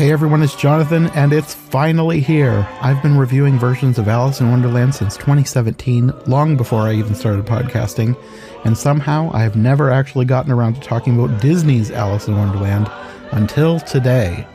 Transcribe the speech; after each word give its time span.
Hey 0.00 0.12
everyone, 0.12 0.42
it's 0.42 0.56
Jonathan, 0.56 1.08
and 1.08 1.30
it's 1.30 1.52
finally 1.52 2.20
here. 2.20 2.66
I've 2.80 3.02
been 3.02 3.18
reviewing 3.18 3.58
versions 3.58 3.98
of 3.98 4.08
Alice 4.08 4.40
in 4.40 4.50
Wonderland 4.50 4.94
since 4.94 5.14
2017, 5.18 6.10
long 6.26 6.56
before 6.56 6.80
I 6.80 6.94
even 6.94 7.14
started 7.14 7.44
podcasting, 7.44 8.16
and 8.64 8.78
somehow 8.78 9.30
I 9.34 9.42
have 9.42 9.56
never 9.56 9.90
actually 9.90 10.24
gotten 10.24 10.52
around 10.52 10.76
to 10.76 10.80
talking 10.80 11.22
about 11.22 11.42
Disney's 11.42 11.90
Alice 11.90 12.28
in 12.28 12.38
Wonderland 12.38 12.90
until 13.32 13.78
today. 13.78 14.46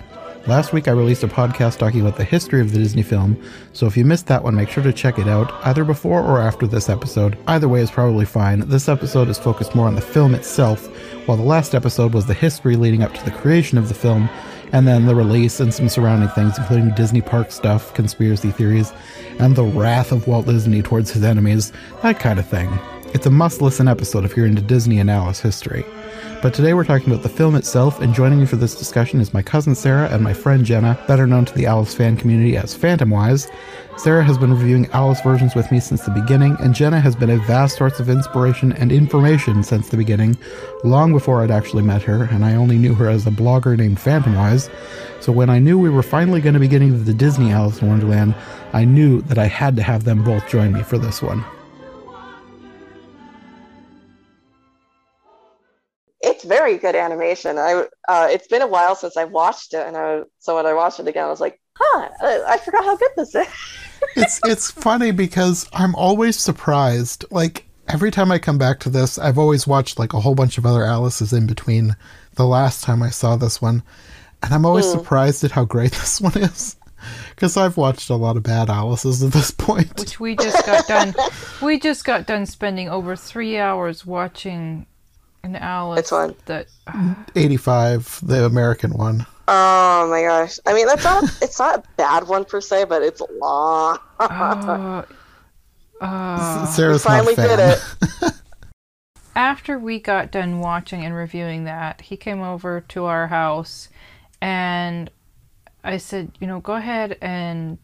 Last 0.48 0.74
week 0.74 0.88
I 0.88 0.94
released 0.94 1.24
a 1.24 1.28
podcast 1.28 1.78
talking 1.78 2.02
about 2.02 2.18
the 2.18 2.24
history 2.24 2.60
of 2.60 2.72
the 2.72 2.80
Disney 2.80 3.04
film, 3.04 3.40
so 3.72 3.86
if 3.86 3.96
you 3.96 4.04
missed 4.04 4.26
that 4.26 4.44
one, 4.44 4.56
make 4.56 4.70
sure 4.70 4.82
to 4.82 4.92
check 4.92 5.20
it 5.20 5.28
out, 5.28 5.54
either 5.68 5.84
before 5.84 6.24
or 6.24 6.42
after 6.42 6.66
this 6.66 6.90
episode. 6.90 7.38
Either 7.46 7.70
way 7.70 7.82
is 7.82 7.92
probably 7.92 8.26
fine. 8.26 8.62
This 8.62 8.90
episode 8.90 9.30
is 9.30 9.38
focused 9.38 9.76
more 9.76 9.86
on 9.86 9.94
the 9.94 10.02
film 10.02 10.34
itself, 10.34 10.88
while 11.28 11.38
the 11.38 11.44
last 11.44 11.76
episode 11.76 12.16
was 12.16 12.26
the 12.26 12.34
history 12.34 12.76
leading 12.76 13.04
up 13.04 13.14
to 13.14 13.24
the 13.26 13.30
creation 13.30 13.78
of 13.78 13.90
the 13.90 13.94
film, 13.94 14.28
and 14.72 14.88
then 14.88 15.06
the 15.06 15.16
release 15.16 15.60
and 15.60 15.74
some 15.74 15.90
surrounding 15.90 16.30
things, 16.30 16.58
including 16.58 16.94
Disney 16.96 17.22
park 17.22 17.52
stuff, 17.52 17.94
conspiracy 17.94 18.52
theories, 18.52 18.92
and 19.40 19.56
the 19.56 19.64
wrath 19.64 20.12
of 20.12 20.28
Walt 20.28 20.46
Disney 20.46 20.82
towards 20.82 21.12
his 21.12 21.24
enemies, 21.24 21.72
that 22.02 22.20
kind 22.20 22.40
of 22.40 22.48
thing. 22.48 22.70
It's 23.14 23.26
a 23.26 23.32
must 23.32 23.62
listen 23.62 23.88
episode 23.88 24.26
if 24.26 24.36
you're 24.36 24.46
into 24.46 24.62
Disney 24.62 25.00
and 25.00 25.10
Alice 25.10 25.40
history. 25.40 25.86
But 26.46 26.54
today 26.54 26.76
we're 26.76 26.84
talking 26.84 27.10
about 27.10 27.24
the 27.24 27.30
film 27.30 27.56
itself, 27.56 28.00
and 28.00 28.14
joining 28.14 28.40
me 28.40 28.46
for 28.46 28.56
this 28.56 28.76
discussion 28.76 29.20
is 29.20 29.34
my 29.34 29.42
cousin 29.42 29.74
Sarah 29.74 30.08
and 30.10 30.24
my 30.24 30.32
friend 30.32 30.64
Jenna, 30.64 30.96
better 31.08 31.26
known 31.26 31.44
to 31.46 31.54
the 31.56 31.66
Alice 31.66 31.96
fan 31.96 32.16
community 32.18 32.56
as 32.56 32.78
Phantomwise. 32.78 33.52
Sarah 33.98 34.24
has 34.24 34.38
been 34.38 34.54
reviewing 34.54 34.86
Alice 34.92 35.20
versions 35.22 35.56
with 35.56 35.72
me 35.72 35.80
since 35.80 36.04
the 36.04 36.12
beginning, 36.12 36.56
and 36.60 36.76
Jenna 36.76 37.00
has 37.00 37.16
been 37.16 37.32
a 37.32 37.38
vast 37.38 37.78
source 37.78 38.00
of 38.00 38.10
inspiration 38.10 38.74
and 38.74 38.92
information 38.92 39.64
since 39.64 39.90
the 39.90 39.98
beginning, 39.98 40.38
long 40.84 41.12
before 41.12 41.42
I'd 41.42 41.50
actually 41.50 41.82
met 41.82 42.04
her, 42.04 42.26
and 42.26 42.46
I 42.46 42.54
only 42.54 42.78
knew 42.78 42.94
her 42.94 43.10
as 43.10 43.26
a 43.26 43.32
blogger 43.32 43.76
named 43.76 43.98
Phantomwise. 43.98 44.70
So 45.22 45.32
when 45.32 45.50
I 45.50 45.58
knew 45.58 45.80
we 45.80 45.90
were 45.90 46.04
finally 46.04 46.42
going 46.42 46.54
to 46.54 46.60
be 46.60 46.68
getting 46.68 46.92
to 46.92 47.00
the 47.00 47.16
Disney 47.16 47.52
Alice 47.52 47.82
in 47.82 47.88
Wonderland, 47.88 48.36
I 48.72 48.86
knew 48.86 49.22
that 49.24 49.40
I 49.40 49.48
had 49.48 49.76
to 49.78 49.82
have 49.82 50.04
them 50.04 50.24
both 50.24 50.48
join 50.48 50.74
me 50.74 50.84
for 50.84 51.00
this 51.00 51.24
one. 51.24 51.44
Very 56.66 56.78
good 56.78 56.96
animation. 56.96 57.58
I 57.58 57.86
uh, 58.08 58.28
it's 58.30 58.48
been 58.48 58.62
a 58.62 58.68
while 58.68 58.96
since 58.96 59.16
I've 59.18 59.32
watched 59.32 59.74
it, 59.74 59.86
and 59.86 59.96
I 59.96 60.24
so 60.40 60.56
when 60.56 60.66
I 60.66 60.74
watched 60.74 61.00
it 61.00 61.08
again, 61.08 61.26
I 61.26 61.30
was 61.30 61.40
like, 61.40 61.60
huh, 61.78 62.10
I, 62.22 62.44
I 62.54 62.58
forgot 62.58 62.84
how 62.84 62.98
good 62.98 63.12
this 63.16 63.36
is. 63.36 63.48
it's 64.16 64.40
it's 64.46 64.72
funny 64.72 65.12
because 65.12 65.70
I'm 65.74 65.94
always 65.96 66.40
surprised. 66.40 67.26
Like 67.30 67.68
every 67.88 68.10
time 68.10 68.32
I 68.32 68.40
come 68.40 68.58
back 68.58 68.80
to 68.82 68.90
this, 68.90 69.20
I've 69.20 69.38
always 69.38 69.68
watched 69.68 70.00
like 70.00 70.14
a 70.14 70.20
whole 70.20 70.36
bunch 70.36 70.58
of 70.58 70.66
other 70.66 70.84
Alice's 70.84 71.34
in 71.34 71.46
between 71.46 71.96
the 72.34 72.48
last 72.48 72.84
time 72.84 73.04
I 73.04 73.12
saw 73.12 73.36
this 73.36 73.62
one, 73.62 73.84
and 74.42 74.54
I'm 74.54 74.66
always 74.66 74.88
mm. 74.88 74.94
surprised 74.94 75.44
at 75.44 75.52
how 75.52 75.66
great 75.66 75.92
this 75.92 76.20
one 76.20 76.38
is. 76.38 76.78
Because 77.30 77.56
I've 77.56 77.78
watched 77.78 78.10
a 78.10 78.16
lot 78.16 78.38
of 78.38 78.42
bad 78.42 78.68
Alice's 78.68 79.22
at 79.22 79.32
this 79.32 79.52
point. 79.52 80.00
Which 80.00 80.20
we 80.20 80.36
just 80.36 80.66
got 80.66 80.88
done. 80.88 81.14
we 81.62 81.80
just 81.80 82.04
got 82.04 82.26
done 82.26 82.48
spending 82.48 82.90
over 82.90 83.16
three 83.16 83.60
hours 83.60 84.08
watching 84.08 84.88
an 85.46 85.56
Alice. 85.56 86.00
It's 86.00 86.12
one 86.12 86.36
that 86.46 86.68
uh, 86.88 87.16
85, 87.36 88.20
the 88.24 88.46
American 88.46 88.92
one. 88.92 89.26
Oh 89.48 90.08
my 90.10 90.24
gosh! 90.24 90.60
I 90.66 90.74
mean, 90.74 90.88
that's 90.88 91.04
not 91.04 91.24
it's 91.42 91.60
not 91.60 91.80
a 91.80 91.84
bad 91.98 92.28
one 92.28 92.46
per 92.46 92.62
se, 92.62 92.86
but 92.86 93.04
it's 93.04 93.22
long. 93.40 94.00
uh, 94.20 95.04
uh, 96.02 96.66
Sarah's 96.66 97.04
finally 97.04 97.36
did 97.36 97.60
it. 97.60 97.80
After 99.36 99.78
we 99.78 100.00
got 100.00 100.32
done 100.32 100.60
watching 100.62 101.04
and 101.04 101.14
reviewing 101.14 101.66
that, 101.66 102.02
he 102.02 102.16
came 102.18 102.42
over 102.42 102.82
to 102.82 103.06
our 103.06 103.28
house, 103.28 103.90
and 104.42 105.12
I 105.84 105.98
said, 105.98 106.32
you 106.40 106.48
know, 106.48 106.62
go 106.62 106.74
ahead 106.74 107.18
and 107.22 107.78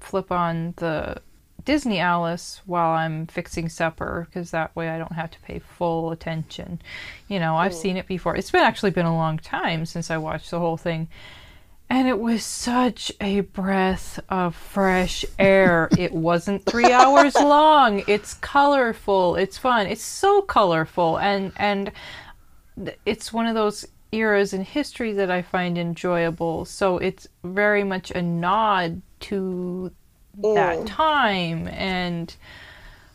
flip 0.00 0.30
on 0.30 0.74
the 0.76 1.22
Disney 1.68 1.98
Alice 1.98 2.62
while 2.64 2.92
I'm 2.92 3.26
fixing 3.26 3.68
supper 3.68 4.26
because 4.26 4.52
that 4.52 4.74
way 4.74 4.88
I 4.88 4.96
don't 4.96 5.12
have 5.12 5.30
to 5.32 5.40
pay 5.40 5.58
full 5.58 6.10
attention. 6.12 6.80
You 7.28 7.38
know, 7.38 7.56
I've 7.56 7.74
seen 7.74 7.98
it 7.98 8.06
before. 8.06 8.34
It's 8.34 8.50
been 8.50 8.62
actually 8.62 8.92
been 8.92 9.04
a 9.04 9.14
long 9.14 9.36
time 9.36 9.84
since 9.84 10.10
I 10.10 10.16
watched 10.16 10.50
the 10.50 10.60
whole 10.60 10.78
thing. 10.78 11.08
And 11.90 12.08
it 12.08 12.18
was 12.18 12.42
such 12.42 13.12
a 13.20 13.40
breath 13.40 14.18
of 14.30 14.56
fresh 14.56 15.26
air. 15.38 15.90
it 15.98 16.12
wasn't 16.12 16.64
three 16.64 16.90
hours 16.90 17.34
long. 17.34 18.02
It's 18.06 18.32
colorful. 18.32 19.36
It's 19.36 19.58
fun. 19.58 19.88
It's 19.88 20.02
so 20.02 20.40
colorful. 20.40 21.18
And, 21.18 21.52
and 21.58 21.92
it's 23.04 23.30
one 23.30 23.46
of 23.46 23.54
those 23.54 23.86
eras 24.10 24.54
in 24.54 24.62
history 24.62 25.12
that 25.12 25.30
I 25.30 25.42
find 25.42 25.76
enjoyable. 25.76 26.64
So 26.64 26.96
it's 26.96 27.28
very 27.44 27.84
much 27.84 28.10
a 28.10 28.22
nod 28.22 29.02
to 29.20 29.92
that 30.42 30.86
time 30.86 31.68
and 31.68 32.36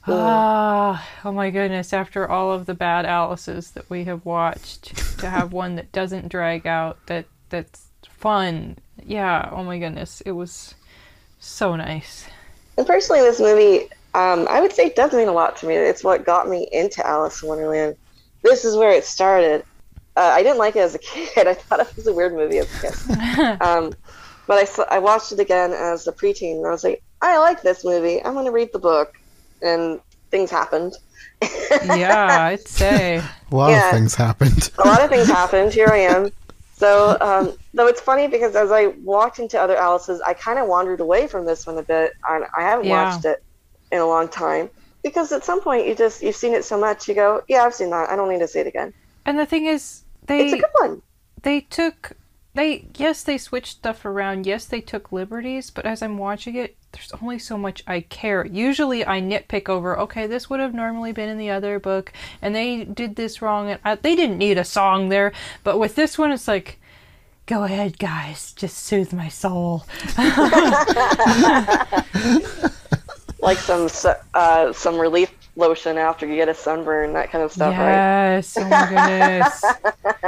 ah 0.08 1.10
oh 1.24 1.32
my 1.32 1.50
goodness 1.50 1.94
after 1.94 2.28
all 2.30 2.52
of 2.52 2.66
the 2.66 2.74
bad 2.74 3.06
alice's 3.06 3.72
that 3.72 3.90
we 3.90 4.04
have 4.04 4.26
watched 4.26 4.96
to 5.20 5.30
have 5.30 5.54
one 5.62 5.76
that 5.76 5.92
doesn't 5.92 6.28
drag 6.28 6.68
out 6.68 6.98
that 7.08 7.26
that's 7.50 7.88
fun. 8.10 8.78
Yeah 9.06 9.50
oh 9.52 9.64
my 9.64 9.80
goodness 9.80 10.22
it 10.22 10.32
was 10.32 10.76
so 11.40 11.76
nice. 11.76 12.26
And 12.78 12.88
personally 12.88 13.22
this 13.22 13.40
movie 13.40 13.90
um, 14.16 14.48
i 14.50 14.62
would 14.62 14.72
say 14.74 14.86
it 14.86 14.96
does 14.96 15.14
mean 15.14 15.28
a 15.28 15.34
lot 15.34 15.58
to 15.58 15.68
me. 15.68 15.76
It's 15.76 16.04
what 16.04 16.26
got 16.26 16.50
me 16.50 16.68
into 16.72 17.06
alice 17.06 17.42
in 17.42 17.50
wonderland. 17.50 17.96
This 18.42 18.66
is 18.66 18.76
where 18.76 18.92
it 18.92 19.06
started. 19.06 19.64
Uh, 20.16 20.32
i 20.34 20.44
didn't 20.44 20.58
like 20.58 20.76
it 20.76 20.80
as 20.80 20.96
a 20.96 21.00
kid. 21.14 21.48
I 21.48 21.54
thought 21.54 21.80
it 21.80 21.96
was 21.96 22.08
a 22.08 22.14
weird 22.14 22.34
movie 22.34 22.60
as 22.60 22.76
a 22.76 22.82
kid. 22.82 23.62
Um, 23.62 23.94
but 24.48 24.80
I, 24.80 24.96
I 24.96 25.00
watched 25.00 25.32
it 25.32 25.40
again 25.40 25.72
as 25.72 26.08
a 26.08 26.12
preteen 26.12 26.58
and 26.58 26.68
i 26.68 26.72
was 26.72 26.84
like 26.84 27.02
I 27.24 27.40
like 27.40 27.62
this 27.62 27.84
movie. 27.84 28.24
I'm 28.24 28.34
going 28.34 28.46
to 28.46 28.52
read 28.52 28.72
the 28.74 28.80
book. 28.80 29.20
And 29.62 30.02
things 30.30 30.52
happened. 30.52 30.98
yeah, 31.86 32.48
I'd 32.48 32.68
say. 32.68 33.18
A 33.18 33.56
lot 33.56 33.70
yeah, 33.70 33.86
of 33.86 33.96
things 33.96 34.16
happened. 34.16 34.72
a 34.84 34.88
lot 34.88 35.02
of 35.02 35.10
things 35.10 35.28
happened. 35.40 35.72
Here 35.72 35.88
I 35.88 36.00
am. 36.00 36.32
So, 36.76 37.18
um, 37.22 37.54
though 37.74 37.88
it's 37.88 38.02
funny 38.02 38.28
because 38.28 38.56
as 38.56 38.72
I 38.72 38.88
walked 39.04 39.40
into 39.40 39.62
other 39.62 39.78
Alice's, 39.78 40.20
I 40.22 40.34
kind 40.34 40.60
of 40.60 40.68
wandered 40.68 41.00
away 41.00 41.28
from 41.28 41.46
this 41.46 41.66
one 41.66 41.78
a 41.78 41.84
bit. 41.84 42.14
And 42.28 42.46
I 42.58 42.64
haven't 42.64 42.86
yeah. 42.86 43.12
watched 43.12 43.26
it 43.26 43.44
in 43.92 44.00
a 44.00 44.08
long 44.08 44.28
time 44.28 44.70
because 45.04 45.32
at 45.32 45.44
some 45.44 45.62
point 45.62 45.88
you 45.88 45.96
just 45.96 46.24
you've 46.24 46.36
seen 46.36 46.54
it 46.54 46.66
so 46.66 46.80
much, 46.80 47.08
you 47.08 47.14
go, 47.14 47.44
yeah, 47.48 47.64
I've 47.64 47.76
seen 47.76 47.92
that. 47.92 48.10
I 48.10 48.16
don't 48.16 48.30
need 48.30 48.40
to 48.40 48.48
see 48.48 48.60
it 48.60 48.68
again. 48.68 48.94
And 49.26 49.38
the 49.38 49.46
thing 49.46 49.68
is, 49.68 50.04
they 50.26 50.46
it's 50.46 50.54
a 50.54 50.58
good 50.58 50.72
one. 50.74 51.02
They 51.44 51.62
took 51.62 52.14
they 52.56 52.88
yes 52.98 53.24
they 53.24 53.38
switched 53.38 53.78
stuff 53.78 54.04
around. 54.04 54.46
Yes, 54.46 54.66
they 54.66 54.82
took 54.82 55.12
liberties, 55.12 55.70
but 55.70 55.86
as 55.86 56.02
I'm 56.02 56.18
watching 56.18 56.56
it, 56.56 56.76
there's 56.94 57.12
only 57.22 57.40
so 57.40 57.58
much 57.58 57.84
I 57.86 58.02
care. 58.02 58.46
Usually 58.46 59.06
I 59.06 59.20
nitpick 59.20 59.68
over, 59.68 60.00
okay, 60.00 60.28
this 60.28 60.50
would 60.50 60.60
have 60.60 60.74
normally 60.74 61.12
been 61.12 61.30
in 61.30 61.38
the 61.38 61.50
other 61.50 61.80
book, 61.80 62.14
and 62.42 62.56
they 62.56 62.86
did 62.86 63.16
this 63.16 63.42
wrong, 63.42 63.70
and 63.72 63.80
I, 63.84 63.96
they 63.96 64.16
didn't 64.16 64.38
need 64.38 64.58
a 64.58 64.64
song 64.64 65.10
there. 65.10 65.34
But 65.64 65.80
with 65.80 65.96
this 65.96 66.18
one, 66.18 66.32
it's 66.32 66.48
like, 66.48 66.80
go 67.46 67.64
ahead, 67.64 68.00
guys, 68.00 68.54
just 68.54 68.78
soothe 68.78 69.12
my 69.12 69.28
soul. 69.28 69.86
like 73.42 73.58
some 73.58 73.90
uh, 74.34 74.72
some 74.72 74.98
relief 74.98 75.32
lotion 75.56 75.98
after 75.98 76.26
you 76.26 76.36
get 76.36 76.48
a 76.48 76.54
sunburn, 76.54 77.14
that 77.14 77.32
kind 77.32 77.44
of 77.44 77.52
stuff, 77.52 77.74
yes. 77.74 77.80
right? 77.80 77.94
Yes. 78.36 78.58
Oh 78.58 78.70
my 78.70 79.66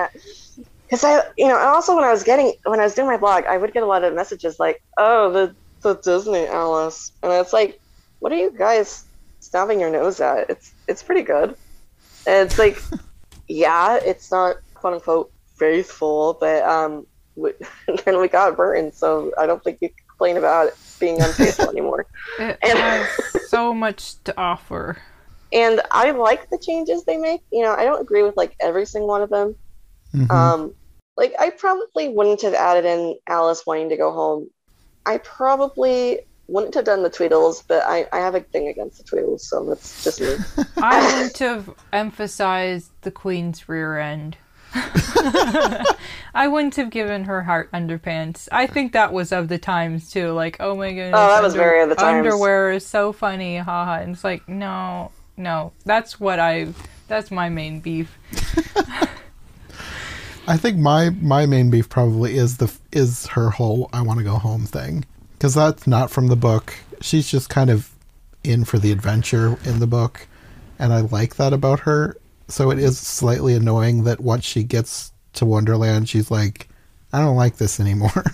goodness. 0.01 0.35
Because 0.85 1.03
I, 1.03 1.23
you 1.35 1.47
know, 1.47 1.55
and 1.55 1.65
also 1.65 1.95
when 1.95 2.03
I 2.03 2.11
was 2.11 2.23
getting 2.23 2.53
when 2.63 2.79
I 2.79 2.83
was 2.83 2.93
doing 2.93 3.07
my 3.07 3.17
blog, 3.17 3.45
I 3.45 3.57
would 3.57 3.73
get 3.73 3.81
a 3.81 3.87
lot 3.87 4.03
of 4.03 4.13
messages 4.13 4.59
like, 4.59 4.83
"Oh, 4.97 5.31
the 5.31 5.55
the 5.85 5.93
Disney 6.01 6.47
Alice, 6.47 7.11
and 7.21 7.31
it's 7.31 7.53
like, 7.53 7.79
what 8.19 8.31
are 8.31 8.37
you 8.37 8.51
guys 8.51 9.05
stubbing 9.39 9.79
your 9.79 9.91
nose 9.91 10.19
at? 10.19 10.49
It's 10.49 10.73
it's 10.87 11.03
pretty 11.03 11.21
good. 11.21 11.55
And 12.27 12.47
it's 12.47 12.57
like, 12.57 12.81
yeah, 13.47 13.97
it's 13.97 14.31
not 14.31 14.57
quote 14.73 14.95
unquote 14.95 15.31
faithful, 15.57 16.37
but 16.39 16.63
um, 16.63 17.05
we, 17.35 17.51
then 18.05 18.19
we 18.19 18.27
got 18.27 18.57
Burton, 18.57 18.91
so 18.91 19.31
I 19.37 19.45
don't 19.45 19.63
think 19.63 19.77
you 19.81 19.89
can 19.89 19.97
complain 20.09 20.37
about 20.37 20.69
it 20.69 20.77
being 20.99 21.21
unfaithful 21.21 21.69
anymore. 21.75 22.07
It 22.39 22.57
and, 22.63 22.79
has 22.79 23.07
so 23.49 23.73
much 23.73 24.23
to 24.23 24.33
offer. 24.39 24.97
And 25.53 25.81
I 25.91 26.11
like 26.11 26.49
the 26.49 26.57
changes 26.57 27.05
they 27.05 27.17
make. 27.17 27.41
You 27.51 27.61
know, 27.61 27.75
I 27.75 27.85
don't 27.85 28.01
agree 28.01 28.23
with 28.23 28.35
like 28.35 28.55
every 28.59 28.87
single 28.87 29.07
one 29.07 29.21
of 29.21 29.29
them. 29.29 29.55
Mm-hmm. 30.15 30.31
Um, 30.31 30.73
like 31.15 31.33
I 31.39 31.51
probably 31.51 32.09
wouldn't 32.09 32.41
have 32.41 32.55
added 32.55 32.85
in 32.85 33.17
Alice 33.27 33.65
wanting 33.65 33.89
to 33.89 33.97
go 33.97 34.11
home 34.11 34.49
I 35.05 35.17
probably 35.19 36.19
wouldn't 36.47 36.75
have 36.75 36.85
done 36.85 37.03
the 37.03 37.09
Tweedles, 37.09 37.63
but 37.67 37.83
I, 37.85 38.07
I 38.11 38.19
have 38.19 38.35
a 38.35 38.41
thing 38.41 38.67
against 38.67 38.97
the 38.97 39.03
Tweedles, 39.03 39.41
so 39.41 39.65
that's 39.65 40.03
just 40.03 40.21
me. 40.21 40.35
I 40.77 41.13
wouldn't 41.13 41.37
have 41.39 41.69
emphasized 41.91 42.91
the 43.01 43.11
Queen's 43.11 43.67
rear 43.67 43.97
end. 43.97 44.37
I 46.33 46.47
wouldn't 46.47 46.75
have 46.75 46.89
given 46.89 47.23
her 47.23 47.43
heart 47.43 47.71
underpants. 47.71 48.49
I 48.51 48.67
think 48.67 48.91
that 48.91 49.13
was 49.13 49.31
of 49.31 49.47
the 49.47 49.57
times 49.57 50.11
too. 50.11 50.31
Like, 50.31 50.57
oh 50.59 50.75
my 50.75 50.89
goodness, 50.89 51.15
oh, 51.15 51.27
that 51.29 51.41
was 51.41 51.55
very 51.55 51.81
of 51.81 51.89
the 51.89 51.95
times. 51.95 52.25
Underwear 52.27 52.71
is 52.71 52.85
so 52.85 53.13
funny, 53.13 53.57
haha. 53.57 54.01
And 54.01 54.13
it's 54.13 54.23
like, 54.23 54.47
no, 54.49 55.11
no, 55.37 55.71
that's 55.85 56.19
what 56.19 56.39
I. 56.39 56.73
That's 57.07 57.31
my 57.31 57.49
main 57.49 57.79
beef. 57.79 58.17
I 60.47 60.57
think 60.57 60.77
my 60.77 61.09
my 61.09 61.45
main 61.45 61.69
beef 61.69 61.89
probably 61.89 62.37
is 62.37 62.57
the 62.57 62.71
is 62.91 63.27
her 63.27 63.49
whole 63.51 63.89
I 63.93 64.01
want 64.01 64.19
to 64.19 64.23
go 64.23 64.35
home 64.35 64.65
thing 64.65 65.05
because 65.33 65.55
that's 65.55 65.87
not 65.87 66.11
from 66.11 66.27
the 66.27 66.35
book. 66.35 66.73
She's 67.01 67.29
just 67.29 67.49
kind 67.49 67.69
of 67.69 67.91
in 68.43 68.63
for 68.65 68.77
the 68.77 68.91
adventure 68.91 69.57
in 69.65 69.79
the 69.79 69.87
book, 69.87 70.27
and 70.77 70.93
I 70.93 71.01
like 71.01 71.35
that 71.37 71.53
about 71.53 71.81
her. 71.81 72.17
So 72.47 72.69
it 72.71 72.77
is 72.79 72.99
slightly 72.99 73.55
annoying 73.55 74.03
that 74.03 74.21
once 74.21 74.45
she 74.45 74.63
gets 74.63 75.11
to 75.33 75.45
Wonderland, 75.45 76.09
she's 76.09 76.29
like, 76.29 76.69
I 77.11 77.19
don't 77.19 77.35
like 77.35 77.57
this 77.57 77.79
anymore. 77.79 78.23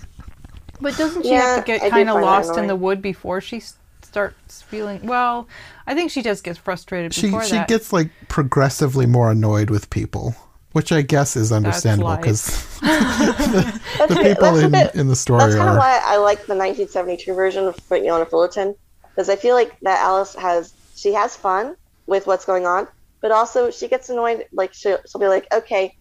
But 0.81 0.98
doesn't 0.98 1.24
she 1.25 1.36
Yeah, 1.36 1.42
have 1.42 1.54
to 1.54 1.62
I 1.80 1.90
get 1.90 1.90
kind 1.90 2.10
of 2.10 2.18
lost 2.19 2.58
in 2.58 2.68
the 2.68 2.75
wood 2.75 3.02
before 3.02 3.40
she 3.42 3.62
starts 4.02 4.62
feeling? 4.63 5.06
Well, 5.06 5.48
I 5.88 5.94
think 5.96 6.12
she 6.12 6.22
just 6.22 6.44
gets 6.44 6.58
frustrated 6.60 7.13
she 7.13 7.28
she 7.40 7.50
that. 7.50 7.68
gets 7.68 7.94
like 7.94 8.10
progressively 8.28 9.06
more 9.06 9.31
annoyed 9.31 9.69
with 9.69 9.90
people, 9.90 10.36
which 10.74 10.92
I 10.92 11.02
guess 11.02 11.36
is 11.36 11.52
understandable 11.52 12.16
because 12.18 12.46
That's, 12.82 14.14
the 14.14 14.20
people 14.22 14.56
in 14.58 14.72
bit- 14.72 14.96
in 14.96 15.08
the 15.08 15.16
story 15.16 15.40
That's 15.40 15.56
kind 15.56 15.70
are 15.70 15.74
of 15.74 15.78
why 15.78 16.02
I 16.04 16.18
like 16.18 16.40
the 16.46 16.56
1972 16.56 17.34
version 17.34 17.66
of 17.66 17.76
Yelena 17.90 18.30
Fullerton, 18.30 18.76
because 19.10 19.30
I 19.30 19.36
feel 19.36 19.56
like 19.56 19.78
that 19.82 20.00
Alice 20.00 20.36
has 20.36 20.74
she 20.96 21.14
has 21.14 21.36
fun 21.36 21.76
with 22.08 22.28
what's 22.28 22.46
going 22.46 22.66
on, 22.66 22.88
but 23.22 23.32
also 23.32 23.72
she 23.72 23.88
gets 23.88 24.10
annoyed. 24.10 24.46
Like 24.52 24.74
she'll, 24.74 25.00
she'll 25.08 25.22
be 25.22 25.28
like, 25.28 25.48
"Okay, 25.54 25.96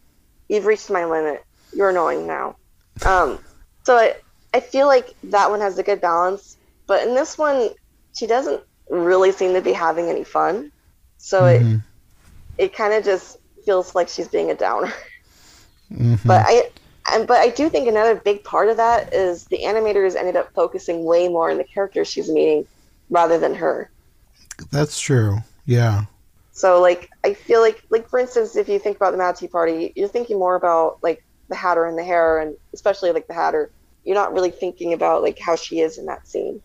you've 0.49 0.67
reached 0.67 0.91
my 0.91 1.05
limit. 1.05 1.43
You're 1.73 1.91
annoying 1.91 2.27
now." 2.27 2.57
Um, 3.05 3.39
so 3.85 3.97
I 3.97 4.17
I 4.55 4.61
feel 4.61 4.87
like 4.87 5.15
that 5.25 5.51
one 5.51 5.61
has 5.61 5.79
a 5.79 5.83
good 5.83 6.01
balance, 6.01 6.57
but 6.87 7.07
in 7.07 7.15
this 7.15 7.37
one, 7.37 7.71
she 8.17 8.27
doesn't 8.27 8.63
really 8.89 9.33
seem 9.33 9.55
to 9.55 9.61
be 9.61 9.73
having 9.73 10.09
any 10.09 10.25
fun. 10.25 10.73
So 11.19 11.43
Mhm, 11.43 11.83
it 12.59 12.65
it 12.65 12.75
kind 12.75 12.95
of 12.95 13.05
just 13.05 13.39
feels 13.71 13.95
like 13.95 14.09
she's 14.09 14.27
being 14.27 14.51
a 14.51 14.55
downer. 14.57 14.93
mhm. 15.93 16.19
But 16.27 16.45
I, 16.45 16.71
and, 17.13 17.27
but 17.27 17.39
I 17.39 17.51
do 17.51 17.71
think 17.71 17.87
another 17.87 18.17
big 18.17 18.43
part 18.43 18.69
of 18.69 18.77
that 18.79 19.15
is 19.15 19.45
the 19.45 19.59
animators 19.59 20.17
ended 20.17 20.35
up 20.35 20.53
focusing 20.55 21.05
way 21.05 21.29
more 21.29 21.53
on 21.53 21.59
the 21.59 21.65
characters 21.65 22.09
she's 22.09 22.29
meeting 22.29 22.67
rather 23.11 23.39
than 23.39 23.55
her. 23.55 23.89
that's 24.73 24.99
true. 24.99 25.39
Yeah. 25.67 26.07
So 26.53 26.81
like 26.81 27.11
I 27.23 27.33
feel 27.35 27.61
like 27.61 27.83
like 27.91 28.09
for 28.09 28.19
instance, 28.19 28.57
if 28.57 28.69
you 28.69 28.79
think 28.81 28.97
about 28.97 29.13
the 29.13 29.19
Mad 29.19 29.37
Tea 29.37 29.47
Party, 29.47 29.93
you're 29.95 30.09
thinking 30.09 30.37
more 30.39 30.57
about 30.57 30.99
like 31.01 31.23
the 31.49 31.55
Hatter 31.55 31.87
and 31.87 31.97
the 31.97 32.05
Hare, 32.05 32.41
and 32.41 32.57
especially 32.75 33.13
like 33.13 33.29
the 33.29 33.35
Hatter. 33.35 33.71
You're 34.05 34.17
not 34.17 34.33
really 34.35 34.51
thinking 34.51 34.93
about 34.95 35.23
like 35.23 35.39
how 35.39 35.55
she 35.55 35.79
is 35.81 35.97
in 35.97 36.07
that 36.07 36.27
scene. 36.27 36.61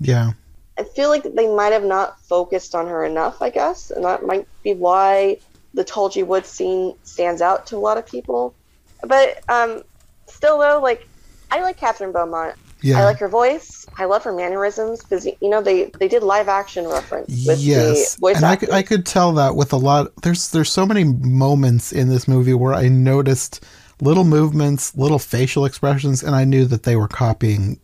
Yeah. 0.00 0.32
I 0.78 0.84
feel 0.84 1.10
like 1.10 1.24
they 1.24 1.48
might 1.54 1.72
have 1.72 1.84
not 1.84 2.18
focused 2.22 2.74
on 2.74 2.86
her 2.88 3.04
enough, 3.04 3.42
I 3.42 3.50
guess, 3.50 3.90
and 3.90 4.04
that 4.04 4.24
might 4.24 4.48
be 4.64 4.72
why 4.72 5.38
the 5.74 5.84
Tulgey 5.84 6.26
Wood 6.26 6.46
scene 6.46 6.94
stands 7.02 7.40
out 7.40 7.66
to 7.66 7.76
a 7.76 7.78
lot 7.78 7.98
of 7.98 8.06
people. 8.06 8.54
But 9.02 9.42
um, 9.48 9.82
still, 10.26 10.58
though, 10.58 10.80
like 10.80 11.08
I 11.50 11.60
like 11.60 11.78
Kathryn 11.78 12.12
Beaumont. 12.12 12.56
Yeah. 12.80 12.98
I 12.98 13.04
like 13.04 13.18
her 13.18 13.28
voice. 13.28 13.86
I 13.96 14.06
love 14.06 14.24
her 14.24 14.32
mannerisms 14.32 15.02
because 15.02 15.26
you 15.26 15.48
know 15.48 15.62
they 15.62 15.84
they 16.00 16.08
did 16.08 16.22
live 16.22 16.48
action 16.48 16.88
reference 16.88 17.46
with 17.46 17.60
yes. 17.60 18.14
the 18.14 18.20
voice 18.20 18.36
and 18.36 18.44
I 18.44 18.56
could, 18.56 18.70
I 18.70 18.82
could 18.82 19.06
tell 19.06 19.32
that 19.34 19.54
with 19.54 19.72
a 19.72 19.76
lot 19.76 20.10
there's 20.22 20.50
there's 20.50 20.72
so 20.72 20.84
many 20.84 21.04
moments 21.04 21.92
in 21.92 22.08
this 22.08 22.26
movie 22.26 22.54
where 22.54 22.74
I 22.74 22.88
noticed 22.88 23.64
little 24.00 24.24
movements, 24.24 24.96
little 24.96 25.20
facial 25.20 25.64
expressions 25.64 26.24
and 26.24 26.34
I 26.34 26.44
knew 26.44 26.64
that 26.64 26.82
they 26.82 26.96
were 26.96 27.06
copying 27.06 27.78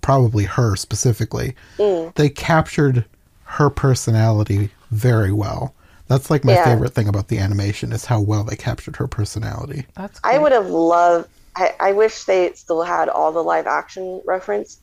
probably 0.00 0.44
her 0.44 0.76
specifically. 0.76 1.56
Mm. 1.78 2.14
They 2.14 2.28
captured 2.28 3.04
her 3.44 3.70
personality 3.70 4.70
very 4.90 5.32
well. 5.32 5.74
That's 6.08 6.30
like 6.30 6.44
my 6.44 6.52
Yeah. 6.54 6.64
favorite 6.64 6.94
thing 6.94 7.08
about 7.08 7.28
the 7.28 7.38
animation 7.38 7.92
is 7.92 8.04
how 8.04 8.20
well 8.20 8.44
they 8.44 8.56
captured 8.56 8.96
her 8.96 9.06
personality. 9.08 9.86
That's 9.94 10.20
I 10.22 10.38
would 10.38 10.52
have 10.52 10.68
loved. 10.68 11.28
I, 11.56 11.74
I 11.80 11.92
wish 11.92 12.24
they 12.24 12.52
still 12.52 12.82
had 12.82 13.08
all 13.08 13.32
the 13.32 13.42
live 13.42 13.66
action 13.66 14.20
reference. 14.26 14.78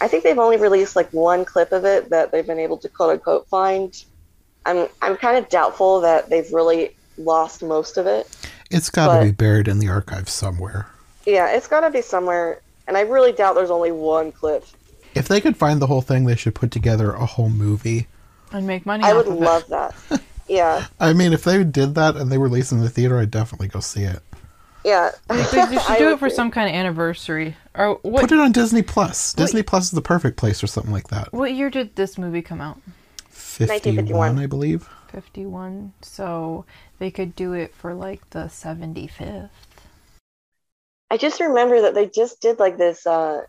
I 0.00 0.08
think 0.08 0.22
they've 0.24 0.38
only 0.38 0.56
released 0.58 0.94
like 0.96 1.10
one 1.12 1.44
clip 1.44 1.72
of 1.72 1.84
it 1.84 2.10
that 2.10 2.30
they've 2.30 2.46
been 2.46 2.58
able 2.58 2.78
to 2.78 2.88
quote 2.88 3.10
unquote 3.10 3.48
find. 3.48 4.02
I'm 4.66 4.86
I'm 5.02 5.16
kind 5.16 5.36
of 5.38 5.48
doubtful 5.48 6.00
that 6.02 6.28
they've 6.30 6.50
really 6.52 6.94
lost 7.18 7.62
most 7.62 7.96
of 7.96 8.06
it. 8.06 8.28
It's 8.70 8.90
got 8.90 9.18
to 9.18 9.24
be 9.24 9.32
buried 9.32 9.66
in 9.66 9.78
the 9.78 9.88
archives 9.88 10.32
somewhere. 10.32 10.86
Yeah, 11.26 11.50
it's 11.50 11.66
got 11.66 11.80
to 11.80 11.90
be 11.90 12.02
somewhere, 12.02 12.60
and 12.86 12.96
I 12.96 13.00
really 13.00 13.32
doubt 13.32 13.54
there's 13.56 13.70
only 13.70 13.92
one 13.92 14.30
clip. 14.32 14.64
If 15.14 15.26
they 15.26 15.40
could 15.40 15.56
find 15.56 15.82
the 15.82 15.86
whole 15.88 16.02
thing, 16.02 16.24
they 16.26 16.36
should 16.36 16.54
put 16.54 16.70
together 16.70 17.12
a 17.12 17.26
whole 17.26 17.48
movie. 17.50 18.06
and 18.52 18.66
make 18.66 18.86
money. 18.86 19.02
I 19.04 19.10
off 19.10 19.16
would 19.16 19.26
of 19.26 19.34
it. 19.34 19.40
love 19.44 19.66
that. 19.68 19.94
Yeah, 20.50 20.86
I 20.98 21.12
mean, 21.12 21.32
if 21.32 21.44
they 21.44 21.62
did 21.64 21.94
that 21.94 22.16
and 22.16 22.30
they 22.30 22.36
released 22.38 22.72
it 22.72 22.76
in 22.76 22.80
the 22.82 22.90
theater, 22.90 23.18
I'd 23.18 23.30
definitely 23.30 23.68
go 23.68 23.78
see 23.80 24.02
it. 24.02 24.20
yeah. 24.84 25.12
They, 25.28 25.36
they 25.36 25.78
should 25.78 25.98
do 25.98 26.10
it 26.12 26.18
for 26.18 26.28
some 26.28 26.50
kind 26.50 26.68
of 26.68 26.74
anniversary. 26.74 27.56
Or 27.74 28.00
what? 28.02 28.22
Put 28.22 28.32
it 28.32 28.40
on 28.40 28.50
Disney 28.52 28.82
Plus. 28.82 29.34
Wait. 29.36 29.44
Disney 29.44 29.62
Plus 29.62 29.84
is 29.86 29.90
the 29.92 30.02
perfect 30.02 30.36
place 30.36 30.62
or 30.62 30.66
something 30.66 30.92
like 30.92 31.08
that. 31.08 31.32
What 31.32 31.54
year 31.54 31.70
did 31.70 31.94
this 31.96 32.18
movie 32.18 32.42
come 32.42 32.60
out? 32.60 32.78
51, 33.28 33.68
1951. 34.08 34.38
I 34.40 34.46
believe. 34.46 34.88
Fifty-one. 35.12 35.92
So 36.02 36.64
they 36.98 37.10
could 37.12 37.36
do 37.36 37.52
it 37.52 37.74
for 37.74 37.94
like 37.94 38.28
the 38.30 38.48
seventy-fifth. 38.48 39.50
I 41.10 41.16
just 41.16 41.40
remember 41.40 41.80
that 41.82 41.94
they 41.94 42.06
just 42.08 42.40
did 42.40 42.58
like 42.58 42.76
this 42.78 43.06
uh, 43.06 43.42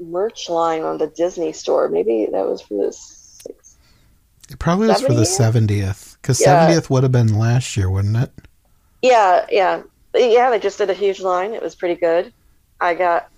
merch 0.00 0.48
line 0.48 0.82
on 0.82 0.98
the 0.98 1.08
Disney 1.08 1.52
store. 1.52 1.88
Maybe 1.88 2.26
that 2.30 2.46
was 2.46 2.62
for 2.62 2.86
the 2.86 2.92
six. 2.92 3.19
It 4.50 4.58
probably 4.58 4.88
was 4.88 5.00
for 5.00 5.14
the 5.14 5.22
70th. 5.22 6.16
Because 6.20 6.40
Yeah. 6.40 6.68
70th 6.68 6.90
would 6.90 7.02
have 7.04 7.12
been 7.12 7.38
last 7.38 7.76
year, 7.76 7.88
wouldn't 7.90 8.16
it? 8.16 8.30
Yeah, 9.02 9.46
yeah, 9.50 9.82
yeah. 10.14 10.50
They 10.50 10.58
just 10.58 10.78
did 10.78 10.90
a 10.90 10.94
huge 10.94 11.20
line. 11.20 11.54
It 11.54 11.62
was 11.62 11.74
pretty 11.74 11.94
good. 11.98 12.32
I 12.80 12.94
got 12.94 13.28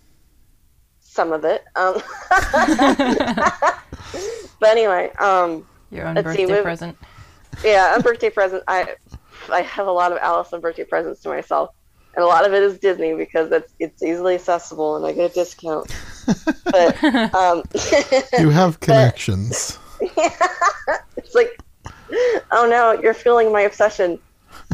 some 1.00 1.32
of 1.32 1.44
it. 1.44 1.62
Um, 1.76 1.94
but 4.61 4.69
anyway, 4.70 5.11
um, 5.19 5.67
Your 5.91 6.06
own 6.06 6.14
Let's 6.17 6.32
see, 6.32 6.47
birthday 6.47 6.62
present. 6.62 6.99
yeah, 7.64 7.93
on 7.94 8.00
birthday 8.03 8.31
present, 8.31 8.62
I 8.67 8.94
I 9.53 9.61
have 9.62 9.87
a 9.87 9.93
lot 9.93 10.12
of 10.12 10.19
Alice 10.19 10.53
on 10.53 10.61
birthday 10.61 10.85
presents 10.85 11.20
to 11.23 11.29
myself, 11.29 11.70
and 12.14 12.25
a 12.25 12.26
lot 12.26 12.47
of 12.47 12.53
it 12.55 12.62
is 12.62 12.79
Disney 12.79 13.14
because 13.14 13.50
it's 13.53 13.73
it's 13.79 14.03
easily 14.03 14.35
accessible 14.37 14.97
and 14.97 15.05
I 15.06 15.12
get 15.12 15.31
a 15.31 15.35
discount. 15.35 15.94
But 16.64 17.03
um, 17.35 17.64
You 18.38 18.50
have 18.50 18.79
connections. 18.81 19.79
it's 21.16 21.34
like, 21.34 21.58
oh 22.50 22.66
no, 22.69 23.00
you're 23.00 23.14
feeling 23.14 23.52
my 23.52 23.62
obsession. 23.62 24.19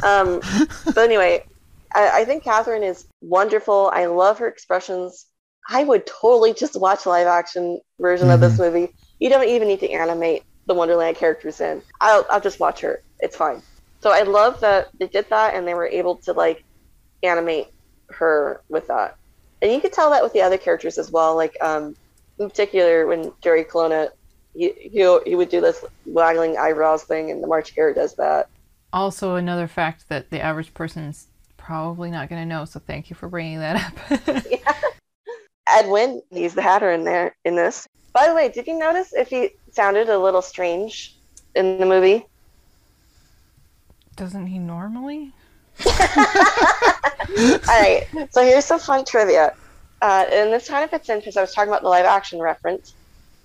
Um, 0.03 0.41
but 0.85 0.99
anyway, 0.99 1.45
I, 1.95 2.21
I 2.21 2.25
think 2.25 2.45
Kathryn 2.45 2.83
is 2.83 3.07
wonderful. 3.21 3.91
I 3.93 4.07
love 4.07 4.39
her 4.39 4.49
expressions. 4.49 5.27
I 5.69 5.85
would 5.85 6.07
totally 6.07 6.55
just 6.55 6.81
watch 6.81 7.07
a 7.07 7.11
live 7.11 7.27
action 7.27 7.81
version 8.01 8.31
of 8.31 8.41
this 8.41 8.59
movie. 8.59 8.89
You 9.19 9.29
don't 9.29 9.49
even 9.49 9.69
need 9.69 9.81
to 9.81 9.91
animate 9.91 10.43
the 10.67 10.75
Wonderland 10.75 11.17
characters 11.17 11.61
in. 11.61 11.83
I'll, 12.01 12.25
I'll 12.31 12.41
just 12.41 12.61
watch 12.61 12.81
her. 12.81 13.01
It's 13.21 13.37
fine. 13.37 13.63
So 14.01 14.11
I 14.13 14.23
love 14.23 14.61
that 14.61 14.89
they 14.99 15.09
did 15.09 15.27
that 15.31 15.55
and 15.55 15.67
they 15.67 15.75
were 15.75 15.87
able 15.87 16.17
to 16.25 16.33
like 16.33 16.65
animate 17.23 17.67
her 18.11 18.63
with 18.69 18.87
that. 18.89 19.17
And 19.61 19.73
you 19.73 19.81
could 19.81 19.93
tell 19.93 20.11
that 20.11 20.23
with 20.23 20.33
the 20.33 20.43
other 20.43 20.59
characters 20.59 20.99
as 20.99 21.11
well. 21.11 21.35
Like 21.37 21.57
um, 21.61 21.97
in 22.39 22.49
particular, 22.49 23.07
when 23.07 23.33
Jerry 23.43 23.65
Colonna 23.65 24.09
he, 24.55 24.73
he 24.73 25.19
he 25.27 25.35
would 25.35 25.49
do 25.49 25.61
this 25.61 25.85
waggling 26.07 26.57
eyebrows 26.57 27.05
thing, 27.05 27.31
and 27.31 27.43
the 27.43 27.47
March 27.47 27.71
Hare 27.73 27.95
does 27.95 28.15
that. 28.15 28.49
Also, 28.93 29.35
another 29.35 29.69
fact 29.69 30.09
that 30.09 30.31
the 30.31 30.41
average 30.41 30.73
person's 30.75 31.29
probably 31.57 32.11
not 32.11 32.29
going 32.29 32.41
to 32.41 32.47
know. 32.47 32.65
So 32.65 32.81
thank 32.81 33.11
you 33.11 33.17
for 33.17 33.29
bringing 33.29 33.59
that 33.59 33.77
up. 33.77 34.45
Ed 35.69 35.89
Wynn, 35.89 36.23
he's 36.31 36.55
the 36.55 36.63
Hatter 36.63 36.91
in 36.93 37.05
there 37.05 37.37
in 37.45 37.55
this. 37.55 37.87
By 38.13 38.27
the 38.27 38.35
way, 38.35 38.49
did 38.49 38.67
you 38.67 38.79
notice 38.79 39.13
if 39.13 39.29
he 39.29 39.51
sounded 39.71 40.09
a 40.09 40.19
little 40.19 40.43
strange 40.43 41.15
in 41.55 41.79
the 41.79 41.87
movie? 41.87 42.27
Doesn't 44.17 44.47
he 44.47 44.59
normally? 44.59 45.33
All 45.87 45.93
right, 47.69 48.07
so 48.31 48.43
here's 48.43 48.65
some 48.65 48.81
fun 48.81 49.05
trivia, 49.05 49.55
uh, 50.03 50.25
and 50.33 50.53
this 50.53 50.69
kind 50.69 50.83
of 50.83 50.91
fits 50.91 51.09
in 51.09 51.19
because 51.19 51.37
I 51.37 51.43
was 51.43 51.53
talking 51.53 51.69
about 51.69 51.83
the 51.83 51.89
live 51.89 52.07
action 52.07 52.41
reference 52.41 52.95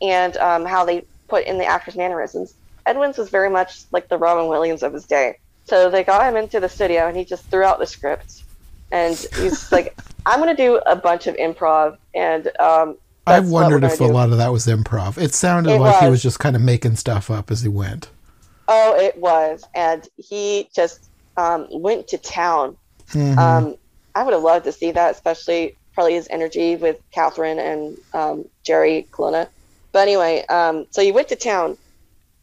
and 0.03 0.37
um, 0.37 0.65
how 0.65 0.85
they 0.85 1.03
put 1.27 1.45
in 1.45 1.57
the 1.57 1.65
actor's 1.65 1.95
mannerisms. 1.95 2.53
Ed 2.85 2.97
Wynn's 2.97 3.17
was 3.17 3.29
very 3.29 3.49
much 3.49 3.83
like 3.91 4.09
the 4.09 4.17
Robin 4.17 4.47
Williams 4.47 4.83
of 4.83 4.93
his 4.93 5.05
day. 5.05 5.37
So 5.65 5.89
they 5.89 6.03
got 6.03 6.27
him 6.27 6.35
into 6.35 6.59
the 6.59 6.67
studio 6.67 7.07
and 7.07 7.15
he 7.15 7.23
just 7.23 7.45
threw 7.45 7.63
out 7.63 7.79
the 7.79 7.87
script, 7.87 8.43
and 8.91 9.15
he's 9.37 9.71
like, 9.71 9.95
"I'm 10.25 10.39
going 10.41 10.55
to 10.55 10.61
do 10.61 10.81
a 10.85 10.95
bunch 10.95 11.25
of 11.27 11.35
improv," 11.37 11.97
and 12.13 12.51
um, 12.59 12.97
I 13.25 13.39
wondered 13.39 13.85
if 13.85 13.99
a 14.01 14.03
lot 14.03 14.31
of 14.31 14.37
that 14.37 14.51
was 14.51 14.67
improv. 14.67 15.17
It 15.17 15.33
sounded 15.33 15.71
It 15.71 15.79
like 15.79 15.99
he 15.99 16.05
was. 16.05 16.11
was 16.11 16.23
just 16.23 16.39
kind 16.39 16.55
of 16.57 16.61
making 16.61 16.97
stuff 16.97 17.31
up 17.31 17.49
as 17.49 17.61
he 17.61 17.69
went. 17.69 18.09
Oh, 18.67 18.95
it 18.99 19.17
was, 19.17 19.63
and 19.73 20.07
he 20.17 20.69
just 20.75 21.09
um, 21.37 21.67
went 21.71 22.09
to 22.09 22.17
town. 22.17 22.75
Mhm. 23.11 23.37
Um, 23.37 23.75
I 24.15 24.23
would 24.23 24.33
have 24.33 24.43
loved 24.43 24.65
to 24.65 24.71
see 24.71 24.91
that, 24.91 25.11
especially 25.15 25.75
probably 25.93 26.15
his 26.15 26.27
energy 26.29 26.75
with 26.75 26.97
Kathryn 27.15 27.59
and 27.59 27.97
um, 28.13 28.45
Jerry 28.65 29.07
Colonna. 29.11 29.47
But 29.93 29.99
anyway, 30.07 30.45
um, 30.47 30.85
so 30.91 31.01
you 31.01 31.13
went 31.13 31.29
to 31.29 31.35
town, 31.37 31.77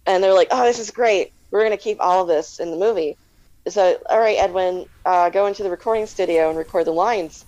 and 0.06 0.24
they're 0.24 0.32
like, 0.32 0.48
"Oh, 0.50 0.64
this 0.64 0.78
is 0.78 0.90
great. 0.90 1.32
We're 1.50 1.62
gonna 1.62 1.76
keep 1.76 2.00
all 2.00 2.22
of 2.22 2.28
this 2.28 2.58
in 2.60 2.70
the 2.70 2.76
movie." 2.78 3.16
so 3.68 3.98
all 4.08 4.18
right, 4.18 4.38
Ed 4.38 4.54
Wynn, 4.54 4.86
uh, 5.04 5.28
go 5.28 5.46
into 5.46 5.62
the 5.62 5.70
recording 5.70 6.06
studio 6.06 6.48
and 6.48 6.56
record 6.56 6.86
the 6.86 6.92
lines, 6.92 7.44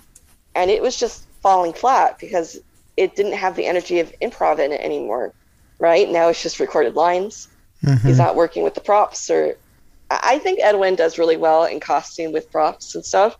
and 0.54 0.70
it 0.70 0.82
was 0.82 0.96
just 0.98 1.24
falling 1.40 1.72
flat 1.72 2.18
because 2.18 2.60
it 2.98 3.16
didn't 3.16 3.32
have 3.32 3.56
the 3.56 3.64
energy 3.64 3.98
of 4.00 4.12
improv 4.20 4.58
in 4.58 4.72
it 4.72 4.80
anymore. 4.82 5.32
Right 5.78 6.08
now, 6.10 6.28
it's 6.28 6.42
just 6.42 6.60
recorded 6.60 6.94
lines. 6.94 7.48
Mm-hmm. 7.82 8.06
He's 8.06 8.18
not 8.18 8.36
working 8.36 8.62
with 8.62 8.74
the 8.74 8.80
props, 8.82 9.30
or 9.30 9.56
I 10.10 10.38
think 10.38 10.60
Ed 10.60 10.78
Wynn 10.78 10.94
does 10.96 11.16
really 11.18 11.36
well 11.38 11.64
in 11.64 11.80
costume 11.80 12.32
with 12.32 12.50
props 12.52 12.94
and 12.94 13.04
stuff. 13.04 13.38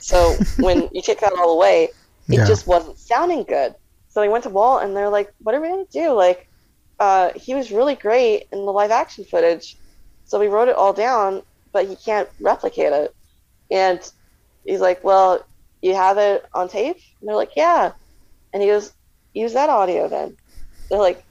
So 0.00 0.34
when 0.58 0.88
you 0.92 1.02
take 1.02 1.20
that 1.20 1.34
all 1.34 1.52
away, 1.52 1.84
it 1.84 2.38
Yeah. 2.38 2.46
just 2.46 2.66
wasn't 2.66 2.98
sounding 2.98 3.44
good. 3.44 3.74
So 4.16 4.22
they 4.22 4.30
went 4.30 4.44
to 4.44 4.50
Walt 4.50 4.82
and 4.82 4.96
they're 4.96 5.10
like, 5.10 5.30
"What 5.40 5.54
are 5.54 5.60
we 5.60 5.68
gonna 5.68 5.84
do?" 5.92 6.12
Like, 6.12 6.48
uh, 6.98 7.32
he 7.36 7.54
was 7.54 7.70
really 7.70 7.94
great 7.94 8.46
in 8.50 8.64
the 8.64 8.72
live 8.72 8.90
action 8.90 9.26
footage, 9.26 9.78
so 10.24 10.40
we 10.40 10.46
wrote 10.46 10.68
it 10.68 10.74
all 10.74 10.94
down, 10.94 11.42
but 11.74 11.86
he 11.86 11.96
can't 11.96 12.26
replicate 12.40 12.94
it. 12.94 13.14
And 13.70 14.00
he's 14.64 14.80
like, 14.80 15.04
"Well, 15.04 15.44
you 15.82 15.94
have 15.94 16.16
it 16.16 16.46
on 16.54 16.68
tape?" 16.70 16.96
And 17.20 17.28
they're 17.28 17.36
like, 17.36 17.56
"Yeah." 17.56 17.92
And 18.54 18.62
he 18.62 18.70
goes, 18.70 18.94
"Use 19.34 19.52
that 19.52 19.68
audio 19.68 20.08
then." 20.08 20.38
They're 20.88 20.98
like, 20.98 21.22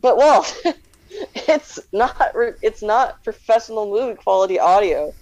"But 0.00 0.16
Walt, 0.16 0.52
it's 1.48 1.78
not 1.92 2.32
it's 2.60 2.82
not 2.82 3.22
professional 3.22 3.88
movie 3.88 4.16
quality 4.20 4.58
audio. 4.58 5.14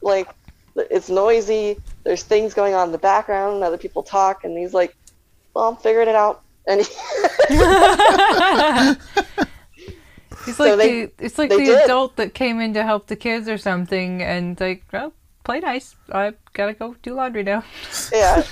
Like, 0.00 0.34
it's 0.76 1.10
noisy. 1.10 1.82
There's 2.06 2.22
things 2.22 2.54
going 2.54 2.72
on 2.74 2.88
in 2.88 2.92
the 2.92 2.98
background, 2.98 3.56
and 3.56 3.64
other 3.64 3.76
people 3.76 4.02
talk." 4.02 4.44
And 4.44 4.56
he's 4.56 4.72
like, 4.72 4.94
"Well, 5.54 5.68
I'm 5.68 5.76
figuring 5.76 6.08
it 6.08 6.14
out." 6.14 6.43
And 6.66 6.80
he, 6.80 6.86
He's 10.46 10.56
So 10.56 10.64
like 10.64 10.78
they- 10.78 11.04
the 11.06 11.12
it's 11.18 11.38
like 11.38 11.50
they 11.50 11.56
the 11.58 11.64
did. 11.64 11.84
adult 11.84 12.16
that 12.16 12.34
came 12.34 12.60
in 12.60 12.74
to 12.74 12.82
help 12.82 13.06
the 13.06 13.16
kids 13.16 13.48
or 13.48 13.56
something, 13.58 14.22
and 14.22 14.58
like, 14.60 14.82
well, 14.92 15.12
play 15.42 15.60
nice. 15.60 15.96
I 16.12 16.34
gotta 16.52 16.74
go 16.74 16.96
do 17.02 17.14
laundry 17.14 17.42
now. 17.44 17.64
yeah, 18.12 18.42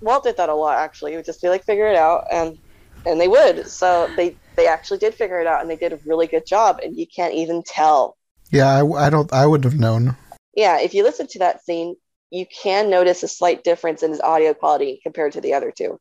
Walt 0.00 0.22
did 0.24 0.36
that 0.36 0.48
a 0.48 0.54
lot 0.54 0.78
actually. 0.78 1.12
He 1.12 1.16
would 1.16 1.26
just 1.26 1.42
be 1.42 1.48
like, 1.48 1.64
"Figure 1.64 1.88
it 1.88 1.96
out," 1.96 2.26
and 2.30 2.56
and 3.04 3.20
they 3.20 3.26
would. 3.28 3.66
So 3.68 4.08
they 4.16 4.36
they 4.56 4.68
actually 4.68 4.98
did 4.98 5.14
figure 5.14 5.40
it 5.40 5.46
out, 5.46 5.60
and 5.60 5.68
they 5.70 5.76
did 5.76 5.92
a 5.92 5.98
really 6.06 6.26
good 6.28 6.46
job. 6.46 6.78
And 6.82 6.96
you 6.96 7.06
can't 7.06 7.34
even 7.34 7.62
tell. 7.66 8.16
Yeah, 8.50 8.68
I, 8.68 9.06
I 9.06 9.10
don't. 9.10 9.32
I 9.32 9.46
wouldn't 9.46 9.64
have 9.72 9.80
known. 9.80 10.16
Yeah, 10.54 10.78
if 10.80 10.94
you 10.94 11.02
listen 11.02 11.26
to 11.28 11.38
that 11.40 11.64
scene, 11.64 11.96
you 12.30 12.46
can 12.62 12.90
notice 12.90 13.22
a 13.24 13.28
slight 13.28 13.64
difference 13.64 14.02
in 14.04 14.10
his 14.10 14.20
audio 14.20 14.54
quality 14.54 15.00
compared 15.02 15.32
to 15.32 15.40
the 15.40 15.54
other 15.54 15.72
two. 15.72 15.98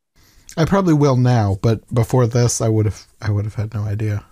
I 0.58 0.65
probably 0.65 0.93
will 0.93 1.17
now, 1.17 1.58
but 1.62 1.81
before 1.93 2.27
this, 2.27 2.62
I 2.62 2.67
would 2.67 2.86
have. 2.86 3.05
I 3.22 3.31
would 3.31 3.46
have 3.46 3.55
had 3.55 3.74
no 3.74 3.84
idea. 3.84 4.24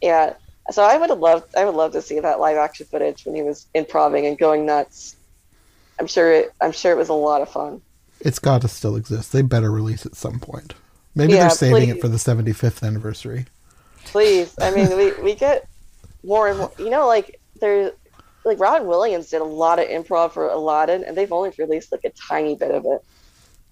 Yeah. 0.00 0.34
So 0.70 0.82
I 0.82 0.96
would 0.96 1.10
have 1.10 1.18
loved 1.18 1.54
I 1.56 1.64
would 1.64 1.74
love 1.74 1.92
to 1.92 2.02
see 2.02 2.20
that 2.20 2.40
live 2.40 2.56
action 2.56 2.86
footage 2.86 3.24
when 3.24 3.34
he 3.34 3.42
was 3.42 3.66
improving 3.74 4.26
and 4.26 4.38
going 4.38 4.66
nuts. 4.66 5.16
I'm 5.98 6.06
sure 6.06 6.32
it 6.32 6.52
I'm 6.60 6.72
sure 6.72 6.92
it 6.92 6.96
was 6.96 7.08
a 7.08 7.14
lot 7.14 7.42
of 7.42 7.48
fun. 7.48 7.80
It's 8.20 8.38
got 8.38 8.62
to 8.62 8.68
still 8.68 8.96
exist. 8.96 9.32
They 9.32 9.42
better 9.42 9.70
release 9.70 10.06
it 10.06 10.12
at 10.12 10.16
some 10.16 10.40
point. 10.40 10.74
Maybe 11.14 11.34
Yeah, 11.34 11.40
they're 11.40 11.50
saving 11.50 11.88
it 11.90 12.00
for 12.00 12.08
the 12.08 12.16
75th 12.16 12.86
anniversary. 12.86 13.46
Please. 14.04 14.54
I 14.60 14.70
mean 14.70 14.96
we, 14.96 15.12
we 15.22 15.34
get 15.34 15.68
more 16.24 16.48
and 16.48 16.58
more 16.58 16.72
you 16.78 16.90
know, 16.90 17.06
like 17.06 17.40
there's 17.60 17.92
like 18.44 18.58
Robin 18.58 18.86
Williams 18.86 19.30
did 19.30 19.40
a 19.40 19.44
lot 19.44 19.78
of 19.78 19.88
improv 19.88 20.32
for 20.32 20.48
Aladdin 20.48 21.04
and 21.04 21.16
they've 21.16 21.32
only 21.32 21.52
released 21.58 21.92
like 21.92 22.04
a 22.04 22.10
tiny 22.10 22.56
bit 22.56 22.72
of 22.72 22.84
it. 22.86 23.04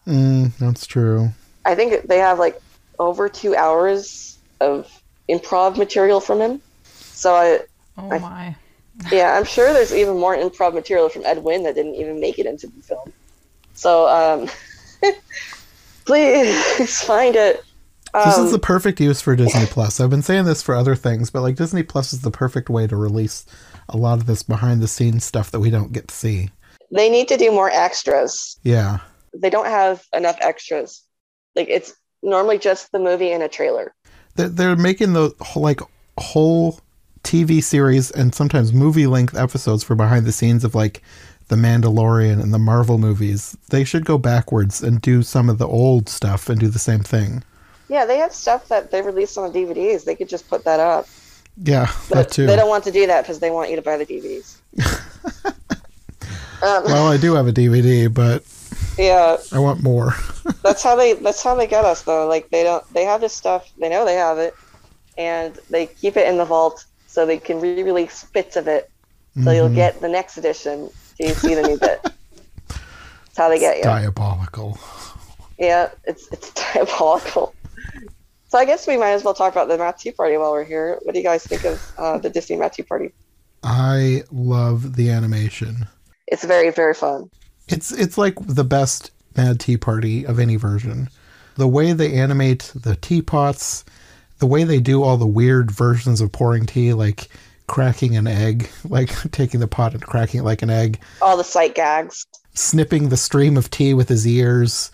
Mm, 0.06 0.56
that's 0.58 0.86
true. 0.86 1.30
I 1.64 1.74
think 1.74 2.06
they 2.08 2.18
have 2.18 2.38
like 2.38 2.60
over 2.98 3.28
two 3.28 3.54
hours 3.56 4.38
of 4.60 4.90
improv 5.28 5.76
material 5.76 6.20
from 6.20 6.40
him. 6.40 6.60
So 6.84 7.34
I 7.34 7.60
Oh 7.96 8.10
I- 8.10 8.18
my! 8.18 8.56
yeah, 9.12 9.36
I'm 9.36 9.44
sure 9.44 9.72
there's 9.72 9.92
even 9.94 10.18
more 10.18 10.36
improv 10.36 10.74
material 10.74 11.08
from 11.08 11.24
Ed 11.24 11.42
Wynn 11.42 11.62
that 11.64 11.74
didn't 11.74 11.94
even 11.96 12.20
make 12.20 12.38
it 12.38 12.46
into 12.46 12.66
the 12.68 12.82
film. 12.82 13.12
So, 13.74 14.06
um, 14.08 14.48
please 16.04 17.02
find 17.02 17.36
it. 17.36 17.62
This 18.14 18.38
Um, 18.38 18.44
is 18.46 18.52
the 18.52 18.58
perfect 18.60 19.00
use 19.00 19.20
for 19.20 19.34
Disney 19.34 19.66
Plus. 19.66 19.98
I've 19.98 20.10
been 20.10 20.22
saying 20.22 20.44
this 20.44 20.62
for 20.62 20.74
other 20.74 20.94
things, 20.94 21.30
but 21.30 21.42
like 21.42 21.56
Disney 21.56 21.82
Plus 21.82 22.12
is 22.12 22.20
the 22.20 22.30
perfect 22.30 22.70
way 22.70 22.86
to 22.86 22.96
release 22.96 23.44
a 23.88 23.96
lot 23.96 24.18
of 24.20 24.26
this 24.26 24.42
behind 24.44 24.80
the 24.80 24.86
scenes 24.88 25.24
stuff 25.24 25.50
that 25.50 25.58
we 25.60 25.70
don't 25.70 25.92
get 25.92 26.08
to 26.08 26.14
see. 26.14 26.50
they 26.92 27.10
need 27.10 27.26
to 27.28 27.36
do 27.36 27.50
more 27.50 27.70
extras. 27.70 28.56
Yeah. 28.62 28.98
They 29.36 29.50
don't 29.50 29.66
have 29.66 30.04
enough 30.12 30.36
extras. 30.40 31.02
Like 31.56 31.68
it's 31.68 31.94
normally 32.22 32.58
just 32.58 32.92
the 32.92 32.98
movie 32.98 33.30
and 33.32 33.42
a 33.42 33.48
trailer. 33.48 33.94
They're, 34.36 34.48
they're 34.48 34.76
making 34.76 35.12
the 35.12 35.34
whole, 35.40 35.62
like 35.62 35.80
whole 36.18 36.80
TV 37.22 37.62
series 37.62 38.10
and 38.10 38.34
sometimes 38.34 38.72
movie 38.72 39.06
length 39.06 39.36
episodes 39.36 39.82
for 39.84 39.94
behind 39.94 40.26
the 40.26 40.32
scenes 40.32 40.64
of 40.64 40.74
like 40.74 41.02
the 41.48 41.56
Mandalorian 41.56 42.42
and 42.42 42.52
the 42.52 42.58
Marvel 42.58 42.98
movies. 42.98 43.56
They 43.70 43.84
should 43.84 44.04
go 44.04 44.18
backwards 44.18 44.82
and 44.82 45.00
do 45.00 45.22
some 45.22 45.48
of 45.48 45.58
the 45.58 45.66
old 45.68 46.08
stuff 46.08 46.48
and 46.48 46.58
do 46.58 46.68
the 46.68 46.78
same 46.78 47.00
thing. 47.00 47.42
Yeah, 47.88 48.06
they 48.06 48.16
have 48.18 48.32
stuff 48.32 48.68
that 48.68 48.90
they 48.90 49.02
released 49.02 49.36
on 49.36 49.52
DVDs. 49.52 50.04
They 50.04 50.14
could 50.14 50.28
just 50.28 50.48
put 50.48 50.64
that 50.64 50.80
up. 50.80 51.06
Yeah, 51.62 51.92
But 52.08 52.14
that 52.14 52.30
too. 52.30 52.46
they 52.46 52.56
don't 52.56 52.68
want 52.68 52.84
to 52.84 52.90
do 52.90 53.06
that 53.06 53.22
because 53.22 53.38
they 53.38 53.50
want 53.50 53.70
you 53.70 53.76
to 53.76 53.82
buy 53.82 53.96
the 53.96 54.06
DVDs. 54.06 54.56
um, 55.46 56.84
Well, 56.84 57.06
I 57.06 57.16
do 57.16 57.34
have 57.34 57.46
a 57.46 57.52
DVD, 57.52 58.12
but 58.12 58.42
yeah, 58.98 59.36
I 59.52 59.58
want 59.58 59.82
more. 59.82 60.14
that's 60.62 60.82
how 60.82 60.96
they 60.96 61.14
that's 61.14 61.42
how 61.42 61.54
they 61.54 61.66
get 61.66 61.84
us 61.84 62.02
though. 62.02 62.26
Like 62.28 62.48
they 62.50 62.62
don't 62.62 62.84
they 62.92 63.04
have 63.04 63.20
this 63.20 63.34
stuff. 63.34 63.70
They 63.80 63.88
know 63.88 64.04
they 64.04 64.14
have 64.14 64.38
it. 64.38 64.54
And 65.16 65.58
they 65.70 65.86
keep 65.86 66.16
it 66.16 66.26
in 66.28 66.38
the 66.38 66.44
vault 66.44 66.84
so 67.06 67.24
they 67.24 67.38
can 67.38 67.60
re-release 67.60 68.24
bits 68.34 68.56
of 68.56 68.66
it. 68.66 68.88
So 69.42 69.50
you'll 69.52 69.68
Mhm. 69.68 69.74
get 69.76 70.00
the 70.00 70.08
next 70.08 70.38
edition. 70.38 70.90
So 71.16 71.24
you 71.26 71.34
see 71.34 71.54
the 71.54 71.62
new 71.62 71.78
bit? 71.78 72.00
That's 72.02 73.36
how 73.36 73.48
they 73.48 73.58
get 73.58 73.76
you. 73.78 73.82
Diabolical. 73.84 74.78
yeah 75.58 75.90
it's 76.04 76.28
it's 76.32 76.50
diabolical. 76.74 77.54
So 78.48 78.58
i 78.58 78.64
guess 78.64 78.86
we 78.86 78.96
might 78.96 79.10
as 79.12 79.24
well 79.24 79.34
talk 79.34 79.52
about 79.52 79.68
the 79.68 79.78
mad 79.78 79.98
tea 79.98 80.12
party 80.12 80.36
while 80.36 80.52
we're 80.52 80.64
here. 80.64 80.98
What 81.02 81.12
do 81.14 81.18
you 81.20 81.24
guys 81.24 81.44
think 81.44 81.64
of 81.64 81.80
uh, 81.98 82.18
the 82.18 82.30
disney 82.30 82.56
mad 82.56 82.72
tea 82.72 82.82
party? 82.84 83.12
I 83.62 84.22
love 84.30 84.94
the 84.96 85.10
animation. 85.10 85.86
it's 86.26 86.44
very 86.44 86.70
very 86.70 86.94
fun 86.94 87.30
It's 87.68 87.92
it's 87.92 88.18
like 88.18 88.34
the 88.40 88.64
best 88.64 89.10
Mad 89.36 89.60
Tea 89.60 89.76
Party 89.76 90.24
of 90.26 90.38
any 90.38 90.56
version. 90.56 91.08
The 91.56 91.68
way 91.68 91.92
they 91.92 92.12
animate 92.14 92.72
the 92.74 92.96
teapots, 92.96 93.84
the 94.38 94.46
way 94.46 94.64
they 94.64 94.80
do 94.80 95.02
all 95.02 95.16
the 95.16 95.26
weird 95.26 95.70
versions 95.70 96.20
of 96.20 96.32
pouring 96.32 96.66
tea, 96.66 96.92
like 96.92 97.28
cracking 97.66 98.16
an 98.16 98.26
egg, 98.26 98.68
like 98.88 99.10
taking 99.32 99.60
the 99.60 99.68
pot 99.68 99.94
and 99.94 100.02
cracking 100.02 100.40
it 100.40 100.44
like 100.44 100.62
an 100.62 100.70
egg, 100.70 101.00
all 101.22 101.36
the 101.36 101.44
sight 101.44 101.74
gags 101.74 102.26
snipping 102.54 103.08
the 103.08 103.16
stream 103.16 103.56
of 103.56 103.70
tea 103.70 103.94
with 103.94 104.08
his 104.08 104.26
ears, 104.26 104.92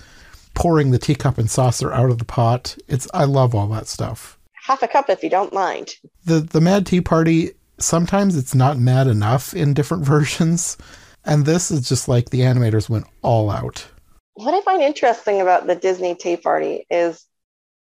pouring 0.55 0.91
the 0.91 0.99
teacup 0.99 1.39
and 1.39 1.51
saucer 1.51 1.93
out 1.93 2.11
of 2.11 2.19
the 2.19 2.25
pot. 2.25 2.77
It's 2.89 3.07
I 3.13 3.25
love 3.25 3.55
all 3.55 3.69
that 3.69 3.87
stuff. 3.87 4.39
half 4.55 4.83
a 4.83 4.89
cup 4.89 5.11
if 5.11 5.23
you 5.23 5.31
don't 5.31 5.53
mind 5.53 5.95
the 6.25 6.41
the 6.41 6.61
Mad 6.61 6.87
Tea 6.87 7.01
Party 7.01 7.53
sometimes 7.79 8.37
it's 8.37 8.55
not 8.55 8.79
mad 8.79 9.07
enough 9.07 9.55
in 9.55 9.75
different 9.75 10.05
versions, 10.15 10.77
and 11.25 11.45
this 11.47 11.71
is 11.71 11.89
just 11.89 12.09
like 12.09 12.31
the 12.31 12.41
animators 12.41 12.89
went 12.89 13.07
all 13.23 13.51
out. 13.51 13.87
what 14.35 14.55
I 14.55 14.61
find 14.63 14.83
interesting 14.83 15.41
about 15.41 15.67
the 15.67 15.75
Disney 15.77 16.15
Tea 16.15 16.37
Party 16.37 16.87
is 16.91 17.27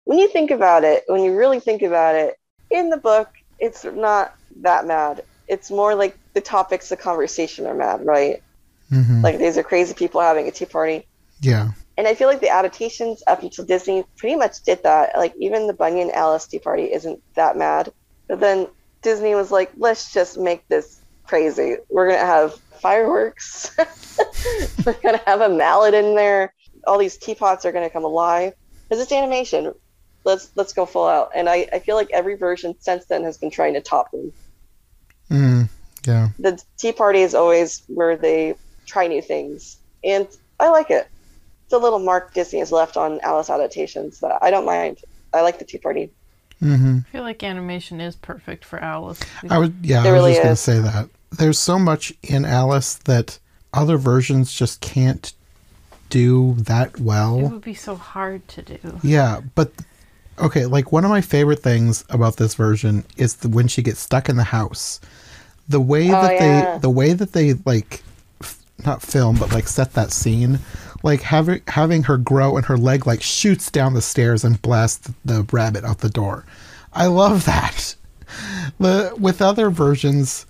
when 0.04 0.18
you 0.18 0.28
think 0.28 0.50
about 0.50 0.84
it, 0.84 1.04
when 1.08 1.22
you 1.22 1.36
really 1.36 1.60
think 1.60 1.82
about 1.82 2.14
it, 2.16 2.34
in 2.70 2.90
the 2.90 2.96
book, 2.98 3.28
it's 3.58 3.84
not 3.84 4.34
that 4.62 4.86
mad. 4.86 5.22
It's 5.48 5.70
more 5.70 5.94
like 5.94 6.18
the 6.34 6.40
topics 6.40 6.90
of 6.92 6.98
conversation 7.00 7.66
are 7.66 7.74
mad, 7.74 8.04
right? 8.04 8.42
hmm 8.90 9.22
Like 9.22 9.38
these 9.38 9.58
are 9.58 9.62
crazy 9.64 9.94
people 9.94 10.20
having 10.20 10.48
a 10.48 10.52
tea 10.52 10.66
party. 10.66 11.08
yeah, 11.40 11.72
And 11.96 12.08
I 12.08 12.14
feel 12.14 12.28
like 12.28 12.40
the 12.40 12.50
adaptations 12.50 13.22
up 13.26 13.42
until 13.42 13.64
Disney 13.66 14.04
pretty 14.16 14.36
much 14.36 14.62
did 14.62 14.82
that. 14.84 15.16
Like 15.16 15.34
even 15.38 15.66
the 15.66 15.74
Bunin 15.74 16.12
Alice 16.12 16.46
Tea 16.46 16.58
Party 16.58 16.92
isn't 16.92 17.22
that 17.36 17.56
mad. 17.56 17.92
But 18.28 18.40
then 18.40 18.68
Disney 19.02 19.34
was 19.34 19.50
like, 19.50 19.72
let's 19.76 20.12
just 20.12 20.38
make 20.38 20.66
this 20.68 21.02
crazy. 21.24 21.76
We're 21.90 22.08
gonna 22.10 22.26
have 22.26 22.54
fireworks. 22.82 23.74
We're 24.86 24.92
gonna 25.02 25.20
have 25.24 25.40
a 25.40 25.48
mallet 25.48 25.94
in 25.94 26.14
there. 26.14 26.52
All 26.86 26.98
these 26.98 27.16
teapots 27.16 27.64
are 27.64 27.72
gonna 27.72 27.88
come 27.90 28.04
alive. 28.04 28.52
Because 28.88 29.02
it's 29.02 29.12
animation. 29.12 29.72
Let's 30.24 30.50
let's 30.56 30.72
go 30.74 30.84
full 30.84 31.06
out. 31.08 31.30
And 31.34 31.48
I, 31.48 31.66
I 31.72 31.78
feel 31.78 31.96
like 31.96 32.10
every 32.12 32.36
version 32.36 32.74
since 32.80 33.06
then 33.06 33.24
has 33.24 33.38
been 33.38 33.50
trying 33.50 33.74
to 33.74 33.80
top 33.80 34.10
them. 34.10 34.32
mm, 35.30 35.68
yeah. 36.06 36.28
The 36.38 36.60
Tea 36.78 36.92
Party 36.92 37.20
is 37.20 37.34
always 37.34 37.82
where 37.86 38.16
they 38.16 38.54
try 38.86 39.06
new 39.06 39.22
things. 39.22 39.78
And 40.04 40.28
I 40.60 40.68
like 40.68 40.90
it. 40.90 41.08
It's 41.66 41.72
a 41.72 41.78
little 41.78 42.00
mark 42.00 42.34
Disney 42.34 42.58
has 42.58 42.70
left 42.72 42.96
on 42.96 43.20
Alice 43.22 43.48
adaptations 43.48 44.20
that 44.20 44.38
I 44.42 44.50
don't 44.50 44.66
mind. 44.66 44.98
I 45.32 45.40
like 45.40 45.58
the 45.58 45.64
Tea 45.64 45.78
Party. 45.78 46.10
hmm 46.60 46.98
I 47.08 47.10
feel 47.10 47.22
like 47.22 47.42
animation 47.42 48.00
is 48.00 48.14
perfect 48.16 48.64
for 48.64 48.78
Alice. 48.78 49.20
I 49.48 49.58
would, 49.58 49.74
yeah, 49.82 50.04
It 50.04 50.08
I 50.08 50.12
was 50.12 50.20
really 50.20 50.32
just 50.32 50.42
gonna 50.42 50.56
say 50.56 50.78
that. 50.80 51.08
There's 51.38 51.58
so 51.58 51.78
much 51.78 52.12
in 52.22 52.44
Alice 52.44 52.94
that 53.04 53.38
other 53.72 53.96
versions 53.96 54.52
just 54.52 54.80
can't 54.80 55.32
do 56.10 56.54
that 56.58 57.00
well. 57.00 57.38
It 57.38 57.50
would 57.50 57.62
be 57.62 57.74
so 57.74 57.94
hard 57.96 58.46
to 58.48 58.62
do. 58.62 58.78
Yeah, 59.02 59.40
but 59.54 59.72
okay, 60.38 60.66
like 60.66 60.92
one 60.92 61.04
of 61.04 61.10
my 61.10 61.22
favorite 61.22 61.60
things 61.60 62.04
about 62.10 62.36
this 62.36 62.54
version 62.54 63.04
is 63.16 63.36
the, 63.36 63.48
when 63.48 63.66
she 63.68 63.80
gets 63.82 64.00
stuck 64.00 64.28
in 64.28 64.36
the 64.36 64.44
house. 64.44 65.00
The 65.68 65.80
way 65.80 66.08
Oh, 66.08 66.12
that 66.12 66.34
yeah. 66.34 66.72
they 66.74 66.78
the 66.80 66.90
way 66.90 67.12
that 67.14 67.32
they 67.32 67.54
like 67.64 68.02
f- 68.42 68.58
not 68.84 69.00
film 69.00 69.36
but 69.38 69.52
like 69.52 69.68
set 69.68 69.94
that 69.94 70.10
scene 70.12 70.58
like 71.04 71.22
having 71.22 71.62
having 71.68 72.02
her 72.02 72.16
grow 72.18 72.56
and 72.56 72.66
her 72.66 72.76
leg 72.76 73.06
like 73.06 73.22
shoots 73.22 73.70
down 73.70 73.94
the 73.94 74.02
stairs 74.02 74.44
and 74.44 74.60
blasts 74.60 75.10
the 75.24 75.46
rabbit 75.50 75.84
out 75.84 75.98
the 75.98 76.10
door. 76.10 76.44
I 76.92 77.06
love 77.06 77.44
that. 77.46 77.94
The 78.78 79.14
with 79.18 79.40
other 79.40 79.70
versions 79.70 80.46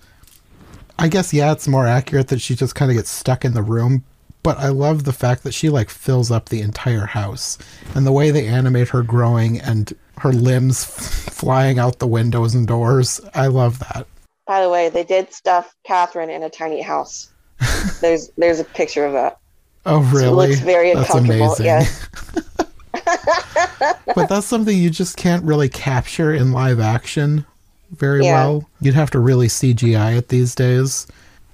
I 0.99 1.07
guess 1.07 1.33
yeah, 1.33 1.51
it's 1.51 1.67
more 1.67 1.87
accurate 1.87 2.27
that 2.29 2.41
she 2.41 2.55
just 2.55 2.75
kind 2.75 2.91
of 2.91 2.97
gets 2.97 3.09
stuck 3.09 3.43
in 3.43 3.53
the 3.53 3.61
room, 3.61 4.03
but 4.43 4.57
I 4.57 4.69
love 4.69 5.03
the 5.03 5.13
fact 5.13 5.43
that 5.43 5.53
she 5.53 5.69
like 5.69 5.89
fills 5.89 6.31
up 6.31 6.49
the 6.49 6.61
entire 6.61 7.05
house 7.05 7.57
and 7.95 8.05
the 8.05 8.11
way 8.11 8.31
they 8.31 8.47
animate 8.47 8.89
her 8.89 9.01
growing 9.01 9.59
and 9.59 9.93
her 10.19 10.31
limbs 10.31 10.85
flying 10.85 11.79
out 11.79 11.99
the 11.99 12.07
windows 12.07 12.53
and 12.53 12.67
doors. 12.67 13.19
I 13.33 13.47
love 13.47 13.79
that. 13.79 14.05
By 14.45 14.61
the 14.61 14.69
way, 14.69 14.89
they 14.89 15.03
did 15.03 15.33
stuff 15.33 15.75
Kathryn 15.87 16.29
in 16.29 16.43
a 16.43 16.49
tiny 16.49 16.81
house. 16.81 17.31
there's 18.01 18.29
there's 18.37 18.59
a 18.59 18.65
picture 18.65 19.05
of 19.05 19.13
that. 19.13 19.37
Oh, 19.85 20.01
really? 20.13 20.49
looks 20.49 20.59
very 20.59 20.93
That's 20.93 21.09
uncomfortable, 21.09 21.53
amazing. 21.53 21.65
yes. 21.65 22.07
but 24.15 24.29
that's 24.29 24.45
something 24.45 24.77
you 24.77 24.89
just 24.89 25.17
can't 25.17 25.43
really 25.43 25.67
capture 25.69 26.33
in 26.33 26.51
live 26.51 26.79
action 26.79 27.45
very 27.97 28.25
Yeah. 28.25 28.33
well. 28.45 28.69
You'd 28.81 28.95
have 28.95 29.11
to 29.11 29.19
really 29.19 29.47
CGI 29.47 30.17
it 30.17 30.29
these 30.29 30.55
days. 30.55 31.07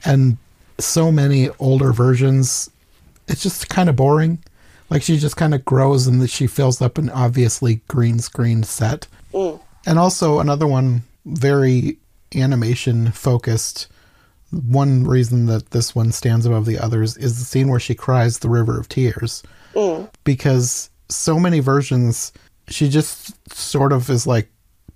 And 0.05 0.37
so 0.79 1.11
many 1.11 1.49
older 1.59 1.91
versions, 1.91 2.69
it's 3.27 3.43
just 3.43 3.69
kind 3.69 3.89
of 3.89 3.95
boring. 3.95 4.39
Like 4.89 5.03
she 5.03 5.17
just 5.17 5.37
kind 5.37 5.53
of 5.53 5.63
grows 5.65 6.07
and 6.07 6.27
she 6.29 6.47
fills 6.47 6.81
up 6.81 6.97
an 6.97 7.09
obviously 7.09 7.81
green 7.87 8.19
screen 8.19 8.63
set. 8.63 9.07
Mm. 9.33 9.59
And 9.85 9.99
also 9.99 10.39
another 10.39 10.65
one, 10.67 11.03
very 11.25 11.97
animation 12.35 13.11
focused. 13.11 13.87
One 14.51 15.03
reason 15.03 15.45
that 15.47 15.71
this 15.71 15.93
one 15.93 16.11
stands 16.11 16.45
above 16.45 16.65
the 16.65 16.79
others 16.79 17.17
is 17.17 17.37
the 17.37 17.45
scene 17.45 17.67
where 17.69 17.79
she 17.79 17.93
cries 17.93 18.39
the 18.39 18.49
river 18.49 18.79
of 18.79 18.89
tears 18.89 19.43
Mm. 19.75 20.09
because 20.23 20.89
so 21.09 21.39
many 21.39 21.59
versions 21.59 22.31
she 22.67 22.87
just 22.89 23.33
sort 23.55 23.91
of 23.93 24.09
is 24.09 24.25
like 24.27 24.49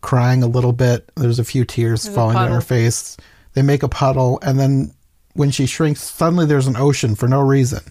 crying 0.03 0.43
a 0.43 0.47
little 0.47 0.73
bit. 0.73 1.09
There's 1.15 1.39
a 1.39 1.43
few 1.43 1.65
tears 1.65 2.03
There's 2.03 2.15
falling 2.15 2.35
down 2.35 2.51
her 2.51 2.61
face. 2.61 3.17
They 3.53 3.63
make 3.63 3.81
a 3.81 3.89
puddle 3.89 4.37
and 4.43 4.59
then 4.59 4.93
when 5.33 5.49
she 5.49 5.65
shrinks 5.65 6.01
suddenly 6.01 6.45
there's 6.45 6.67
an 6.67 6.77
ocean 6.77 7.15
for 7.15 7.27
no 7.27 7.41
reason. 7.41 7.81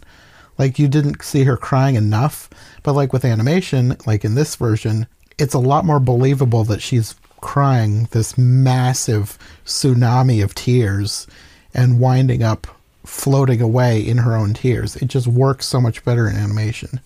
Like 0.59 0.78
you 0.78 0.87
didn't 0.87 1.25
see 1.25 1.42
her 1.45 1.57
crying 1.57 1.97
enough. 1.97 2.49
But 2.85 2.92
like 2.92 3.12
with 3.12 3.25
animation 3.25 3.97
like 4.07 4.25
in 4.25 4.37
this 4.37 4.54
version 4.54 5.09
it's 5.38 5.54
a 5.54 5.59
lot 5.59 5.85
more 5.85 5.99
believable 5.99 6.62
that 6.64 6.83
she's 6.83 7.16
crying 7.40 8.07
this 8.12 8.38
massive 8.38 9.37
tsunami 9.64 10.45
of 10.45 10.54
tears 10.54 11.26
and 11.75 11.99
winding 11.99 12.42
up 12.42 12.69
floating 13.04 13.61
away 13.61 14.00
in 14.00 14.19
her 14.19 14.37
own 14.37 14.54
tears. 14.54 14.95
It 14.97 15.07
just 15.07 15.26
works 15.26 15.66
so 15.66 15.81
much 15.81 16.04
better 16.04 16.28
in 16.28 16.37
animation. 16.37 17.00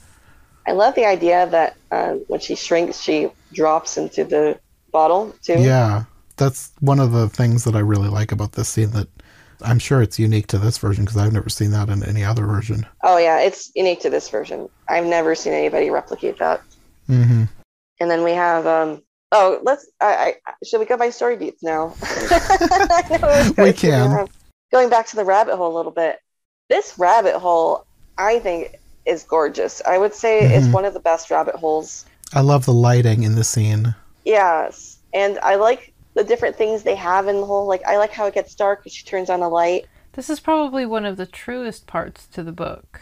I 0.67 0.73
love 0.73 0.95
the 0.95 1.07
idea 1.07 1.47
that 1.47 1.77
uh, 1.91 2.15
when 2.27 2.41
she 2.41 2.57
shrinks, 2.57 3.01
she 3.01 3.31
drops 3.53 3.97
into 3.97 4.25
the 4.25 4.59
bottle 4.93 5.35
too. 5.43 5.61
Yeah, 5.61 6.05
that's 6.37 6.73
one 6.81 7.01
of 7.01 7.13
the 7.13 7.29
things 7.29 7.65
that 7.65 7.75
I 7.77 7.81
really 7.81 8.09
like 8.09 8.33
about 8.33 8.53
this 8.53 8.69
scene. 8.69 8.91
That 8.91 9.09
I'm 9.63 9.79
sure 9.79 10.03
it's 10.03 10.19
unique 10.19 10.47
to 10.49 10.59
this 10.59 10.79
version 10.79 11.05
because 11.05 11.17
I've 11.19 11.33
never 11.33 11.49
seen 11.49 11.71
that 11.73 11.89
in 11.89 12.03
any 12.05 12.25
other 12.25 12.47
version. 12.47 12.87
Oh 13.03 13.17
yeah, 13.19 13.41
it's 13.41 13.71
unique 13.75 14.01
to 14.01 14.11
this 14.11 14.29
version. 14.29 14.69
I've 14.89 15.07
never 15.07 15.35
seen 15.35 15.53
anybody 15.53 15.91
replicate 15.91 16.39
that. 16.39 16.61
hmm 17.07 17.45
And 18.01 18.11
then 18.11 18.23
we 18.25 18.33
have 18.33 18.67
um 18.67 19.03
oh 19.33 19.59
let's 19.63 19.87
I, 20.01 20.37
I 20.47 20.53
should 20.65 20.81
we 20.81 20.87
go 20.87 20.97
by 20.97 21.11
story 21.11 21.37
beats 21.37 21.63
now? 21.63 21.95
It's 23.09 23.57
We 23.57 23.73
can. 23.73 24.27
Going 24.73 24.89
back 24.91 25.07
to 25.09 25.17
the 25.17 25.25
rabbit 25.25 25.57
hole 25.57 25.75
a 25.75 25.77
little 25.77 25.93
bit. 25.93 26.19
This 26.69 26.99
rabbit 26.99 27.37
hole 27.39 27.87
I 28.19 28.39
think 28.41 28.77
is 29.05 29.23
gorgeous. 29.23 29.81
I 29.87 29.99
would 29.99 30.15
say 30.15 30.41
it's 30.55 30.67
Mhm. 30.67 30.73
one 30.73 30.85
of 30.85 30.93
the 30.95 31.01
best 31.01 31.31
rabbit 31.31 31.55
holes. 31.55 32.05
I 32.35 32.41
love 32.41 32.65
the 32.67 32.73
lighting 32.73 33.23
in 33.23 33.37
the 33.37 33.45
scene. 33.45 33.95
Yes. 34.27 34.99
And 35.15 35.39
I 35.39 35.55
like 35.55 35.95
the 36.15 36.25
different 36.25 36.57
things 36.57 36.83
they 36.83 36.97
have 36.97 37.29
in 37.29 37.37
the 37.41 37.47
hole. 37.47 37.67
Like 37.67 37.83
I 37.87 37.97
like 37.97 38.11
how 38.13 38.27
it 38.27 38.35
gets 38.35 38.55
dark 38.55 38.83
and 38.85 38.93
she 38.93 39.05
turns 39.07 39.31
on 39.31 39.41
the 39.41 39.49
light. 39.49 39.87
This 40.13 40.29
is 40.29 40.41
probably 40.41 40.85
one 40.85 41.05
of 41.07 41.17
the 41.17 41.27
truest 41.27 41.87
parts 41.87 42.27
to 42.29 42.43
the 42.43 42.53
book. 42.53 43.01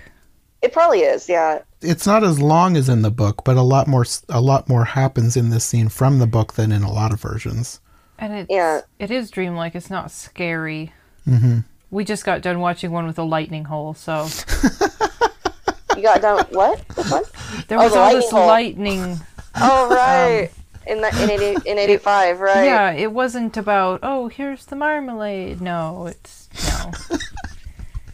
It 0.62 0.72
probably 0.72 1.00
is, 1.00 1.28
yeah. 1.28 1.60
It's 1.82 2.06
not 2.06 2.24
as 2.24 2.40
long 2.40 2.76
as 2.76 2.88
in 2.88 3.02
the 3.02 3.10
book, 3.10 3.42
but 3.44 3.56
a 3.56 3.62
lot 3.62 3.86
more 3.86 4.04
a 4.28 4.40
lot 4.40 4.68
more 4.68 4.84
happens 4.84 5.36
in 5.36 5.50
this 5.50 5.64
scene 5.64 5.88
from 5.88 6.18
the 6.18 6.26
book 6.26 6.54
than 6.54 6.72
in 6.72 6.82
a 6.82 6.92
lot 6.92 7.12
of 7.12 7.20
versions. 7.20 7.80
And 8.18 8.32
it's, 8.32 8.50
Yeah. 8.50 8.80
it 8.98 9.10
is 9.10 9.30
dreamlike. 9.30 9.74
It's 9.74 9.90
not 9.90 10.10
scary. 10.10 10.92
hmm 11.24 11.60
We 11.90 12.04
just 12.04 12.24
got 12.24 12.42
done 12.42 12.60
watching 12.60 12.90
one 12.92 13.06
with 13.06 13.18
a 13.18 13.22
lightning 13.24 13.64
hole, 13.64 13.94
so 13.94 14.26
You 15.96 16.02
got 16.02 16.20
done 16.22 16.44
what? 16.50 16.80
Which 16.96 17.10
one? 17.10 17.22
there 17.68 17.78
Oh, 17.78 17.84
was 17.84 17.92
the 17.92 17.98
all 18.36 18.46
lightning 18.46 19.00
this 19.02 19.18
hole. 19.20 19.20
Um, 19.20 19.20
Oh 19.56 19.88
right. 19.94 20.50
In 20.86 21.00
the, 21.00 21.08
in 21.22 21.30
eighty 21.30 21.70
in 21.70 21.78
eighty 21.78 21.96
five, 21.96 22.40
right? 22.40 22.64
Yeah, 22.64 22.90
it 22.92 23.12
wasn't 23.12 23.56
about 23.56 24.00
oh 24.02 24.28
here's 24.28 24.66
the 24.66 24.76
marmalade. 24.76 25.60
No, 25.60 26.06
it's 26.06 26.48
no. 26.82 27.18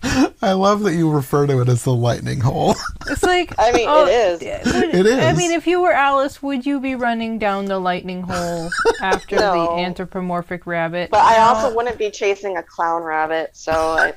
I 0.42 0.52
love 0.52 0.80
that 0.84 0.94
you 0.94 1.10
refer 1.10 1.46
to 1.46 1.60
it 1.60 1.68
as 1.68 1.84
the 1.84 1.92
lightning 1.92 2.40
hole. 2.40 2.74
It's 3.06 3.22
like 3.22 3.54
I 3.58 3.70
mean, 3.72 3.86
oh, 3.86 4.06
it 4.08 4.10
is. 4.10 4.42
yeah, 4.42 4.62
would- 4.64 5.06
It 5.06 5.22
I 5.22 5.34
mean, 5.34 5.50
if 5.52 5.66
you 5.66 5.82
were 5.82 5.92
Alice, 5.92 6.42
would 6.42 6.64
you 6.64 6.80
be 6.80 6.94
running 6.94 7.38
down 7.38 7.66
the 7.66 7.78
lightning 7.78 8.22
hole 8.22 8.70
after 9.02 9.36
No. 9.36 9.52
the 9.76 9.82
anthropomorphic 9.82 10.66
rabbit? 10.66 11.10
But 11.10 11.20
I 11.20 11.36
No. 11.36 11.42
also 11.42 11.70
uh, 11.70 11.74
wouldn't 11.74 11.98
be 11.98 12.10
chasing 12.10 12.56
a 12.56 12.62
clown 12.62 13.02
rabbit, 13.02 13.50
so 13.54 13.72
I, 13.72 14.12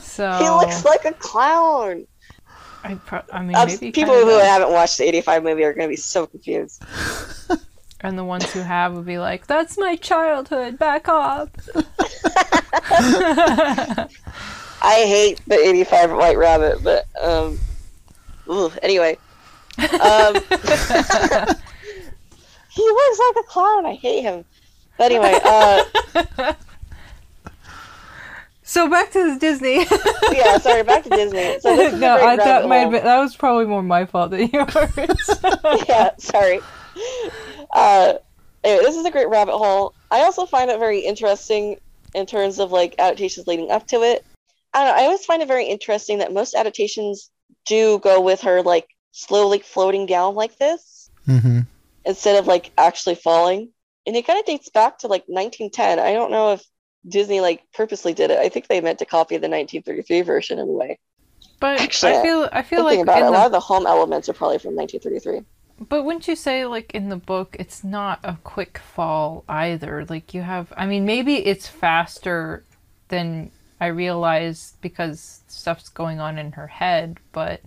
so 0.00 0.32
he 0.38 0.48
looks 0.48 0.84
like 0.84 1.04
a 1.04 1.12
clown. 1.12 2.06
I, 2.88 2.94
pro- 2.94 3.22
I 3.30 3.42
mean, 3.42 3.52
maybe 3.52 3.92
people 3.92 4.14
who 4.14 4.24
does. 4.24 4.42
haven't 4.42 4.72
watched 4.72 4.96
the 4.96 5.04
eighty 5.04 5.20
five 5.20 5.42
movie 5.42 5.62
are 5.62 5.74
going 5.74 5.86
to 5.86 5.92
be 5.92 5.96
so 5.96 6.26
confused. 6.26 6.82
and 8.00 8.18
the 8.18 8.24
ones 8.24 8.50
who 8.50 8.60
have 8.60 8.94
will 8.94 9.02
be 9.02 9.18
like, 9.18 9.46
"That's 9.46 9.76
my 9.76 9.96
childhood. 9.96 10.78
Back 10.78 11.06
off." 11.06 11.50
I 14.80 15.04
hate 15.06 15.42
the 15.46 15.56
eighty 15.56 15.84
five 15.84 16.10
White 16.10 16.38
Rabbit, 16.38 16.82
but 16.82 17.04
um, 17.22 17.58
ooh, 18.48 18.72
anyway, 18.80 19.18
um, 19.78 20.34
he 22.70 22.84
looks 22.88 23.18
like 23.18 23.36
a 23.36 23.42
clown. 23.48 23.84
I 23.84 23.98
hate 24.00 24.22
him. 24.22 24.46
But 24.96 25.12
anyway, 25.12 25.38
uh, 25.44 26.54
So 28.68 28.86
back 28.90 29.12
to 29.12 29.38
Disney. 29.38 29.76
yeah, 30.32 30.58
sorry, 30.58 30.82
back 30.82 31.02
to 31.04 31.08
Disney. 31.08 31.58
So 31.58 31.74
this 31.74 31.94
is 31.94 32.00
no, 32.00 32.16
a 32.16 32.18
great 32.18 32.26
I, 32.26 32.36
that 32.36 32.44
rabbit 32.44 32.68
might 32.68 32.76
have 32.76 32.90
hole. 32.90 32.92
been, 32.92 33.04
that 33.04 33.18
was 33.18 33.34
probably 33.34 33.64
more 33.64 33.82
my 33.82 34.04
fault 34.04 34.30
than 34.30 34.50
yours. 34.50 34.74
yeah, 35.88 36.10
sorry. 36.18 36.60
Uh, 37.72 38.12
anyway, 38.62 38.84
this 38.84 38.94
is 38.94 39.06
a 39.06 39.10
great 39.10 39.30
rabbit 39.30 39.56
hole. 39.56 39.94
I 40.10 40.20
also 40.20 40.44
find 40.44 40.70
it 40.70 40.78
very 40.78 41.00
interesting 41.00 41.78
in 42.12 42.26
terms 42.26 42.58
of 42.58 42.70
like 42.70 42.94
adaptations 42.98 43.46
leading 43.46 43.70
up 43.70 43.86
to 43.86 44.02
it. 44.02 44.22
I 44.74 44.84
don't 44.84 44.94
know. 44.94 45.02
I 45.02 45.06
always 45.06 45.24
find 45.24 45.40
it 45.40 45.48
very 45.48 45.64
interesting 45.64 46.18
that 46.18 46.34
most 46.34 46.54
adaptations 46.54 47.30
do 47.64 47.98
go 48.00 48.20
with 48.20 48.42
her 48.42 48.60
like 48.60 48.86
slowly 49.12 49.60
floating 49.60 50.04
down 50.04 50.34
like 50.34 50.58
this 50.58 51.10
hmm 51.24 51.60
instead 52.04 52.38
of 52.38 52.46
like 52.46 52.70
actually 52.76 53.14
falling. 53.14 53.70
And 54.06 54.14
it 54.14 54.26
kind 54.26 54.38
of 54.38 54.44
dates 54.44 54.68
back 54.68 54.98
to 54.98 55.06
like 55.06 55.24
1910. 55.26 55.98
I 55.98 56.12
don't 56.12 56.30
know 56.30 56.52
if 56.52 56.62
Disney 57.08 57.40
like 57.40 57.62
purposely 57.74 58.12
did 58.14 58.30
it. 58.30 58.38
I 58.38 58.48
think 58.48 58.68
they 58.68 58.80
meant 58.80 58.98
to 59.00 59.04
copy 59.06 59.36
the 59.36 59.48
1933 59.48 60.22
version 60.22 60.58
in 60.58 60.68
a 60.68 60.72
way. 60.72 60.98
but 61.60 61.80
Actually, 61.80 62.16
I 62.16 62.22
feel 62.22 62.48
I 62.52 62.62
feel 62.62 62.84
like 62.84 63.00
about 63.00 63.18
it, 63.18 63.20
in 63.22 63.26
a 63.26 63.30
lot 63.30 63.46
of 63.46 63.52
the 63.52 63.60
home 63.60 63.86
elements 63.86 64.28
are 64.28 64.32
probably 64.34 64.58
from 64.58 64.74
1933. 64.74 65.44
but 65.88 66.04
wouldn't 66.04 66.26
you 66.28 66.36
say 66.36 66.66
like 66.66 66.92
in 66.94 67.08
the 67.08 67.16
book 67.16 67.56
it's 67.58 67.82
not 67.84 68.20
a 68.24 68.36
quick 68.44 68.78
fall 68.78 69.44
either? 69.48 70.04
Like 70.08 70.34
you 70.34 70.42
have 70.42 70.72
I 70.76 70.86
mean 70.86 71.04
maybe 71.04 71.36
it's 71.46 71.66
faster 71.68 72.64
than 73.08 73.50
I 73.80 73.86
realize 73.86 74.74
because 74.80 75.40
stuff's 75.46 75.88
going 75.88 76.18
on 76.20 76.36
in 76.36 76.52
her 76.52 76.66
head, 76.66 77.18
but 77.32 77.60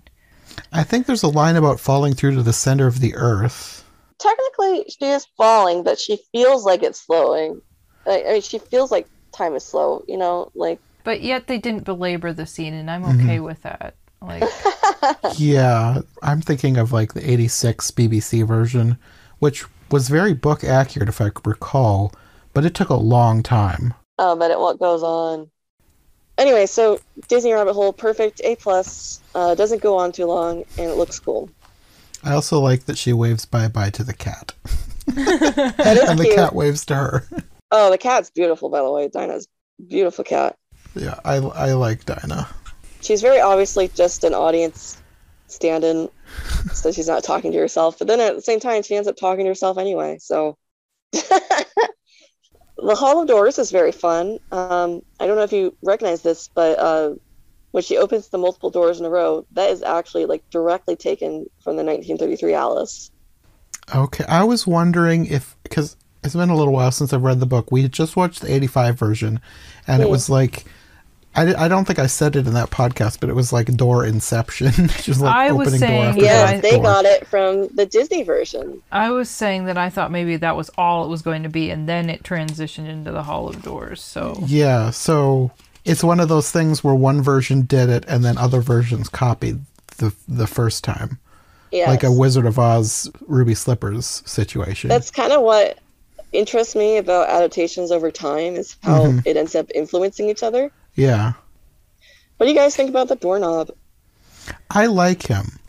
I 0.73 0.83
think 0.83 1.05
there's 1.05 1.23
a 1.23 1.29
line 1.29 1.55
about 1.55 1.79
falling 1.79 2.13
through 2.13 2.35
to 2.35 2.43
the 2.43 2.51
center 2.53 2.85
of 2.85 2.99
the 2.99 3.15
earth. 3.15 3.85
technically 4.19 4.85
she 4.89 5.05
is 5.05 5.25
falling, 5.37 5.83
but 5.83 5.97
she 5.97 6.19
feels 6.33 6.65
like 6.65 6.83
it's 6.83 6.99
slowing. 7.01 7.61
I, 8.05 8.23
I 8.27 8.31
mean, 8.33 8.41
she 8.41 8.59
feels 8.59 8.91
like 8.91 9.07
time 9.31 9.55
is 9.55 9.63
slow. 9.65 10.03
You 10.07 10.17
know, 10.17 10.51
like 10.55 10.79
but 11.03 11.21
yet 11.21 11.47
they 11.47 11.57
didn't 11.57 11.83
belabor 11.85 12.33
the 12.33 12.45
scene 12.45 12.73
and 12.73 12.89
I'm 12.91 13.03
Mm-hmm. 13.03 13.21
okay 13.21 13.39
with 13.39 13.61
that. 13.63 13.95
Like 14.21 14.43
Yeah, 15.37 16.01
I'm 16.21 16.41
thinking 16.41 16.77
of 16.77 16.91
like 16.91 17.13
the 17.13 17.29
86 17.29 17.91
BBC 17.91 18.45
version, 18.47 18.97
which 19.39 19.65
was 19.89 20.09
very 20.09 20.33
book 20.33 20.63
accurate 20.63 21.09
if 21.09 21.21
I 21.21 21.31
recall, 21.45 22.13
but 22.53 22.65
it 22.65 22.73
took 22.75 22.89
a 22.89 22.95
long 22.95 23.43
time. 23.43 23.93
oh, 24.19 24.35
but 24.35 24.51
it 24.51 24.59
what 24.59 24.79
goes 24.79 25.03
on. 25.03 25.49
Anyway, 26.37 26.65
so 26.65 26.99
Disney 27.27 27.53
Rabbit 27.53 27.73
Hole, 27.73 27.93
perfect, 27.93 28.41
A 28.43 28.55
plus. 28.55 29.21
Uh, 29.35 29.53
doesn't 29.55 29.81
go 29.81 29.97
on 29.97 30.11
too 30.11 30.25
long, 30.25 30.63
and 30.77 30.89
it 30.89 30.95
looks 30.95 31.19
cool. 31.19 31.49
I 32.23 32.33
also 32.33 32.59
like 32.59 32.85
that 32.85 32.97
she 32.97 33.13
waves 33.13 33.45
bye 33.45 33.67
bye 33.67 33.89
to 33.91 34.03
the 34.03 34.13
cat. 34.13 34.53
That 35.07 35.97
is 36.01 36.09
and 36.09 36.19
the 36.19 36.25
cute. 36.25 36.35
cat 36.35 36.55
waves 36.55 36.85
to 36.85 36.95
her. 36.95 37.27
Oh, 37.71 37.89
the 37.89 37.97
cat's 37.97 38.29
beautiful, 38.29 38.69
by 38.69 38.81
the 38.81 38.91
way. 38.91 39.07
Dinah's 39.07 39.47
beautiful 39.87 40.23
cat. 40.23 40.57
Yeah, 40.95 41.19
I, 41.23 41.35
I 41.37 41.73
like 41.73 42.05
Dinah. 42.05 42.47
She's 43.01 43.21
very 43.21 43.39
obviously 43.39 43.87
just 43.89 44.23
an 44.23 44.33
audience 44.33 45.01
stand-in, 45.47 46.09
so 46.73 46.91
she's 46.91 47.07
not 47.07 47.23
talking 47.23 47.51
to 47.51 47.57
herself. 47.57 47.97
But 47.97 48.07
then 48.07 48.19
at 48.19 48.35
the 48.35 48.41
same 48.41 48.59
time, 48.59 48.83
she 48.83 48.95
ends 48.95 49.07
up 49.07 49.15
talking 49.15 49.45
to 49.45 49.49
herself 49.49 49.77
anyway. 49.77 50.17
So 50.19 50.57
the 51.11 52.95
Hall 52.95 53.21
of 53.21 53.27
Doors 53.27 53.57
is 53.57 53.71
very 53.71 53.91
fun. 53.91 54.39
Um, 54.51 55.01
I 55.19 55.27
don't 55.27 55.35
know 55.35 55.43
if 55.43 55.53
you 55.53 55.75
recognize 55.81 56.21
this, 56.21 56.49
but 56.53 56.77
uh, 56.77 57.15
when 57.71 57.83
she 57.83 57.97
opens 57.97 58.29
the 58.29 58.37
multiple 58.37 58.69
doors 58.69 58.99
in 58.99 59.05
a 59.05 59.09
row, 59.09 59.45
that 59.53 59.69
is 59.69 59.81
actually 59.81 60.25
like 60.25 60.47
directly 60.49 60.95
taken 60.95 61.45
from 61.63 61.77
the 61.77 61.83
1933 61.83 62.53
Alice. 62.53 63.11
Okay, 63.93 64.25
I 64.27 64.43
was 64.43 64.67
wondering 64.67 65.25
if 65.25 65.57
because 65.63 65.97
it's 66.23 66.35
been 66.35 66.49
a 66.49 66.55
little 66.55 66.73
while 66.73 66.91
since 66.91 67.13
I've 67.13 67.23
read 67.23 67.39
the 67.39 67.45
book. 67.45 67.71
We 67.71 67.81
had 67.83 67.91
just 67.91 68.15
watched 68.15 68.41
the 68.41 68.53
'85 68.53 68.97
version, 68.97 69.39
and 69.87 70.01
it 70.01 70.09
was 70.09 70.29
like. 70.29 70.65
I, 71.33 71.53
I 71.53 71.67
don't 71.69 71.85
think 71.85 71.97
I 71.97 72.07
said 72.07 72.35
it 72.35 72.45
in 72.45 72.55
that 72.55 72.71
podcast, 72.71 73.21
but 73.21 73.29
it 73.29 73.35
was 73.37 73.53
like 73.53 73.67
door 73.77 74.05
inception. 74.05 74.73
Just 75.01 75.21
like 75.21 75.33
I 75.33 75.53
was 75.53 75.69
opening 75.69 75.79
saying- 75.79 76.01
door 76.01 76.09
after 76.09 76.21
Yeah, 76.25 76.43
door 76.45 76.51
Yes, 76.55 76.61
they 76.61 76.71
door. 76.71 76.83
got 76.83 77.05
it 77.05 77.25
from 77.25 77.67
the 77.73 77.85
Disney 77.85 78.23
version. 78.23 78.81
I 78.91 79.11
was 79.11 79.29
saying 79.29 79.63
that 79.63 79.77
I 79.77 79.89
thought 79.89 80.11
maybe 80.11 80.35
that 80.35 80.57
was 80.57 80.69
all 80.77 81.05
it 81.05 81.07
was 81.07 81.21
going 81.21 81.43
to 81.43 81.49
be, 81.49 81.69
and 81.69 81.87
then 81.87 82.09
it 82.09 82.23
transitioned 82.23 82.89
into 82.89 83.13
the 83.13 83.23
Hall 83.23 83.47
of 83.47 83.61
Doors. 83.63 84.01
So 84.01 84.43
Yeah, 84.45 84.89
so 84.89 85.51
it's 85.85 86.03
one 86.03 86.19
of 86.19 86.27
those 86.27 86.51
things 86.51 86.83
where 86.83 86.93
one 86.95 87.21
version 87.21 87.61
did 87.61 87.87
it 87.87 88.03
and 88.09 88.25
then 88.25 88.37
other 88.37 88.59
versions 88.59 89.07
copied 89.07 89.61
the 89.99 90.13
the 90.27 90.47
first 90.47 90.83
time. 90.83 91.17
Yeah, 91.71 91.87
Like 91.89 92.03
a 92.03 92.11
Wizard 92.11 92.45
of 92.45 92.59
Oz 92.59 93.09
Ruby 93.25 93.55
Slippers 93.55 94.21
situation. 94.25 94.89
that's 94.89 95.11
kind 95.11 95.31
of 95.31 95.43
what 95.43 95.79
interests 96.31 96.75
me 96.75 96.97
about 96.97 97.29
adaptations 97.29 97.91
over 97.91 98.09
time 98.11 98.55
is 98.55 98.77
how 98.81 99.05
Mhm. 99.05 99.25
it 99.25 99.37
ends 99.37 99.55
up 99.55 99.69
influencing 99.75 100.29
each 100.29 100.43
other. 100.43 100.71
yeah. 100.95 101.33
What 102.37 102.47
do 102.47 102.51
you 102.53 102.57
guys 102.57 102.75
think 102.75 102.89
about 102.89 103.07
the 103.07 103.15
doorknob? 103.15 103.69
I 104.71 104.87
like 104.87 105.27
him. 105.27 105.59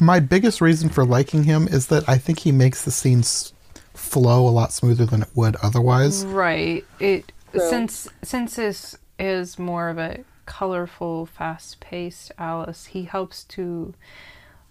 My 0.00 0.20
biggest 0.20 0.60
reason 0.60 0.88
for 0.88 1.04
liking 1.04 1.42
him 1.44 1.66
is 1.66 1.88
that 1.88 2.08
I 2.08 2.16
think 2.18 2.38
he 2.40 2.52
makes 2.52 2.84
the 2.84 2.92
scenes 2.92 3.52
flow 3.94 4.46
a 4.46 4.50
lot 4.50 4.72
smoother 4.72 5.04
than 5.04 5.22
it 5.22 5.28
would 5.34 5.56
otherwise. 5.62 6.24
right, 6.26 6.84
it 7.00 7.32
True. 7.52 7.68
since 7.68 8.06
since 8.22 8.54
this 8.56 8.96
is 9.18 9.58
more 9.58 9.88
of 9.88 9.98
a 9.98 10.20
colorful, 10.46 11.26
fast-paced 11.26 12.30
Alice, 12.38 12.86
he 12.86 13.04
helps 13.04 13.44
to 13.44 13.94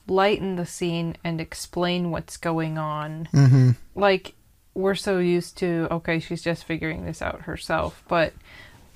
lighten 0.08 0.56
the 0.56 0.66
scene 0.66 1.16
and 1.24 1.42
explain 1.42 2.12
what's 2.12 2.38
going 2.38 2.78
on. 2.78 3.28
hmm 3.32 3.72
like 3.96 4.34
we're 4.74 4.96
so 4.96 5.20
used 5.20 5.58
to 5.58 5.88
okay 5.92 6.20
she's 6.20 6.42
just 6.42 6.64
figuring 6.64 7.06
this 7.06 7.22
out 7.22 7.42
herself 7.42 8.04
but 8.08 8.34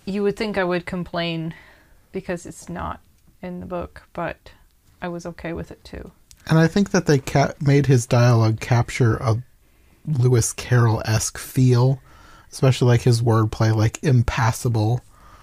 you 0.06 0.24
would 0.24 0.38
think 0.38 0.58
i 0.58 0.64
would 0.64 0.86
complain 0.86 1.54
because 2.12 2.46
it's 2.46 2.70
not 2.70 3.00
in 3.42 3.60
the 3.60 3.66
book 3.66 4.04
but 4.14 4.52
i 5.02 5.08
was 5.08 5.26
okay 5.26 5.52
with 5.54 5.72
it 5.72 5.84
too 5.84 6.12
And 6.48 6.60
I 6.60 6.68
think 6.68 6.92
that 6.92 7.08
they 7.08 7.18
ca- 7.20 7.54
made 7.60 7.88
his 7.88 8.06
dialogue 8.06 8.60
capture 8.60 9.16
a 9.18 9.42
Lewis 10.08 10.54
Carroll 10.54 11.02
esque 11.06 11.40
feel, 11.40 12.00
especially 12.52 12.88
like 12.90 13.02
his 13.02 13.24
wordplay, 13.24 13.76
like 13.76 13.98
impassable. 14.04 15.02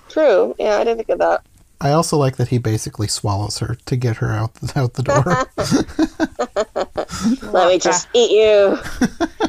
True. 0.09 0.55
Yeah, 0.61 0.77
I 0.77 0.85
didn't 0.85 0.99
think 0.99 1.09
of 1.09 1.19
that. 1.19 1.45
I 1.81 1.91
also 1.91 2.17
like 2.17 2.37
that 2.37 2.47
he 2.49 2.59
basically 2.59 3.09
swallows 3.09 3.59
her 3.59 3.75
to 3.87 3.97
get 3.97 4.19
her 4.19 4.31
out 4.31 4.55
the, 4.55 4.73
out 4.81 4.95
the 4.95 5.03
door. 5.03 5.25
Let 7.53 7.69
me 7.69 7.79
just 7.81 8.07
eat 8.15 8.31
you. 8.31 8.79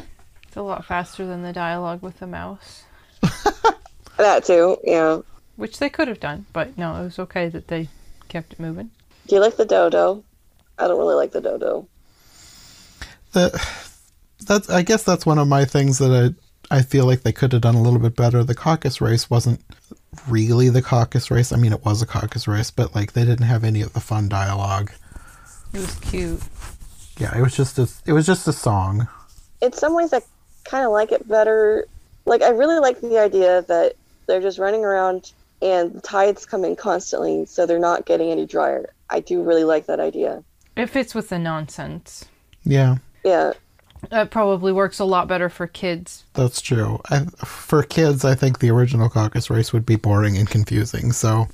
it's 0.54 0.58
a 0.60 0.62
lot 0.62 0.84
faster 0.84 1.26
than 1.26 1.42
the 1.42 1.52
dialogue 1.52 2.00
with 2.00 2.20
the 2.20 2.28
mouse 2.28 2.84
that 4.16 4.44
too. 4.44 4.76
Yeah. 4.84 5.18
which 5.56 5.80
they 5.80 5.90
could 5.90 6.06
have 6.06 6.20
done 6.20 6.46
but 6.52 6.78
no 6.78 6.94
it 6.94 7.02
was 7.02 7.18
okay 7.18 7.48
that 7.48 7.66
they 7.66 7.88
kept 8.28 8.52
it 8.52 8.60
moving 8.60 8.88
Do 9.26 9.34
you 9.34 9.40
like 9.40 9.56
the 9.56 9.64
dodo? 9.64 10.22
I 10.78 10.86
don't 10.86 10.96
really 10.96 11.16
like 11.16 11.32
the 11.32 11.40
dodo. 11.40 11.88
the, 13.32 13.50
that's 14.46 14.70
I 14.70 14.82
guess 14.82 15.02
that's 15.02 15.26
one 15.26 15.38
of 15.38 15.48
my 15.48 15.64
things 15.64 15.98
that 15.98 16.12
I 16.70 16.76
I 16.78 16.82
feel 16.82 17.04
like 17.04 17.22
they 17.22 17.32
could 17.32 17.50
have 17.52 17.62
done 17.62 17.74
a 17.74 17.82
little 17.82 17.98
bit 17.98 18.14
better. 18.16 18.42
The 18.44 18.54
caucus 18.54 19.00
race 19.00 19.28
wasn't 19.28 19.60
really 20.28 20.68
the 20.70 20.80
caucus 20.82 21.30
race. 21.32 21.52
I 21.52 21.56
mean, 21.56 21.72
it 21.72 21.84
was 21.84 22.00
a 22.00 22.06
caucus 22.06 22.48
race, 22.48 22.70
but 22.70 22.94
like 22.94 23.12
they 23.12 23.24
didn't 23.24 23.46
have 23.46 23.64
any 23.64 23.82
of 23.82 23.92
the 23.92 24.00
fun 24.00 24.28
dialogue. 24.28 24.92
it 25.72 25.80
was 25.80 25.94
cute 25.96 26.40
Yeah, 27.18 27.36
it 27.36 27.42
was 27.42 27.56
just 27.56 27.76
a 27.78 27.88
it 28.06 28.12
was 28.12 28.24
just 28.24 28.46
a 28.46 28.52
song. 28.52 29.08
In 29.60 29.72
some 29.72 29.94
ways, 29.94 30.12
I 30.12 30.20
kind 30.64 30.84
of 30.84 30.92
like 30.92 31.12
it 31.12 31.26
better. 31.28 31.86
Like, 32.26 32.42
I 32.42 32.50
really 32.50 32.78
like 32.78 33.00
the 33.00 33.18
idea 33.18 33.62
that 33.62 33.94
they're 34.26 34.40
just 34.40 34.58
running 34.58 34.84
around 34.84 35.32
and 35.62 35.92
the 35.92 36.00
tides 36.00 36.46
come 36.46 36.64
in 36.64 36.76
constantly, 36.76 37.46
so 37.46 37.66
they're 37.66 37.78
not 37.78 38.06
getting 38.06 38.30
any 38.30 38.46
drier. 38.46 38.90
I 39.10 39.20
do 39.20 39.42
really 39.42 39.64
like 39.64 39.86
that 39.86 40.00
idea. 40.00 40.42
it 40.76 40.86
fits 40.90 41.14
with 41.14 41.28
the 41.28 41.38
nonsense 41.38 42.24
Yeah, 42.64 42.96
Yeah. 43.24 43.52
that 44.10 44.30
probably 44.30 44.72
works 44.72 44.98
a 44.98 45.04
lot 45.04 45.28
better 45.28 45.48
for 45.48 45.66
kids 45.66 46.24
that's 46.34 46.60
true. 46.60 47.00
I, 47.10 47.20
for 47.44 47.82
kids, 47.82 48.24
I 48.24 48.34
think 48.34 48.58
the 48.58 48.70
original 48.70 49.08
caucus 49.08 49.50
race 49.50 49.72
would 49.72 49.86
be 49.86 49.96
boring 49.96 50.36
and 50.36 50.48
confusing. 50.50 51.12
So, 51.12 51.46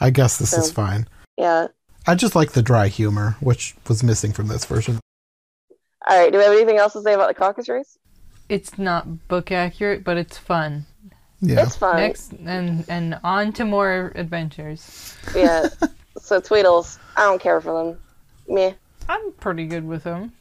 I 0.00 0.10
guess 0.10 0.36
this 0.38 0.52
is 0.52 0.70
fine. 0.70 1.08
Yeah. 1.38 1.68
I 2.06 2.14
just 2.14 2.34
like 2.36 2.52
the 2.52 2.62
dry 2.62 2.88
humor, 2.88 3.36
which 3.40 3.74
was 3.88 4.02
missing 4.02 4.32
from 4.32 4.48
this 4.48 4.64
version. 4.64 5.00
All 6.06 6.18
right. 6.18 6.30
Do 6.30 6.38
we 6.38 6.44
have 6.44 6.52
anything 6.52 6.76
else 6.78 6.92
to 6.92 7.02
say 7.02 7.14
about 7.14 7.28
the 7.28 7.34
caucus 7.34 7.68
race? 7.68 7.98
It's 8.48 8.78
not 8.78 9.28
book 9.28 9.50
accurate 9.52 10.04
but 10.04 10.16
it's 10.16 10.38
fun 10.38 10.86
Yeah, 11.40 11.62
It's 11.64 11.76
fun. 11.76 11.96
Next 11.96 12.32
and 12.44 12.84
and 12.88 13.18
on 13.22 13.52
to 13.54 13.64
more 13.64 14.12
adventures. 14.14 15.14
Yeah. 15.34 15.68
so 16.18 16.40
Tweedles, 16.40 16.98
I 17.16 17.22
don't 17.22 17.40
care 17.40 17.60
for 17.60 17.84
them. 17.84 17.98
Meh. 18.48 18.72
I'm 19.08 19.32
pretty 19.32 19.66
good 19.66 19.86
with 19.86 20.04
them. 20.04 20.32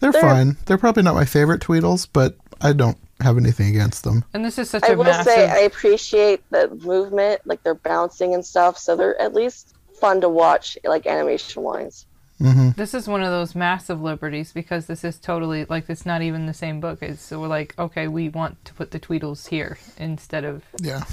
they're, 0.00 0.12
they're- 0.12 0.20
fine. 0.20 0.56
They're 0.66 0.78
probably 0.78 1.02
not 1.02 1.14
my 1.16 1.24
favorite 1.24 1.60
Tweedles, 1.60 2.06
but 2.12 2.36
I 2.60 2.72
don't 2.72 2.96
have 3.20 3.36
anything 3.38 3.68
against 3.70 4.04
them. 4.04 4.24
And 4.34 4.44
this 4.44 4.58
is 4.58 4.70
such 4.70 4.84
I 4.84 4.92
a 4.92 4.96
will 4.96 5.04
massive 5.04 5.32
say 5.32 5.50
I 5.50 5.58
appreciate 5.60 6.42
the 6.50 6.68
movement, 6.84 7.40
like 7.44 7.62
they're 7.62 7.74
bouncing 7.74 8.32
and 8.34 8.44
stuff, 8.44 8.78
so 8.78 8.94
they're 8.94 9.20
at 9.20 9.34
least 9.34 9.74
fun 10.00 10.20
to 10.20 10.28
watch, 10.28 10.78
like 10.84 11.06
animation 11.06 11.62
wise. 11.62 12.06
Hmm 12.38 12.70
this 12.76 12.92
is 12.94 13.08
one 13.08 13.22
of 13.22 13.30
those 13.30 13.54
massive 13.54 14.00
liberties 14.02 14.52
because 14.52 14.86
this 14.86 15.04
is 15.04 15.18
totally 15.18 15.64
like 15.66 15.88
it's 15.88 16.04
not 16.04 16.20
even 16.22 16.46
the 16.46 16.54
same 16.54 16.80
book. 16.80 17.02
It's 17.02 17.22
so 17.22 17.40
we're 17.40 17.48
like, 17.48 17.74
okay, 17.78 18.08
we 18.08 18.28
want 18.28 18.62
to 18.66 18.74
put 18.74 18.90
the 18.90 19.00
Tweedles 19.00 19.48
here 19.48 19.78
instead 19.96 20.44
of 20.44 20.62
Yeah, 20.80 21.04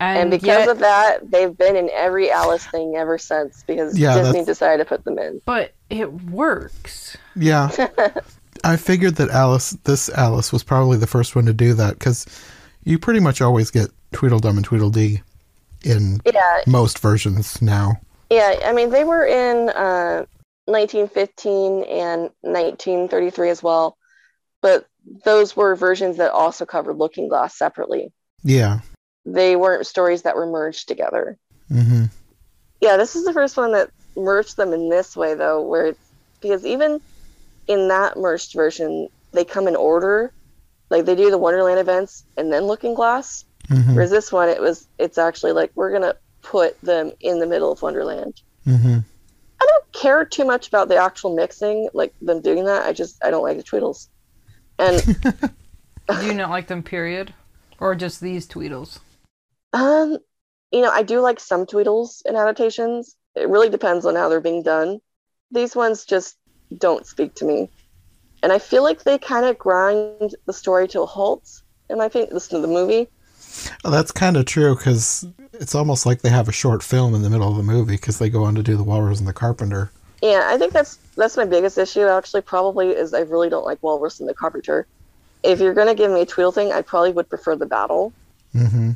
and, 0.00 0.18
And 0.18 0.30
because 0.30 0.46
yet, 0.46 0.68
of 0.68 0.78
that, 0.78 1.30
they've 1.30 1.56
been 1.56 1.76
in 1.76 1.90
every 1.92 2.30
Alice 2.30 2.66
thing 2.66 2.94
ever 2.96 3.18
since 3.18 3.62
because 3.66 3.98
Yeah, 3.98 4.14
Disney 4.14 4.30
that's- 4.40 4.46
decided 4.46 4.78
to 4.78 4.88
put 4.88 5.04
them 5.04 5.18
in. 5.18 5.40
but 5.44 5.74
it 5.90 6.10
works. 6.30 7.16
yeah. 7.36 7.70
I 8.64 8.76
figured 8.76 9.16
that 9.16 9.30
Alice, 9.30 9.70
this 9.84 10.08
Alice, 10.08 10.52
was 10.52 10.64
probably 10.64 10.96
the 10.98 11.06
first 11.06 11.36
one 11.36 11.46
to 11.46 11.52
do 11.52 11.74
that 11.74 11.98
because 11.98 12.26
you 12.84 12.98
pretty 12.98 13.20
much 13.20 13.40
always 13.40 13.70
get 13.70 13.90
Tweedledum 14.12 14.56
and 14.56 14.64
Tweedledee 14.64 15.20
in 15.84 16.20
Yeah, 16.24 16.60
most 16.66 16.98
versions 16.98 17.62
now. 17.62 18.00
yeah. 18.30 18.58
I 18.64 18.72
mean, 18.72 18.90
they 18.90 19.04
were 19.04 19.24
in 19.26 19.68
uh, 19.68 20.24
1915 20.68 21.84
and 21.84 22.22
1933 22.42 23.50
as 23.50 23.62
well, 23.62 23.96
but 24.60 24.86
those 25.24 25.56
were 25.56 25.74
versions 25.74 26.18
that 26.18 26.32
also 26.32 26.66
covered 26.66 26.98
Looking 26.98 27.28
Glass 27.28 27.56
separately. 27.56 28.12
Yeah. 28.44 28.80
They 29.24 29.56
weren't 29.56 29.86
stories 29.86 30.22
that 30.22 30.36
were 30.36 30.46
merged 30.46 30.88
together. 30.88 31.38
Mm-hmm. 31.70 32.04
Yeah, 32.80 32.96
this 32.96 33.16
is 33.16 33.24
the 33.24 33.32
first 33.32 33.56
one 33.56 33.72
that 33.72 33.90
merged 34.16 34.56
them 34.56 34.72
in 34.72 34.88
this 34.88 35.16
way, 35.16 35.34
though, 35.34 35.62
where 35.62 35.86
it's 35.86 36.10
because 36.40 36.64
even 36.64 37.00
in 37.66 37.88
that 37.88 38.16
merged 38.16 38.52
version, 38.54 39.08
they 39.32 39.44
come 39.44 39.68
in 39.68 39.76
order. 39.76 40.32
Like 40.90 41.04
they 41.04 41.14
do 41.14 41.30
the 41.30 41.38
Wonderland 41.38 41.80
events 41.80 42.24
and 42.36 42.52
then 42.52 42.64
Looking 42.64 42.94
Glass. 42.94 43.44
hmm 43.68 43.94
Whereas 43.94 44.10
this 44.10 44.32
one, 44.32 44.48
it 44.48 44.60
was 44.60 44.86
it's 44.98 45.18
actually 45.18 45.52
like 45.52 45.70
we're 45.74 45.92
gonna 45.92 46.14
put 46.42 46.80
them 46.82 47.12
in 47.20 47.38
the 47.38 47.46
middle 47.46 47.72
of 47.72 47.82
Wonderland. 47.82 48.40
hmm 48.64 48.98
I 49.60 49.66
don't 49.66 49.92
care 49.92 50.24
too 50.24 50.44
much 50.44 50.68
about 50.68 50.88
the 50.88 50.96
actual 50.96 51.34
mixing, 51.34 51.88
like 51.92 52.14
them 52.22 52.40
doing 52.40 52.64
that. 52.64 52.86
I 52.86 52.92
just 52.92 53.22
I 53.24 53.30
don't 53.30 53.42
like 53.42 53.56
the 53.56 53.62
Tweedles. 53.62 54.08
And 54.78 55.02
Do 56.20 56.26
you 56.26 56.34
not 56.34 56.50
like 56.50 56.68
them? 56.68 56.82
Period, 56.82 57.34
or 57.78 57.94
just 57.94 58.20
these 58.20 58.46
Tweedles? 58.46 59.00
um, 59.74 60.18
you 60.72 60.80
know, 60.80 60.90
I 60.90 61.02
do 61.02 61.20
like 61.20 61.40
some 61.40 61.66
Tweedles 61.66 62.22
in 62.24 62.36
adaptations. 62.36 63.16
It 63.34 63.48
really 63.48 63.68
depends 63.68 64.06
on 64.06 64.14
how 64.14 64.28
they're 64.28 64.40
being 64.40 64.62
done. 64.62 65.00
These 65.50 65.76
ones 65.76 66.04
just 66.04 66.36
don't 66.76 67.06
speak 67.06 67.34
to 67.36 67.44
me, 67.44 67.70
and 68.42 68.52
I 68.52 68.58
feel 68.58 68.82
like 68.82 69.02
they 69.02 69.18
kind 69.18 69.44
of 69.46 69.58
grind 69.58 70.34
the 70.46 70.52
story 70.52 70.88
to 70.88 71.02
a 71.02 71.06
halt. 71.06 71.62
In 71.90 71.98
my 71.98 72.06
opinion, 72.06 72.32
listen 72.32 72.60
to 72.60 72.66
the 72.66 72.72
movie. 72.72 73.08
Oh, 73.84 73.90
that's 73.90 74.12
kind 74.12 74.36
of 74.36 74.44
true 74.44 74.76
because 74.76 75.26
it's 75.60 75.74
almost 75.74 76.06
like 76.06 76.22
they 76.22 76.28
have 76.30 76.48
a 76.48 76.52
short 76.52 76.82
film 76.82 77.14
in 77.14 77.22
the 77.22 77.30
middle 77.30 77.50
of 77.50 77.56
the 77.56 77.62
movie 77.62 77.96
because 77.96 78.18
they 78.18 78.28
go 78.30 78.44
on 78.44 78.54
to 78.54 78.62
do 78.62 78.76
the 78.76 78.82
Walrus 78.84 79.18
and 79.18 79.28
the 79.28 79.32
Carpenter. 79.32 79.90
Yeah, 80.22 80.42
I 80.46 80.58
think 80.58 80.72
that's 80.72 80.96
that's 81.16 81.36
my 81.36 81.44
biggest 81.44 81.78
issue. 81.78 82.02
Actually, 82.06 82.42
probably 82.42 82.88
is 82.90 83.14
I 83.14 83.20
really 83.20 83.48
don't 83.48 83.64
like 83.64 83.82
Walrus 83.82 84.20
and 84.20 84.28
the 84.28 84.34
Carpenter. 84.34 84.86
if 85.44 85.60
you're 85.60 85.74
gonna 85.74 85.94
give 85.94 86.10
me 86.10 86.22
a 86.22 86.26
Tweedle 86.26 86.52
thing, 86.52 86.72
I 86.72 86.82
probably 86.82 87.12
would 87.12 87.28
prefer 87.28 87.54
the 87.56 87.66
battle 87.66 88.12
Mm-hmm. 88.54 88.92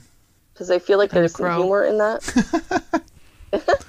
because 0.55 0.71
I 0.71 0.79
feel 0.79 0.99
like 0.99 1.11
And 1.13 1.19
the 1.19 1.21
there's 1.21 1.37
some 1.37 1.55
humor 1.61 1.85
in 1.85 1.99
that. 1.99 3.13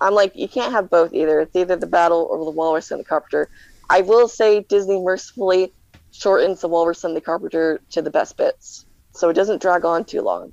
I'm 0.00 0.14
like, 0.14 0.34
you 0.34 0.48
can't 0.48 0.72
have 0.72 0.88
both 0.88 1.12
either. 1.12 1.40
It's 1.40 1.54
either 1.54 1.76
the 1.76 1.86
battle 1.86 2.26
or 2.30 2.42
the 2.44 2.50
walrus 2.50 2.90
and 2.90 3.00
the 3.00 3.04
carpenter. 3.04 3.50
I 3.90 4.00
will 4.00 4.28
say 4.28 4.60
Disney 4.62 4.98
mercifully 5.00 5.72
shortens 6.12 6.60
the 6.60 6.68
walrus 6.68 7.04
and 7.04 7.14
the 7.14 7.20
carpenter 7.20 7.80
to 7.90 8.00
the 8.00 8.10
best 8.10 8.36
bits, 8.36 8.86
so 9.12 9.28
it 9.28 9.34
doesn't 9.34 9.60
drag 9.60 9.84
on 9.84 10.04
too 10.04 10.22
long. 10.22 10.52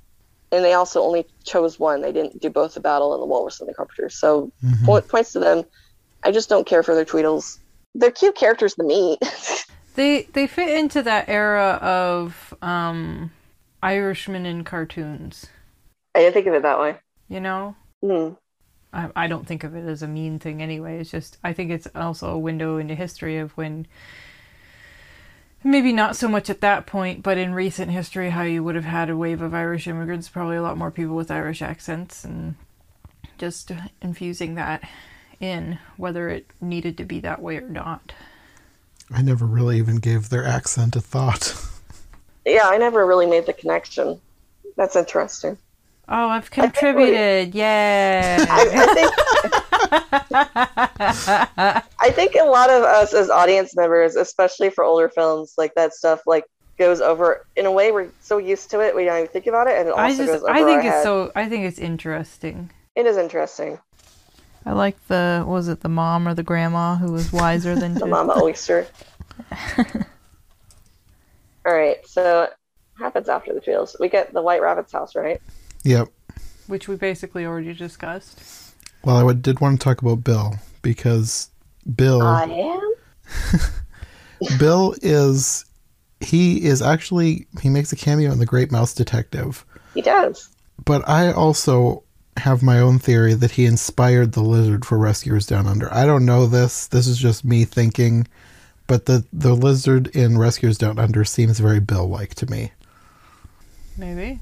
And 0.50 0.64
they 0.64 0.72
also 0.72 1.02
only 1.02 1.26
chose 1.44 1.78
one. 1.78 2.00
They 2.00 2.12
didn't 2.12 2.40
do 2.40 2.48
both 2.50 2.74
the 2.74 2.80
battle 2.80 3.12
and 3.12 3.22
the 3.22 3.26
walrus 3.26 3.60
and 3.60 3.68
the 3.68 3.74
carpenter. 3.74 4.08
So 4.08 4.50
Mhm. 4.64 4.84
point, 4.86 5.08
points 5.08 5.32
to 5.32 5.38
them. 5.40 5.64
I 6.24 6.32
just 6.32 6.48
don't 6.48 6.66
care 6.66 6.82
for 6.82 6.94
their 6.94 7.04
Tweedles. 7.04 7.58
They're 7.94 8.10
cute 8.10 8.34
characters 8.34 8.74
to 8.74 8.84
me. 8.84 9.18
They 9.94 10.28
they 10.32 10.46
fit 10.46 10.68
into 10.78 11.02
that 11.02 11.28
era 11.28 11.76
of 11.82 12.54
um 12.62 13.32
Irishmen 13.82 14.46
in 14.46 14.62
cartoons. 14.62 15.46
I 16.14 16.20
didn't 16.20 16.34
think 16.34 16.46
of 16.46 16.54
it 16.54 16.62
that 16.62 16.78
way. 16.78 16.96
You 17.28 17.40
know, 17.40 17.74
Hmm. 18.00 18.34
I, 18.92 19.10
I 19.16 19.26
don't 19.26 19.44
think 19.44 19.64
of 19.64 19.74
it 19.74 19.84
as 19.86 20.02
a 20.02 20.06
mean 20.06 20.38
thing 20.38 20.62
anyway. 20.62 21.00
It's 21.00 21.10
just 21.10 21.38
I 21.42 21.52
think 21.52 21.72
it's 21.72 21.88
also 21.96 22.30
a 22.30 22.38
window 22.38 22.78
into 22.78 22.94
history 22.94 23.38
of 23.38 23.50
when 23.56 23.88
maybe 25.64 25.92
not 25.92 26.16
so 26.16 26.28
much 26.28 26.48
at 26.50 26.60
that 26.60 26.86
point, 26.86 27.22
but 27.22 27.38
in 27.38 27.54
recent 27.54 27.90
history, 27.90 28.30
how 28.30 28.42
you 28.42 28.62
would 28.64 28.74
have 28.74 28.84
had 28.84 29.10
a 29.10 29.16
wave 29.16 29.42
of 29.42 29.54
Irish 29.54 29.86
immigrants, 29.86 30.28
probably 30.28 30.56
a 30.56 30.62
lot 30.62 30.78
more 30.78 30.90
people 30.90 31.14
with 31.16 31.30
Irish 31.30 31.62
accents, 31.62 32.24
and 32.24 32.54
just 33.38 33.70
infusing 34.02 34.54
that 34.56 34.82
in, 35.40 35.78
whether 35.96 36.28
it 36.28 36.46
needed 36.60 36.96
to 36.98 37.04
be 37.04 37.20
that 37.20 37.40
way 37.40 37.56
or 37.58 37.68
not. 37.68 38.12
I 39.10 39.22
never 39.22 39.46
really 39.46 39.78
even 39.78 39.96
gave 39.96 40.28
their 40.28 40.44
accent 40.44 40.96
a 40.96 41.00
thought. 41.00 41.54
Yeah, 42.46 42.66
I 42.66 42.78
never 42.78 43.04
really 43.04 43.26
made 43.26 43.44
the 43.44 43.52
connection. 43.52 44.18
That's 44.74 44.96
interesting. 44.96 45.58
Oh, 46.08 46.28
I've 46.30 46.46
think 46.48 46.56
we- 46.56 46.62
contributed! 46.70 47.54
Yay! 47.54 48.36
I, 48.48 49.04
I 50.32 51.74
think 51.74 51.84
I 52.08 52.12
think 52.12 52.34
a 52.40 52.44
lot 52.44 52.70
of 52.70 52.82
us 52.82 53.12
as 53.12 53.28
audience 53.30 53.76
members, 53.76 54.16
especially 54.16 54.70
for 54.70 54.82
older 54.84 55.08
films, 55.08 55.54
like 55.58 55.74
that 55.74 55.92
stuff, 55.94 56.20
like 56.26 56.44
goes 56.78 57.00
over 57.00 57.44
in 57.56 57.66
a 57.66 57.72
way 57.72 57.90
we're 57.92 58.08
so 58.20 58.38
used 58.38 58.70
to 58.70 58.80
it 58.80 58.94
we 58.94 59.04
don't 59.04 59.18
even 59.18 59.28
think 59.28 59.46
about 59.46 59.66
it, 59.66 59.78
and 59.78 59.88
it 59.88 59.92
also 59.92 60.02
I 60.02 60.08
goes 60.10 60.18
just 60.18 60.44
over 60.44 60.50
I 60.50 60.60
our 60.60 60.66
think 60.66 60.84
it's 60.84 60.94
head. 60.94 61.02
so 61.02 61.32
I 61.36 61.48
think 61.48 61.64
it's 61.64 61.78
interesting. 61.78 62.70
It 62.96 63.04
is 63.06 63.16
interesting. 63.16 63.78
I 64.64 64.72
like 64.72 64.96
the 65.08 65.44
was 65.46 65.68
it 65.68 65.80
the 65.80 65.88
mom 65.88 66.26
or 66.28 66.34
the 66.34 66.42
grandma 66.42 66.96
who 66.96 67.12
was 67.12 67.32
wiser 67.32 67.74
than 67.74 67.94
The 67.98 68.06
Mama 68.06 68.34
Oyster. 68.42 68.86
All 71.66 71.74
right, 71.74 71.98
so 72.06 72.48
happens 72.98 73.28
after 73.28 73.52
the 73.54 73.60
fields. 73.60 73.96
We 74.00 74.08
get 74.08 74.32
the 74.32 74.42
White 74.42 74.62
Rabbit's 74.62 74.92
house, 74.92 75.14
right? 75.14 75.40
Yep. 75.84 76.08
which 76.66 76.88
we 76.88 76.96
basically 76.96 77.44
already 77.44 77.72
discussed. 77.74 78.74
Well, 79.04 79.28
I 79.28 79.32
did 79.32 79.60
want 79.60 79.78
to 79.80 79.84
talk 79.84 80.02
about 80.02 80.24
Bill 80.24 80.54
because 80.82 81.50
Bill 81.94 82.22
I 82.22 82.44
am. 82.44 82.94
Bill 84.58 84.94
is 85.02 85.64
he 86.20 86.64
is 86.64 86.82
actually 86.82 87.46
he 87.60 87.68
makes 87.68 87.92
a 87.92 87.96
cameo 87.96 88.32
in 88.32 88.38
The 88.38 88.46
Great 88.46 88.70
Mouse 88.70 88.94
Detective. 88.94 89.64
He 89.94 90.02
does. 90.02 90.48
But 90.84 91.08
I 91.08 91.32
also 91.32 92.04
have 92.36 92.62
my 92.62 92.78
own 92.78 92.98
theory 92.98 93.34
that 93.34 93.52
he 93.52 93.66
inspired 93.66 94.32
the 94.32 94.42
lizard 94.42 94.84
for 94.84 94.96
Rescuers 94.96 95.46
Down 95.46 95.66
Under. 95.66 95.92
I 95.92 96.06
don't 96.06 96.24
know 96.24 96.46
this. 96.46 96.86
This 96.86 97.06
is 97.06 97.18
just 97.18 97.44
me 97.44 97.64
thinking, 97.64 98.26
but 98.86 99.06
the 99.06 99.24
the 99.32 99.54
lizard 99.54 100.08
in 100.08 100.38
Rescuers 100.38 100.78
Down 100.78 100.98
Under 100.98 101.24
seems 101.24 101.58
very 101.58 101.80
Bill 101.80 102.08
like 102.08 102.34
to 102.36 102.46
me. 102.46 102.72
Maybe. 103.96 104.40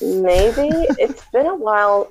Maybe 0.00 0.68
it's 0.98 1.24
been 1.32 1.46
a 1.46 1.54
while. 1.54 2.10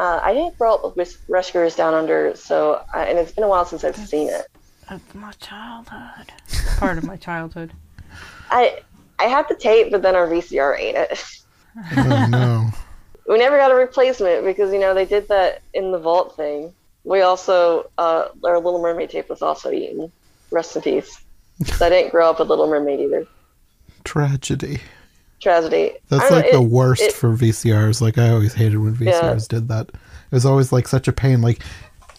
It's 0.00 0.06
uh, 0.06 0.20
I 0.22 0.32
didn't 0.32 0.56
grow 0.56 0.76
up 0.76 0.96
with 0.96 1.22
Rescuers 1.28 1.76
Down 1.76 1.92
Under, 1.92 2.34
so 2.34 2.82
uh, 2.94 2.98
and 2.98 3.18
it's 3.18 3.32
been 3.32 3.44
a 3.44 3.48
while 3.48 3.66
since 3.66 3.84
I've 3.84 3.96
seen 3.96 4.30
it. 4.30 4.46
Of 4.88 5.14
my 5.14 5.32
childhood. 5.32 6.32
Part 6.78 6.96
of 6.96 7.04
my 7.04 7.16
childhood. 7.16 7.72
I 8.50 8.80
I 9.18 9.24
had 9.24 9.46
the 9.48 9.54
tape, 9.54 9.92
but 9.92 10.00
then 10.00 10.16
our 10.16 10.26
VCR 10.26 10.78
ate 10.78 10.94
it. 10.94 11.22
Oh 11.98 12.26
no. 12.30 12.70
we 13.28 13.38
never 13.38 13.58
got 13.58 13.72
a 13.72 13.74
replacement 13.74 14.46
because 14.46 14.72
you 14.72 14.78
know 14.80 14.94
they 14.94 15.04
did 15.04 15.28
that 15.28 15.60
in 15.74 15.92
the 15.92 15.98
vault 15.98 16.34
thing. 16.34 16.72
We 17.04 17.20
also 17.20 17.90
uh, 17.98 18.28
our 18.42 18.58
Little 18.58 18.80
Mermaid 18.80 19.10
tape 19.10 19.28
was 19.28 19.42
also 19.42 19.70
eaten. 19.70 20.10
Rest 20.50 20.76
in 20.76 20.82
peace. 20.82 21.20
So 21.66 21.86
I 21.86 21.90
didn't 21.90 22.10
grow 22.10 22.30
up 22.30 22.38
with 22.38 22.48
Little 22.48 22.68
Mermaid 22.68 23.00
either. 23.00 23.26
Tragedy. 24.04 24.80
Tragedy. 25.40 25.92
That's 26.08 26.22
don't 26.22 26.30
know, 26.32 26.36
like 26.36 26.52
the 26.52 26.62
it- 26.62 26.68
worst 26.68 27.02
it- 27.02 27.12
for 27.12 27.30
VCRs. 27.30 28.00
Like 28.00 28.18
I 28.18 28.30
always 28.30 28.54
hated 28.54 28.78
when 28.78 28.94
Yeah. 29.00 29.20
VCRs 29.20 29.48
did 29.48 29.68
that. 29.68 29.88
It 29.88 30.34
was 30.34 30.46
always 30.46 30.72
like 30.72 30.86
such 30.88 31.08
a 31.08 31.12
pain. 31.12 31.40
Like 31.42 31.62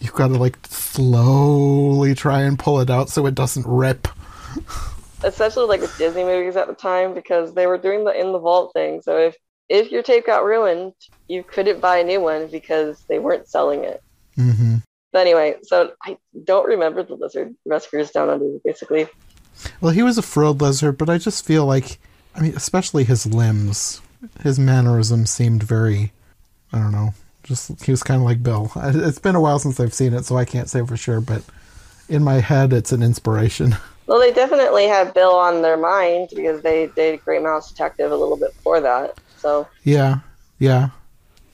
you've 0.00 0.12
got 0.14 0.28
to 0.28 0.34
like 0.34 0.58
slowly 0.68 2.14
try 2.14 2.40
and 2.42 2.58
pull 2.58 2.80
it 2.80 2.90
out 2.90 3.08
so 3.08 3.26
it 3.26 3.34
doesn't 3.34 3.66
rip. 3.66 4.08
especially 5.24 5.66
like 5.66 5.80
with 5.80 5.96
Disney 5.98 6.24
movies 6.24 6.56
at 6.56 6.66
the 6.66 6.74
time 6.74 7.14
because 7.14 7.54
they 7.54 7.66
were 7.66 7.78
doing 7.78 8.04
the 8.04 8.10
in 8.18 8.32
the 8.32 8.38
vault 8.38 8.72
thing. 8.72 9.00
So 9.02 9.16
if 9.16 9.36
if 9.68 9.90
your 9.90 10.02
tape 10.02 10.26
got 10.26 10.44
ruined, 10.44 10.92
you 11.28 11.42
couldn't 11.42 11.80
buy 11.80 11.98
a 11.98 12.04
new 12.04 12.20
one 12.20 12.48
because 12.48 13.04
they 13.08 13.18
weren't 13.18 13.48
selling 13.48 13.84
it. 13.84 14.02
hmm 14.36 14.76
But 15.12 15.20
anyway, 15.20 15.56
so 15.62 15.92
I 16.04 16.18
don't 16.44 16.66
remember 16.66 17.02
the 17.02 17.14
lizard 17.14 17.54
rescuers 17.64 18.10
down 18.10 18.28
under 18.28 18.58
basically. 18.64 19.06
Well, 19.80 19.92
he 19.92 20.02
was 20.02 20.18
a 20.18 20.22
frilled 20.22 20.60
lizard, 20.60 20.98
but 20.98 21.08
I 21.08 21.18
just 21.18 21.44
feel 21.44 21.64
like, 21.66 21.98
I 22.34 22.40
mean, 22.40 22.54
especially 22.56 23.04
his 23.04 23.26
limbs, 23.26 24.00
his 24.40 24.58
mannerisms 24.58 25.30
seemed 25.30 25.62
very, 25.62 26.12
I 26.72 26.78
don't 26.78 26.92
know, 26.92 27.14
just 27.42 27.84
he 27.84 27.90
was 27.90 28.02
kind 28.02 28.20
of 28.20 28.24
like 28.24 28.42
Bill. 28.42 28.70
It's 28.76 29.18
been 29.18 29.34
a 29.34 29.40
while 29.40 29.58
since 29.58 29.80
I've 29.80 29.94
seen 29.94 30.14
it, 30.14 30.24
so 30.24 30.36
I 30.36 30.44
can't 30.44 30.68
say 30.70 30.84
for 30.84 30.96
sure, 30.96 31.20
but 31.20 31.42
in 32.08 32.22
my 32.22 32.34
head, 32.34 32.72
it's 32.72 32.92
an 32.92 33.02
inspiration. 33.02 33.76
Well, 34.06 34.18
they 34.18 34.32
definitely 34.32 34.88
had 34.88 35.14
Bill 35.14 35.36
on 35.36 35.62
their 35.62 35.76
mind 35.76 36.30
because 36.34 36.60
they 36.60 36.88
did 36.88 37.24
Great 37.24 37.40
Mouse 37.40 37.70
Detective 37.70 38.10
a 38.10 38.16
little 38.16 38.36
bit 38.36 38.52
before 38.52 38.80
that. 38.80 39.16
So 39.38 39.68
yeah, 39.84 40.18
yeah. 40.58 40.88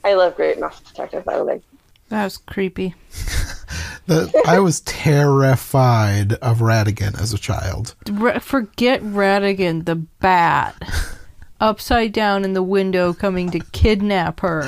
I 0.02 0.14
love 0.14 0.34
Great 0.34 0.58
Mouse 0.58 0.80
Detective 0.80 1.26
by 1.26 1.36
the 1.36 1.44
way. 1.44 1.60
That 2.08 2.24
was 2.24 2.38
creepy. 2.38 2.94
The, 4.08 4.42
I 4.46 4.58
was 4.58 4.80
terrified 4.80 6.32
of 6.34 6.58
Ratigan 6.58 7.20
as 7.20 7.32
a 7.32 7.38
child. 7.38 7.94
Ra- 8.10 8.38
forget 8.38 9.02
Ratigan, 9.02 9.84
the 9.84 9.94
bat. 9.96 10.74
Upside 11.60 12.12
down 12.12 12.44
in 12.44 12.52
the 12.54 12.62
window 12.62 13.12
coming 13.12 13.50
to 13.50 13.58
kidnap 13.72 14.40
her. 14.40 14.64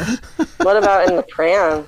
What 0.59 0.76
about 0.76 1.09
in 1.09 1.16
the 1.16 1.22
pram? 1.22 1.87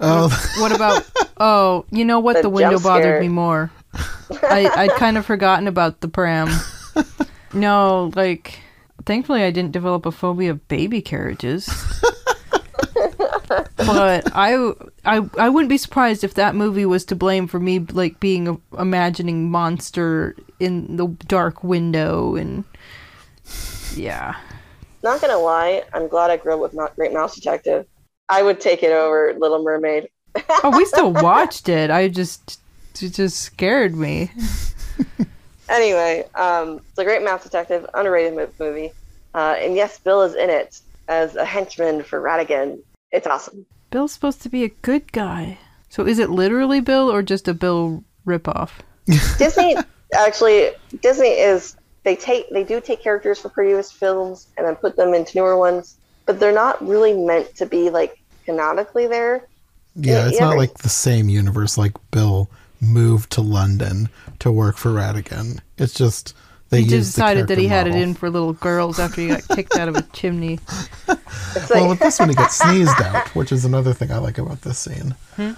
Oh, 0.00 0.28
What 0.60 0.72
about. 0.74 1.10
Oh, 1.38 1.84
you 1.90 2.04
know 2.04 2.20
what? 2.20 2.36
The 2.36 2.42
The, 2.42 2.50
window 2.50 2.70
jump 2.70 2.82
scare. 2.82 2.92
bothered 2.94 3.20
me 3.20 3.28
more. 3.28 3.70
I, 4.42 4.70
I'd 4.76 4.90
kind 4.92 5.18
of 5.18 5.26
forgotten 5.26 5.66
about 5.68 6.00
the 6.00 6.08
pram. 6.08 6.48
No, 7.52 8.12
like. 8.14 8.60
Thankfully, 9.06 9.42
I 9.42 9.50
didn't 9.50 9.72
develop 9.72 10.06
a 10.06 10.12
phobia 10.12 10.52
of 10.52 10.68
baby 10.68 11.02
carriages. 11.02 11.68
but 13.76 14.34
I, 14.34 14.72
I, 15.04 15.28
I 15.38 15.48
wouldn't 15.48 15.68
be 15.68 15.78
surprised 15.78 16.24
if 16.24 16.34
that 16.34 16.54
movie 16.54 16.86
was 16.86 17.04
to 17.06 17.16
blame 17.16 17.46
for 17.46 17.58
me, 17.58 17.80
like 17.80 18.20
being 18.20 18.48
a, 18.48 18.56
imagining 18.78 19.50
monster 19.50 20.36
in 20.58 20.96
the 20.96 21.08
dark 21.26 21.64
window 21.64 22.36
and 22.36 22.64
yeah. 23.94 24.36
Not 25.02 25.20
gonna 25.20 25.38
lie, 25.38 25.82
I'm 25.92 26.08
glad 26.08 26.30
I 26.30 26.36
grew 26.36 26.54
up 26.54 26.60
with 26.60 26.74
not 26.74 26.94
Great 26.96 27.12
Mouse 27.12 27.34
Detective. 27.34 27.86
I 28.28 28.42
would 28.42 28.60
take 28.60 28.82
it 28.82 28.92
over 28.92 29.34
Little 29.38 29.62
Mermaid. 29.62 30.08
Oh, 30.62 30.72
we 30.76 30.84
still 30.86 31.12
watched 31.12 31.68
it. 31.68 31.90
I 31.90 32.08
just, 32.08 32.60
it 33.00 33.14
just 33.14 33.40
scared 33.40 33.96
me. 33.96 34.30
Anyway, 35.70 36.24
um, 36.34 36.80
it's 36.88 36.98
a 36.98 37.04
Great 37.04 37.22
Mouse 37.22 37.44
Detective, 37.44 37.86
underrated 37.94 38.50
movie. 38.58 38.90
Uh, 39.32 39.54
and 39.56 39.76
yes, 39.76 40.00
Bill 40.00 40.22
is 40.22 40.34
in 40.34 40.50
it 40.50 40.80
as 41.06 41.36
a 41.36 41.44
henchman 41.44 42.02
for 42.02 42.20
Ratigan. 42.20 42.80
It's 43.12 43.26
awesome. 43.26 43.66
Bill's 43.90 44.12
supposed 44.12 44.42
to 44.42 44.48
be 44.48 44.64
a 44.64 44.68
good 44.68 45.10
guy. 45.12 45.58
So 45.88 46.06
is 46.06 46.18
it 46.18 46.30
literally 46.30 46.80
Bill 46.80 47.10
or 47.10 47.22
just 47.22 47.48
a 47.48 47.54
Bill 47.54 48.04
ripoff? 48.26 48.70
Disney 49.38 49.76
actually 50.14 50.70
Disney 51.02 51.30
is 51.30 51.76
they 52.04 52.16
take 52.16 52.48
they 52.50 52.64
do 52.64 52.80
take 52.80 53.02
characters 53.02 53.40
from 53.40 53.50
previous 53.50 53.90
films 53.90 54.48
and 54.56 54.66
then 54.66 54.76
put 54.76 54.96
them 54.96 55.14
into 55.14 55.38
newer 55.38 55.56
ones, 55.56 55.96
but 56.26 56.38
they're 56.40 56.52
not 56.52 56.84
really 56.86 57.14
meant 57.14 57.54
to 57.56 57.66
be 57.66 57.90
like 57.90 58.18
canonically 58.44 59.06
there. 59.06 59.48
yeah, 59.94 60.22
Yeah, 60.22 60.28
it's 60.28 60.38
yeah, 60.38 60.46
not 60.46 60.56
like 60.56 60.78
the 60.78 60.88
same 60.88 61.28
universe 61.28 61.76
like 61.76 61.92
Bill 62.10 62.48
moved 62.80 63.30
to 63.32 63.40
London 63.42 64.08
to 64.38 64.50
work 64.50 64.76
for 64.76 64.90
Ratigan. 64.90 65.60
It's 65.78 65.94
just 65.94 66.34
they 66.70 66.82
He 66.82 66.84
just 66.84 66.92
used 66.92 67.08
the 67.08 67.20
decided 67.20 67.48
that 67.48 67.58
he 67.58 67.66
had 67.66 67.86
character 67.86 67.98
it 67.98 68.02
in 68.02 68.14
for 68.14 68.30
little 68.30 68.52
girls 68.52 68.98
after 68.98 69.20
he 69.20 69.28
got 69.28 69.46
kicked 69.54 69.76
out 69.76 69.88
of 69.88 69.96
a 69.96 70.02
chimney. 70.12 70.58
Like 71.08 71.18
Well, 71.70 71.88
with 71.88 71.98
this 71.98 72.18
one, 72.18 72.28
he 72.28 72.34
gets 72.36 72.56
sneezed 72.56 73.00
out, 73.02 73.28
which 73.34 73.50
is 73.50 73.64
another 73.64 73.92
thing 73.92 74.12
I 74.12 74.18
like 74.18 74.38
about 74.38 74.62
this 74.62 74.78
scene. 74.78 75.14
Hmm? 75.36 75.52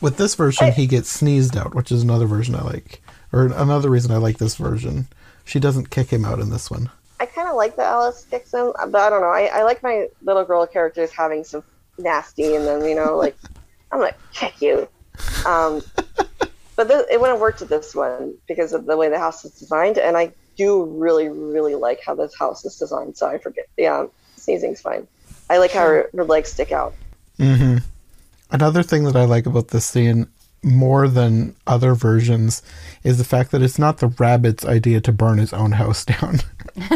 With 0.00 0.18
this 0.18 0.34
version, 0.34 0.72
he 0.72 0.86
gets 0.86 1.08
sneezed 1.08 1.56
out, 1.56 1.74
which 1.74 1.90
is 1.90 2.02
another 2.02 2.26
version 2.26 2.54
I 2.54 2.62
like. 2.62 3.02
or 3.32 3.46
another 3.46 3.90
reason 3.90 4.12
I 4.12 4.18
like 4.18 4.38
this 4.38 4.56
version. 4.56 5.08
She 5.44 5.58
doesn't 5.58 5.90
kick 5.90 6.10
him 6.10 6.24
out 6.24 6.38
in 6.38 6.50
this 6.50 6.70
one. 6.70 6.90
I 7.20 7.26
kind 7.26 7.48
of 7.48 7.56
like 7.56 7.76
that 7.76 7.86
Alice 7.86 8.26
kicks 8.30 8.52
him, 8.52 8.72
but 8.90 8.94
I 8.94 9.10
don't 9.10 9.22
know. 9.22 9.28
I, 9.28 9.46
I 9.46 9.62
like 9.64 9.82
my 9.82 10.08
little 10.22 10.44
girl 10.44 10.66
characters 10.66 11.10
having 11.10 11.42
some 11.42 11.64
nasty 11.98 12.54
in 12.54 12.64
them, 12.64 12.84
you 12.84 12.94
know, 12.94 13.16
like, 13.16 13.36
I'm 13.92 14.00
gonna 14.00 14.14
kick 14.32 14.60
you. 14.60 14.86
Um, 15.46 15.82
but 16.76 16.86
this, 16.86 17.06
it 17.10 17.20
wouldn't 17.20 17.40
work 17.40 17.56
to 17.58 17.64
this 17.64 17.94
one 17.94 18.34
because 18.46 18.72
of 18.72 18.84
the 18.84 18.96
way 18.96 19.08
the 19.08 19.18
house 19.18 19.44
is 19.44 19.52
designed, 19.52 19.98
and 19.98 20.16
I 20.16 20.32
do 20.58 20.84
really, 20.84 21.28
really 21.28 21.74
like 21.74 22.00
how 22.04 22.14
this 22.14 22.36
house 22.36 22.64
is 22.64 22.76
designed. 22.76 23.16
So 23.16 23.26
I 23.28 23.38
forget. 23.38 23.66
Yeah, 23.78 24.06
sneezing's 24.36 24.80
fine. 24.80 25.06
I 25.48 25.56
like 25.58 25.72
how 25.72 25.86
her, 25.86 26.10
her 26.14 26.24
legs 26.24 26.52
stick 26.52 26.72
out. 26.72 26.94
Mm-hmm. 27.38 27.78
Another 28.50 28.82
thing 28.82 29.04
that 29.04 29.16
I 29.16 29.24
like 29.24 29.46
about 29.46 29.68
this 29.68 29.86
scene 29.86 30.26
more 30.62 31.06
than 31.06 31.54
other 31.66 31.94
versions 31.94 32.62
is 33.04 33.16
the 33.16 33.24
fact 33.24 33.52
that 33.52 33.62
it's 33.62 33.78
not 33.78 33.98
the 33.98 34.08
rabbit's 34.08 34.64
idea 34.64 35.00
to 35.00 35.12
burn 35.12 35.38
his 35.38 35.52
own 35.52 35.72
house 35.72 36.04
down. 36.04 36.40
like 36.76 36.90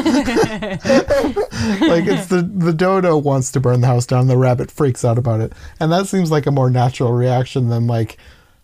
it's 2.07 2.27
the 2.27 2.43
the 2.43 2.73
dodo 2.73 3.17
wants 3.17 3.53
to 3.53 3.61
burn 3.61 3.81
the 3.81 3.87
house 3.87 4.07
down, 4.07 4.27
the 4.27 4.37
rabbit 4.37 4.71
freaks 4.71 5.05
out 5.05 5.19
about 5.19 5.41
it. 5.41 5.53
And 5.79 5.93
that 5.93 6.09
seems 6.09 6.31
like 6.31 6.47
a 6.47 6.51
more 6.51 6.71
natural 6.71 7.13
reaction 7.13 7.69
than 7.69 7.87
like 7.87 8.19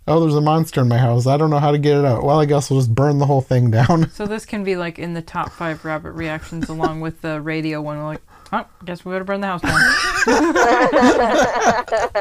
oh, 0.08 0.20
there's 0.20 0.34
a 0.34 0.40
monster 0.40 0.80
in 0.80 0.88
my 0.88 0.98
house. 0.98 1.26
I 1.26 1.36
don't 1.36 1.50
know 1.50 1.58
how 1.58 1.70
to 1.70 1.78
get 1.78 1.98
it 1.98 2.04
out. 2.04 2.24
Well, 2.24 2.40
I 2.40 2.44
guess 2.44 2.70
we'll 2.70 2.80
just 2.80 2.94
burn 2.94 3.18
the 3.18 3.26
whole 3.26 3.40
thing 3.40 3.70
down. 3.78 4.10
So 4.10 4.26
this 4.26 4.44
can 4.44 4.64
be 4.64 4.76
like 4.76 4.98
in 4.98 5.14
the 5.14 5.22
top 5.22 5.52
five 5.52 5.84
rabbit 5.84 6.12
reactions, 6.12 6.68
along 6.68 7.00
with 7.00 7.20
the 7.20 7.40
radio 7.40 7.80
one. 7.80 8.02
Like, 8.02 8.20
oh, 8.52 8.66
guess 8.84 9.04
we 9.04 9.12
better 9.12 9.24
burn 9.24 9.40
the 9.40 9.46
house 9.46 9.62
down. 9.62 9.80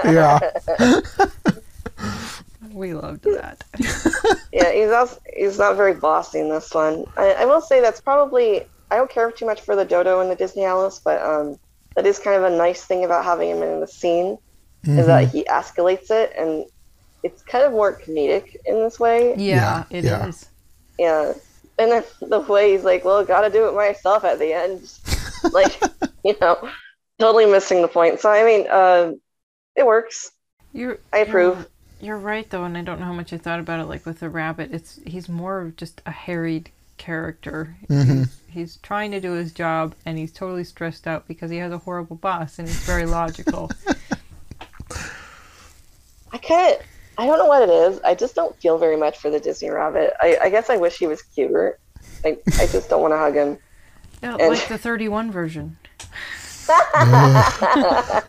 yeah. 0.13 0.39
we 2.71 2.93
loved 2.93 3.23
that. 3.23 3.63
yeah, 4.51 4.71
he's 4.71 4.91
also, 4.91 5.19
he's 5.35 5.57
not 5.57 5.75
very 5.75 5.93
bossy 5.93 6.39
in 6.39 6.49
this 6.49 6.73
one. 6.73 7.05
I, 7.15 7.33
I 7.33 7.45
will 7.45 7.61
say 7.61 7.81
that's 7.81 8.01
probably 8.01 8.65
I 8.91 8.97
don't 8.97 9.09
care 9.09 9.31
too 9.31 9.45
much 9.45 9.61
for 9.61 9.75
the 9.75 9.85
dodo 9.85 10.21
in 10.21 10.29
the 10.29 10.35
Disney 10.35 10.63
Alice, 10.63 10.99
but 11.03 11.21
um, 11.21 11.57
that 11.95 12.05
is 12.05 12.19
kind 12.19 12.41
of 12.43 12.51
a 12.51 12.55
nice 12.55 12.83
thing 12.85 13.03
about 13.03 13.25
having 13.25 13.49
him 13.49 13.63
in 13.63 13.79
the 13.79 13.87
scene 13.87 14.37
Mm-hmm. 14.85 14.99
is 14.99 15.07
that 15.07 15.29
he 15.29 15.43
escalates 15.43 16.11
it, 16.11 16.33
and 16.37 16.65
it's 17.23 17.41
kind 17.43 17.65
of 17.65 17.71
more 17.71 17.99
comedic 17.99 18.55
in 18.65 18.75
this 18.75 18.99
way. 18.99 19.35
Yeah, 19.37 19.83
Yeah, 19.91 19.97
it 19.97 20.05
is. 20.05 20.05
yeah. 20.05 20.31
Yeah, 20.99 21.33
and 21.79 21.91
then 21.91 22.03
the 22.21 22.39
way 22.39 22.71
he's 22.71 22.83
like, 22.83 23.05
"Well, 23.05 23.23
got 23.23 23.41
to 23.41 23.49
do 23.51 23.67
it 23.67 23.73
myself" 23.75 24.23
at 24.23 24.39
the 24.39 24.51
end, 24.53 24.91
like 25.53 25.79
you 26.23 26.35
know, 26.41 26.69
totally 27.19 27.45
missing 27.45 27.81
the 27.81 27.87
point. 27.87 28.19
So 28.19 28.29
I 28.31 28.43
mean, 28.43 28.67
uh, 28.67 29.11
it 29.75 29.85
works. 29.85 30.31
You're, 30.73 30.97
I 31.13 31.19
approve. 31.19 31.67
You're, 32.01 32.15
you're 32.15 32.17
right 32.17 32.49
though, 32.49 32.63
and 32.63 32.77
I 32.77 32.81
don't 32.81 32.99
know 32.99 33.05
how 33.05 33.13
much 33.13 33.31
I 33.31 33.37
thought 33.37 33.59
about 33.59 33.79
it. 33.79 33.85
Like 33.85 34.05
with 34.07 34.19
the 34.21 34.29
rabbit, 34.29 34.71
it's 34.73 34.99
he's 35.05 35.29
more 35.29 35.61
of 35.61 35.75
just 35.75 36.01
a 36.07 36.11
harried 36.11 36.71
character. 36.97 37.77
Mm-hmm. 37.89 38.19
He's, 38.19 38.41
he's 38.49 38.77
trying 38.77 39.11
to 39.11 39.19
do 39.19 39.33
his 39.33 39.51
job, 39.51 39.93
and 40.05 40.17
he's 40.17 40.31
totally 40.31 40.63
stressed 40.63 41.05
out 41.05 41.27
because 41.27 41.51
he 41.51 41.57
has 41.57 41.71
a 41.71 41.77
horrible 41.77 42.15
boss, 42.15 42.57
and 42.57 42.67
he's 42.67 42.83
very 42.85 43.05
logical. 43.05 43.69
I 46.31 46.37
kind 46.39 46.75
of, 46.75 46.81
I 47.17 47.25
don't 47.25 47.37
know 47.39 47.45
what 47.45 47.63
it 47.63 47.69
is. 47.69 47.99
I 48.01 48.13
just 48.15 48.35
don't 48.35 48.55
feel 48.61 48.77
very 48.77 48.95
much 48.97 49.17
for 49.17 49.29
the 49.29 49.39
Disney 49.39 49.69
Rabbit. 49.69 50.13
I, 50.21 50.37
I 50.43 50.49
guess 50.49 50.69
I 50.69 50.77
wish 50.77 50.97
he 50.97 51.07
was 51.07 51.21
cuter. 51.21 51.79
I, 52.23 52.37
I 52.59 52.67
just 52.67 52.89
don't 52.89 53.01
want 53.01 53.13
to 53.13 53.17
hug 53.17 53.33
him. 53.35 53.57
Yeah, 54.21 54.37
And- 54.39 54.49
like 54.53 54.67
the 54.67 54.77
31 54.77 55.31
version. 55.31 55.77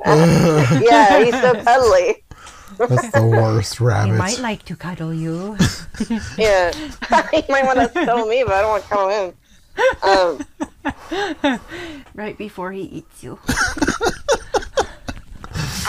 Yeah, 0.06 1.24
he's 1.24 1.34
so 1.40 1.54
cuddly. 1.64 2.24
That's 2.78 3.10
the 3.10 3.26
worst 3.26 3.80
rabbit. 3.80 4.12
He 4.12 4.18
might 4.18 4.38
like 4.38 4.64
to 4.66 4.76
cuddle 4.76 5.12
you. 5.12 5.56
Yeah, 6.38 6.70
he 7.32 7.42
might 7.48 7.64
want 7.64 7.80
to 7.80 7.88
cuddle 7.92 8.26
me, 8.26 8.44
but 8.44 8.54
I 8.54 8.60
don't 8.62 8.70
want 8.70 8.84
to 8.84 8.88
cuddle 8.88 9.10
him. 9.10 9.34
Um, 11.50 11.58
right 12.14 12.38
before 12.38 12.70
he 12.70 12.82
eats 12.82 13.24
you. 13.24 13.38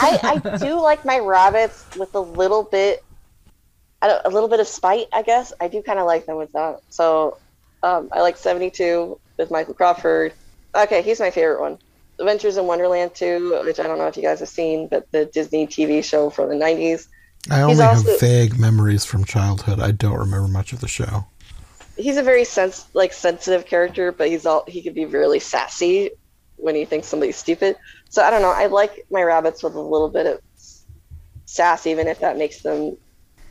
I, 0.01 0.41
I 0.45 0.57
do 0.57 0.79
like 0.79 1.05
my 1.05 1.19
rabbits 1.19 1.85
with 1.97 2.13
a 2.15 2.19
little 2.19 2.63
bit, 2.63 3.03
I 4.01 4.07
don't, 4.07 4.25
a 4.25 4.29
little 4.29 4.49
bit 4.49 4.59
of 4.59 4.67
spite. 4.67 5.07
I 5.13 5.21
guess 5.21 5.53
I 5.59 5.67
do 5.67 5.81
kind 5.81 5.99
of 5.99 6.05
like 6.05 6.25
them 6.25 6.37
with 6.37 6.51
that. 6.53 6.81
So, 6.89 7.37
um, 7.83 8.09
I 8.11 8.21
like 8.21 8.37
seventy 8.37 8.69
two 8.69 9.19
with 9.37 9.51
Michael 9.51 9.73
Crawford. 9.73 10.33
Okay, 10.75 11.01
he's 11.01 11.19
my 11.19 11.31
favorite 11.31 11.61
one. 11.61 11.77
Adventures 12.19 12.57
in 12.57 12.65
Wonderland 12.65 13.15
2, 13.15 13.61
which 13.63 13.79
I 13.79 13.83
don't 13.83 13.97
know 13.97 14.07
if 14.07 14.17
you 14.17 14.23
guys 14.23 14.41
have 14.41 14.49
seen, 14.49 14.89
but 14.89 15.09
the 15.11 15.25
Disney 15.25 15.65
TV 15.65 16.03
show 16.03 16.29
from 16.29 16.49
the 16.49 16.55
90s. 16.55 17.07
I 17.49 17.61
only 17.61 17.81
also- 17.81 18.11
have 18.11 18.19
vague 18.19 18.59
memories 18.59 19.05
from 19.05 19.23
childhood. 19.23 19.79
I 19.79 19.91
don't 19.91 20.17
remember 20.17 20.47
much 20.49 20.73
of 20.73 20.81
the 20.81 20.87
show. 20.87 21.25
He's 21.95 22.17
a 22.17 22.23
very 22.23 22.45
sense 22.45 22.85
like 22.93 23.11
sensitive 23.13 23.65
character, 23.65 24.11
but 24.11 24.27
he's 24.29 24.45
all 24.45 24.63
he 24.67 24.81
could 24.81 24.95
be 24.95 25.05
really 25.05 25.39
sassy 25.39 26.11
when 26.55 26.75
he 26.75 26.85
thinks 26.85 27.07
somebody's 27.07 27.35
stupid. 27.37 27.75
So 28.09 28.23
I 28.23 28.29
don't 28.29 28.41
know. 28.41 28.51
I 28.51 28.65
like 28.65 29.05
my 29.11 29.21
rabbits 29.21 29.63
with 29.63 29.75
a 29.75 29.81
little 29.81 30.09
bit 30.09 30.25
of 30.25 30.41
sass, 31.45 31.87
even 31.87 32.07
if 32.07 32.19
that 32.19 32.37
makes 32.37 32.61
them, 32.61 32.97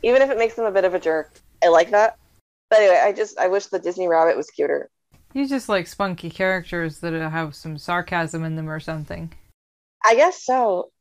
even 0.03 0.21
if 0.21 0.29
it 0.29 0.37
makes 0.37 0.55
them 0.55 0.65
a 0.65 0.71
bit 0.71 0.85
of 0.85 0.93
a 0.93 0.99
jerk. 0.99 1.31
I 1.63 1.69
like 1.69 1.91
that. 1.91 2.17
But 2.69 2.79
anyway, 2.79 3.01
I 3.03 3.13
just 3.13 3.37
I 3.39 3.47
wish 3.47 3.67
the 3.67 3.79
Disney 3.79 4.07
rabbit 4.07 4.37
was 4.37 4.49
cuter. 4.51 4.89
You 5.33 5.47
just 5.47 5.69
like 5.69 5.87
spunky 5.87 6.29
characters 6.29 6.99
that 6.99 7.13
have 7.13 7.55
some 7.55 7.77
sarcasm 7.77 8.43
in 8.43 8.55
them 8.55 8.69
or 8.69 8.79
something. 8.79 9.31
I 10.05 10.15
guess 10.15 10.43
so. 10.43 10.91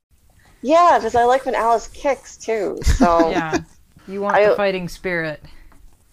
Yeah, 0.61 0.99
because 0.99 1.14
I 1.14 1.25
like 1.25 1.47
when 1.47 1.55
Alice 1.55 1.88
kicks 1.88 2.37
too. 2.37 2.79
So 2.83 3.31
Yeah. 3.31 3.59
You 4.07 4.23
want 4.23 4.37
I- 4.37 4.49
the 4.49 4.57
fighting 4.57 4.88
spirit. 4.88 5.42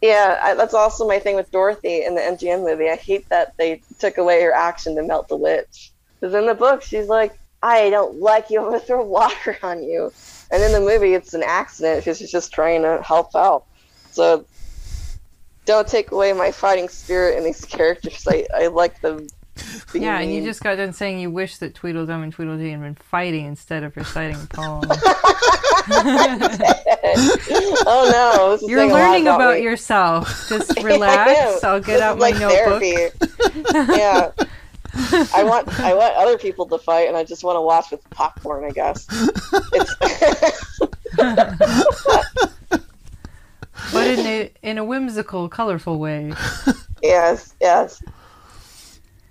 Yeah, 0.01 0.39
I, 0.43 0.53
that's 0.53 0.73
also 0.75 1.07
my 1.07 1.17
thing 1.17 1.35
with 1.35 1.49
Dorothy 1.49 2.03
in 2.03 2.13
the 2.13 2.21
MGM 2.21 2.63
movie. 2.63 2.89
I 2.89 2.95
hate 2.95 3.27
that 3.29 3.55
they 3.57 3.81
took 3.97 4.17
away 4.19 4.43
her 4.43 4.51
action 4.51 4.95
to 4.97 5.01
melt 5.01 5.29
the 5.29 5.37
witch. 5.37 5.93
Because 6.25 6.39
in 6.41 6.47
the 6.47 6.55
book, 6.55 6.81
she's 6.81 7.05
like, 7.07 7.37
I 7.61 7.91
don't 7.91 8.19
like 8.19 8.49
you, 8.49 8.59
I'm 8.59 8.69
going 8.69 8.79
to 8.79 8.85
throw 8.85 9.03
water 9.05 9.55
on 9.63 9.83
you. 9.83 10.11
And 10.49 10.63
in 10.63 10.71
the 10.71 10.79
movie, 10.79 11.13
it's 11.13 11.35
an 11.35 11.43
accident 11.45 11.99
because 12.03 12.17
she's 12.17 12.31
just 12.31 12.51
trying 12.51 12.81
to 12.81 12.99
help 13.03 13.35
out. 13.35 13.65
So 14.09 14.43
don't 15.65 15.87
take 15.87 16.09
away 16.11 16.33
my 16.33 16.51
fighting 16.51 16.89
spirit 16.89 17.37
in 17.37 17.43
these 17.43 17.63
characters. 17.65 18.25
I, 18.27 18.47
I 18.55 18.67
like 18.67 19.01
them. 19.01 19.27
Yeah, 19.93 20.17
and 20.19 20.33
you 20.33 20.43
just 20.43 20.63
got 20.63 20.75
done 20.77 20.93
saying 20.93 21.19
you 21.19 21.29
wish 21.29 21.59
that 21.59 21.75
Tweedledum 21.75 22.23
and 22.23 22.33
Tweedledee 22.33 22.71
had 22.71 22.81
been 22.81 22.95
fighting 22.95 23.45
instead 23.45 23.83
of 23.83 23.95
reciting 23.95 24.35
a 24.41 24.47
poem. 24.47 24.81
oh 27.85 28.57
no. 28.61 28.67
You're 28.67 28.79
saying 28.79 28.91
a 28.91 28.93
lot 28.95 28.99
learning 29.11 29.27
about 29.27 29.57
me. 29.57 29.63
yourself. 29.63 30.49
Just 30.49 30.81
relax. 30.81 31.63
I'll 31.63 31.79
get 31.79 31.93
This 31.93 32.01
out 32.01 32.17
my 32.17 32.31
like 32.31 32.39
notebook. 32.39 32.81
yeah. 33.95 34.31
I 35.33 35.43
want 35.43 35.67
I 35.79 35.93
want 35.93 36.15
other 36.15 36.37
people 36.37 36.65
to 36.67 36.77
fight, 36.77 37.07
and 37.07 37.17
I 37.17 37.23
just 37.23 37.43
want 37.43 37.57
to 37.57 37.61
watch 37.61 37.91
with 37.91 38.07
popcorn. 38.11 38.63
I 38.65 38.71
guess. 38.71 39.07
It's 39.73 39.95
But 43.93 44.07
in 44.07 44.19
a 44.25 44.51
in 44.63 44.77
a 44.77 44.83
whimsical, 44.83 45.49
colorful 45.49 45.99
way. 45.99 46.33
yes, 47.03 47.53
yes. 47.61 48.01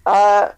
Uh, 0.06 0.50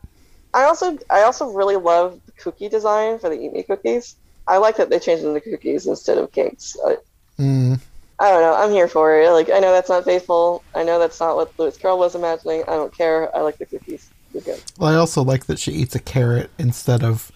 I 0.53 0.65
also 0.65 0.99
I 1.09 1.23
also 1.23 1.51
really 1.53 1.77
love 1.77 2.21
the 2.27 2.33
cookie 2.33 2.69
design 2.69 3.19
for 3.19 3.29
the 3.31 3.41
Eat 3.41 3.53
Me 3.53 3.63
cookies. 3.63 4.17
I 4.49 4.59
like 4.59 4.77
that 4.77 4.91
they 4.91 4.99
changed 4.99 5.25
them 5.25 5.35
to 5.35 5.41
cookies 5.41 5.87
instead 5.87 6.19
of 6.19 6.33
cakes. 6.33 6.77
I, 6.85 6.97
Mm. 7.39 7.79
I 8.19 8.31
don't 8.31 8.41
know. 8.41 8.55
I'm 8.55 8.71
here 8.71 8.89
for 8.89 9.21
it. 9.21 9.31
Like 9.31 9.51
I 9.51 9.59
know 9.59 9.71
that's 9.71 9.91
not 9.91 10.05
faithful. 10.07 10.63
I 10.75 10.83
know 10.85 10.99
that's 10.99 11.21
not 11.21 11.37
what 11.37 11.53
Lewis 11.59 11.77
Carroll 11.77 11.99
was 11.99 12.15
imagining. 12.15 12.63
I 12.63 12.73
don't 12.73 12.97
care. 12.97 13.35
I 13.37 13.43
like 13.43 13.59
the 13.59 13.67
cookies. 13.67 14.11
They're. 14.41 14.57
Well, 14.79 14.93
I 14.93 14.97
also 14.97 15.23
like 15.23 15.47
that 15.47 15.59
she 15.59 15.73
eats 15.73 15.95
a 15.95 16.01
carrot 16.01 16.51
instead 16.59 17.03
of 17.03 17.33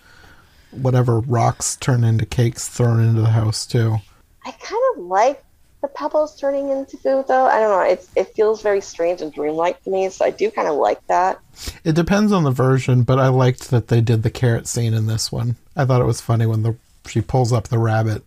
whatever 0.70 1.20
rocks 1.20 1.76
turn 1.76 2.04
into 2.04 2.26
cakes 2.26 2.68
thrown 2.68 3.00
into 3.00 3.22
the 3.22 3.30
house 3.30 3.66
too. 3.66 3.96
I 4.44 4.52
kind 4.52 4.82
of 4.94 5.04
like 5.04 5.44
the 5.82 5.88
pebbles 5.88 6.36
turning 6.36 6.68
into 6.68 6.96
food, 6.98 7.26
though. 7.26 7.46
I 7.46 7.58
don't 7.58 7.70
know. 7.70 7.90
It's 7.90 8.08
it 8.14 8.34
feels 8.34 8.62
very 8.62 8.80
strange 8.80 9.22
and 9.22 9.32
dreamlike 9.32 9.82
to 9.84 9.90
me, 9.90 10.08
so 10.10 10.24
I 10.24 10.30
do 10.30 10.50
kind 10.50 10.68
of 10.68 10.74
like 10.74 11.04
that. 11.06 11.38
It 11.84 11.94
depends 11.94 12.32
on 12.32 12.44
the 12.44 12.50
version, 12.50 13.02
but 13.02 13.18
I 13.18 13.28
liked 13.28 13.70
that 13.70 13.88
they 13.88 14.00
did 14.00 14.22
the 14.22 14.30
carrot 14.30 14.66
scene 14.66 14.94
in 14.94 15.06
this 15.06 15.32
one. 15.32 15.56
I 15.76 15.84
thought 15.84 16.02
it 16.02 16.06
was 16.06 16.20
funny 16.20 16.46
when 16.46 16.62
the 16.62 16.76
she 17.06 17.20
pulls 17.20 17.52
up 17.52 17.68
the 17.68 17.78
rabbit 17.78 18.22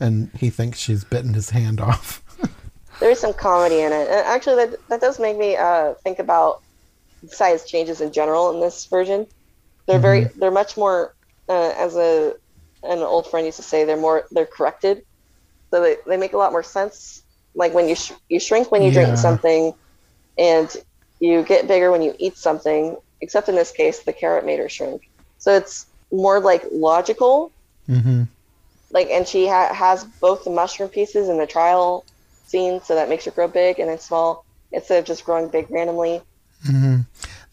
and 0.00 0.30
he 0.38 0.50
thinks 0.50 0.78
she's 0.78 1.04
bitten 1.04 1.34
his 1.34 1.50
hand 1.50 1.80
off. 1.80 2.22
There 3.00 3.10
is 3.10 3.18
some 3.18 3.34
comedy 3.34 3.80
in 3.80 3.92
it, 3.92 4.08
and 4.08 4.26
actually, 4.26 4.66
that 4.66 4.88
that 4.88 5.00
does 5.00 5.18
make 5.18 5.36
me 5.36 5.56
uh, 5.56 5.94
think 6.04 6.20
about 6.20 6.62
size 7.28 7.64
changes 7.66 8.00
in 8.00 8.12
general 8.12 8.52
in 8.52 8.60
this 8.60 8.86
version. 8.86 9.26
They're 9.86 9.98
very 10.00 10.26
they're 10.36 10.50
much 10.50 10.76
more 10.76 11.14
uh, 11.48 11.72
as 11.76 11.96
a 11.96 12.34
an 12.82 12.98
old 12.98 13.26
friend 13.28 13.46
used 13.46 13.56
to 13.58 13.62
say 13.62 13.84
they're 13.84 13.96
more 13.96 14.24
they're 14.30 14.46
corrected, 14.46 15.02
so 15.70 15.80
they, 15.82 15.96
they 16.06 16.16
make 16.16 16.32
a 16.32 16.38
lot 16.38 16.52
more 16.52 16.62
sense. 16.62 17.22
Like 17.54 17.74
when 17.74 17.88
you 17.88 17.94
sh- 17.96 18.12
you 18.28 18.40
shrink 18.40 18.70
when 18.72 18.82
you 18.82 18.90
Yeah. 18.90 18.94
drink 19.04 19.18
something, 19.18 19.74
and 20.38 20.68
you 21.20 21.42
get 21.44 21.68
bigger 21.68 21.90
when 21.90 22.02
you 22.02 22.14
eat 22.18 22.36
something. 22.36 22.96
Except 23.20 23.48
in 23.48 23.54
this 23.54 23.70
case, 23.72 24.02
the 24.02 24.12
carrot 24.12 24.44
made 24.44 24.58
her 24.58 24.68
shrink, 24.68 25.02
so 25.38 25.54
it's 25.56 25.86
more 26.12 26.40
like 26.40 26.64
logical 26.72 27.52
hmm 27.86 28.22
like 28.92 29.08
and 29.10 29.26
she 29.26 29.46
ha- 29.46 29.72
has 29.74 30.04
both 30.20 30.44
the 30.44 30.50
mushroom 30.50 30.88
pieces 30.88 31.28
in 31.28 31.38
the 31.38 31.46
trial 31.46 32.04
scene 32.44 32.80
so 32.82 32.94
that 32.94 33.08
makes 33.08 33.24
her 33.24 33.30
grow 33.30 33.48
big 33.48 33.78
and 33.78 33.88
then 33.88 33.98
small 33.98 34.44
instead 34.72 34.98
of 34.98 35.04
just 35.04 35.24
growing 35.24 35.48
big 35.48 35.70
randomly. 35.70 36.22
hmm 36.64 37.00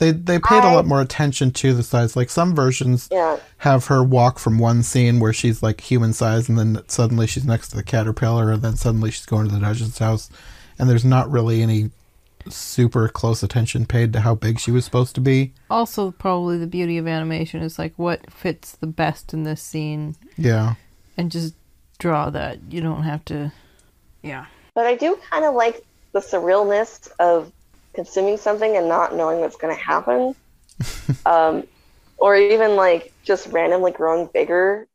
They 0.02 0.10
they 0.12 0.40
paid 0.40 0.64
a 0.64 0.68
I- 0.68 0.74
lot 0.74 0.88
more 0.88 1.00
attention 1.00 1.52
to 1.52 1.74
the 1.76 1.84
size. 1.84 2.16
Like 2.16 2.32
some 2.32 2.56
versions 2.56 3.08
Yeah, 3.12 3.38
have 3.60 3.86
her 3.86 4.04
walk 4.04 4.40
from 4.40 4.58
one 4.58 4.82
scene 4.82 5.20
where 5.20 5.32
she's 5.32 5.62
like 5.62 5.80
human 5.80 6.12
size, 6.12 6.50
and 6.50 6.58
then 6.58 6.82
suddenly 6.88 7.28
she's 7.28 7.46
next 7.46 7.68
to 7.70 7.76
the 7.78 7.84
caterpillar, 7.84 8.52
and 8.52 8.64
then 8.64 8.76
suddenly 8.76 9.12
she's 9.12 9.28
going 9.28 9.48
to 9.48 9.54
the 9.54 9.60
Duchess's 9.62 10.00
house, 10.00 10.32
and 10.80 10.90
there's 10.90 11.06
not 11.06 11.30
really 11.30 11.62
any 11.62 11.92
super 12.50 13.08
close 13.08 13.44
attention 13.44 13.86
paid 13.86 14.12
to 14.14 14.22
how 14.22 14.34
big 14.34 14.60
she 14.60 14.72
was 14.72 14.84
supposed 14.86 15.14
to 15.14 15.22
be. 15.22 15.54
Also, 15.70 16.10
probably 16.10 16.58
the 16.58 16.66
beauty 16.66 16.98
of 16.98 17.08
animation 17.08 17.62
is 17.62 17.78
like 17.78 17.94
what 17.98 18.32
fits 18.34 18.72
the 18.72 18.88
best 18.88 19.34
in 19.36 19.44
this 19.44 19.62
scene 19.62 20.16
Yeah. 20.36 20.74
and 21.16 21.30
just 21.32 21.54
draw 22.00 22.32
that. 22.32 22.58
You 22.72 22.82
don't 22.82 23.04
have 23.04 23.24
to. 23.26 23.52
Yeah. 24.24 24.46
but 24.74 24.88
I 24.88 24.96
do 24.96 25.20
kind 25.30 25.46
of 25.46 25.54
like 25.54 25.86
the 26.14 26.20
surrealness 26.20 27.08
of 27.20 27.52
consuming 27.94 28.38
something 28.38 28.78
and 28.78 28.88
not 28.88 29.16
knowing 29.16 29.40
what's 29.40 29.58
going 29.58 29.76
to 29.76 29.82
happen, 29.82 30.36
um, 31.26 31.68
or 32.18 32.36
even 32.36 32.76
like 32.76 33.14
just 33.24 33.48
randomly 33.48 33.92
growing 33.92 34.30
bigger. 34.34 34.88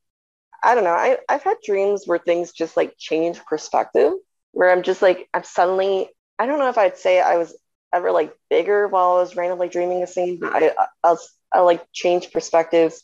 I 0.62 0.74
don't 0.74 0.84
know. 0.84 0.90
I 0.90 1.18
I've 1.28 1.42
had 1.42 1.56
dreams 1.64 2.04
where 2.06 2.18
things 2.18 2.52
just 2.52 2.76
like 2.76 2.96
change 2.98 3.44
perspective, 3.44 4.12
where 4.52 4.70
I'm 4.70 4.82
just 4.82 5.02
like 5.02 5.28
I'm 5.34 5.44
suddenly. 5.44 6.08
I 6.38 6.44
don't 6.46 6.58
know 6.58 6.68
if 6.68 6.76
I'd 6.76 6.98
say 6.98 7.20
I 7.20 7.38
was 7.38 7.56
ever 7.92 8.10
like 8.10 8.36
bigger 8.50 8.88
while 8.88 9.12
I 9.12 9.20
was 9.20 9.36
randomly 9.36 9.68
dreaming 9.68 10.02
a 10.02 10.06
scene, 10.06 10.38
but 10.38 10.52
I 10.54 10.72
I'll, 11.02 11.18
I'll 11.52 11.64
like 11.64 11.86
change 11.92 12.32
perspectives, 12.32 13.02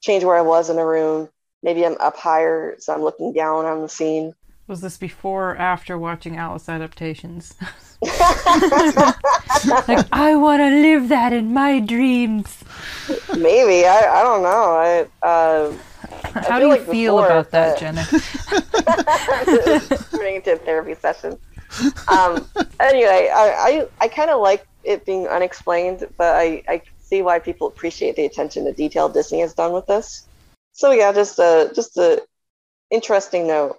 change 0.00 0.24
where 0.24 0.36
I 0.36 0.42
was 0.42 0.70
in 0.70 0.78
a 0.78 0.84
room. 0.84 1.28
Maybe 1.62 1.84
I'm 1.84 1.96
up 2.00 2.16
higher, 2.16 2.76
so 2.78 2.94
I'm 2.94 3.02
looking 3.02 3.34
down 3.34 3.66
on 3.66 3.82
the 3.82 3.88
scene. 3.88 4.34
Was 4.66 4.80
this 4.80 4.96
before 4.96 5.50
or 5.50 5.56
after 5.56 5.98
watching 5.98 6.36
Alice 6.36 6.68
adaptations? 6.68 7.54
like, 9.88 10.06
I 10.10 10.34
want 10.36 10.60
to 10.60 10.70
live 10.70 11.08
that 11.10 11.32
in 11.34 11.52
my 11.52 11.80
dreams. 11.80 12.64
Maybe 13.36 13.86
I, 13.86 14.20
I 14.20 14.22
don't 14.22 14.42
know. 14.42 14.48
I 14.48 15.06
uh, 15.26 15.72
How 16.48 16.58
do 16.58 16.64
you 16.66 16.70
like 16.70 16.86
feel 16.86 17.16
before, 17.16 17.26
about 17.26 17.50
that, 17.50 17.74
but- 17.74 17.80
Jenna? 17.80 18.06
turning 20.10 20.36
into 20.36 20.52
a 20.54 20.56
therapy 20.56 20.94
session. 20.94 21.36
Um, 22.08 22.48
anyway, 22.80 23.30
I 23.32 23.54
I, 23.58 23.86
I 24.00 24.08
kind 24.08 24.30
of 24.30 24.40
like 24.40 24.66
it 24.82 25.04
being 25.04 25.28
unexplained, 25.28 26.06
but 26.16 26.34
I 26.36 26.62
I 26.68 26.82
see 27.00 27.22
why 27.22 27.38
people 27.38 27.66
appreciate 27.66 28.16
the 28.16 28.24
attention 28.24 28.64
to 28.64 28.72
detail 28.72 29.08
Disney 29.08 29.40
has 29.40 29.52
done 29.52 29.72
with 29.72 29.86
this. 29.86 30.26
So 30.72 30.90
yeah, 30.92 31.12
just 31.12 31.38
a 31.38 31.70
just 31.74 31.96
a 31.98 32.22
interesting 32.90 33.46
note 33.46 33.78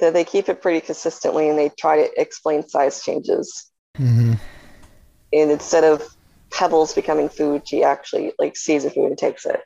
that 0.00 0.12
they 0.12 0.24
keep 0.24 0.48
it 0.48 0.60
pretty 0.60 0.80
consistently 0.80 1.48
and 1.48 1.58
they 1.58 1.68
try 1.68 1.96
to 1.96 2.20
explain 2.20 2.66
size 2.66 3.02
changes. 3.02 3.70
Mm-hmm. 3.96 4.34
And 5.32 5.50
instead 5.50 5.84
of 5.84 6.02
pebbles 6.50 6.94
becoming 6.94 7.28
food, 7.28 7.66
she 7.66 7.82
actually 7.82 8.32
like 8.38 8.56
sees 8.56 8.84
a 8.84 8.90
food 8.90 9.06
and 9.06 9.18
takes 9.18 9.46
it. 9.46 9.60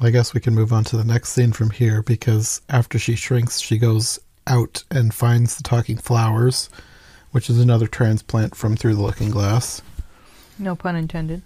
I 0.00 0.10
guess 0.10 0.34
we 0.34 0.40
can 0.40 0.54
move 0.54 0.72
on 0.72 0.84
to 0.84 0.96
the 0.96 1.04
next 1.04 1.30
scene 1.30 1.52
from 1.52 1.70
here 1.70 2.02
because 2.02 2.60
after 2.68 2.98
she 2.98 3.14
shrinks, 3.14 3.60
she 3.60 3.78
goes 3.78 4.18
out 4.46 4.82
and 4.90 5.14
finds 5.14 5.56
the 5.56 5.62
talking 5.62 5.96
flowers, 5.96 6.68
which 7.30 7.48
is 7.48 7.60
another 7.60 7.86
transplant 7.86 8.56
from 8.56 8.76
Through 8.76 8.96
the 8.96 9.02
Looking 9.02 9.30
Glass. 9.30 9.80
No 10.58 10.74
pun 10.74 10.96
intended. 10.96 11.42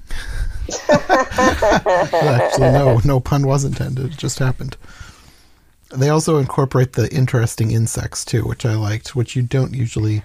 Actually, 0.89 2.73
no, 2.73 3.01
no 3.05 3.21
pun 3.21 3.47
was 3.47 3.65
intended. 3.65 4.13
It 4.13 4.19
just 4.19 4.39
happened. 4.39 4.77
They 5.95 6.09
also 6.09 6.39
incorporate 6.39 6.95
the 6.95 7.13
interesting 7.13 7.71
insects 7.71 8.25
too, 8.25 8.43
which 8.45 8.67
I 8.67 8.75
liked, 8.75 9.15
which 9.15 9.37
you 9.37 9.43
don't 9.43 9.75
usually 9.75 10.23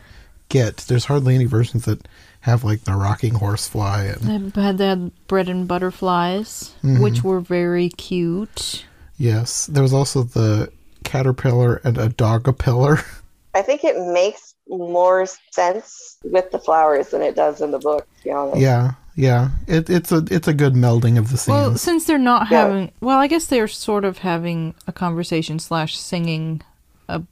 get. 0.49 0.77
There's 0.77 1.05
hardly 1.05 1.35
any 1.35 1.45
versions 1.45 1.85
that 1.85 2.07
have 2.41 2.63
like 2.63 2.83
the 2.85 2.93
rocking 2.93 3.35
horsefly 3.35 4.05
and 4.05 4.51
They 4.53 4.61
had, 4.63 4.77
they 4.79 4.87
had 4.87 5.11
bread 5.27 5.47
and 5.47 5.67
butterflies, 5.67 6.73
Mm-hmm. 6.83 7.01
which 7.03 7.23
were 7.23 7.39
very 7.39 7.89
cute. 7.89 8.85
yes, 9.17 9.67
there 9.67 9.83
was 9.83 9.93
also 9.93 10.23
the 10.23 10.71
caterpillar 11.03 11.75
and 11.83 11.97
a 11.97 12.09
dogapillar. 12.09 13.03
I 13.53 13.61
think 13.61 13.83
it 13.83 13.97
makes 14.13 14.55
more 14.67 15.27
sense 15.51 16.17
with 16.23 16.49
the 16.51 16.57
flowers 16.59 17.09
than 17.09 17.21
it 17.21 17.35
does 17.35 17.61
in 17.61 17.71
the 17.71 17.79
book, 17.79 18.07
to 18.19 18.23
be 18.23 18.31
honest. 18.31 18.59
yeah, 18.61 18.93
yeah. 19.15 19.49
It, 19.67 19.89
it's 19.89 20.11
a 20.11 20.23
it's 20.29 20.47
a 20.47 20.53
good 20.53 20.73
melding 20.73 21.17
of 21.17 21.29
the 21.31 21.37
scenes. 21.37 21.55
Well, 21.55 21.77
since 21.77 22.05
they're 22.05 22.17
not 22.17 22.49
Yeah. 22.51 22.63
having, 22.67 22.91
well, 23.01 23.19
I 23.19 23.27
guess 23.27 23.45
they're 23.47 23.67
sort 23.67 24.05
of 24.05 24.19
having 24.19 24.73
a 24.87 24.91
conversation 24.91 25.59
slash 25.59 25.97
singing 25.97 26.61
about. 27.07 27.27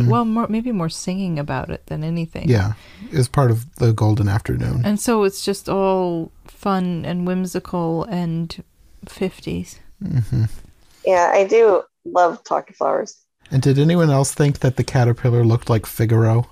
Mm-hmm. 0.00 0.08
Well, 0.10 0.24
more, 0.24 0.48
maybe 0.48 0.72
more 0.72 0.88
singing 0.88 1.38
about 1.38 1.70
it 1.70 1.86
than 1.86 2.02
anything. 2.02 2.48
yeah, 2.48 2.72
is 3.12 3.28
part 3.28 3.50
of 3.52 3.72
the 3.76 3.92
golden 3.92 4.28
afternoon. 4.28 4.82
And 4.84 4.98
so 4.98 5.22
it's 5.24 5.44
just 5.44 5.68
all 5.68 6.32
fun 6.48 7.04
and 7.04 7.26
whimsical 7.26 8.04
and 8.04 8.64
fifties. 9.08 9.78
Yeah, 11.06 11.30
I 11.32 11.44
do 11.46 11.82
love 12.04 12.42
talking 12.44 12.74
flowers. 12.74 13.16
And 13.52 13.62
did 13.62 13.78
anyone 13.78 14.10
else 14.10 14.32
think 14.32 14.60
that 14.60 14.76
the 14.76 14.84
caterpillar 14.84 15.44
looked 15.44 15.68
like 15.70 15.86
Figaro? 15.86 16.48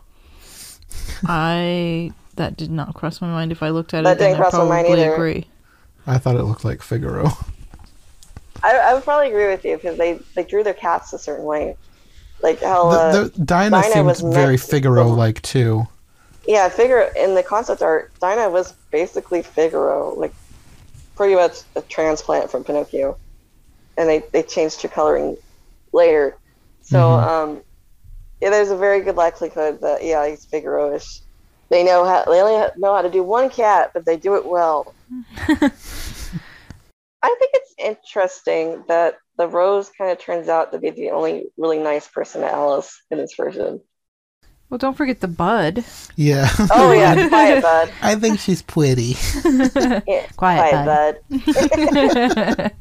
I 1.25 2.13
that 2.39 2.57
did 2.57 2.71
not 2.71 2.95
cross 2.95 3.21
my 3.21 3.29
mind. 3.29 3.53
If 3.53 3.63
I 3.63 3.69
looked 3.69 3.95
at 3.95 4.03
That 4.05 4.13
it, 4.17 4.19
then 4.19 4.31
didn't 4.31 4.41
I 4.41 4.51
cross 4.51 4.55
my 4.55 4.65
mind 4.69 4.87
probably 4.87 5.03
either. 5.05 5.15
agree. 5.15 5.47
I 6.07 6.19
thought 6.19 6.37
it 6.37 6.43
looked 6.43 6.65
like 6.65 6.83
Figaro. 6.83 7.29
I, 8.63 8.77
I 8.77 8.95
would 8.95 9.05
probably 9.05 9.29
agree 9.29 9.47
with 9.49 9.65
you 9.65 9.77
because 9.77 9.97
they, 9.99 10.19
they 10.35 10.43
drew 10.43 10.65
their 10.65 10.75
cats 10.75 11.13
a 11.13 11.19
certain 11.19 11.45
way. 11.45 11.77
Like 12.43 12.61
how, 12.61 12.89
uh, 12.89 13.13
the, 13.13 13.29
the 13.29 13.45
Dinah, 13.45 13.71
Dinah 13.83 13.93
seemed 13.93 14.07
was 14.07 14.21
very 14.21 14.53
meant- 14.53 14.61
Figaro-like 14.63 15.43
too. 15.43 15.87
yeah, 16.47 16.69
Figaro, 16.69 17.11
in 17.17 17.35
the 17.35 17.43
concept 17.43 17.83
art, 17.83 18.13
Dinah 18.21 18.49
was 18.51 18.73
basically 18.91 19.43
Figaro, 19.43 20.15
like 20.15 20.33
pretty 21.15 21.35
much 21.35 21.59
a 21.77 21.83
transplant 21.83 22.51
from 22.51 22.65
Pinocchio. 22.65 23.17
And 23.97 24.09
they, 24.09 24.23
they 24.33 24.43
changed 24.45 24.81
her 24.83 24.89
coloring 24.89 25.37
later. 25.93 26.37
So, 26.83 27.11
um, 27.11 27.61
yeah, 28.41 28.51
there's 28.51 28.71
a 28.71 28.77
very 28.77 29.03
good 29.03 29.17
likelihood 29.17 29.81
that, 29.83 30.05
yeah, 30.05 30.27
he's 30.29 30.45
Figaro-ish. 30.45 31.21
They 31.71 31.85
know 31.85 32.05
how, 32.05 32.25
they 32.25 32.41
only 32.41 32.69
know 32.77 32.95
how 32.95 33.03
to 33.03 33.11
do 33.11 33.23
one 33.23 33.51
cat, 33.51 33.91
but 33.93 34.07
they 34.07 34.17
do 34.17 34.37
it 34.37 34.47
well. 34.47 34.95
I 37.21 37.35
think 37.39 37.51
it's 37.55 37.75
interesting 37.79 38.85
that 38.89 39.17
the 39.37 39.49
Rose 39.49 39.91
kind 39.91 40.11
of 40.11 40.19
turns 40.19 40.49
out 40.49 40.73
to 40.73 40.79
be 40.79 40.91
the 40.91 41.11
only 41.11 41.47
really 41.57 41.79
nice 41.79 42.09
person 42.09 42.41
to 42.43 42.51
Alice 42.51 43.03
in 43.11 43.19
this 43.19 43.35
version. 43.37 43.81
Well, 44.71 44.79
don't 44.79 44.97
forget 44.97 45.21
the 45.21 45.29
bud. 45.29 45.85
Yeah. 46.17 46.49
Oh 46.71 46.93
yeah, 46.93 47.29
quiet 47.29 47.63
bud. 47.63 47.91
I 48.03 48.15
think 48.17 48.39
she's 48.39 48.63
pretty. 48.63 49.17
Yeah, 50.07 50.27
Quiet 50.37 51.21
bud. 51.29 52.73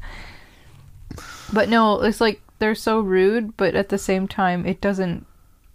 But 1.52 1.68
no, 1.68 2.02
it's 2.02 2.20
like 2.20 2.42
they're 2.58 2.74
so 2.74 3.00
rude, 3.00 3.56
but 3.56 3.74
at 3.74 3.88
the 3.88 3.98
same 3.98 4.28
time, 4.28 4.66
it 4.66 4.80
doesn't. 4.80 5.26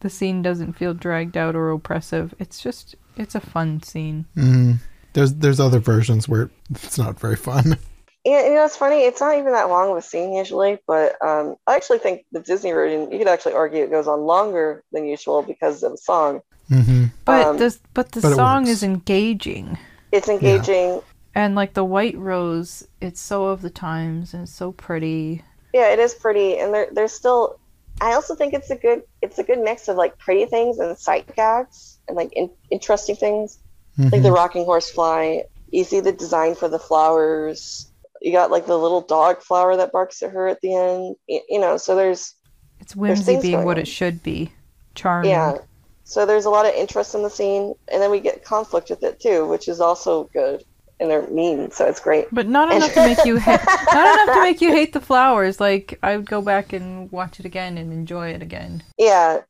The 0.03 0.09
scene 0.09 0.41
doesn't 0.41 0.73
feel 0.73 0.93
dragged 0.93 1.37
out 1.37 1.55
or 1.55 1.71
oppressive. 1.71 2.35
It's 2.37 2.61
just, 2.61 2.95
it's 3.17 3.35
a 3.35 3.39
fun 3.39 3.81
scene. 3.81 4.25
Mm. 4.37 4.77
There's 5.13 5.33
there's 5.35 5.59
other 5.59 5.79
versions 5.79 6.27
where 6.27 6.51
it's 6.69 6.97
not 6.97 7.19
very 7.19 7.35
fun. 7.37 7.77
Yeah, 8.25 8.47
you 8.47 8.53
know, 8.53 8.63
it's 8.63 8.77
funny. 8.77 9.01
It's 9.03 9.19
not 9.19 9.37
even 9.37 9.51
that 9.51 9.67
long 9.67 9.91
of 9.91 9.97
a 9.97 10.01
scene 10.01 10.31
usually, 10.31 10.79
but 10.87 11.21
um, 11.21 11.57
I 11.67 11.75
actually 11.75 11.97
think 11.97 12.23
the 12.31 12.39
Disney 12.39 12.71
version, 12.71 13.11
you 13.11 13.17
could 13.17 13.27
actually 13.27 13.51
argue 13.51 13.83
it 13.83 13.91
goes 13.91 14.07
on 14.07 14.21
longer 14.21 14.81
than 14.93 15.05
usual 15.05 15.41
because 15.41 15.83
of 15.83 15.91
the 15.91 15.97
song. 15.97 16.39
hmm 16.69 17.07
But 17.25 17.45
Um, 17.47 17.57
this, 17.57 17.79
but 17.93 18.13
the 18.13 18.21
but 18.21 18.31
it 18.31 18.35
song 18.35 18.67
is 18.67 18.81
engaging, 18.81 19.77
It's 20.13 20.29
engaging. 20.29 21.01
and 21.35 21.53
like 21.55 21.73
the 21.73 21.83
White 21.83 22.17
Rose, 22.17 22.87
it's 23.01 23.19
so 23.19 23.47
of 23.47 23.61
the 23.61 23.69
times 23.69 24.33
and 24.33 24.43
it's 24.43 24.53
so 24.55 24.71
pretty. 24.71 25.43
Yeah, 25.73 25.89
it 25.91 25.99
is 25.99 26.13
pretty, 26.13 26.59
and 26.59 26.73
there, 26.73 26.87
there's 26.93 27.11
still. 27.11 27.59
I 28.01 28.13
also 28.13 28.35
think 28.35 28.53
it's 28.53 28.69
a 28.69 28.75
good, 28.75 29.03
it's 29.21 29.39
a 29.39 29.43
good 29.43 29.59
mix 29.59 29.87
of 29.87 29.95
like 29.95 30.17
pretty 30.17 30.45
things 30.45 30.79
and 30.79 30.97
sight 30.97 31.33
gags 31.35 31.99
and 32.07 32.17
like 32.17 32.33
in, 32.33 32.49
interesting 32.71 33.15
things. 33.15 33.59
like 33.97 34.11
mm-hmm. 34.11 34.23
the 34.23 34.31
rocking 34.31 34.65
horse 34.65 34.89
fly. 34.89 35.43
You 35.71 35.83
see 35.83 35.99
the 35.99 36.11
design 36.11 36.55
for 36.55 36.67
the 36.67 36.79
flowers. 36.79 37.91
You 38.21 38.31
got 38.31 38.51
like 38.51 38.65
the 38.65 38.77
little 38.77 39.01
dog 39.01 39.41
flower 39.41 39.75
that 39.77 39.91
barks 39.91 40.21
at 40.23 40.31
her 40.31 40.47
at 40.47 40.59
the 40.61 40.75
end. 40.75 41.15
Y- 41.29 41.41
You 41.49 41.59
know, 41.59 41.77
so 41.77 41.95
there's 41.95 42.35
It's 42.79 42.95
whimsy 42.95 43.23
things 43.23 43.43
being 43.43 43.63
what 43.63 43.77
on. 43.77 43.81
it 43.81 43.87
should 43.87 44.21
be, 44.23 44.51
charming. 44.95 45.31
yeah. 45.31 45.57
So 46.05 46.25
there's 46.25 46.45
a 46.45 46.49
lot 46.49 46.65
of 46.65 46.73
interest 46.73 47.15
in 47.15 47.23
the 47.23 47.29
scene, 47.29 47.73
and 47.91 48.01
then 48.01 48.11
we 48.11 48.19
get 48.19 48.43
conflict 48.43 48.89
with 48.89 49.03
it 49.03 49.19
too, 49.21 49.47
which 49.47 49.67
is 49.69 49.79
also 49.79 50.29
good. 50.33 50.63
And 50.99 51.09
they're 51.09 51.27
mean, 51.27 51.71
so 51.71 51.85
it's 51.85 51.99
great. 51.99 52.27
But 52.31 52.47
not 52.47 52.71
enough 52.71 52.93
to 52.93 53.05
make 53.05 53.25
you 53.25 53.39
ha- 53.39 53.61
not 53.93 54.13
enough 54.21 54.35
to 54.37 54.41
make 54.41 54.61
you 54.61 54.71
hate 54.71 54.93
the 54.93 55.01
flowers. 55.01 55.59
Like 55.59 55.99
I 56.03 56.15
would 56.17 56.25
go 56.29 56.41
back 56.41 56.71
and 56.71 57.11
watch 57.11 57.39
it 57.39 57.45
again 57.45 57.77
and 57.77 57.91
enjoy 57.91 58.29
it 58.29 58.41
again. 58.41 58.83
Yeah, 58.97 59.41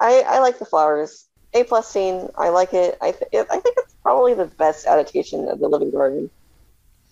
I 0.00 0.22
I 0.26 0.38
like 0.40 0.58
the 0.58 0.66
flowers. 0.66 1.24
A 1.54 1.64
plus 1.64 1.88
scene. 1.88 2.28
I 2.36 2.50
like 2.50 2.74
it. 2.74 2.98
I 3.00 3.12
th- 3.12 3.46
I 3.50 3.58
think 3.60 3.76
it's 3.78 3.94
probably 4.02 4.34
the 4.34 4.44
best 4.46 4.86
adaptation 4.86 5.48
of 5.48 5.60
the 5.60 5.68
Living 5.68 5.90
Garden. 5.90 6.30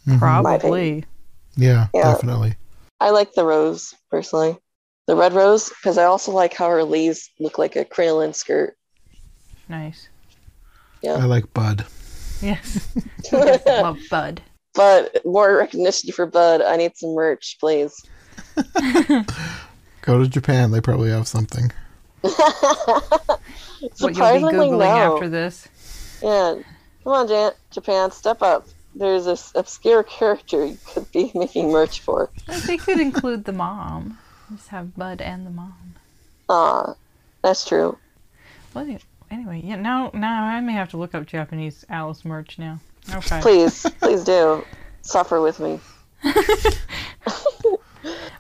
Mm-hmm. 0.07 0.19
Probably. 0.19 1.05
Yeah, 1.57 1.87
Yeah. 1.95 2.13
definitely. 2.13 2.55
I 3.01 3.11
like 3.11 3.33
the 3.33 3.45
rose 3.45 3.95
personally, 4.11 4.59
the 5.07 5.17
red 5.17 5.33
rose, 5.33 5.71
because 5.71 5.97
I 5.97 6.05
also 6.05 6.33
like 6.33 6.53
how 6.55 6.69
her 6.69 6.85
leaves 6.85 7.31
look 7.41 7.57
like 7.59 7.77
a 7.77 7.85
crinoline 7.85 8.35
skirt. 8.35 8.77
Nice. 9.69 10.09
Yeah. 11.03 11.15
I 11.15 11.25
like 11.25 11.53
Bud. 11.55 11.87
Yes. 12.43 12.97
Love 13.33 13.99
Bud. 14.11 14.43
But 14.75 15.25
more 15.25 15.57
recognition 15.57 16.13
for 16.13 16.27
Bud. 16.27 16.61
I 16.63 16.77
need 16.77 16.97
some 16.97 17.15
merch, 17.15 17.57
please. 17.61 18.05
Go 20.03 20.19
to 20.19 20.29
Japan. 20.29 20.71
They 20.71 20.81
probably 20.81 21.11
have 21.11 21.27
something. 21.29 21.73
What 23.81 23.91
you'll 24.01 24.09
be 24.09 24.15
Surprisingly, 24.15 24.71
no. 24.71 24.85
after 25.15 25.29
this. 25.29 25.69
Yeah, 26.23 26.55
come 27.05 27.13
on, 27.13 27.29
Jan- 27.29 27.53
Japan, 27.71 28.11
step 28.11 28.41
up. 28.41 28.67
There's 28.95 29.27
this 29.27 29.53
obscure 29.55 30.03
character 30.03 30.65
you 30.65 30.79
could 30.87 31.13
be 31.13 31.31
making 31.35 31.71
merch 31.71 32.01
for. 32.01 32.31
Like, 32.49 32.63
They 32.63 32.79
could 32.79 32.99
include 32.99 33.45
the 33.45 33.53
mom. 33.53 34.19
Just 34.51 34.69
have 34.69 34.97
Bud 34.97 35.21
and 35.21 35.45
the 35.47 35.51
mom. 35.51 35.95
Aw, 36.49 36.95
that's 37.43 37.67
true. 37.67 37.99
Well, 38.73 38.85
any- 38.85 38.99
anyway, 39.31 39.61
yeah. 39.65 39.77
Now, 39.77 40.11
now 40.15 40.45
I 40.45 40.61
may 40.61 40.73
have 40.73 40.91
to 40.91 40.97
look 40.97 41.15
up 41.15 41.27
Japanese 41.27 41.85
Alice 41.89 42.25
merch 42.25 42.59
now. 42.59 42.81
Okay. 43.15 43.41
Please, 43.41 43.87
please 44.01 44.25
do. 44.25 44.65
Suffer 45.03 45.41
with 45.41 45.61
me. 45.61 45.81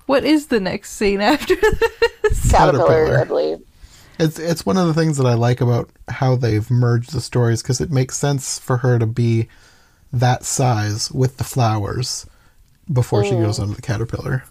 What 0.06 0.24
is 0.24 0.46
the 0.46 0.60
next 0.60 0.92
scene 0.92 1.20
after 1.20 1.56
this? 1.56 2.50
Caterpillar, 2.50 3.06
Caterpillar. 3.06 3.18
I 3.18 3.24
believe. 3.24 3.58
It's 4.18 4.38
it's 4.38 4.64
one 4.64 4.78
of 4.78 4.86
the 4.86 4.94
things 4.94 5.18
that 5.18 5.26
I 5.26 5.34
like 5.34 5.60
about 5.60 5.90
how 6.08 6.36
they've 6.36 6.70
merged 6.70 7.12
the 7.12 7.20
stories 7.20 7.60
because 7.60 7.80
it 7.80 7.90
makes 7.90 8.16
sense 8.16 8.58
for 8.58 8.78
her 8.78 8.98
to 8.98 9.06
be 9.06 9.48
that 10.12 10.44
size 10.44 11.10
with 11.10 11.36
the 11.36 11.44
flowers 11.44 12.24
before 12.90 13.24
she 13.24 13.32
goes 13.32 13.58
onto 13.58 13.74
the 13.74 13.82
caterpillar. 13.82 14.44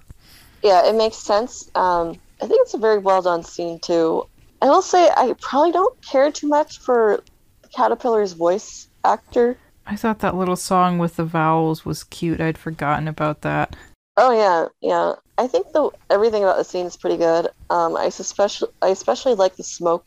Yeah, 0.62 0.88
it 0.88 0.96
makes 0.96 1.16
sense. 1.16 1.72
Um, 1.74 2.20
I 2.42 2.48
think 2.48 2.62
it's 2.62 2.74
a 2.74 2.78
very 2.78 3.00
well 3.00 3.22
done 3.22 3.44
scene 3.44 3.80
too. 3.80 4.28
I 4.66 4.70
will 4.70 4.82
say 4.82 5.12
I 5.16 5.36
probably 5.40 5.72
don't 5.72 6.02
care 6.02 6.32
too 6.32 6.48
much 6.48 6.80
for 6.80 7.24
Caterpillar's 7.72 8.34
voice 8.34 8.88
actor. 9.04 9.60
I 9.86 9.96
thought 9.96 10.20
that 10.20 10.34
little 10.34 10.56
song 10.56 10.98
with 10.98 11.18
the 11.18 11.24
vowels 11.24 11.86
was 11.86 12.04
cute. 12.04 12.42
I'd 12.42 12.58
forgotten 12.58 13.08
about 13.08 13.42
that. 13.42 13.76
Oh 14.18 14.32
yeah, 14.32 14.70
yeah. 14.82 15.14
I 15.38 15.46
think 15.46 15.72
the 15.72 15.92
everything 16.10 16.42
about 16.42 16.58
the 16.58 16.64
scene 16.64 16.88
is 16.88 16.98
pretty 16.98 17.18
good. 17.18 17.50
Um, 17.70 17.96
I 17.96 18.06
especially 18.06 18.70
I 18.82 18.88
especially 18.88 19.36
like 19.36 19.56
the 19.56 19.64
smoke 19.64 20.04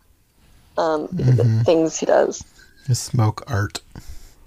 um, 0.77 1.07
the 1.13 1.63
things 1.65 1.97
he 1.97 2.07
does. 2.07 2.43
The 2.89 2.97
smoke 2.97 3.49
art. 3.49 3.81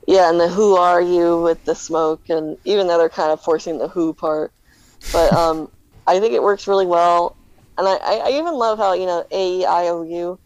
Yeah, 0.07 0.29
and 0.29 0.41
the 0.41 0.49
who 0.49 0.75
are 0.75 1.01
you 1.01 1.41
with 1.41 1.63
the 1.63 1.75
smoke, 1.75 2.27
and 2.27 2.57
even 2.65 2.87
though 2.87 2.97
they're 2.97 3.07
kind 3.07 3.31
of 3.31 3.39
forcing 3.39 3.77
the 3.77 3.87
who 3.87 4.13
part, 4.13 4.51
but 5.13 5.31
um, 5.31 5.71
I 6.05 6.19
think 6.19 6.33
it 6.33 6.43
works 6.43 6.67
really 6.67 6.85
well. 6.85 7.37
And 7.77 7.87
I, 7.87 7.95
I, 7.95 8.15
I 8.25 8.29
even 8.37 8.53
love 8.53 8.77
how 8.77 8.93
you 8.93 9.05
know 9.05 9.25
A 9.31 9.59
E 9.61 9.65
I 9.65 9.87
O 9.87 10.03
U, 10.03 10.39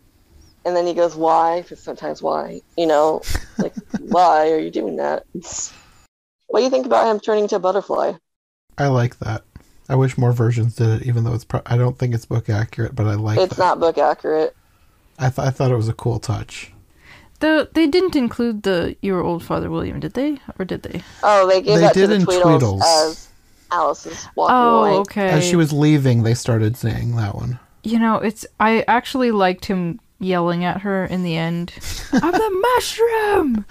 and 0.65 0.76
then 0.76 0.86
he 0.88 0.93
goes 0.93 1.15
why, 1.15 1.61
because 1.61 1.80
sometimes 1.82 2.21
why, 2.21 2.61
you 2.78 2.86
know, 2.88 3.21
like 3.57 3.73
why 3.99 4.51
are 4.51 4.59
you 4.59 4.71
doing 4.71 4.97
that? 4.97 5.23
What 6.47 6.59
do 6.59 6.63
you 6.63 6.69
think 6.69 6.86
about 6.86 7.09
him 7.09 7.19
turning 7.19 7.43
into 7.45 7.55
a 7.55 7.59
butterfly? 7.59 8.13
I 8.78 8.88
like 8.88 9.17
that. 9.19 9.43
I 9.89 9.95
wish 9.95 10.17
more 10.17 10.32
versions 10.32 10.76
did 10.76 11.01
it, 11.01 11.07
even 11.07 11.23
though 11.23 11.34
it's. 11.34 11.43
Pro- 11.43 11.63
I 11.65 11.76
don't 11.76 11.97
think 11.97 12.13
it's 12.13 12.26
book 12.26 12.49
accurate, 12.49 12.95
but 12.95 13.07
I 13.07 13.15
like 13.15 13.39
It's 13.39 13.55
that. 13.55 13.61
not 13.61 13.80
book 13.80 13.97
accurate. 13.97 14.55
I, 15.17 15.30
th- 15.30 15.39
I 15.47 15.49
thought 15.49 15.71
it 15.71 15.76
was 15.76 15.89
a 15.89 15.93
cool 15.93 16.19
touch. 16.19 16.71
The 17.39 17.67
they 17.73 17.88
didn't 17.88 18.15
include 18.15 18.63
the 18.63 18.95
your 19.01 19.21
old 19.21 19.43
father 19.43 19.69
William, 19.69 19.99
did 19.99 20.13
they? 20.13 20.38
Or 20.57 20.65
did 20.65 20.84
they? 20.84 21.01
Oh, 21.23 21.47
they 21.47 21.61
gave 21.61 21.76
They 21.76 21.82
that 21.82 21.93
did 21.93 22.01
to 22.01 22.07
the 22.07 22.15
in 22.15 22.21
Tweedles, 22.26 22.61
Tweedles. 22.61 22.82
as 22.84 23.24
Alice 23.72 24.05
is 24.05 24.28
walking 24.36 24.55
Oh, 24.55 24.80
away. 24.84 24.91
okay. 24.99 25.30
As 25.30 25.43
she 25.45 25.55
was 25.55 25.74
leaving, 25.74 26.24
they 26.24 26.34
started 26.34 26.78
saying 26.78 27.16
that 27.16 27.36
one. 27.36 27.59
You 27.84 27.99
know, 27.99 28.16
it's 28.18 28.45
I 28.59 28.84
actually 28.88 29.32
liked 29.32 29.66
him 29.66 29.99
yelling 30.20 30.63
at 30.63 30.82
her 30.82 31.05
in 31.05 31.24
the 31.24 31.36
end. 31.38 31.74
I'm 32.13 32.32
the 32.32 32.68
mushroom. 32.76 33.66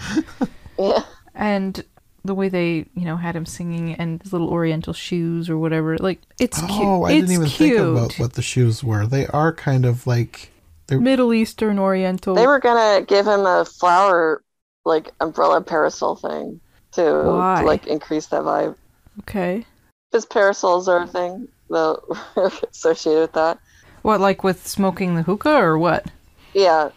Yeah. 0.79 1.03
And 1.35 1.85
the 2.25 2.35
way 2.35 2.49
they, 2.49 2.87
you 2.95 3.05
know, 3.05 3.17
had 3.17 3.37
him 3.37 3.45
singing 3.47 3.95
and 3.95 4.23
his 4.23 4.33
little 4.33 4.49
oriental 4.49 4.93
shoes 4.93 5.51
or 5.51 5.59
whatever. 5.59 5.99
Like 5.99 6.21
it's 6.39 6.63
oh, 6.63 6.67
cute. 6.67 6.81
Oh, 6.83 7.03
I 7.05 7.13
it's 7.13 7.21
didn't 7.29 7.33
even 7.43 7.49
cute. 7.49 7.77
think 7.77 7.89
about 7.89 8.15
what 8.19 8.33
the 8.35 8.43
shoes 8.43 8.83
were. 8.85 9.07
They 9.07 9.27
are 9.29 9.53
kind 9.53 9.85
of 9.85 10.07
like 10.07 10.51
Middle 10.91 11.33
Eastern 11.35 11.79
Oriental. 11.79 12.35
They 12.35 12.47
were 12.47 12.61
gonna 12.61 13.05
give 13.05 13.27
him 13.27 13.47
a 13.47 13.65
flower, 13.65 14.43
like 14.85 15.11
umbrella 15.21 15.61
parasol 15.61 16.17
thing 16.17 16.61
to, 16.93 17.03
Why? 17.25 17.61
to 17.61 17.67
like 17.67 17.87
increase 17.89 18.27
that 18.27 18.43
vibe. 18.43 18.77
okay. 19.21 19.67
Because 20.15 20.27
parasols 20.27 20.87
are 20.87 21.03
a 21.03 21.07
thing 21.09 21.49
that 21.71 21.99
are 22.37 22.53
associated 22.71 23.21
with 23.23 23.33
that. 23.33 23.59
What, 24.03 24.21
like 24.21 24.45
with 24.45 24.65
smoking 24.65 25.17
the 25.17 25.25
hookah 25.25 25.57
or 25.57 25.77
what? 25.77 26.07
Yeah, 26.55 26.91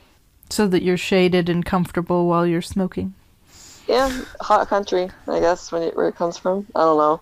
So 0.51 0.67
that 0.67 0.83
you're 0.83 0.97
shaded 0.97 1.49
and 1.49 1.65
comfortable 1.65 2.27
while 2.27 2.45
you're 2.45 2.61
smoking. 2.61 3.15
yeah, 3.87 4.21
hot 4.39 4.67
country. 4.67 5.09
I 5.27 5.39
guess 5.39 5.71
when 5.71 5.81
it, 5.81 5.97
where 5.97 6.07
it 6.07 6.15
comes 6.15 6.37
from. 6.37 6.67
I 6.75 6.81
don't 6.81 6.99
know. 6.99 7.19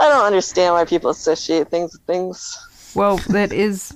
I 0.00 0.08
don't 0.08 0.24
understand 0.24 0.72
why 0.72 0.86
people 0.86 1.10
associate 1.10 1.68
things 1.68 1.92
with 1.92 2.00
things. 2.06 2.56
Well, 2.94 3.18
that 3.28 3.52
is 3.66 3.94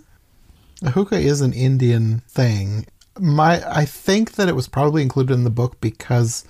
A 0.83 0.91
hookah 0.91 1.19
is 1.19 1.41
an 1.41 1.55
Indian 1.55 2.21
thing. 2.29 2.85
My 3.19 3.67
I 3.67 3.87
think 3.87 4.33
that 4.33 4.51
it 4.51 4.55
was 4.55 4.69
probably 4.69 5.01
included 5.01 5.33
in 5.33 5.45
the 5.45 5.51
book 5.51 5.81
because 5.81 6.45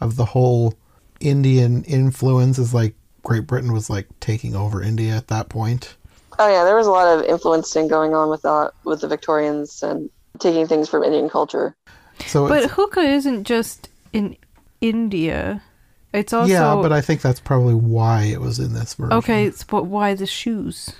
of 0.00 0.14
the 0.14 0.26
whole 0.26 0.74
Indian 1.18 1.82
influence 1.82 2.56
is 2.60 2.72
like 2.72 2.94
Great 3.22 3.46
Britain 3.46 3.72
was 3.72 3.88
like 3.88 4.08
taking 4.20 4.54
over 4.54 4.82
India 4.82 5.14
at 5.14 5.28
that 5.28 5.48
point. 5.48 5.96
Oh 6.38 6.48
yeah, 6.48 6.64
there 6.64 6.76
was 6.76 6.86
a 6.86 6.90
lot 6.90 7.06
of 7.06 7.24
influencing 7.24 7.88
going 7.88 8.14
on 8.14 8.28
with 8.28 8.42
that 8.42 8.72
with 8.84 9.00
the 9.00 9.08
Victorians 9.08 9.82
and 9.82 10.10
taking 10.38 10.66
things 10.66 10.88
from 10.88 11.04
Indian 11.04 11.28
culture. 11.28 11.76
So 12.26 12.48
But 12.48 12.70
hookah 12.70 13.00
isn't 13.00 13.44
just 13.44 13.88
in 14.12 14.36
India. 14.80 15.62
It's 16.12 16.32
also 16.32 16.52
yeah, 16.52 16.74
but 16.74 16.92
I 16.92 17.00
think 17.00 17.22
that's 17.22 17.40
probably 17.40 17.74
why 17.74 18.24
it 18.24 18.40
was 18.40 18.58
in 18.58 18.74
this 18.74 18.94
version. 18.94 19.14
Okay, 19.14 19.46
it's, 19.46 19.64
but 19.64 19.84
why 19.84 20.14
the 20.14 20.26
shoes? 20.26 20.92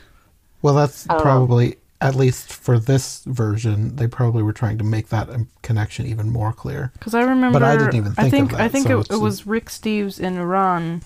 Well, 0.62 0.74
that's 0.74 1.08
I 1.08 1.14
don't 1.14 1.18
know. 1.18 1.22
probably 1.22 1.76
at 2.00 2.16
least 2.16 2.52
for 2.52 2.78
this 2.78 3.22
version, 3.24 3.96
they 3.96 4.08
probably 4.08 4.42
were 4.42 4.52
trying 4.52 4.78
to 4.78 4.84
make 4.84 5.08
that 5.08 5.30
um, 5.30 5.48
connection 5.62 6.06
even 6.06 6.30
more 6.30 6.52
clear. 6.52 6.92
Because 6.94 7.14
I 7.14 7.22
remember. 7.22 7.60
but 7.60 7.62
I 7.62 7.76
didn't 7.76 7.94
even 7.94 8.14
I 8.16 8.28
think 8.28 8.44
of 8.44 8.48
think 8.50 8.60
I 8.60 8.68
think 8.68 8.86
so 8.88 9.00
it, 9.00 9.10
it 9.10 9.16
was 9.16 9.46
Rick 9.46 9.66
Steves 9.66 10.18
in 10.18 10.38
Iran 10.38 11.02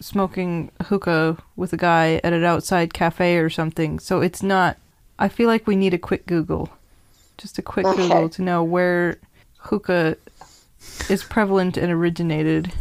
smoking 0.00 0.70
hookah 0.82 1.38
with 1.56 1.72
a 1.72 1.76
guy 1.76 2.20
at 2.24 2.32
an 2.32 2.44
outside 2.44 2.94
cafe 2.94 3.36
or 3.38 3.50
something. 3.50 3.98
So 3.98 4.20
it's 4.20 4.42
not. 4.42 4.76
I 5.18 5.28
feel 5.28 5.48
like 5.48 5.66
we 5.66 5.76
need 5.76 5.94
a 5.94 5.98
quick 5.98 6.26
Google, 6.26 6.70
just 7.38 7.58
a 7.58 7.62
quick 7.62 7.86
Okay. 7.86 8.02
Google 8.08 8.28
to 8.30 8.42
know 8.42 8.62
where 8.62 9.18
hookah 9.58 10.16
is 11.08 11.24
prevalent 11.24 11.76
and 11.76 11.90
originated. 11.90 12.72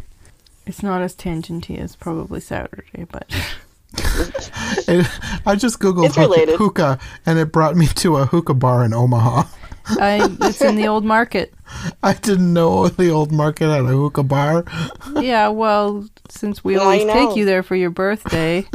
It's 0.67 0.83
not 0.83 1.01
as 1.01 1.15
tangenty 1.15 1.79
as 1.79 1.95
probably 1.95 2.39
Saturday, 2.41 3.05
but 3.11 3.25
It- 4.87 5.09
I 5.45 5.55
just 5.55 5.79
googled 5.79 6.13
hookah, 6.13 6.57
hookah, 6.57 6.99
and 7.25 7.39
it 7.39 7.51
brought 7.51 7.75
me 7.75 7.87
to 7.87 8.17
a 8.17 8.25
hookah 8.25 8.53
bar 8.53 8.83
in 8.85 8.93
Omaha. 8.93 9.43
I, 9.89 10.27
it's 10.41 10.61
in 10.61 10.75
the 10.75 10.87
old 10.87 11.05
market. 11.05 11.53
I 12.03 12.13
didn't 12.13 12.53
know 12.53 12.87
the 12.87 13.09
old 13.09 13.31
market 13.31 13.69
had 13.69 13.81
a 13.81 13.87
hookah 13.87 14.23
bar. 14.23 14.65
Yeah, 15.21 15.47
well, 15.49 16.07
since 16.29 16.63
we 16.63 16.75
Now 16.75 16.81
always 16.83 17.05
take 17.05 17.35
you 17.35 17.45
there 17.45 17.63
for 17.63 17.75
your 17.75 17.89
birthday, 17.89 18.65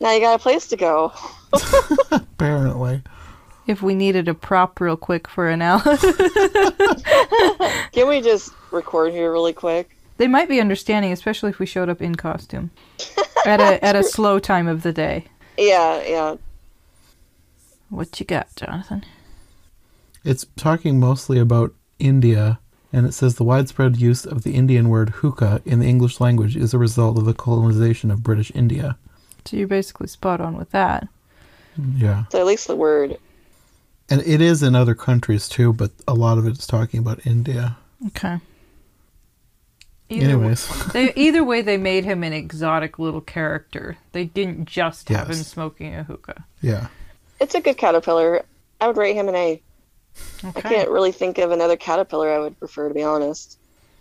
Now 0.00 0.12
you 0.12 0.20
got 0.20 0.34
a 0.34 0.38
place 0.38 0.66
to 0.68 0.76
go. 0.76 1.12
Apparently, 2.10 3.02
if 3.66 3.82
we 3.82 3.94
needed 3.94 4.28
a 4.28 4.34
prop 4.34 4.80
real 4.80 4.96
quick 4.96 5.28
for 5.28 5.48
an 5.48 5.62
hour, 5.62 5.80
Can 7.92 8.08
we 8.08 8.20
just 8.20 8.52
record 8.70 9.12
here 9.12 9.32
really 9.32 9.52
quick? 9.52 9.96
they 10.16 10.26
might 10.28 10.48
be 10.50 10.60
understanding, 10.60 11.12
especially 11.12 11.48
if 11.50 11.58
we 11.58 11.64
showed 11.66 11.88
up 11.88 12.02
in 12.02 12.14
costume 12.14 12.70
at 13.46 13.58
a 13.60 13.82
at 13.82 13.96
a 13.96 14.02
slow 14.02 14.38
time 14.38 14.68
of 14.68 14.82
the 14.82 14.92
day. 14.92 15.24
Yeah, 15.56 16.02
yeah. 16.06 16.36
What 17.90 18.18
you 18.20 18.26
got, 18.26 18.54
Jonathan? 18.56 19.04
it's 20.22 20.44
talking 20.56 21.00
mostly 21.00 21.38
about 21.38 21.72
India, 21.98 22.58
and 22.92 23.06
it 23.06 23.12
says 23.12 23.34
the 23.36 23.44
widespread 23.44 23.96
use 23.96 24.24
of 24.26 24.42
the 24.42 24.54
Indian 24.54 24.88
word 24.90 25.08
hookah 25.10 25.62
in 25.64 25.78
the 25.80 25.86
English 25.88 26.20
language 26.20 26.56
is 26.56 26.74
a 26.74 26.78
result 26.78 27.16
of 27.18 27.24
the 27.24 27.32
colonization 27.34 28.10
of 28.10 28.22
British 28.22 28.52
India. 28.54 28.96
So 29.46 29.56
you're 29.56 29.66
basically 29.66 30.08
spot 30.08 30.40
on 30.40 30.56
with 30.58 30.70
that. 30.72 31.08
Yeah, 31.96 32.24
So 32.30 32.38
at 32.38 32.44
least 32.46 32.66
the 32.66 32.76
word. 32.76 33.16
and 34.10 34.20
it 34.26 34.40
is 34.42 34.62
in 34.62 34.74
other 34.74 34.94
countries 34.94 35.48
too, 35.48 35.72
but 35.72 35.90
a 36.06 36.12
lot 36.14 36.36
of 36.36 36.46
it 36.46 36.52
is 36.58 36.66
talking 36.66 37.00
about 37.00 37.26
India. 37.26 37.78
Okay. 38.08 38.38
Either 40.10 40.24
Anyways, 40.26 40.68
They, 40.92 41.14
either 41.14 41.42
way, 41.44 41.62
they 41.62 41.76
made 41.78 42.04
him 42.04 42.22
an 42.24 42.32
exotic 42.34 42.98
little 42.98 43.20
character. 43.22 43.96
They 44.12 44.24
didn't 44.26 44.66
just 44.66 45.08
have 45.08 45.28
him 45.28 45.36
smoking 45.36 45.94
a 45.94 46.02
hookah. 46.02 46.44
yeah. 46.60 46.88
It's 47.40 47.54
a 47.54 47.60
good 47.60 47.76
caterpillar. 47.78 48.44
I 48.80 48.86
would 48.86 48.96
rate 48.96 49.14
him 49.14 49.28
an 49.28 49.34
A. 49.34 49.62
I 50.44 50.48
Okay. 50.48 50.58
I 50.58 50.60
can't 50.62 50.90
really 50.90 51.12
think 51.12 51.38
of 51.38 51.50
another 51.52 51.76
caterpillar 51.76 52.30
I 52.32 52.38
would 52.40 52.58
prefer, 52.58 52.88
to 52.88 52.94
be 52.94 53.02
honest. 53.02 53.58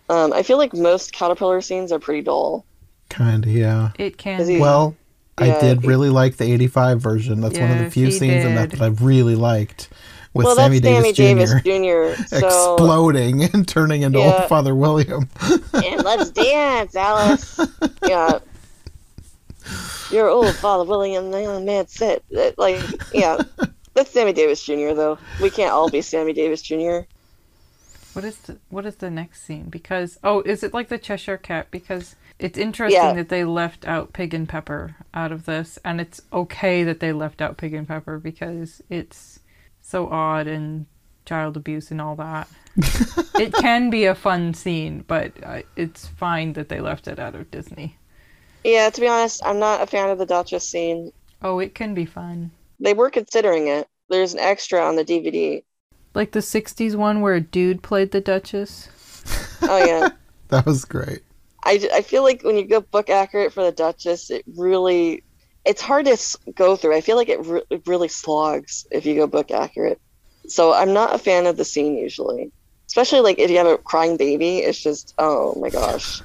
Um, 0.09 0.33
I 0.33 0.41
feel 0.43 0.57
like 0.57 0.73
most 0.73 1.13
caterpillar 1.13 1.61
scenes 1.61 1.91
are 1.91 1.99
pretty 1.99 2.21
dull. 2.21 2.65
Kind 3.09 3.45
of, 3.45 3.51
yeah. 3.51 3.91
It 3.99 4.17
can 4.17 4.41
Is 4.41 4.47
be. 4.47 4.55
he- 4.55 4.59
Well, 4.59 4.95
I 5.37 5.59
did 5.59 5.81
he- 5.81 5.87
really 5.87 6.09
like 6.09 6.37
the 6.37 6.45
85 6.51 6.99
version. 6.99 7.41
That's 7.41 7.57
one 7.57 7.71
of 7.71 7.77
the 7.79 7.89
few 7.91 8.07
he 8.07 8.11
scenes 8.11 8.43
in 8.43 8.55
that 8.55 8.71
that 8.71 8.81
I 8.81 8.87
really 8.87 9.35
liked. 9.35 9.89
with 10.33 10.45
well, 10.45 10.55
Sammy 10.55 10.79
that's 10.79 10.95
Sammy 10.95 11.13
Davis 11.13 11.61
Jr. 11.63 11.71
Davis 11.73 12.17
Jr. 12.17 12.23
So 12.39 12.73
exploding 12.75 13.43
and 13.43 13.67
turning 13.67 14.01
into 14.01 14.19
Yeah. 14.19 14.33
old 14.41 14.49
Father 14.49 14.75
William. 14.75 15.29
and 15.73 16.03
let's 16.03 16.29
dance, 16.31 16.95
Alice. 16.95 17.59
Yeah. 18.07 18.39
You're 20.11 20.29
old, 20.29 20.53
Father 20.55 20.83
William. 20.85 21.31
The 21.31 21.41
young 21.41 21.65
man 21.65 21.87
said, 21.87 22.21
that, 22.31 22.57
like, 22.57 22.79
yeah. 23.13 23.37
That's 23.93 24.11
Sammy 24.11 24.33
Davis 24.33 24.63
Jr. 24.63 24.93
Though 24.93 25.17
we 25.41 25.49
can't 25.49 25.73
all 25.73 25.89
be 25.89 26.01
Sammy 26.01 26.31
Davis 26.33 26.61
Jr. 26.61 26.99
What 28.13 28.23
is 28.23 28.37
the 28.37 28.57
what 28.69 28.85
is 28.85 28.95
the 28.95 29.09
next 29.09 29.43
scene? 29.43 29.69
Because 29.69 30.17
oh, 30.23 30.41
is 30.41 30.63
it 30.63 30.73
like 30.73 30.87
the 30.89 30.97
Cheshire 30.97 31.37
Cat? 31.37 31.67
Because 31.69 32.15
it's 32.37 32.57
interesting 32.57 33.01
Yeah. 33.01 33.13
that 33.13 33.29
they 33.29 33.43
left 33.43 33.87
out 33.87 34.13
Pig 34.13 34.33
and 34.33 34.47
Pepper 34.47 34.95
out 35.13 35.31
of 35.31 35.45
this, 35.45 35.77
and 35.83 35.99
it's 35.99 36.21
okay 36.31 36.83
that 36.83 36.99
they 36.99 37.11
left 37.11 37.41
out 37.41 37.57
Pig 37.57 37.73
and 37.73 37.87
Pepper 37.87 38.19
because 38.19 38.81
it's 38.89 39.39
so 39.81 40.07
odd 40.07 40.47
and 40.47 40.85
child 41.25 41.57
abuse 41.57 41.91
and 41.91 41.99
all 41.99 42.15
that. 42.15 42.47
it 43.35 43.53
can 43.53 43.89
be 43.89 44.05
a 44.05 44.15
fun 44.15 44.53
scene, 44.53 45.03
but 45.07 45.33
uh, 45.43 45.61
it's 45.75 46.07
fine 46.07 46.53
that 46.53 46.69
they 46.69 46.79
left 46.79 47.07
it 47.07 47.19
out 47.19 47.35
of 47.35 47.51
Disney. 47.51 47.97
Yeah, 48.63 48.89
to 48.89 49.01
be 49.01 49.07
honest, 49.07 49.41
I'm 49.45 49.59
not 49.59 49.81
a 49.81 49.87
fan 49.87 50.09
of 50.09 50.17
the 50.17 50.25
Duchess 50.25 50.67
scene. 50.67 51.11
Oh, 51.41 51.59
it 51.59 51.75
can 51.75 51.93
be 51.93 52.05
fun. 52.05 52.51
They 52.79 52.93
were 52.93 53.09
considering 53.09 53.67
it. 53.67 53.87
There's 54.09 54.33
an 54.33 54.39
extra 54.39 54.81
on 54.81 54.95
the 54.95 55.05
DVD. 55.05 55.63
Like 56.13 56.31
the 56.31 56.39
'60s 56.39 56.95
one 56.95 57.21
where 57.21 57.35
a 57.35 57.41
dude 57.41 57.83
played 57.83 58.11
the 58.11 58.21
Duchess. 58.21 58.89
Oh 59.61 59.85
yeah. 59.85 60.09
that 60.49 60.65
was 60.65 60.85
great. 60.85 61.21
I, 61.63 61.87
I 61.93 62.01
feel 62.01 62.23
like 62.23 62.41
when 62.43 62.57
you 62.57 62.65
go 62.65 62.81
book 62.81 63.09
accurate 63.09 63.53
for 63.53 63.63
the 63.63 63.71
Duchess, 63.71 64.31
it 64.31 64.43
really 64.57 65.23
it's 65.65 65.81
hard 65.81 66.05
to 66.05 66.17
go 66.55 66.75
through. 66.75 66.95
I 66.95 67.01
feel 67.01 67.17
like 67.17 67.29
it, 67.29 67.45
re- 67.45 67.63
it 67.69 67.83
really 67.85 68.07
slogs 68.07 68.87
if 68.91 69.05
you 69.05 69.15
go 69.15 69.27
book 69.27 69.51
accurate. 69.51 69.99
So 70.47 70.73
I'm 70.73 70.93
not 70.93 71.13
a 71.13 71.19
fan 71.19 71.45
of 71.45 71.57
the 71.57 71.65
scene 71.65 71.95
usually, 71.95 72.51
especially 72.87 73.21
like 73.21 73.39
if 73.39 73.51
you 73.51 73.57
have 73.57 73.67
a 73.67 73.77
crying 73.77 74.17
baby. 74.17 74.59
It's 74.59 74.81
just 74.81 75.13
oh 75.17 75.55
my 75.59 75.69
gosh. 75.69 76.21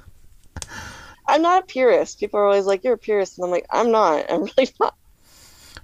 I'm 1.26 1.42
not 1.42 1.64
a 1.64 1.66
purist. 1.66 2.20
People 2.20 2.40
are 2.40 2.46
always 2.46 2.66
like, 2.66 2.84
"You're 2.84 2.94
a 2.94 2.98
purist," 2.98 3.38
and 3.38 3.44
I'm 3.44 3.50
like, 3.50 3.66
"I'm 3.70 3.90
not. 3.90 4.30
I'm 4.30 4.42
really 4.56 4.70
not." 4.80 4.94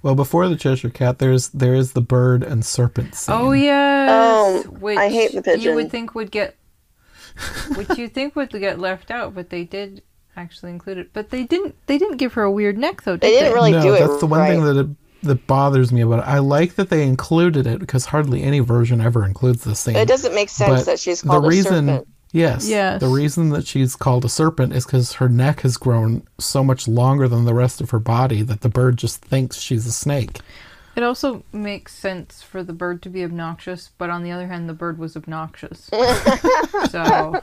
Well, 0.03 0.15
before 0.15 0.47
the 0.47 0.55
Cheshire 0.55 0.89
Cat, 0.89 1.19
there's 1.19 1.49
there 1.49 1.75
is 1.75 1.93
the 1.93 2.01
bird 2.01 2.43
and 2.43 2.65
serpent 2.65 3.15
scene. 3.15 3.35
Oh 3.37 3.51
yes. 3.51 4.09
Oh, 4.11 4.69
which 4.71 4.97
I 4.97 5.09
hate 5.09 5.33
the 5.33 5.41
pigeon. 5.41 5.61
You 5.61 5.75
would 5.75 5.91
think 5.91 6.15
would 6.15 6.31
get, 6.31 6.55
which 7.75 7.97
you 7.97 8.07
think 8.07 8.35
would 8.35 8.49
get 8.51 8.79
left 8.79 9.11
out, 9.11 9.35
but 9.35 9.49
they 9.49 9.63
did 9.63 10.01
actually 10.35 10.71
include 10.71 10.97
it. 10.97 11.13
But 11.13 11.29
they 11.29 11.43
didn't. 11.43 11.75
They 11.85 11.97
didn't 11.97 12.17
give 12.17 12.33
her 12.33 12.43
a 12.43 12.51
weird 12.51 12.77
neck 12.77 13.03
though. 13.03 13.15
Did 13.15 13.21
They 13.21 13.31
didn't 13.31 13.53
really 13.53 13.71
no, 13.71 13.81
do 13.81 13.93
it 13.93 13.99
that's 13.99 14.19
the 14.19 14.27
one 14.27 14.47
thing 14.47 14.63
that 14.63 14.77
it, 14.77 14.87
that 15.23 15.45
bothers 15.45 15.91
me 15.91 16.01
about 16.01 16.19
it. 16.19 16.27
I 16.27 16.39
like 16.39 16.75
that 16.75 16.89
they 16.89 17.03
included 17.03 17.67
it 17.67 17.79
because 17.79 18.05
hardly 18.05 18.41
any 18.41 18.59
version 18.59 19.01
ever 19.01 19.23
includes 19.23 19.63
the 19.63 19.75
scene. 19.75 19.95
It 19.95 20.07
doesn't 20.07 20.33
make 20.33 20.49
sense 20.49 20.81
But 20.81 20.85
that 20.87 20.99
she's 20.99 21.21
called 21.21 21.37
the 21.37 21.41
called 21.41 21.49
reason, 21.51 21.87
serpent. 21.87 22.07
Yes, 22.31 22.67
Yes. 22.67 22.99
the 23.01 23.07
reason 23.07 23.49
that 23.49 23.65
she's 23.67 23.95
called 23.95 24.25
a 24.25 24.29
serpent 24.29 24.73
is 24.73 24.85
because 24.85 25.13
her 25.13 25.29
neck 25.29 25.61
has 25.61 25.77
grown 25.77 26.23
so 26.39 26.63
much 26.63 26.87
longer 26.87 27.27
than 27.27 27.45
the 27.45 27.53
rest 27.53 27.81
of 27.81 27.89
her 27.91 27.99
body 27.99 28.41
that 28.43 28.61
the 28.61 28.69
bird 28.69 28.97
just 28.97 29.21
thinks 29.23 29.57
she's 29.57 29.85
a 29.85 29.91
snake. 29.91 30.39
It 30.95 31.03
also 31.03 31.43
makes 31.53 31.93
sense 31.93 32.41
for 32.41 32.63
the 32.63 32.73
bird 32.73 33.01
to 33.03 33.09
be 33.09 33.23
obnoxious, 33.23 33.91
but 33.97 34.09
on 34.09 34.23
the 34.23 34.31
other 34.31 34.47
hand, 34.47 34.67
the 34.67 34.73
bird 34.73 34.97
was 34.97 35.15
obnoxious. 35.15 35.85
so 36.89 37.41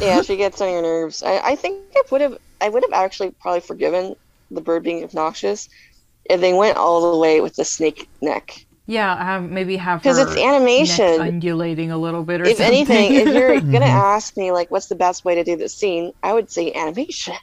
Yeah, 0.00 0.22
she 0.22 0.36
gets 0.36 0.60
on 0.60 0.70
your 0.70 0.82
nerves. 0.82 1.22
I, 1.22 1.38
I 1.50 1.56
think 1.56 1.80
I 1.96 2.02
would 2.10 2.20
have 2.20 2.38
I 2.60 2.68
would 2.68 2.82
have 2.82 2.92
actually 2.92 3.30
probably 3.40 3.60
forgiven 3.60 4.16
the 4.50 4.60
bird 4.60 4.82
being 4.82 5.04
obnoxious 5.04 5.68
if 6.24 6.40
they 6.40 6.52
went 6.52 6.76
all 6.76 7.12
the 7.12 7.18
way 7.18 7.40
with 7.40 7.54
the 7.56 7.64
snake 7.64 8.08
neck. 8.20 8.64
Yeah, 8.88 9.22
have, 9.22 9.48
maybe 9.48 9.76
have 9.76 10.02
'Cause 10.02 10.16
her 10.18 10.24
it's 10.26 10.36
animation. 10.36 11.18
neck 11.18 11.20
undulating 11.28 11.92
a 11.92 11.98
little 11.98 12.24
bit, 12.24 12.40
or 12.40 12.44
If 12.44 12.56
something. 12.56 12.66
anything, 12.74 13.14
if 13.14 13.28
you're 13.28 13.50
Mm-hmm. 13.60 13.72
gonna 13.72 13.84
ask 13.86 14.36
me 14.36 14.50
like 14.50 14.70
what's 14.72 14.86
the 14.86 14.96
best 14.96 15.24
way 15.24 15.36
to 15.36 15.44
do 15.44 15.54
this 15.56 15.74
scene, 15.74 16.12
I 16.24 16.32
would 16.32 16.50
say 16.50 16.72
animation. 16.72 17.34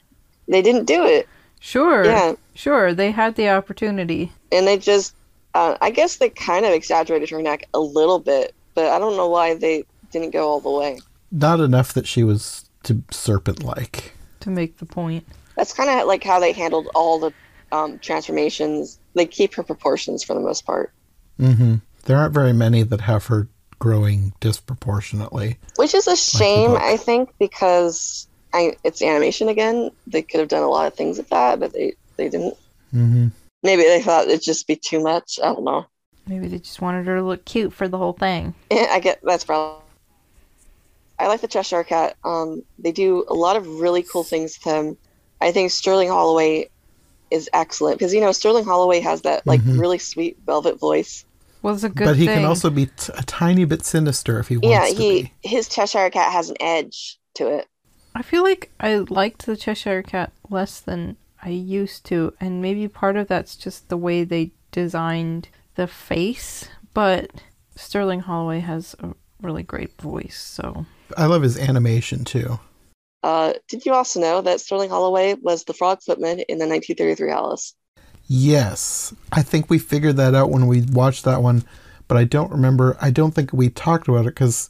They 0.48 0.60
didn't 0.60 0.84
do 0.84 1.04
it. 1.06 1.26
sure, 1.60 2.04
Yeah. 2.04 2.34
sure, 2.54 2.92
they 2.92 3.10
had 3.12 3.36
the 3.36 3.48
opportunity. 3.48 4.30
And 4.52 4.66
they 4.66 4.76
just 4.76 5.14
uh, 5.54 5.78
I 5.80 5.90
guess 5.90 6.16
they 6.16 6.28
kind 6.28 6.66
of 6.66 6.72
exaggerated 6.72 7.30
her 7.30 7.40
neck 7.40 7.66
a 7.72 7.80
little 7.80 8.18
bit, 8.18 8.54
but 8.74 8.86
I 8.92 8.98
don't 8.98 9.16
know 9.16 9.28
why 9.28 9.54
they 9.54 9.84
didn't 10.12 10.32
go 10.32 10.46
all 10.48 10.60
the 10.60 10.70
way. 10.70 10.98
Not 11.32 11.60
enough 11.60 11.94
that 11.94 12.06
she 12.06 12.22
was 12.24 12.68
to 12.82 13.02
serpent-like. 13.10 14.12
To 14.40 14.50
make 14.50 14.76
the 14.78 14.84
point. 14.86 15.26
That's 15.56 15.72
kind 15.72 15.88
of 15.88 16.06
like 16.06 16.22
how 16.22 16.38
they 16.40 16.52
handled 16.52 16.88
all 16.94 17.18
the 17.18 17.32
um, 17.72 17.98
transformations. 18.00 18.98
They 19.14 19.24
keep 19.26 19.54
her 19.54 19.62
proportions 19.62 20.22
for 20.22 20.34
the 20.34 20.40
most 20.40 20.66
part. 20.66 20.92
Hmm 21.38 21.76
There 22.04 22.16
aren't 22.16 22.34
very 22.34 22.52
many 22.52 22.82
that 22.82 23.02
have 23.02 23.26
her 23.26 23.48
growing 23.78 24.32
disproportionately. 24.40 25.58
Which 25.76 25.94
is 25.94 26.06
a 26.08 26.16
shame, 26.16 26.72
book. 26.72 26.80
I 26.80 26.96
think, 26.96 27.30
because 27.38 28.28
I, 28.52 28.76
it's 28.84 29.02
animation 29.02 29.48
again. 29.48 29.90
They 30.06 30.22
could 30.22 30.40
have 30.40 30.48
done 30.48 30.62
a 30.62 30.68
lot 30.68 30.86
of 30.86 30.94
things 30.94 31.18
with 31.18 31.28
that, 31.28 31.60
but 31.60 31.72
they, 31.72 31.94
they 32.16 32.28
didn't. 32.28 32.54
hmm 32.92 33.26
Maybe 33.62 33.82
they 33.82 34.00
thought 34.02 34.28
it'd 34.28 34.42
just 34.42 34.66
be 34.66 34.76
too 34.76 35.00
much. 35.02 35.38
I 35.42 35.46
don't 35.46 35.64
know. 35.64 35.86
Maybe 36.28 36.48
they 36.48 36.58
just 36.58 36.82
wanted 36.82 37.06
her 37.06 37.16
to 37.16 37.22
look 37.22 37.44
cute 37.44 37.72
for 37.72 37.88
the 37.88 37.98
whole 37.98 38.12
thing. 38.12 38.54
I 38.70 39.00
get 39.00 39.20
that's 39.22 39.44
probably. 39.44 39.82
I 41.18 41.28
like 41.28 41.40
the 41.40 41.48
Cheshire 41.48 41.84
Cat. 41.84 42.16
Um, 42.24 42.62
they 42.78 42.92
do 42.92 43.24
a 43.28 43.34
lot 43.34 43.56
of 43.56 43.66
really 43.66 44.02
cool 44.02 44.24
things 44.24 44.58
with 44.58 44.72
him. 44.72 44.98
I 45.40 45.52
think 45.52 45.70
Sterling 45.70 46.08
Holloway 46.08 46.70
is 47.30 47.50
excellent 47.54 47.98
because 47.98 48.14
you 48.14 48.22
know 48.22 48.32
Sterling 48.32 48.66
Holloway 48.66 49.00
has 49.02 49.22
that 49.24 49.46
like 49.46 49.62
Mhm. 49.62 49.78
really 49.78 49.98
sweet 49.98 50.38
velvet 50.46 50.80
voice. 50.80 51.25
Well, 51.66 51.74
it's 51.74 51.82
a 51.82 51.88
good 51.88 52.04
But 52.04 52.14
he 52.16 52.26
thing. 52.26 52.36
can 52.36 52.44
also 52.44 52.70
be 52.70 52.86
t- 52.86 53.12
a 53.18 53.24
tiny 53.24 53.64
bit 53.64 53.84
sinister 53.84 54.38
if 54.38 54.46
he 54.46 54.56
wants 54.56 54.68
yeah, 54.68 54.84
to 54.84 55.02
he 55.02 55.22
be. 55.22 55.32
his 55.42 55.68
Cheshire 55.68 56.10
Cat 56.10 56.30
has 56.30 56.48
an 56.48 56.54
edge 56.60 57.18
to 57.34 57.48
it. 57.48 57.66
I 58.14 58.22
feel 58.22 58.44
like 58.44 58.70
I 58.78 58.98
liked 58.98 59.46
the 59.46 59.56
Cheshire 59.56 60.04
Cat 60.04 60.32
less 60.48 60.78
than 60.78 61.16
I 61.42 61.48
used 61.48 62.04
to, 62.04 62.32
and 62.38 62.62
maybe 62.62 62.86
part 62.86 63.16
of 63.16 63.26
that's 63.26 63.56
just 63.56 63.88
the 63.88 63.96
way 63.96 64.22
they 64.22 64.52
designed 64.70 65.48
the 65.74 65.88
face. 65.88 66.68
But 66.94 67.32
Sterling 67.74 68.20
Holloway 68.20 68.60
has 68.60 68.94
a 69.00 69.14
really 69.42 69.64
great 69.64 70.00
voice, 70.00 70.40
so 70.40 70.86
I 71.16 71.26
love 71.26 71.42
his 71.42 71.58
animation 71.58 72.24
too. 72.24 72.60
Uh, 73.24 73.54
did 73.66 73.84
you 73.84 73.92
also 73.92 74.20
know 74.20 74.40
that 74.40 74.60
Sterling 74.60 74.90
Holloway 74.90 75.34
was 75.42 75.64
the 75.64 75.74
frog 75.74 75.98
footman 76.00 76.38
in 76.48 76.58
the 76.58 76.68
1933 76.68 77.28
Alice? 77.32 77.74
Yes, 78.28 79.14
I 79.32 79.42
think 79.42 79.70
we 79.70 79.78
figured 79.78 80.16
that 80.16 80.34
out 80.34 80.50
when 80.50 80.66
we 80.66 80.82
watched 80.82 81.24
that 81.24 81.42
one, 81.42 81.64
but 82.08 82.16
I 82.18 82.24
don't 82.24 82.50
remember. 82.50 82.96
I 83.00 83.10
don't 83.10 83.32
think 83.32 83.52
we 83.52 83.68
talked 83.70 84.08
about 84.08 84.22
it 84.22 84.34
because 84.34 84.68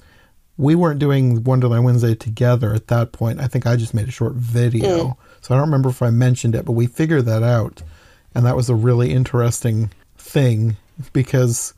we 0.59 0.75
weren't 0.75 0.99
doing 0.99 1.43
Wonderland 1.45 1.85
Wednesday 1.85 2.15
together 2.15 2.75
at 2.75 2.89
that 2.89 3.13
point. 3.13 3.41
I 3.41 3.47
think 3.47 3.67
I 3.67 3.77
just 3.77 3.95
made 3.95 4.09
a 4.09 4.13
short 4.13 4.35
video, 4.35 4.89
Mm. 5.09 5.17
so 5.41 5.55
I 5.55 5.59
don't 5.59 5.69
remember 5.69 5.89
if 5.89 6.03
I 6.03 6.11
mentioned 6.11 6.55
it, 6.55 6.65
but 6.65 6.73
we 6.73 6.87
figured 6.87 7.25
that 7.27 7.43
out, 7.43 7.83
and 8.35 8.45
that 8.47 8.57
was 8.57 8.69
a 8.69 8.75
really 8.75 9.13
interesting 9.13 9.91
thing 10.19 10.77
because 11.13 11.73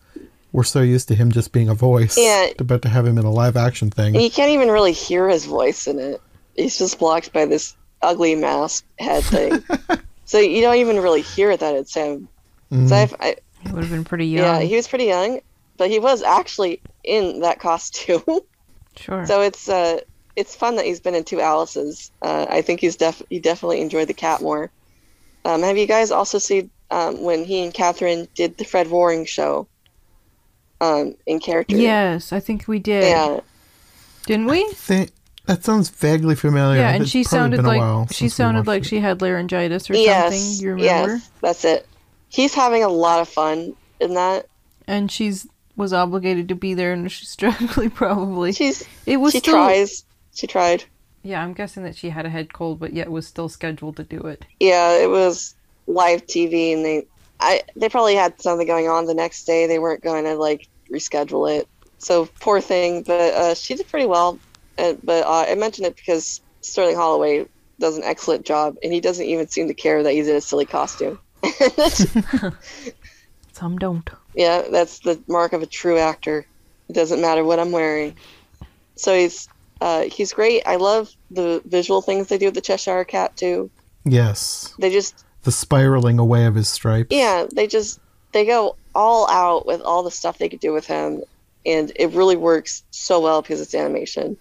we're 0.53 0.65
so 0.65 0.81
used 0.81 1.07
to 1.09 1.15
him 1.15 1.31
just 1.31 1.53
being 1.53 1.69
a 1.69 1.75
voice, 1.75 2.17
Yeah. 2.19 2.49
but 2.65 2.83
to 2.83 2.89
have 2.89 3.07
him 3.07 3.19
in 3.19 3.25
a 3.25 3.31
live 3.31 3.57
action 3.57 3.91
thing. 3.91 4.15
You 4.15 4.31
can't 4.31 4.51
even 4.51 4.69
really 4.71 4.93
hear 4.93 5.29
his 5.29 5.45
voice 5.45 5.87
in 5.87 5.99
it. 5.99 6.21
He's 6.57 6.79
just 6.79 6.99
blocked 6.99 7.33
by 7.33 7.45
this 7.45 7.77
ugly 8.03 8.35
mask 8.35 8.85
head 8.99 9.23
thing. 9.25 9.63
so 10.29 10.39
you 10.39 10.61
don't 10.61 10.77
even 10.77 11.01
really 11.01 11.23
hear 11.23 11.57
that 11.57 11.75
it's 11.75 11.95
him. 11.95 12.29
Mhm. 12.71 12.89
So 12.89 12.95
I've, 12.95 13.15
I, 13.19 13.37
he 13.65 13.73
would 13.73 13.83
have 13.83 13.91
been 13.91 14.05
pretty 14.05 14.27
young. 14.27 14.45
yeah, 14.45 14.61
he 14.61 14.77
was 14.77 14.87
pretty 14.87 15.07
young, 15.07 15.41
but 15.79 15.89
he 15.91 15.99
was 15.99 16.23
actually 16.23 16.81
in 17.03 17.41
that 17.41 17.59
costume. 17.69 18.23
sure. 18.97 19.25
so 19.27 19.41
it's 19.41 19.69
uh, 19.69 20.01
it's 20.37 20.55
fun 20.55 20.77
that 20.77 20.85
he's 20.85 21.01
been 21.01 21.15
in 21.15 21.25
two 21.25 21.41
Alices. 21.41 22.11
Uh, 22.21 22.47
I 22.49 22.61
think 22.63 22.81
he's 22.81 22.97
def 22.97 23.23
he 23.31 23.41
definitely 23.41 23.81
enjoyed 23.81 24.07
the 24.09 24.15
cat 24.15 24.43
more. 24.43 24.71
Um, 25.47 25.63
have 25.63 25.79
you 25.79 25.87
guys 25.87 26.11
also 26.11 26.39
seen 26.39 26.69
um, 26.91 27.23
when 27.23 27.45
he 27.45 27.65
and 27.65 27.73
Kathryn 27.73 28.29
did 28.35 28.59
the 28.59 28.65
Fred 28.65 28.91
Waring 28.91 29.25
show? 29.25 29.67
Um, 30.81 31.17
in 31.27 31.41
character. 31.41 31.77
yes, 31.77 32.33
I 32.33 32.39
think 32.39 32.69
we 32.69 32.79
did. 32.79 33.03
Yeah. 33.03 33.41
Didn't 34.27 34.47
we? 34.47 34.65
Think- 34.75 35.11
that 35.49 35.65
sounds 35.65 35.89
vaguely 35.89 36.35
familiar. 36.35 36.79
yeah, 36.79 36.91
and 36.91 37.03
It's 37.03 37.11
she 37.11 37.25
sounded 37.25 37.65
like 37.65 38.13
she 38.13 38.29
sounded 38.29 38.67
like 38.67 38.83
it. 38.83 38.87
she 38.87 39.01
had 39.01 39.23
laryngitis 39.23 39.89
or 39.91 39.95
yes. 39.95 40.35
something. 40.39 40.63
You 40.63 40.75
remember? 40.75 41.13
Yes, 41.15 41.31
that's 41.41 41.65
it. 41.65 41.89
He's 42.29 42.55
having 42.55 42.85
a 42.85 42.89
lot 42.89 43.21
of 43.21 43.29
fun 43.29 43.75
in 43.99 44.15
that. 44.15 44.47
And 44.87 45.11
she's 45.11 45.49
was 45.75 45.95
obligated 45.95 46.49
to 46.51 46.55
be 46.55 46.75
there, 46.75 46.93
and 46.93 47.11
she's 47.13 47.31
struggling 47.31 47.91
probably. 47.91 48.53
She's 48.53 48.87
it 49.07 49.17
was 49.17 49.33
she 49.33 49.39
still 49.41 49.55
tries. 49.55 50.05
She 50.35 50.47
tried. 50.47 50.85
Yeah, 51.23 51.43
I'm 51.43 51.55
guessing 51.55 51.83
that 51.85 51.97
she 51.97 52.11
had 52.11 52.27
a 52.27 52.31
head 52.31 52.53
cold, 52.53 52.79
but 52.79 52.93
yet 52.93 53.11
was 53.11 53.27
still 53.27 53.49
scheduled 53.49 53.97
to 53.97 54.05
do 54.05 54.21
it. 54.21 54.45
Yeah, 54.61 54.93
it 55.03 55.09
was 55.09 55.55
live 55.87 56.27
TV, 56.27 56.75
and 56.75 56.85
they, 56.85 57.07
I, 57.41 57.63
they 57.75 57.89
probably 57.89 58.15
had 58.15 58.41
something 58.41 58.67
going 58.67 58.89
on 58.89 59.07
the 59.07 59.15
next 59.15 59.45
day. 59.45 59.67
They 59.67 59.79
weren't 59.79 60.03
going 60.03 60.25
to 60.25 60.35
like 60.35 60.69
reschedule 60.91 61.59
it. 61.59 61.67
So 61.99 62.27
poor 62.41 62.61
thing, 62.61 63.03
but 63.03 63.35
uh, 63.35 63.55
she 63.55 63.75
did 63.75 63.89
pretty 63.89 64.07
well. 64.07 64.39
Uh, 64.79 64.95
but 65.03 65.27
uh, 65.27 65.47
I 65.49 65.55
mentioned 65.57 65.87
it 65.87 65.97
because 65.97 66.41
Sterling 66.61 66.97
Holloway 66.97 67.47
does 67.81 67.97
an 67.97 68.05
excellent 68.05 68.45
job, 68.47 68.77
and 68.83 68.93
he 68.93 69.01
doesn't 69.01 69.27
even 69.27 69.49
seem 69.49 69.69
to 69.69 69.75
care 69.75 70.03
that 70.03 70.13
he's 70.13 70.29
in 70.29 70.37
a 70.37 70.41
silly 70.41 70.67
costume. 70.67 71.19
Some 73.53 73.79
don't. 73.79 74.09
Yeah, 74.35 74.63
that's 74.71 75.01
the 75.01 75.21
mark 75.27 75.53
of 75.53 75.63
a 75.63 75.67
true 75.67 75.99
actor. 75.99 76.47
It 76.89 76.93
doesn't 76.95 77.21
matter 77.21 77.45
what 77.45 77.59
I'm 77.59 77.73
wearing. 77.73 78.17
So 78.97 79.17
he's 79.17 79.49
uh, 79.81 80.03
he's 80.05 80.33
great. 80.33 80.63
I 80.67 80.77
love 80.77 81.11
the 81.31 81.63
visual 81.67 82.01
things 82.03 82.29
they 82.29 82.39
do 82.39 82.47
with 82.47 82.55
the 82.55 82.61
Cheshire 82.61 83.05
Cat 83.05 83.37
too. 83.37 83.71
Yes. 84.05 84.75
They 84.79 84.91
just 84.91 85.25
The 85.43 85.53
spiraling 85.53 86.19
away 86.19 86.47
of 86.47 86.55
his 86.55 86.69
stripes. 86.69 87.15
yeah, 87.15 87.47
they 87.53 87.67
just 87.67 88.01
they 88.33 88.45
go 88.47 88.77
all 88.95 89.29
out 89.29 89.67
with 89.67 89.81
all 89.83 90.03
the 90.03 90.11
stuff 90.11 90.39
they 90.39 90.49
could 90.49 90.61
do 90.61 90.73
with 90.73 90.87
him, 90.87 91.23
and 91.67 91.93
it 91.97 92.11
really 92.13 92.37
works 92.37 92.83
so 92.91 93.21
well 93.21 93.43
because 93.43 93.61
it's 93.61 93.75
animation. 93.75 94.37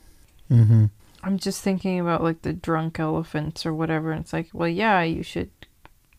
Mm-hmm. 0.51 0.85
I'm 1.23 1.37
just 1.37 1.61
thinking 1.61 1.99
about 1.99 2.23
like 2.23 2.41
the 2.41 2.53
drunk 2.53 2.99
elephants 2.99 3.65
or 3.65 3.73
whatever. 3.73 4.11
And 4.11 4.21
it's 4.21 4.33
like, 4.33 4.49
well, 4.53 4.69
yeah, 4.69 5.01
you 5.03 5.23
should, 5.23 5.49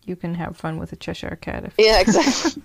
you 0.04 0.16
can 0.16 0.34
have 0.34 0.56
fun 0.56 0.78
with 0.78 0.92
a 0.92 0.96
Cheshire 0.96 1.38
cat. 1.40 1.64
If 1.64 1.74
Yeah, 1.78 2.00
exactly. 2.00 2.62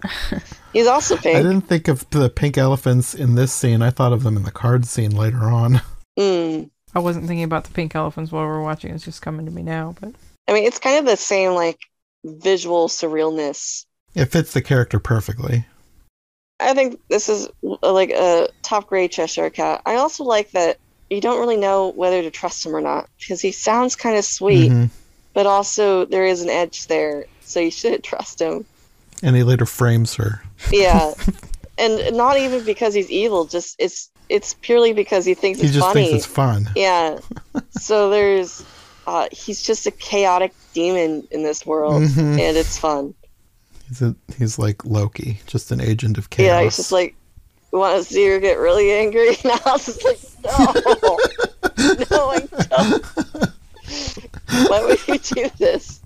he's 0.74 0.88
also 0.88 1.16
pink. 1.16 1.38
I 1.38 1.41
didn't 1.41 1.61
think 1.61 1.88
of 1.88 2.09
the 2.09 2.30
pink 2.30 2.57
elephants 2.57 3.14
in 3.14 3.36
this 3.36 3.53
scene. 3.53 3.82
I 3.82 3.91
thought 3.91 4.14
of 4.14 4.24
them 4.24 4.36
in 4.36 4.43
the 4.43 4.51
card 4.51 4.86
scene 4.86 5.16
later 5.16 5.43
on. 5.43 5.82
Mm. 6.16 6.70
I 6.93 6.99
wasn't 6.99 7.26
thinking 7.26 7.43
about 7.43 7.64
the 7.64 7.74
pink 7.74 7.95
elephants 7.95 8.32
while 8.32 8.43
we 8.43 8.49
were 8.49 8.61
watching. 8.61 8.93
It's 8.93 9.03
just 9.03 9.24
coming 9.24 9.47
to 9.47 9.51
me 9.51 9.64
now. 9.64 9.95
But 9.99 10.14
I 10.47 10.53
mean, 10.53 10.66
it's 10.66 10.78
kind 10.78 10.99
of 10.99 11.05
the 11.05 11.18
same 11.18 11.53
like 11.53 11.80
visual 12.24 12.88
surrealness. 12.88 13.86
It 14.14 14.26
fits 14.26 14.53
the 14.53 14.61
character 14.61 14.99
perfectly. 14.99 15.66
I 16.59 16.74
think 16.74 16.99
this 17.09 17.30
is 17.30 17.49
like 17.82 18.11
a 18.11 18.47
top 18.61 18.88
grade 18.88 19.11
Cheshire 19.11 19.49
cat. 19.49 19.82
I 19.86 19.95
also 19.95 20.24
like 20.24 20.51
that 20.51 20.78
you 21.14 21.22
don't 21.22 21.39
really 21.39 21.57
know 21.57 21.89
whether 21.89 22.22
to 22.22 22.32
trust 22.32 22.66
him 22.66 22.76
or 22.76 22.82
not 22.82 23.07
because 23.20 23.41
he 23.41 23.51
sounds 23.51 23.95
kind 23.95 24.18
of 24.18 24.26
sweet, 24.26 24.72
Mhm. 24.72 24.89
but 25.34 25.45
also 25.45 26.05
there 26.05 26.26
is 26.26 26.41
an 26.41 26.49
edge 26.49 26.88
there, 26.88 27.26
so 27.43 27.59
you 27.59 27.72
shouldn't 27.72 28.03
trust 28.11 28.39
him. 28.41 28.66
And 29.22 29.36
he 29.36 29.43
later 29.43 29.66
frames 29.66 30.16
her. 30.16 30.43
Yeah, 30.72 31.14
and 31.78 32.16
not 32.18 32.38
even 32.38 32.64
because 32.66 32.93
he's 32.93 33.09
evil. 33.09 33.45
Just 33.45 33.76
it's 33.80 34.09
it's 34.30 34.53
purely 34.61 34.93
because 34.93 35.26
he 35.26 35.34
thinks 35.34 35.59
He 35.59 35.66
it's 35.68 35.76
just 35.76 35.86
funny. 35.86 36.07
thinks 36.07 36.26
it's 36.26 36.34
fun. 36.34 36.70
Yeah. 36.76 37.20
so 37.80 38.09
there's 38.09 38.64
uh 39.07 39.28
he's 39.32 39.61
just 39.61 39.86
a 39.86 39.91
chaotic 39.91 40.53
demon 40.74 41.28
in 41.32 41.43
this 41.43 41.66
world 41.66 42.03
Mhm. 42.03 42.39
and 42.39 42.57
it's 42.57 42.78
fun. 42.78 43.14
He's 43.89 44.01
a, 44.01 44.16
he's 44.38 44.57
like 44.57 44.84
Loki, 44.86 45.39
just 45.45 45.70
an 45.72 45.80
agent 45.82 46.18
of 46.18 46.30
chaos. 46.30 46.47
Yeah, 46.47 46.64
he's 46.64 46.78
just 46.78 46.91
like 46.91 47.16
we 47.72 47.80
want 47.80 47.97
to 48.05 48.14
see 48.14 48.26
her 48.28 48.39
get 48.39 48.57
really 48.59 48.91
angry. 48.91 49.30
And 49.43 49.51
I 49.51 49.59
was 49.72 49.86
just 49.86 50.03
like, 50.05 50.20
no, 50.44 50.52
no, 52.12 52.30
I 52.30 52.39
don't. 52.70 53.06
Why 54.70 54.86
would 54.86 55.08
you 55.08 55.18
do 55.20 55.50
this? 55.58 56.02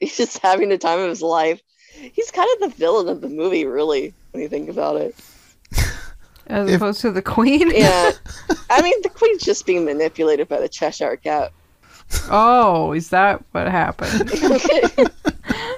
He's 0.00 0.16
just 0.16 0.38
having 0.38 0.68
the 0.70 0.78
time 0.78 0.98
of 0.98 1.08
his 1.08 1.22
life. 1.22 1.60
He's 1.92 2.30
kind 2.30 2.48
of 2.54 2.70
the 2.70 2.76
villain 2.76 3.08
of 3.08 3.20
the 3.20 3.28
movie, 3.28 3.66
really, 3.66 4.14
when 4.30 4.42
you 4.42 4.48
think 4.48 4.70
about 4.70 4.96
it. 4.96 5.14
as 6.46 6.68
If- 6.68 6.76
opposed 6.76 7.00
to 7.02 7.10
the 7.10 7.22
queen. 7.22 7.70
Yeah, 7.74 8.12
I 8.70 8.80
mean, 8.82 8.94
the 9.02 9.10
queen's 9.10 9.42
just 9.42 9.66
being 9.66 9.84
manipulated 9.84 10.48
by 10.48 10.60
the 10.60 10.68
Cheshire 10.68 11.16
Cat. 11.16 11.52
Oh, 12.30 12.92
is 12.92 13.10
that 13.10 13.44
what 13.52 13.68
happened? 13.68 14.30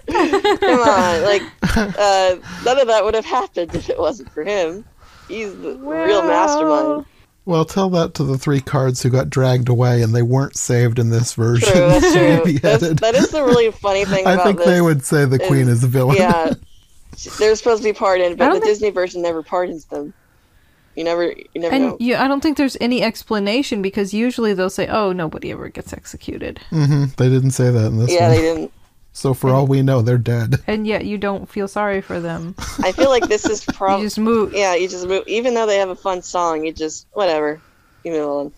Come 0.09 0.81
on, 0.81 1.23
like 1.25 1.43
uh, 1.77 2.37
none 2.65 2.79
of 2.81 2.87
that 2.87 3.03
would 3.05 3.15
have 3.15 3.25
happened 3.27 3.75
if 3.75 3.91
it 3.91 3.99
wasn't 3.99 4.31
for 4.33 4.43
him. 4.45 4.85
He's 5.29 5.55
the 5.61 5.75
real 5.77 6.23
mastermind. 6.23 7.05
Well, 7.45 7.65
tell 7.65 7.91
that 7.91 8.15
to 8.15 8.25
the 8.25 8.39
three 8.39 8.61
cards 8.61 9.03
who 9.03 9.11
got 9.11 9.29
dragged 9.29 9.69
away 9.69 10.03
and 10.03 10.15
they 10.15 10.23
weren't 10.23 10.57
saved 10.57 10.99
in 11.01 11.11
this 11.11 11.35
version. 11.35 11.69
True, 11.69 11.81
that's 11.89 12.13
true. 12.45 12.59
That's, 12.59 13.01
that 13.01 13.15
is 13.17 13.31
the 13.31 13.43
really 13.43 13.71
funny 13.73 14.05
thing 14.05 14.27
I 14.29 14.35
about 14.35 14.47
think 14.47 14.59
this. 14.59 14.67
they 14.69 14.81
would 14.81 15.05
say 15.05 15.25
the 15.25 15.39
queen 15.41 15.69
is 15.69 15.81
the 15.81 15.89
villain. 15.89 16.17
Yeah, 16.19 16.53
they're 17.39 17.57
supposed 17.57 17.83
to 17.83 17.89
be 17.89 17.93
pardoned, 17.93 18.39
but 18.39 18.47
the 18.47 18.53
think- 18.61 18.65
Disney 18.65 18.91
version 18.91 19.23
never 19.23 19.43
pardons 19.43 19.87
them. 19.87 20.15
You 20.95 21.05
never, 21.05 21.25
you 21.33 21.37
never 21.61 21.75
And 21.75 21.85
know. 21.85 21.97
you, 21.99 22.17
I 22.17 22.29
don't 22.29 22.43
think 22.43 22.59
there's 22.59 22.77
any 22.79 23.03
explanation 23.03 23.81
because 23.81 24.13
usually 24.13 24.53
they'll 24.53 24.69
say, 24.69 24.87
"Oh, 24.89 25.11
nobody 25.13 25.51
ever 25.51 25.69
gets 25.71 25.93
executed," 25.95 26.61
hmm 26.69 27.07
They 27.17 27.31
didn't 27.31 27.53
say 27.53 27.71
that 27.71 27.87
in 27.87 27.99
this 27.99 28.13
Yeah, 28.13 28.29
one. 28.29 28.31
they 28.37 28.41
didn't. 28.43 28.73
So 29.13 29.35
for 29.35 29.51
all 29.51 29.67
we 29.67 29.83
know, 29.83 30.01
they're 30.03 30.17
dead. 30.19 30.63
and 30.67 30.87
yet 30.87 31.05
you 31.05 31.19
don't 31.19 31.49
feel 31.49 31.69
sorry 31.69 32.01
for 32.01 32.19
them. 32.21 32.55
I 32.83 32.93
feel 32.93 33.11
like 33.11 33.29
this 33.29 33.49
is 33.49 33.65
probably. 33.73 33.75
You 33.75 33.77
probably. 33.79 34.07
just 34.07 34.19
move. 34.19 34.53
Yeah, 34.53 34.75
you 34.75 34.89
just 34.89 35.07
move. 35.07 35.25
Even 35.27 35.55
though 35.55 35.67
they 35.67 35.77
have 35.79 35.91
a 35.91 35.97
fun 35.97 36.23
song, 36.23 36.65
you 36.65 36.73
just 36.73 37.07
whatever. 37.13 37.61
You 38.05 38.13
move 38.13 38.29
on. 38.29 38.53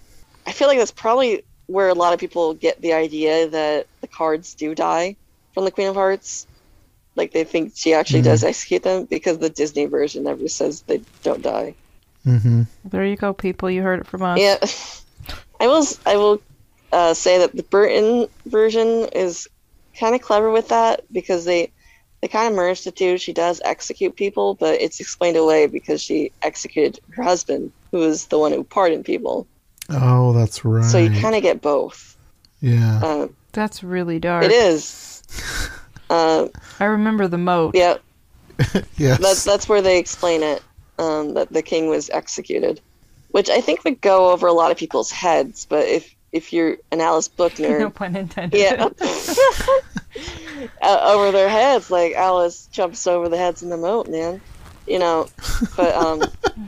I 0.47 0.53
feel 0.53 0.69
like 0.69 0.79
that's 0.79 0.93
probably 0.93 1.43
where 1.67 1.89
a 1.89 1.95
lot 1.95 2.13
of 2.13 2.21
people 2.21 2.55
get 2.55 2.81
the 2.83 2.93
idea 2.93 3.49
that 3.49 3.87
the 4.01 4.07
cards 4.09 4.55
do 4.55 4.75
die 4.75 5.17
from 5.55 5.65
the 5.65 5.71
Queen 5.71 5.89
of 5.89 5.95
Hearts. 5.95 6.47
Like 7.17 7.33
they 7.33 7.45
think 7.45 7.73
she 7.77 7.95
actually 7.95 8.21
Mhm. 8.21 8.25
does 8.25 8.45
execute 8.45 8.83
them 8.83 9.05
because 9.05 9.39
the 9.39 9.49
Disney 9.51 9.87
version 9.87 10.25
never 10.25 10.49
says 10.49 10.83
they 10.83 11.01
don't 11.23 11.43
die. 11.43 11.75
hmm 12.25 12.63
There 12.85 13.05
you 13.05 13.17
go, 13.17 13.33
people. 13.33 13.71
You 13.71 13.83
heard 13.83 14.01
it 14.01 14.07
from 14.07 14.23
us. 14.23 14.41
Yeah, 14.41 14.57
I 15.61 15.67
will. 15.69 15.83
s- 15.83 16.01
I 16.07 16.17
will 16.17 16.41
uh, 16.93 17.15
say 17.15 17.39
that 17.39 17.55
the 17.57 17.63
Burton 17.65 18.29
version 18.47 19.09
is 19.15 19.49
kind 19.99 20.15
of 20.15 20.21
clever 20.21 20.51
with 20.51 20.69
that 20.69 21.03
because 21.13 21.45
they 21.45 21.71
they 22.21 22.29
kind 22.29 22.49
of 22.49 22.55
merged 22.57 22.85
the 22.85 22.91
two. 22.91 23.19
She 23.19 23.33
does 23.33 23.61
execute 23.65 24.17
people, 24.17 24.55
but 24.55 24.81
it's 24.81 25.01
explained 25.01 25.37
away 25.37 25.67
because 25.67 26.01
she 26.03 26.33
executed 26.43 26.99
her 27.11 27.23
husband, 27.23 27.71
who 27.91 27.99
was 27.99 28.27
the 28.27 28.39
one 28.39 28.53
who 28.53 28.65
pardoned 28.65 29.05
people. 29.05 29.47
Oh, 29.91 30.33
that's 30.33 30.65
right. 30.65 30.85
So 30.85 30.97
you 30.99 31.21
kind 31.21 31.35
of 31.35 31.43
get 31.43 31.61
both. 31.61 32.17
yeah. 32.61 33.01
Uh, 33.03 33.29
That's 33.53 33.83
really 33.85 34.19
dark. 34.19 34.45
it 34.45 34.53
is. 34.53 35.23
Uh, 36.11 36.49
I 36.81 36.85
remember 36.85 37.27
the 37.29 37.39
moat. 37.39 37.75
yeah, 37.75 37.97
yes. 38.99 39.19
that's 39.19 39.43
that's 39.43 39.69
where 39.71 39.81
they 39.81 39.99
explain 39.99 40.43
it. 40.43 40.63
Um, 40.99 41.33
that 41.35 41.51
the 41.51 41.63
king 41.63 41.89
was 41.89 42.11
executed, 42.11 42.81
which 43.31 43.49
I 43.49 43.63
think 43.63 43.83
would 43.85 44.01
go 44.03 44.31
over 44.31 44.47
a 44.47 44.53
lot 44.53 44.71
of 44.71 44.77
people's 44.77 45.11
heads. 45.11 45.65
But 45.69 45.89
if 45.89 46.15
if 46.35 46.53
you're 46.53 46.77
an 46.91 47.01
Alice 47.01 47.29
book 47.29 47.55
nerd, 47.55 47.79
no 47.81 47.91
pun 47.91 48.17
intended. 48.17 48.59
Yeah. 48.59 48.89
uh, 50.83 50.99
over 51.03 51.31
their 51.31 51.49
heads, 51.49 51.91
like 51.91 52.15
Alice 52.15 52.67
jumps 52.73 53.07
over 53.07 53.29
the 53.29 53.39
heads 53.39 53.63
in 53.63 53.71
the 53.71 53.77
moat, 53.77 54.09
man. 54.09 54.43
You 54.87 54.99
know, 54.99 55.29
but 55.77 55.95
um, 55.95 56.19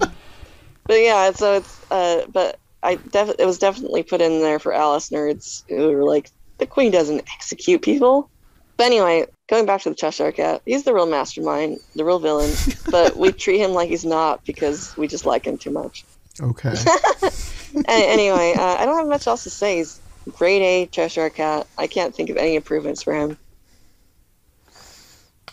but 0.85 1.01
yeah. 1.01 1.33
So 1.33 1.55
it's 1.55 1.91
uh, 1.91 2.23
but 2.33 2.59
I 2.83 2.95
def- 2.95 3.35
it 3.39 3.45
was 3.45 3.59
definitely 3.59 4.05
put 4.05 4.23
in 4.23 4.41
there 4.41 4.61
for 4.61 4.73
Alice 4.73 5.11
nerds 5.11 5.64
who 5.69 5.91
were 5.91 6.05
like, 6.05 6.31
the 6.59 6.67
Queen 6.67 6.93
doesn't 6.93 7.25
execute 7.35 7.83
people. 7.83 8.31
But 8.77 8.85
anyway, 8.85 9.27
going 9.49 9.67
back 9.67 9.83
to 9.83 9.89
the 9.89 9.97
Cheshire 9.97 10.33
Cat, 10.33 10.62
he's 10.64 10.85
the 10.85 10.95
real 10.95 11.07
mastermind, 11.07 11.79
the 11.97 12.05
real 12.05 12.21
villain. 12.21 12.55
but 12.91 13.17
we 13.17 13.33
treat 13.33 13.59
him 13.59 13.73
like 13.73 13.89
he's 13.89 14.05
not 14.05 14.45
because 14.45 14.97
we 14.97 15.09
just 15.09 15.27
like 15.27 15.47
him 15.47 15.59
too 15.59 15.71
much. 15.71 16.05
okay. 16.41 16.75
A- 17.75 17.89
anyway, 17.89 18.55
uh, 18.57 18.77
I 18.79 18.85
don't 18.87 18.99
have 18.99 19.09
much 19.09 19.27
else 19.27 19.45
to 19.45 19.51
say. 19.51 19.79
He's 19.79 20.01
grade 20.33 20.62
A 20.62 20.87
Cheshire 20.87 21.31
Cat. 21.31 21.67
I 21.79 21.87
can't 21.87 22.14
think 22.14 22.31
of 22.31 22.37
any 22.37 22.55
improvements 22.57 23.03
for 23.03 23.14
him. 23.14 23.39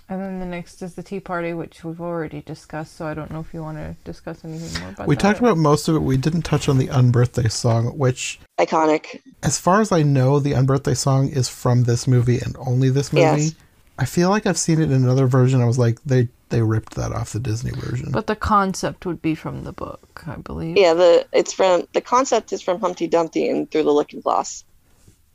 And 0.09 0.22
then 0.22 0.39
the 0.39 0.45
next 0.45 0.82
is 0.82 0.95
the 0.95 1.01
Tea 1.01 1.20
Party, 1.22 1.53
which 1.53 1.84
we've 1.84 2.01
already 2.01 2.41
discussed. 2.41 2.97
So 2.97 3.07
I 3.07 3.14
don't 3.14 3.32
know 3.32 3.39
if 3.39 3.53
you 3.53 3.61
want 3.64 3.78
to 3.78 3.95
discuss 4.03 4.43
anything 4.43 4.82
more 4.82 4.91
about 4.91 5.07
we 5.07 5.16
that. 5.16 5.22
talked 5.22 5.39
about 5.39 5.57
most 5.57 5.88
of 5.88 5.95
it. 5.95 5.99
We 5.99 6.18
didn't 6.18 6.41
touch 6.43 6.68
on 6.68 6.78
the 6.78 6.88
unbirthday 6.88 7.49
song, 7.49 7.97
which, 7.97 8.39
Iconic. 8.59 9.22
as 9.41 9.57
far 9.59 9.80
as 9.82 9.91
I 9.91 10.03
know, 10.03 10.39
the 10.39 10.51
unbirthday 10.51 10.97
song 10.97 11.30
is 11.30 11.47
from 11.49 11.84
this 11.84 12.05
movie 12.07 12.38
and 12.39 12.55
only 12.59 12.89
this 12.89 13.14
movie. 13.14 13.26
Yes. 13.26 13.55
I 13.97 14.05
feel 14.05 14.30
like 14.30 14.45
I've 14.45 14.57
seen 14.57 14.82
it 14.82 14.91
in 14.91 15.03
another 15.03 15.26
version. 15.26 15.61
I 15.61 15.66
was 15.66 15.80
like, 15.80 16.03
they 16.03 16.28
they 16.53 16.61
ripped 16.61 16.93
that 16.93 17.11
off 17.11 17.33
the 17.33 17.39
Disney 17.39 17.71
version. 17.71 18.11
But 18.11 18.27
the 18.27 18.35
concept 18.35 19.07
would 19.07 19.23
be 19.23 19.33
from 19.33 19.63
the 19.63 19.73
book, 19.73 20.23
I 20.27 20.35
believe. 20.35 20.77
Yeah, 20.77 20.93
the 20.93 21.25
it's 21.33 21.51
from 21.51 21.87
the 21.93 22.01
concept 22.01 22.53
is 22.53 22.61
from 22.61 22.79
Humpty 22.79 23.07
Dumpty 23.07 23.49
and 23.49 23.69
Through 23.71 23.83
the 23.83 23.91
Looking 23.91 24.21
Glass, 24.21 24.63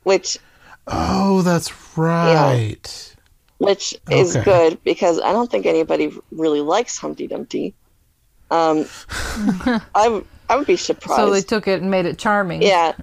which 0.03 0.37
oh, 0.87 1.41
that's 1.41 1.97
right. 1.97 3.15
which 3.57 3.97
is 4.09 4.37
Okay. 4.37 4.45
good 4.45 4.83
because 4.85 5.19
I 5.19 5.33
don't 5.33 5.51
think 5.51 5.65
anybody 5.65 6.13
really 6.31 6.61
likes 6.61 6.97
Humpty 6.97 7.27
Dumpty. 7.27 7.73
Um, 8.49 8.85
I 9.09 9.81
w- 10.05 10.25
I 10.47 10.55
would 10.55 10.67
be 10.67 10.77
surprised. 10.77 11.17
So 11.19 11.31
they 11.31 11.41
took 11.41 11.67
it 11.67 11.81
and 11.81 11.91
made 11.91 12.05
it 12.05 12.17
charming. 12.17 12.61
Yeah, 12.61 12.93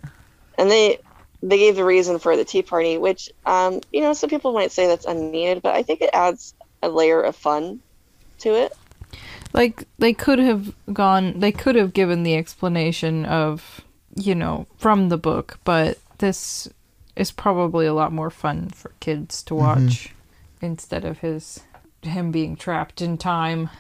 and 0.57 0.71
they 0.71 1.01
they 1.43 1.59
gave 1.59 1.77
the 1.77 1.85
reason 1.85 2.19
for 2.19 2.35
the 2.35 2.47
tea 2.47 2.63
party, 2.63 2.97
which 2.97 3.31
um 3.45 3.83
you 3.93 4.01
know 4.01 4.15
some 4.15 4.31
people 4.31 4.55
might 4.55 4.73
say 4.73 4.87
that's 4.87 5.05
unneeded, 5.05 5.61
but 5.61 5.75
I 5.75 5.83
think 5.83 6.01
it 6.01 6.09
adds 6.15 6.55
a 6.83 6.89
layer 6.89 7.21
of 7.21 7.37
fun 7.37 7.81
to 8.39 8.55
it. 8.55 8.73
Like 9.53 9.85
they 9.99 10.13
could 10.13 10.39
have 10.39 10.75
gone 10.93 11.41
they 11.41 11.53
could 11.53 11.77
have 11.77 11.93
given 11.93 12.23
the 12.23 12.37
explanation 12.37 13.25
of, 13.25 13.81
you 14.15 14.35
know, 14.35 14.67
from 14.77 15.09
the 15.09 15.19
book, 15.19 15.59
but 15.65 15.99
this 16.19 16.69
is 17.15 17.33
probably 17.33 17.87
a 17.87 17.95
lot 17.95 18.13
more 18.13 18.31
fun 18.31 18.69
for 18.69 18.93
kids 19.01 19.43
to 19.45 19.55
mm-hmm. 19.55 19.87
watch 19.87 20.11
instead 20.61 21.05
of 21.05 21.19
his 21.19 21.61
him 22.03 22.31
being 22.31 22.57
trapped 22.57 23.01
in 23.01 23.19
time. 23.19 23.71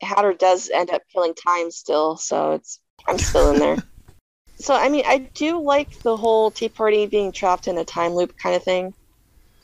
Hatter 0.00 0.34
does 0.34 0.70
end 0.70 0.90
up 0.90 1.02
killing 1.12 1.34
time 1.34 1.70
still, 1.70 2.16
so 2.16 2.52
it's 2.52 2.80
I'm 3.06 3.18
still 3.18 3.52
in 3.52 3.58
there. 3.58 3.76
so 4.56 4.74
I 4.74 4.88
mean, 4.88 5.04
I 5.06 5.18
do 5.18 5.60
like 5.60 5.98
the 6.00 6.16
whole 6.16 6.50
tea 6.50 6.68
party 6.68 7.06
being 7.06 7.32
trapped 7.32 7.68
in 7.68 7.78
a 7.78 7.84
time 7.84 8.12
loop 8.12 8.36
kind 8.38 8.54
of 8.54 8.62
thing, 8.62 8.94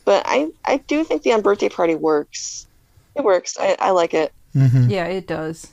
but 0.05 0.25
I 0.27 0.51
I 0.65 0.79
do 0.79 1.05
think 1.05 1.23
the 1.23 1.31
unbirthday 1.31 1.73
party 1.73 1.95
works. 1.95 2.67
It 3.15 3.25
works. 3.25 3.57
I, 3.61 3.77
I 3.79 3.91
like 3.91 4.15
it. 4.15 4.33
hmm 4.53 4.89
Yeah, 4.89 5.07
it 5.07 5.27
does. 5.27 5.73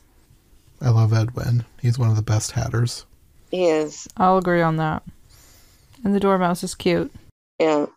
I 0.81 0.89
love 0.89 1.13
Ed 1.13 1.35
Wynn. 1.35 1.65
He's 1.81 1.99
one 1.99 2.09
of 2.09 2.15
the 2.15 2.21
best 2.21 2.51
hatters. 2.51 3.05
He 3.51 3.65
is. 3.65 4.07
I'll 4.17 4.37
agree 4.37 4.61
on 4.61 4.77
that. 4.77 5.03
And 6.03 6.15
the 6.15 6.19
dormouse 6.19 6.63
is 6.63 6.75
cute. 6.75 7.11
Yeah. 7.59 7.87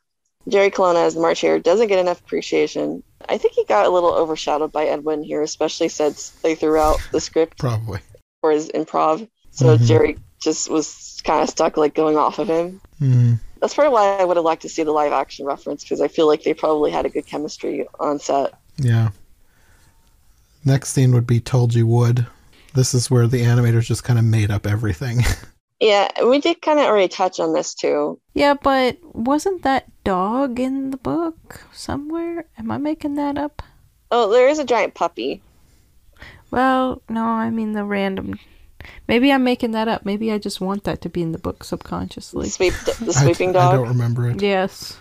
Jerry 0.48 0.70
Colonna 0.70 1.00
as 1.00 1.14
the 1.14 1.20
March 1.20 1.40
Hare 1.42 1.60
doesn't 1.60 1.86
get 1.86 2.00
enough 2.00 2.18
appreciation. 2.20 3.02
I 3.28 3.38
think 3.38 3.52
he 3.54 3.64
got 3.66 3.86
a 3.86 3.90
little 3.90 4.12
overshadowed 4.12 4.72
by 4.72 4.86
Ed 4.86 5.04
Wynn 5.04 5.22
here, 5.22 5.42
especially 5.42 5.88
since 5.88 6.30
they 6.42 6.56
threw 6.56 6.76
out 6.78 6.98
the 7.12 7.20
script 7.20 7.58
Probably. 7.58 8.00
for 8.40 8.50
his 8.50 8.68
improv. 8.70 9.28
So 9.52 9.76
Mhm. 9.76 9.86
Jerry 9.86 10.18
just 10.40 10.68
was 10.68 11.20
kind 11.22 11.42
of 11.42 11.48
stuck 11.50 11.76
like 11.76 11.94
going 11.94 12.16
off 12.16 12.40
of 12.40 12.48
him. 12.48 12.80
Mm. 13.00 13.38
That's 13.60 13.74
probably 13.74 13.92
why 13.92 14.16
I 14.16 14.24
would 14.24 14.36
have 14.36 14.44
liked 14.44 14.62
to 14.62 14.68
see 14.68 14.82
the 14.82 14.90
live 14.90 15.12
action 15.12 15.46
reference 15.46 15.84
because 15.84 16.00
I 16.00 16.08
feel 16.08 16.26
like 16.26 16.42
they 16.42 16.54
probably 16.54 16.90
had 16.90 17.06
a 17.06 17.08
good 17.10 17.26
chemistry 17.26 17.86
on 18.00 18.18
set. 18.18 18.54
Yeah. 18.78 19.10
Next 20.64 20.90
scene 20.90 21.12
would 21.14 21.26
be 21.26 21.40
Tulgey 21.40 21.82
Wood. 21.84 22.26
This 22.74 22.94
is 22.94 23.10
where 23.10 23.26
the 23.26 23.42
animators 23.42 23.82
just 23.86 24.04
kind 24.04 24.18
of 24.18 24.24
made 24.24 24.50
up 24.50 24.66
everything. 24.66 25.20
Yeah, 25.84 26.06
we 26.24 26.38
did 26.38 26.62
kind 26.62 26.78
of 26.78 26.84
already 26.84 27.08
touch 27.08 27.40
on 27.40 27.52
this 27.54 27.74
too. 27.74 28.20
Yeah, 28.34 28.54
but 28.54 28.98
wasn't 29.02 29.62
that 29.64 29.90
dog 30.04 30.60
in 30.60 30.92
the 30.92 30.96
book 30.96 31.60
somewhere? 31.72 32.44
Am 32.56 32.70
I 32.70 32.78
making 32.78 33.16
that 33.16 33.36
up? 33.36 33.62
Oh, 34.12 34.30
there 34.30 34.46
is 34.48 34.60
a 34.60 34.64
giant 34.64 34.94
puppy. 34.94 35.42
Well, 36.52 37.02
no, 37.08 37.24
I 37.24 37.50
mean 37.50 37.72
the 37.72 37.82
random. 37.82 38.38
Maybe 39.08 39.32
I'm 39.32 39.42
making 39.42 39.72
that 39.72 39.88
up. 39.88 40.04
Maybe 40.04 40.30
I 40.30 40.38
just 40.38 40.60
want 40.60 40.84
that 40.84 41.00
to 41.00 41.08
be 41.08 41.20
in 41.20 41.32
the 41.32 41.38
book 41.38 41.64
subconsciously. 41.64 42.48
Sweep 42.48 42.74
the 42.84 42.92
I- 43.16 43.24
sweeping 43.24 43.50
I, 43.50 43.52
dog. 43.54 43.74
I 43.74 43.76
don't 43.78 43.88
remember 43.88 44.30
it. 44.30 44.40
Yes. 44.40 44.96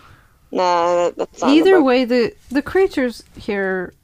Nah, 0.50 1.10
that's 1.16 1.40
not 1.42 1.48
in 1.50 1.54
the 1.54 1.60
Either 1.60 1.76
book. 1.78 1.86
way, 1.86 2.04
the 2.06 2.34
the 2.50 2.62
creatures 2.62 3.22
here 3.36 3.94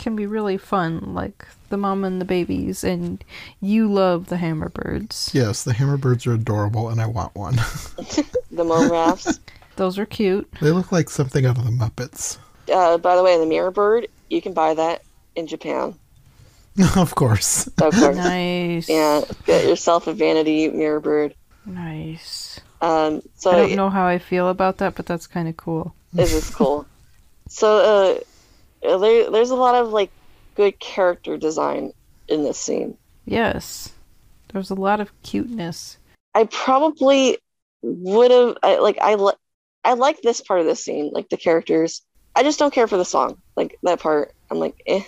can 0.00 0.16
be 0.16 0.26
really 0.26 0.56
fun, 0.56 1.14
like 1.14 1.46
the 1.68 1.76
mom 1.76 2.02
and 2.04 2.20
the 2.20 2.24
babies, 2.24 2.82
and 2.82 3.22
you 3.60 3.86
love 3.86 4.26
the 4.26 4.38
hammerbirds. 4.38 5.32
Yes, 5.32 5.62
the 5.62 5.74
hammerbirds 5.74 6.26
are 6.26 6.32
adorable, 6.32 6.88
and 6.88 7.00
I 7.00 7.06
want 7.06 7.34
one. 7.36 7.54
the 8.50 8.64
mome 8.64 8.90
raths. 8.90 9.38
Those 9.76 9.98
are 9.98 10.06
cute. 10.06 10.50
they 10.60 10.72
look 10.72 10.90
like 10.90 11.08
something 11.08 11.46
out 11.46 11.56
of 11.56 11.64
the 11.64 11.70
Muppets. 11.70 12.38
Uh, 12.72 12.98
by 12.98 13.14
the 13.14 13.22
way, 13.22 13.38
the 13.38 13.46
mirror 13.46 13.70
bird, 13.70 14.08
you 14.28 14.42
can 14.42 14.52
buy 14.52 14.74
that 14.74 15.02
in 15.36 15.46
Japan. 15.46 15.94
of 16.96 17.14
course. 17.14 17.66
Of 17.66 17.94
course. 17.94 18.16
Nice. 18.16 18.88
Yeah, 18.88 19.22
get 19.44 19.66
yourself 19.66 20.06
a 20.06 20.12
vanity 20.12 20.68
mirror 20.68 21.00
bird. 21.00 21.34
Nice. 21.66 22.60
Um, 22.80 23.22
so 23.36 23.50
I 23.50 23.56
don't 23.56 23.76
know 23.76 23.90
how 23.90 24.06
I 24.06 24.18
feel 24.18 24.48
about 24.48 24.78
that, 24.78 24.94
but 24.94 25.06
that's 25.06 25.26
kind 25.26 25.48
of 25.48 25.56
cool. 25.56 25.94
this 26.12 26.32
is 26.32 26.48
cool. 26.50 26.86
So 27.48 27.78
uh, 27.78 28.20
there, 28.82 29.30
there's 29.30 29.50
a 29.50 29.56
lot 29.56 29.74
of 29.74 29.90
like 29.90 30.10
good 30.54 30.78
character 30.78 31.36
design 31.36 31.92
in 32.28 32.44
this 32.44 32.58
scene. 32.58 32.96
Yes. 33.24 33.92
There's 34.52 34.70
a 34.70 34.74
lot 34.74 35.00
of 35.00 35.10
cuteness. 35.22 35.98
I 36.34 36.44
probably 36.44 37.38
would 37.82 38.30
have 38.30 38.56
I, 38.62 38.78
like 38.78 38.98
I 39.00 39.14
li- 39.14 39.32
I 39.84 39.94
like 39.94 40.20
this 40.22 40.40
part 40.40 40.60
of 40.60 40.66
the 40.66 40.76
scene, 40.76 41.10
like 41.12 41.28
the 41.28 41.36
characters. 41.36 42.02
I 42.36 42.42
just 42.42 42.58
don't 42.58 42.72
care 42.72 42.86
for 42.86 42.96
the 42.96 43.04
song, 43.04 43.40
like 43.56 43.78
that 43.82 44.00
part. 44.00 44.32
I'm 44.50 44.58
like, 44.58 44.80
eh. 44.86 45.02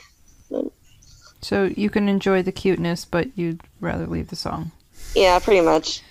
So 1.40 1.64
you 1.64 1.90
can 1.90 2.08
enjoy 2.08 2.42
the 2.42 2.52
cuteness, 2.52 3.04
but 3.04 3.36
you'd 3.36 3.62
rather 3.80 4.06
leave 4.06 4.28
the 4.28 4.36
song. 4.36 4.70
Yeah, 5.14 5.38
pretty 5.40 5.60
much. 5.60 6.02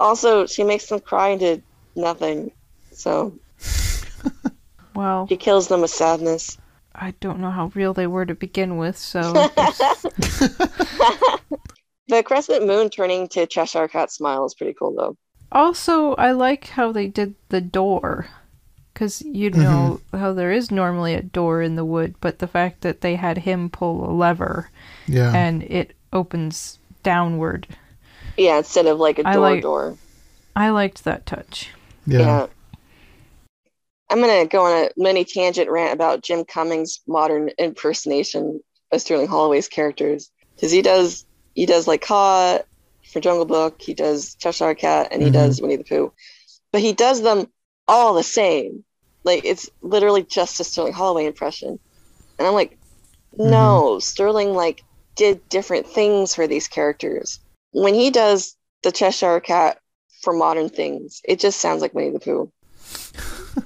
Also, 0.00 0.46
she 0.46 0.64
makes 0.64 0.86
them 0.86 1.00
cry 1.00 1.28
into 1.28 1.62
nothing, 1.94 2.50
so 2.92 3.32
Well, 4.94 5.26
she 5.28 5.36
kills 5.36 5.68
them 5.68 5.80
with 5.80 5.90
sadness. 5.90 6.58
I 6.94 7.14
don't 7.20 7.40
know 7.40 7.50
how 7.50 7.72
real 7.74 7.92
they 7.92 8.06
were 8.06 8.26
to 8.26 8.34
begin 8.34 8.76
with, 8.76 8.96
so 8.96 9.20
The 12.08 12.22
crescent 12.22 12.66
moon 12.66 12.90
turning 12.90 13.28
to 13.28 13.46
Cheshire 13.46 13.88
Cat 13.88 14.12
smile 14.12 14.44
is 14.44 14.54
pretty 14.54 14.74
cool, 14.74 14.94
though. 14.94 15.16
Also, 15.50 16.14
I 16.14 16.32
like 16.32 16.68
how 16.68 16.92
they 16.92 17.06
did 17.06 17.34
the 17.48 17.60
door. 17.60 18.28
Because 18.92 19.22
you 19.22 19.50
mm-hmm. 19.50 19.62
know 19.62 20.00
how 20.12 20.32
there 20.32 20.52
is 20.52 20.70
normally 20.70 21.14
a 21.14 21.22
door 21.22 21.62
in 21.62 21.74
the 21.74 21.84
wood, 21.84 22.14
but 22.20 22.38
the 22.38 22.46
fact 22.46 22.82
that 22.82 23.00
they 23.00 23.16
had 23.16 23.38
him 23.38 23.68
pull 23.70 24.08
a 24.08 24.12
lever 24.12 24.70
Yeah. 25.08 25.34
and 25.34 25.64
it 25.64 25.96
opens 26.12 26.78
downward. 27.02 27.66
Yeah, 28.36 28.58
instead 28.58 28.86
of 28.86 28.98
like 28.98 29.18
a 29.18 29.24
door 29.24 29.36
like- 29.36 29.62
door. 29.62 29.96
I 30.54 30.70
liked 30.70 31.02
that 31.02 31.26
touch. 31.26 31.70
yeah. 32.06 32.18
Yeah. 32.20 32.46
I'm 34.14 34.20
gonna 34.20 34.46
go 34.46 34.62
on 34.62 34.84
a 34.84 34.90
mini 34.96 35.24
tangent 35.24 35.68
rant 35.68 35.92
about 35.92 36.22
Jim 36.22 36.44
Cummings' 36.44 37.00
modern 37.04 37.50
impersonation 37.58 38.60
of 38.92 39.00
Sterling 39.00 39.26
Holloway's 39.26 39.66
characters 39.66 40.30
because 40.54 40.70
he 40.70 40.82
does 40.82 41.26
he 41.54 41.66
does 41.66 41.88
like 41.88 42.02
Kaa 42.02 42.60
for 43.12 43.18
Jungle 43.18 43.44
Book, 43.44 43.82
he 43.82 43.92
does 43.92 44.36
Cheshire 44.36 44.76
Cat, 44.76 45.08
and 45.10 45.20
he 45.20 45.30
Mhm. 45.30 45.32
does 45.32 45.60
Winnie 45.60 45.74
the 45.74 45.82
Pooh, 45.82 46.12
but 46.70 46.80
he 46.80 46.92
does 46.92 47.22
them 47.22 47.50
all 47.88 48.14
the 48.14 48.22
same. 48.22 48.84
Like 49.24 49.44
it's 49.44 49.68
literally 49.82 50.22
just 50.22 50.60
a 50.60 50.64
Sterling 50.64 50.92
Holloway 50.92 51.26
impression, 51.26 51.80
and 52.38 52.46
I'm 52.46 52.54
like, 52.54 52.78
no, 53.36 53.98
Sterling 53.98 54.54
like 54.54 54.80
did 55.16 55.40
different 55.48 55.88
things 55.88 56.36
for 56.36 56.46
these 56.46 56.68
characters. 56.68 57.40
When 57.72 57.94
he 57.94 58.12
does 58.12 58.56
the 58.84 58.92
Cheshire 58.92 59.40
Cat 59.40 59.80
for 60.22 60.32
modern 60.32 60.68
things, 60.68 61.20
it 61.24 61.40
just 61.40 61.60
sounds 61.60 61.82
like 61.82 61.94
Winnie 61.94 62.10
the 62.10 62.20
Pooh. 62.20 62.52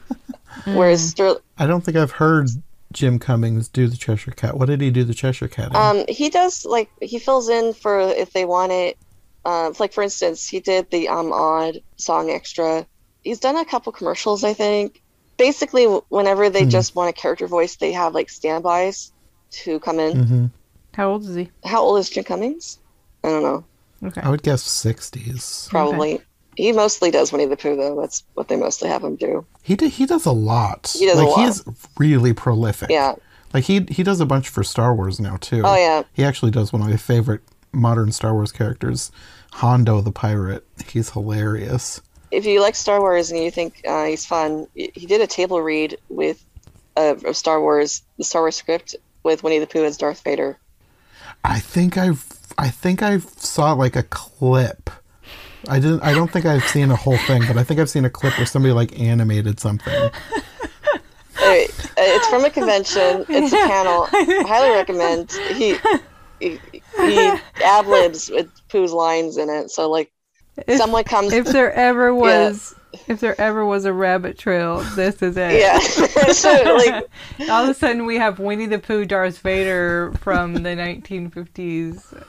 Whereas 0.75 1.01
Mm. 1.03 1.11
Sterling, 1.11 1.39
I 1.59 1.67
don't 1.67 1.85
think 1.85 1.97
I've 1.97 2.13
heard 2.13 2.49
Jim 2.93 3.19
Cummings 3.19 3.69
do 3.69 3.87
the 3.87 3.97
Cheshire 3.97 4.31
Cat. 4.33 4.57
What 4.57 4.67
did 4.67 4.81
he 4.81 4.91
do 4.91 5.05
the 5.05 5.15
Cheshire 5.15 5.49
Cat 5.49 5.71
in? 5.71 5.77
um, 5.77 6.05
he 6.09 6.31
does 6.31 6.65
like 6.65 6.89
he 7.01 7.19
fills 7.19 7.49
in 7.49 7.75
for 7.75 8.01
if 8.01 8.33
they 8.33 8.45
want 8.45 8.73
it. 8.73 8.97
Uh, 9.45 9.73
like 9.79 9.93
for 9.93 10.03
instance, 10.03 10.49
he 10.49 10.61
did 10.61 10.91
the 10.91 11.09
"I'm 11.09 11.33
Odd" 11.33 11.81
song 11.97 12.31
extra. 12.31 12.87
He's 13.23 13.41
done 13.41 13.57
a 13.57 13.65
couple 13.65 13.93
commercials, 13.93 14.45
I 14.45 14.53
think. 14.55 15.01
Basically, 15.37 15.85
whenever 16.09 16.51
they 16.51 16.65
Hmm. 16.65 16.71
just 16.71 16.95
want 16.97 17.11
a 17.11 17.13
character 17.13 17.47
voice, 17.47 17.77
they 17.77 17.93
have 17.93 18.15
like 18.15 18.29
standbys 18.31 19.13
to 19.65 19.79
come 19.81 19.99
in. 20.01 20.27
hmm 20.27 20.47
how 20.95 21.11
old 21.13 21.23
is 21.25 21.35
he? 21.37 21.49
How 21.65 21.81
old 21.83 22.01
is 22.01 22.11
Jim 22.11 22.25
Cummings? 22.25 22.79
I 23.23 23.29
don't 23.29 23.43
know. 23.45 23.65
Okay. 24.05 24.21
I 24.21 24.31
would 24.31 24.43
guess 24.43 24.63
60s. 24.65 25.69
Probably. 25.69 26.21
He 26.59 26.73
mostly 26.73 27.13
does 27.13 27.31
Winnie 27.31 27.47
the 27.47 27.57
Pooh, 27.57 27.77
though. 27.77 28.01
That's 28.01 28.25
what 28.35 28.49
they 28.49 28.57
mostly 28.57 28.89
have 28.89 29.05
him 29.05 29.15
do. 29.15 29.47
He 29.63 29.77
d- 29.77 29.89
he 29.89 30.07
does 30.07 30.27
a 30.27 30.33
lot. 30.33 30.93
He 30.99 31.07
does 31.07 31.17
a 31.17 31.23
like 31.25 31.37
lot. 31.37 31.45
he's 31.47 31.63
really 31.97 32.33
prolific. 32.33 32.91
Yeah. 32.91 33.15
Like 33.55 33.63
he 33.63 33.87
he 33.89 34.03
does 34.03 34.21
a 34.21 34.27
bunch 34.27 34.49
for 34.49 34.65
Star 34.65 34.93
Wars 34.93 35.21
now 35.21 35.37
too. 35.37 35.63
Oh 35.65 35.77
yeah. 35.77 36.03
He 36.13 36.25
actually 36.25 36.51
does 36.51 36.73
one 36.73 36.83
of 36.83 36.89
my 36.89 36.97
favorite 36.97 37.43
modern 37.73 38.11
Star 38.11 38.35
Wars 38.35 38.51
characters, 38.51 39.13
Hondo 39.53 40.01
the 40.01 40.11
pirate. 40.11 40.67
He's 40.89 41.11
hilarious. 41.11 42.01
if 42.33 42.45
you 42.45 42.61
like 42.61 42.75
Star 42.75 42.99
Wars 43.01 43.31
and 43.31 43.41
you 43.41 43.53
think 43.53 43.81
uh, 43.87 44.07
he's 44.07 44.27
fun, 44.27 44.67
he 44.75 45.07
did 45.07 45.21
a 45.21 45.29
table 45.29 45.63
read 45.63 45.97
with 46.09 46.45
uh, 46.97 47.15
of 47.25 47.37
Star 47.37 47.61
Wars, 47.61 48.03
the 48.17 48.25
Star 48.25 48.43
Wars 48.43 48.57
script 48.57 48.97
with 49.23 49.45
Winnie 49.45 49.61
the 49.61 49.67
Pooh 49.69 49.85
as 49.85 49.97
Darth 49.97 50.25
Vader. 50.25 50.59
I 51.45 51.61
think 51.61 51.97
I've 51.97 52.27
I 52.59 52.69
think 52.71 53.01
I 53.01 53.19
saw 53.19 53.75
like 53.75 53.95
a 53.95 54.03
clip. 54.03 54.91
I 55.67 55.81
didn't. 55.81 56.03
I 56.03 56.15
don't 56.15 56.31
think 56.31 56.47
I've 56.47 56.65
seen 56.65 56.91
a 56.91 56.97
whole 56.97 57.19
thing, 57.19 57.43
but 57.47 57.57
I 57.57 57.65
think 57.65 57.81
I've 57.81 57.91
seen 57.91 58.05
a 58.05 58.11
clip 58.11 58.37
where 58.39 58.47
somebody 58.47 58.73
like 58.73 58.99
animated 59.01 59.59
something. 59.59 60.11
Uh, 61.41 61.65
it's 61.97 62.29
from 62.29 62.45
a 62.45 62.51
convention. 62.51 63.25
It's 63.29 63.53
a 63.53 63.57
panel. 63.57 64.07
I 64.13 64.45
highly 64.47 64.71
recommend. 64.77 65.33
He 65.55 65.77
he, 66.41 66.61
he 66.97 67.33
ad 67.65 67.87
libs 67.87 68.31
with 68.31 68.49
Pooh's 68.69 68.93
lines 68.93 69.37
in 69.39 69.49
it. 69.49 69.71
So 69.71 69.91
like 69.91 70.13
If, 70.67 70.79
someone 70.79 71.05
comes. 71.05 71.33
if 71.33 71.47
there 71.47 71.73
ever 71.73 72.15
was, 72.15 72.75
if 73.09 73.21
there 73.21 73.41
ever 73.41 73.65
was 73.65 73.85
a 73.85 73.93
rabbit 73.93 74.39
trail, 74.39 74.81
this 74.95 75.23
is 75.23 75.37
it. 75.37 75.61
yeah. 75.61 75.79
so 76.33 76.51
like 76.77 77.05
All 77.51 77.65
of 77.65 77.71
a 77.71 77.75
sudden, 77.75 78.05
we 78.07 78.17
have 78.17 78.39
Winnie 78.39 78.67
the 78.67 78.79
Pooh, 78.79 79.05
Darth 79.05 79.39
Vader 79.39 80.13
from 80.21 80.55
the 80.55 80.61
1950s. 80.71 82.23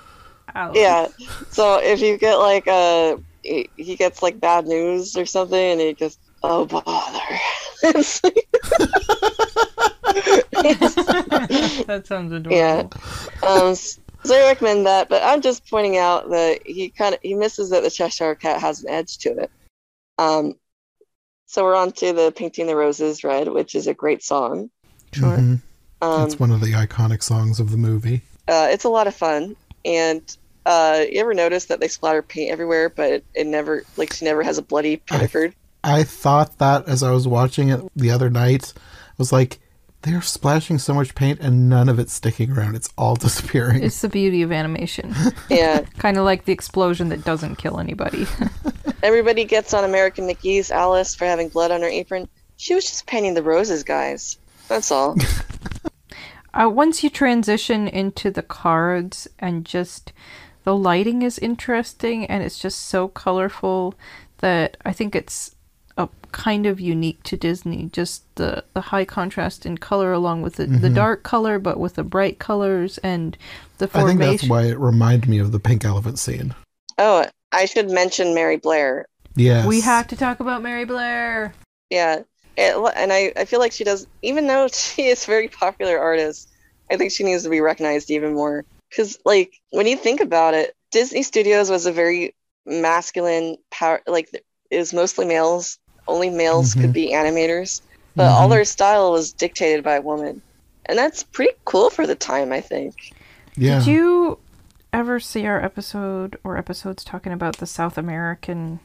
Out. 0.55 0.75
yeah. 0.75 1.07
So 1.49 1.79
if 1.81 1.99
you 2.01 2.17
get 2.17 2.35
like 2.35 2.67
a 2.67 3.17
he, 3.43 3.69
he 3.77 3.95
gets 3.95 4.21
like 4.21 4.39
bad 4.39 4.65
news 4.67 5.15
or 5.15 5.25
something, 5.25 5.57
and 5.57 5.79
he 5.81 5.93
goes, 5.93 6.17
"Oh 6.43 6.65
bother." 6.65 7.19
It's 7.83 8.21
like- 8.23 8.35
that 11.87 12.03
sounds 12.05 12.31
adorable. 12.31 12.57
Yeah. 12.57 12.87
um, 13.47 13.75
so 13.75 14.35
I 14.35 14.47
recommend 14.47 14.85
that, 14.85 15.07
but 15.09 15.23
I'm 15.23 15.41
just 15.41 15.65
pointing 15.69 15.97
out 15.97 16.29
that 16.29 16.59
he 16.65 16.89
kind 16.89 17.15
of 17.15 17.21
he 17.21 17.33
misses 17.35 17.69
that 17.69 17.83
the 17.83 17.89
Cheshire 17.89 18.35
Cat 18.35 18.59
has 18.61 18.83
an 18.83 18.89
edge 18.89 19.17
to 19.19 19.29
it. 19.37 19.51
Um, 20.17 20.55
so 21.45 21.63
we're 21.63 21.75
on 21.75 21.91
to 21.93 22.13
the 22.13 22.31
Painting 22.35 22.67
the 22.67 22.75
Roses 22.75 23.23
Red, 23.23 23.47
which 23.47 23.75
is 23.75 23.87
a 23.87 23.93
great 23.93 24.21
song. 24.23 24.69
Sure. 25.13 25.37
Mhm. 25.37 25.61
Um, 26.01 26.25
It's 26.25 26.39
one 26.39 26.51
of 26.51 26.61
the 26.61 26.73
iconic 26.73 27.23
songs 27.23 27.59
of 27.59 27.71
the 27.71 27.77
movie. 27.77 28.21
uh, 28.47 28.67
it's 28.71 28.83
a 28.83 28.89
lot 28.89 29.07
of 29.07 29.15
fun, 29.15 29.55
and 29.89 30.37
uh, 30.65 31.03
you 31.11 31.19
ever 31.19 31.33
notice 31.33 31.65
that 31.65 31.79
they 31.79 31.87
splatter 31.87 32.21
paint 32.21 32.51
everywhere, 32.51 32.89
but 32.89 33.11
it, 33.11 33.25
it 33.33 33.47
never 33.47 33.83
like 33.97 34.13
she 34.13 34.23
never 34.25 34.43
has 34.43 34.57
a 34.57 34.61
bloody 34.61 34.97
paint 34.97 35.35
I- 35.35 35.53
I 35.83 36.03
thought 36.03 36.57
that 36.59 36.87
as 36.87 37.01
I 37.03 37.11
was 37.11 37.27
watching 37.27 37.69
it 37.69 37.81
the 37.95 38.11
other 38.11 38.29
night, 38.29 38.73
I 38.75 39.13
was 39.17 39.31
like, 39.31 39.59
They're 40.01 40.21
splashing 40.21 40.77
so 40.77 40.93
much 40.93 41.15
paint 41.15 41.39
and 41.39 41.69
none 41.69 41.87
of 41.89 41.99
it's 41.99 42.11
sticking 42.13 42.51
around. 42.51 42.75
It's 42.75 42.89
all 42.97 43.15
disappearing. 43.27 43.81
It's 43.83 44.01
the 44.01 44.09
beauty 44.09 44.41
of 44.43 44.51
animation. 44.51 45.15
Yeah. 45.49 45.81
kind 45.97 46.17
of 46.17 46.25
like 46.25 46.45
the 46.45 46.51
explosion 46.53 47.09
that 47.09 47.23
doesn't 47.25 47.55
kill 47.55 47.79
anybody. 47.79 48.27
Everybody 49.03 49.45
gets 49.45 49.73
on 49.73 49.83
American 49.85 50.27
McGee's 50.27 50.69
Alice 50.69 51.15
for 51.15 51.25
having 51.25 51.47
blood 51.49 51.71
on 51.71 51.81
her 51.81 51.87
apron. 51.87 52.27
She 52.57 52.75
was 52.75 52.83
just 52.85 53.07
painting 53.07 53.33
the 53.33 53.41
roses, 53.43 53.83
guys. 53.83 54.37
That's 54.67 54.91
all. 54.91 55.15
Uh, 56.53 56.69
once 56.69 57.03
you 57.03 57.09
transition 57.09 57.87
into 57.87 58.31
the 58.31 58.43
cards 58.43 59.27
and 59.37 59.65
just 59.65 60.13
the 60.63 60.75
lighting 60.75 61.21
is 61.21 61.39
interesting 61.39 62.25
and 62.25 62.43
it's 62.43 62.59
just 62.59 62.87
so 62.87 63.07
colorful 63.07 63.95
that 64.37 64.77
I 64.85 64.93
think 64.93 65.15
it's 65.15 65.55
a 65.97 66.07
kind 66.31 66.65
of 66.65 66.79
unique 66.79 67.21
to 67.23 67.37
Disney. 67.37 67.89
Just 67.91 68.23
the, 68.35 68.63
the 68.73 68.81
high 68.81 69.05
contrast 69.05 69.65
in 69.65 69.77
color 69.77 70.13
along 70.13 70.41
with 70.41 70.55
the, 70.55 70.65
the 70.65 70.89
dark 70.89 71.23
color, 71.23 71.59
but 71.59 71.79
with 71.79 71.95
the 71.95 72.03
bright 72.03 72.39
colors 72.39 72.97
and 72.99 73.37
the 73.79 73.87
formation. 73.87 74.21
I 74.21 74.25
think 74.27 74.39
that's 74.41 74.49
why 74.49 74.63
it 74.63 74.79
reminded 74.79 75.29
me 75.29 75.39
of 75.39 75.51
the 75.51 75.59
pink 75.59 75.83
elephant 75.83 76.17
scene. 76.17 76.55
Oh, 76.97 77.25
I 77.51 77.65
should 77.65 77.89
mention 77.89 78.33
Mary 78.33 78.57
Blair. 78.57 79.05
Yes. 79.35 79.65
We 79.65 79.81
have 79.81 80.07
to 80.07 80.15
talk 80.15 80.39
about 80.39 80.61
Mary 80.61 80.85
Blair. 80.85 81.53
Yeah. 81.89 82.21
It, 82.59 82.75
and 82.97 83.13
I, 83.13 83.31
I 83.37 83.45
feel 83.45 83.59
like 83.59 83.71
she 83.71 83.85
does, 83.85 84.05
even 84.21 84.47
though 84.47 84.67
she 84.73 85.05
is 85.05 85.23
a 85.23 85.27
very 85.27 85.47
popular 85.47 85.97
artist, 85.97 86.49
I 86.91 86.97
think 86.97 87.11
she 87.11 87.23
needs 87.23 87.43
to 87.43 87.49
be 87.49 87.61
recognized 87.61 88.11
even 88.11 88.33
more. 88.33 88.65
Because, 88.89 89.17
like, 89.23 89.53
when 89.71 89.87
you 89.87 89.95
think 89.95 90.19
about 90.19 90.53
it, 90.55 90.75
Disney 90.91 91.23
Studios 91.23 91.69
was 91.69 91.85
a 91.85 91.91
very 91.91 92.35
masculine 92.65 93.57
power, 93.71 94.01
like, 94.07 94.29
it 94.69 94.77
was 94.77 94.93
mostly 94.93 95.25
males. 95.25 95.77
Only 96.07 96.29
males 96.29 96.75
Mhm. 96.75 96.81
could 96.81 96.93
be 96.93 97.11
animators. 97.13 97.81
But 98.15 98.31
all 98.31 98.47
Mhm. 98.47 98.51
their 98.51 98.65
style 98.65 99.11
was 99.11 99.31
dictated 99.31 99.83
by 99.83 99.95
a 99.95 100.01
woman. 100.01 100.41
And 100.87 100.97
that's 100.97 101.23
pretty 101.23 101.53
cool 101.65 101.89
for 101.91 102.07
the 102.07 102.15
time, 102.15 102.51
I 102.51 102.61
think. 102.61 102.95
Yeah. 103.55 103.77
Did 103.79 103.87
you 103.87 104.39
ever 104.91 105.19
see 105.19 105.45
our 105.45 105.63
episode 105.63 106.37
or 106.43 106.57
episodes 106.57 107.03
talking 107.03 107.31
about 107.31 107.57
the 107.57 107.67
South 107.67 107.97
American 107.97 108.79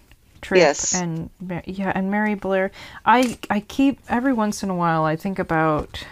trip? 0.44 0.58
Yes. 0.58 0.94
And 0.94 1.30
yeah, 1.66 1.90
and 1.94 2.10
Mary 2.10 2.34
Blair. 2.34 2.70
I 3.04 3.38
I 3.50 3.60
keep 3.60 3.98
every 4.08 4.32
once 4.32 4.62
in 4.62 4.70
a 4.70 4.74
while 4.74 5.04
I 5.04 5.16
think 5.16 5.38
about 5.38 6.04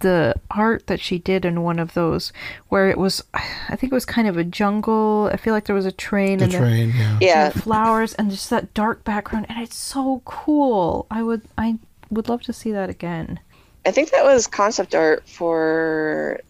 the 0.00 0.34
art 0.50 0.88
that 0.88 0.98
she 0.98 1.16
did 1.18 1.44
in 1.44 1.62
one 1.62 1.78
of 1.78 1.94
those 1.94 2.32
where 2.70 2.90
it 2.90 2.98
was 2.98 3.22
I 3.34 3.76
think 3.76 3.92
it 3.92 3.94
was 3.94 4.04
kind 4.04 4.26
of 4.26 4.36
a 4.36 4.44
jungle. 4.44 5.30
I 5.32 5.36
feel 5.36 5.52
like 5.54 5.66
there 5.66 5.76
was 5.76 5.86
a 5.86 5.92
train 5.92 6.38
the 6.38 6.44
and 6.44 6.52
there- 6.52 6.60
train, 6.60 6.92
yeah. 6.96 7.18
Yeah. 7.20 7.44
and 7.52 7.62
flowers 7.62 8.12
and 8.14 8.30
just 8.30 8.50
that 8.50 8.74
dark 8.74 9.04
background 9.04 9.46
and 9.48 9.62
it's 9.62 9.76
so 9.76 10.22
cool. 10.24 11.06
I 11.10 11.22
would 11.22 11.42
I 11.58 11.78
would 12.10 12.28
love 12.28 12.42
to 12.42 12.52
see 12.52 12.72
that 12.72 12.90
again. 12.90 13.38
I 13.86 13.90
think 13.90 14.10
that 14.10 14.24
was 14.24 14.46
concept 14.46 14.94
art 14.94 15.28
for 15.28 16.40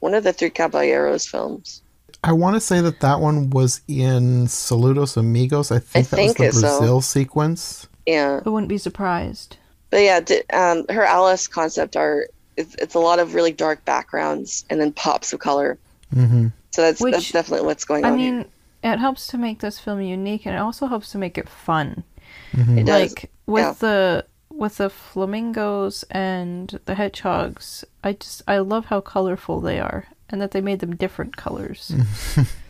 one 0.00 0.14
of 0.14 0.24
the 0.24 0.32
Three 0.32 0.50
Caballeros 0.50 1.26
films. 1.26 1.82
I 2.24 2.32
want 2.32 2.54
to 2.54 2.60
say 2.60 2.80
that 2.80 3.00
that 3.00 3.20
one 3.20 3.50
was 3.50 3.80
in 3.88 4.46
Saludos 4.46 5.16
Amigos. 5.16 5.70
I 5.72 5.78
think 5.78 6.08
that 6.10 6.16
think 6.16 6.38
was 6.38 6.48
it's 6.48 6.60
the 6.60 6.68
so. 6.68 6.78
Brazil 6.78 7.00
sequence. 7.00 7.88
Yeah. 8.06 8.40
I 8.44 8.48
wouldn't 8.48 8.68
be 8.68 8.78
surprised. 8.78 9.56
But 9.90 10.02
yeah, 10.02 10.20
um, 10.52 10.86
her 10.88 11.04
Alice 11.04 11.46
concept 11.48 11.96
art, 11.96 12.32
it's, 12.56 12.74
it's 12.76 12.94
a 12.94 12.98
lot 12.98 13.18
of 13.18 13.34
really 13.34 13.52
dark 13.52 13.84
backgrounds 13.84 14.64
and 14.70 14.80
then 14.80 14.92
pops 14.92 15.32
of 15.32 15.40
color. 15.40 15.78
hmm 16.12 16.48
So 16.70 16.82
that's, 16.82 17.00
Which- 17.00 17.12
that's 17.12 17.30
definitely 17.32 17.66
what's 17.66 17.84
going 17.84 18.04
I 18.04 18.08
on. 18.08 18.14
I 18.14 18.16
mean, 18.16 18.44
it 18.82 18.98
helps 18.98 19.26
to 19.28 19.38
make 19.38 19.60
this 19.60 19.78
film 19.78 20.00
unique, 20.00 20.46
and 20.46 20.54
it 20.54 20.58
also 20.58 20.86
helps 20.86 21.10
to 21.12 21.18
make 21.18 21.38
it 21.38 21.48
fun. 21.48 22.04
here. 22.52 22.78
it 22.78 22.86
does. 22.86 23.12
Like 23.12 23.30
with 23.46 23.62
yeah. 23.64 23.72
the 23.78 24.26
with 24.50 24.76
the 24.78 24.90
flamingos 24.90 26.04
and 26.10 26.78
the 26.84 26.94
hedgehogs, 26.94 27.84
I 28.02 28.14
just 28.14 28.42
I 28.48 28.58
love 28.58 28.86
how 28.86 29.00
colorful 29.00 29.60
they 29.60 29.78
are, 29.78 30.06
and 30.32 30.40
that 30.40 30.50
they 30.50 30.60
made 30.60 30.80
them 30.80 30.96
different 30.96 31.36
colors. 31.36 31.92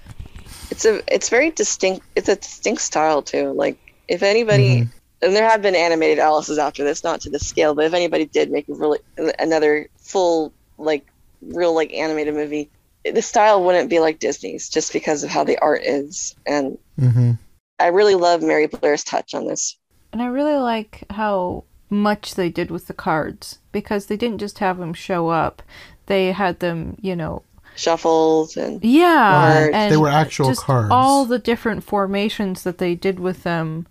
It's 0.72 0.86
a 0.86 1.02
it's 1.14 1.28
very 1.28 1.50
distinct. 1.50 2.06
It's 2.16 2.30
a 2.30 2.36
distinct 2.36 2.80
style 2.80 3.20
too. 3.20 3.52
Like 3.52 3.76
if 4.08 4.22
anybody, 4.22 4.88
and 5.20 5.36
there 5.36 5.46
have 5.46 5.60
been 5.60 5.74
animated 5.74 6.18
Alice's 6.18 6.56
after 6.56 6.82
this, 6.82 7.04
not 7.04 7.20
to 7.20 7.30
this 7.30 7.46
scale, 7.46 7.74
but 7.74 7.84
if 7.84 7.92
anybody 7.92 8.24
did 8.24 8.50
make 8.50 8.66
a 8.70 8.72
really 8.72 8.98
another 9.38 9.90
full 9.98 10.50
like 10.78 11.04
real 11.42 11.74
like 11.74 11.92
animated 11.92 12.32
movie, 12.32 12.70
the 13.04 13.20
style 13.20 13.62
wouldn't 13.62 13.90
be 13.90 13.98
like 14.00 14.18
Disney's 14.18 14.70
just 14.70 14.94
because 14.94 15.22
of 15.22 15.28
how 15.28 15.44
the 15.44 15.58
art 15.58 15.82
is. 15.84 16.34
And 16.46 16.78
hmm 16.98 17.32
I 17.78 17.88
really 17.88 18.14
love 18.14 18.42
Mary 18.42 18.66
Blair's 18.66 19.04
touch 19.04 19.34
on 19.34 19.46
this. 19.46 19.76
And 20.10 20.22
I 20.22 20.26
really 20.26 20.56
like 20.56 21.04
how 21.10 21.64
much 21.90 22.34
they 22.34 22.48
did 22.48 22.70
with 22.70 22.86
the 22.86 22.94
cards 22.94 23.58
because 23.72 24.06
they 24.06 24.16
didn't 24.16 24.38
just 24.38 24.60
have 24.60 24.78
them 24.78 24.94
show 24.94 25.28
up; 25.28 25.62
they 26.06 26.32
had 26.32 26.60
them, 26.60 26.96
you 27.02 27.14
know, 27.14 27.42
Shuffles 27.76 28.56
and 28.56 28.82
yeah, 28.84 29.68
and 29.72 29.92
They 29.92 29.96
were 29.96 30.08
actual 30.08 30.48
just 30.48 30.62
cards. 30.62 30.88
All 30.90 31.24
the 31.24 31.38
different 31.38 31.84
formations 31.84 32.62
that 32.64 32.78
they 32.78 32.94
did 32.94 33.18
with 33.20 33.42
them, 33.44 33.86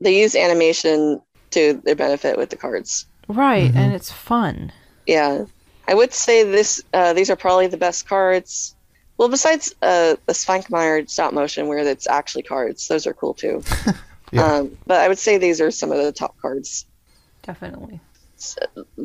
they 0.00 0.20
use 0.20 0.34
animation 0.36 1.20
to 1.52 1.80
their 1.84 1.94
benefit 1.96 2.36
with 2.36 2.50
the 2.50 2.56
cards. 2.56 3.06
right? 3.28 3.72
Mhm. 3.72 3.76
And 3.76 3.92
it's 3.94 4.10
fun. 4.10 4.72
Yeah, 5.06 5.44
I 5.88 5.94
would 5.94 6.12
say 6.12 6.42
this. 6.44 6.82
Uh, 6.92 7.12
these 7.14 7.30
are 7.30 7.36
probably 7.36 7.66
the 7.68 7.76
best 7.78 8.06
cards. 8.08 8.74
Well, 9.16 9.28
besides 9.28 9.74
uh, 9.80 10.16
the 10.26 10.32
Svankmajer 10.32 11.08
stop 11.08 11.32
motion, 11.32 11.68
where 11.68 11.78
it's 11.78 12.06
actually 12.08 12.42
cards, 12.42 12.88
those 12.88 13.06
are 13.06 13.14
cool 13.14 13.34
too. 13.34 13.62
Yeah. 14.32 14.46
um, 14.54 14.76
but 14.84 14.98
I 15.00 15.06
would 15.06 15.18
say 15.18 15.38
these 15.38 15.60
are 15.60 15.70
some 15.70 15.92
of 15.92 15.98
the 15.98 16.10
top 16.10 16.34
cards. 16.42 16.86
Definitely. 17.44 18.00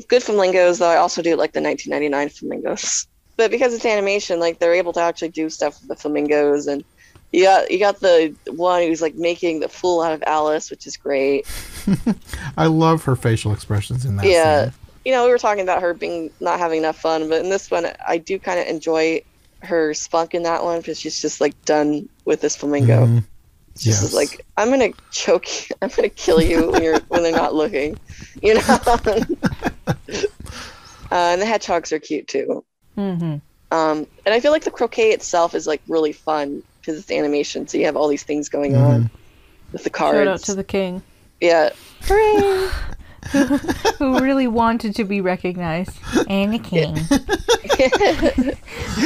Good 0.08 0.24
flamingos, 0.24 0.80
though. 0.80 0.88
I 0.90 0.96
also 0.96 1.22
do 1.22 1.36
like 1.36 1.54
the 1.54 1.62
1999 1.62 2.30
flamingos. 2.30 3.08
But 3.40 3.52
because 3.52 3.74
it's 3.74 3.86
animation, 3.86 4.42
like 4.42 4.60
they're 4.60 4.74
able 4.74 4.92
to 4.92 5.00
actually 5.00 5.30
do 5.30 5.50
stuff 5.50 5.80
with 5.80 5.88
the 5.88 5.96
flamingos, 5.96 6.68
and 6.68 6.84
you 7.32 7.44
got 7.46 7.72
you 7.72 7.80
got 7.80 8.02
the 8.02 8.36
one 8.52 8.82
who's 8.82 9.02
like 9.02 9.16
making 9.16 9.62
the 9.62 9.70
fool 9.70 10.02
out 10.02 10.12
of 10.12 10.22
Alice, 10.28 10.70
which 10.70 10.86
is 10.86 10.98
great. 10.98 11.48
I 12.58 12.66
love 12.66 13.06
her 13.06 13.16
facial 13.16 13.54
expressions 13.54 14.04
in 14.04 14.18
that 14.18 14.26
Yeah. 14.26 14.64
scene. 14.64 14.74
you 15.06 15.14
know, 15.14 15.24
we 15.24 15.32
were 15.32 15.38
talking 15.38 15.64
about 15.64 15.82
her 15.82 15.94
being 15.94 16.32
not 16.42 16.60
having 16.60 16.80
enough 16.80 16.98
fun, 17.00 17.30
but 17.30 17.40
in 17.42 17.50
this 17.50 17.72
one, 17.72 17.88
I 18.06 18.18
do 18.18 18.38
kind 18.40 18.60
of 18.60 18.68
enjoy 18.68 19.22
her 19.62 19.94
spunk 19.94 20.34
in 20.34 20.44
that 20.44 20.62
one 20.66 20.80
because 20.80 21.00
she's 21.00 21.22
just 21.22 21.40
like 21.40 21.56
done 21.64 22.10
with 22.26 22.42
this 22.42 22.58
flamingo. 22.58 23.06
Mhm. 23.06 23.24
She's 23.78 23.86
Yes. 23.94 24.02
just 24.02 24.14
like, 24.14 24.46
I'm 24.58 24.70
gonna 24.70 24.92
choke 25.12 25.48
you, 25.70 25.76
I'm 25.82 25.90
gonna 25.96 26.10
kill 26.10 26.42
you 26.42 26.72
when 26.74 26.84
you're 26.84 27.00
when 27.08 27.24
they're 27.24 27.32
not 27.32 27.56
looking, 27.56 27.96
you 28.42 28.56
know. 28.56 28.62
uh, 29.08 30.26
and 31.10 31.42
the 31.42 31.46
hedgehogs 31.46 31.94
are 31.94 32.00
cute 32.00 32.28
too. 32.28 32.66
Mm-hmm. 33.00 33.38
Um, 33.76 34.08
and 34.26 34.34
I 34.34 34.40
feel 34.40 34.52
like 34.52 34.64
the 34.64 34.72
croquet 34.72 35.12
itself 35.12 35.54
is 35.56 35.66
like 35.68 35.82
really 35.88 36.12
fun 36.12 36.64
because 36.82 36.98
it's 37.00 37.12
animation, 37.12 37.68
so 37.68 37.78
you 37.78 37.86
have 37.86 37.96
all 37.96 38.08
these 38.08 38.24
things 38.24 38.50
going 38.50 38.74
Mhm. 38.74 38.84
on 38.84 39.10
with 39.72 39.84
the 39.84 39.90
cards. 39.90 40.18
Shout 40.18 40.28
out 40.28 40.40
to 40.42 40.56
the 40.56 40.64
king 40.64 41.02
yeah, 41.42 41.70
hooray! 42.02 42.70
who 43.98 44.20
really 44.20 44.48
wanted 44.48 44.96
to 44.96 45.04
be 45.04 45.22
recognized. 45.22 45.92
And 46.28 46.54
the 46.54 46.60
king. 46.60 46.96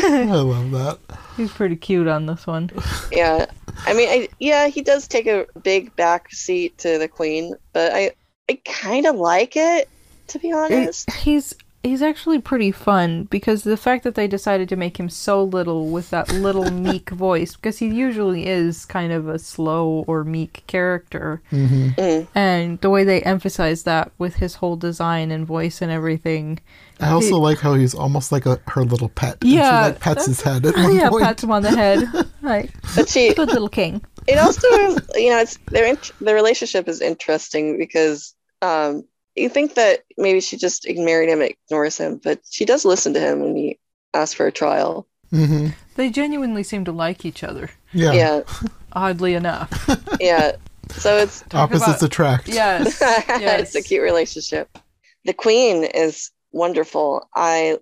I 0.04 0.36
love 0.36 0.72
that. 0.72 1.00
He's 1.38 1.52
pretty 1.52 1.76
cute 1.76 2.08
on 2.08 2.26
this 2.26 2.46
one. 2.48 2.70
Yeah, 3.12 3.46
I 3.86 3.94
mean, 3.94 4.10
I, 4.10 4.30
yeah, 4.40 4.68
he 4.68 4.82
does 4.82 5.08
take 5.08 5.28
a 5.28 5.48
big 5.62 5.96
back 5.96 6.32
seat 6.32 6.78
to 6.80 6.98
the 6.98 7.08
queen, 7.08 7.56
but 7.74 7.92
I, 7.94 8.12
I 8.50 8.60
kind 8.66 9.06
of 9.08 9.16
like 9.16 9.56
it, 9.56 9.90
to 10.28 10.40
be 10.40 10.52
honest. 10.52 11.12
He's 11.12 11.54
he's 11.84 12.02
actually 12.02 12.40
pretty 12.40 12.72
fun 12.72 13.26
because 13.26 13.64
the 13.64 13.76
fact 13.78 14.04
that 14.06 14.16
they 14.16 14.28
decided 14.28 14.70
to 14.70 14.76
make 14.78 14.98
him 14.98 15.10
so 15.10 15.44
little 15.44 15.90
with 15.90 16.10
that 16.12 16.32
little 16.32 16.72
meek 16.88 17.10
voice 17.10 17.56
because 17.56 17.78
he 17.80 17.88
usually 17.88 18.48
is 18.48 18.86
kind 18.86 19.12
of 19.12 19.28
a 19.28 19.38
slow 19.38 20.04
or 20.08 20.24
meek 20.24 20.64
character 20.68 21.42
hmm 21.50 21.90
Mm. 21.98 22.28
and 22.34 22.80
the 22.82 22.90
way 22.90 23.04
they 23.04 23.22
emphasize 23.24 23.84
that 23.84 24.12
with 24.18 24.36
his 24.36 24.56
whole 24.56 24.76
design 24.78 25.30
and 25.32 25.46
voice 25.46 25.82
and 25.82 25.92
everything 25.92 26.60
I 27.00 27.10
also 27.10 27.36
He- 27.36 27.42
like 27.42 27.60
how 27.60 27.74
he's 27.74 27.94
almost 27.94 28.32
like 28.32 28.46
a 28.46 28.60
her 28.68 28.86
little 28.86 29.10
pet. 29.10 29.38
Yeah, 29.42 29.88
she 29.88 29.92
like 29.92 30.00
pets 30.00 30.26
his 30.26 30.42
head 30.42 30.66
at 30.66 30.76
one 30.78 30.96
yeah 30.96 31.10
point. 31.10 31.24
pats 31.24 31.44
him 31.44 31.52
on 31.52 31.64
the 31.64 31.72
head 31.72 32.00
like 32.42 32.72
But 32.96 33.10
she, 33.10 33.34
good 33.34 33.50
little 33.50 33.68
king 33.70 34.02
it 34.26 34.38
also, 34.38 34.68
is, 34.70 35.00
you 35.16 35.30
know, 35.32 35.40
it's 35.40 35.58
their 35.68 35.86
int- 35.86 36.12
their 36.22 36.36
relationship 36.36 36.88
is 36.88 37.02
interesting 37.02 37.78
because 37.78 38.34
um, 38.62 39.04
you 39.36 39.50
think 39.50 39.76
that 39.76 40.04
maybe 40.18 40.40
she 40.42 40.58
just 40.58 40.86
married 40.98 41.30
him, 41.30 41.42
and 41.42 41.50
ignores 41.52 41.98
him, 41.98 42.20
but 42.24 42.40
she 42.50 42.66
does 42.66 42.86
listen 42.86 43.14
to 43.14 43.20
him 43.20 43.40
when 43.42 43.56
he 43.56 43.80
asks 44.14 44.34
for 44.36 44.46
a 44.48 44.52
trial. 44.52 45.08
hmm 45.32 45.68
they 45.96 46.10
genuinely 46.10 46.64
seem 46.64 46.84
to 46.86 46.92
like 46.92 47.24
each 47.26 47.44
other 47.44 47.70
Yeah. 47.94 48.14
Yeah, 48.14 48.42
oddly 48.94 49.34
enough 49.36 49.70
yeah. 50.20 50.54
So 50.92 51.18
it's 51.18 51.44
Opposites 51.54 51.88
about- 51.88 52.04
attract. 52.04 52.48
yes 52.48 53.00
yes 53.02 53.60
it's 53.62 53.76
a 53.76 53.82
cute 53.82 54.04
relationship. 54.04 54.78
The 55.26 55.34
queen 55.34 55.84
is 55.84 56.32
wonderful. 56.52 57.28
I 57.36 57.78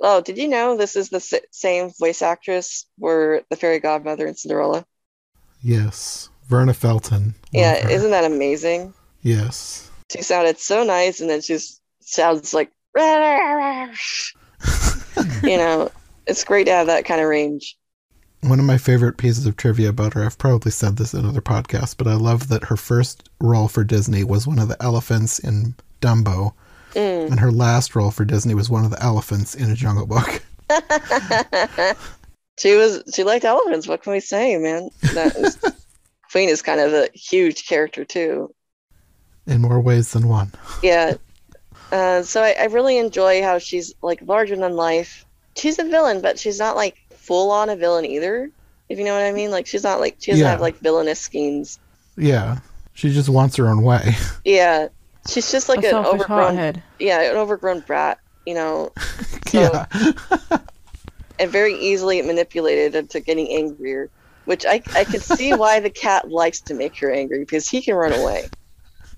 oh, 0.00 0.20
did 0.22 0.38
you 0.38 0.48
know 0.48 0.76
this 0.76 0.96
is 0.96 1.10
the 1.10 1.20
same 1.52 1.90
voice 1.98 2.22
actress 2.22 2.86
for 2.98 3.42
the 3.50 3.56
fairy 3.56 3.78
godmother 3.80 4.26
in 4.26 4.34
Cinderella? 4.34 4.84
Yes. 5.62 6.28
Verna 6.48 6.72
Felton. 6.74 7.34
Yeah, 7.52 7.80
her. 7.82 7.90
isn't 7.90 8.10
that 8.10 8.24
amazing? 8.24 8.94
Yes. 9.22 9.89
She 10.10 10.22
sounded 10.22 10.58
so 10.58 10.84
nice, 10.84 11.20
and 11.20 11.30
then 11.30 11.40
she 11.40 11.58
sounds 12.00 12.52
like 12.52 12.70
you 12.96 13.02
know, 15.56 15.90
it's 16.26 16.44
great 16.44 16.64
to 16.64 16.72
have 16.72 16.88
that 16.88 17.04
kind 17.04 17.20
of 17.20 17.28
range. 17.28 17.76
One 18.42 18.58
of 18.58 18.64
my 18.64 18.78
favorite 18.78 19.18
pieces 19.18 19.46
of 19.46 19.56
trivia 19.56 19.90
about 19.90 20.14
her, 20.14 20.24
I've 20.24 20.38
probably 20.38 20.72
said 20.72 20.96
this 20.96 21.14
in 21.14 21.26
other 21.26 21.42
podcasts, 21.42 21.94
but 21.96 22.08
I 22.08 22.14
love 22.14 22.48
that 22.48 22.64
her 22.64 22.76
first 22.76 23.28
role 23.40 23.68
for 23.68 23.84
Disney 23.84 24.24
was 24.24 24.46
one 24.46 24.58
of 24.58 24.68
the 24.68 24.82
elephants 24.82 25.38
in 25.38 25.74
Dumbo, 26.00 26.54
Mm. 26.94 27.30
and 27.30 27.38
her 27.38 27.52
last 27.52 27.94
role 27.94 28.10
for 28.10 28.24
Disney 28.24 28.54
was 28.54 28.68
one 28.68 28.84
of 28.84 28.90
the 28.90 29.00
elephants 29.00 29.54
in 29.54 29.70
a 29.70 29.76
Jungle 29.76 30.06
Book. 30.06 30.42
she 32.58 32.74
was 32.74 33.04
she 33.14 33.22
liked 33.22 33.44
elephants. 33.44 33.86
What 33.86 34.02
can 34.02 34.12
we 34.12 34.18
say, 34.18 34.56
man? 34.56 34.88
That 35.14 35.36
is, 35.36 35.56
Queen 36.32 36.48
is 36.48 36.62
kind 36.62 36.80
of 36.80 36.92
a 36.92 37.08
huge 37.14 37.68
character 37.68 38.04
too. 38.04 38.52
In 39.50 39.60
more 39.60 39.80
ways 39.80 40.12
than 40.12 40.28
one. 40.28 40.52
Yeah. 40.82 41.14
Uh, 41.92 42.22
so 42.22 42.42
I, 42.42 42.54
I 42.58 42.64
really 42.66 42.98
enjoy 42.98 43.42
how 43.42 43.58
she's 43.58 43.94
like 44.00 44.20
larger 44.22 44.54
than 44.56 44.76
life. 44.76 45.24
She's 45.56 45.78
a 45.78 45.84
villain, 45.84 46.20
but 46.20 46.38
she's 46.38 46.58
not 46.58 46.76
like 46.76 46.96
full 47.10 47.50
on 47.50 47.68
a 47.68 47.76
villain 47.76 48.04
either. 48.06 48.48
If 48.88 48.98
you 48.98 49.04
know 49.04 49.12
what 49.14 49.24
I 49.24 49.32
mean, 49.32 49.50
like 49.50 49.66
she's 49.66 49.82
not 49.82 49.98
like 50.00 50.16
she 50.20 50.30
doesn't 50.30 50.44
Yeah. 50.44 50.50
have 50.52 50.60
like 50.60 50.78
villainous 50.78 51.18
schemes. 51.20 51.78
Yeah. 52.16 52.58
She 52.94 53.12
just 53.12 53.28
wants 53.28 53.56
her 53.56 53.68
own 53.68 53.82
way. 53.82 54.14
Yeah, 54.44 54.88
she's 55.28 55.50
just 55.50 55.68
like 55.68 55.82
a 55.82 55.86
an 55.86 55.90
selfish 55.90 56.12
overgrown, 56.20 56.54
hothead. 56.56 56.82
yeah, 56.98 57.20
an 57.30 57.36
overgrown 57.36 57.80
brat. 57.80 58.18
You 58.46 58.54
know, 58.54 58.92
So- 59.48 59.60
yeah. 59.60 59.86
and 61.38 61.50
very 61.50 61.74
easily 61.74 62.20
manipulated 62.22 62.94
into 62.94 63.20
getting 63.20 63.50
angrier. 63.50 64.10
Which 64.46 64.64
I 64.66 64.82
I 64.94 65.04
can 65.04 65.20
see 65.20 65.54
why 65.54 65.80
the 65.80 65.90
cat 65.90 66.30
likes 66.30 66.60
to 66.62 66.74
make 66.74 66.96
her 66.98 67.10
angry 67.10 67.40
because 67.40 67.68
he 67.68 67.80
can 67.82 67.94
run 67.94 68.12
away, 68.12 68.48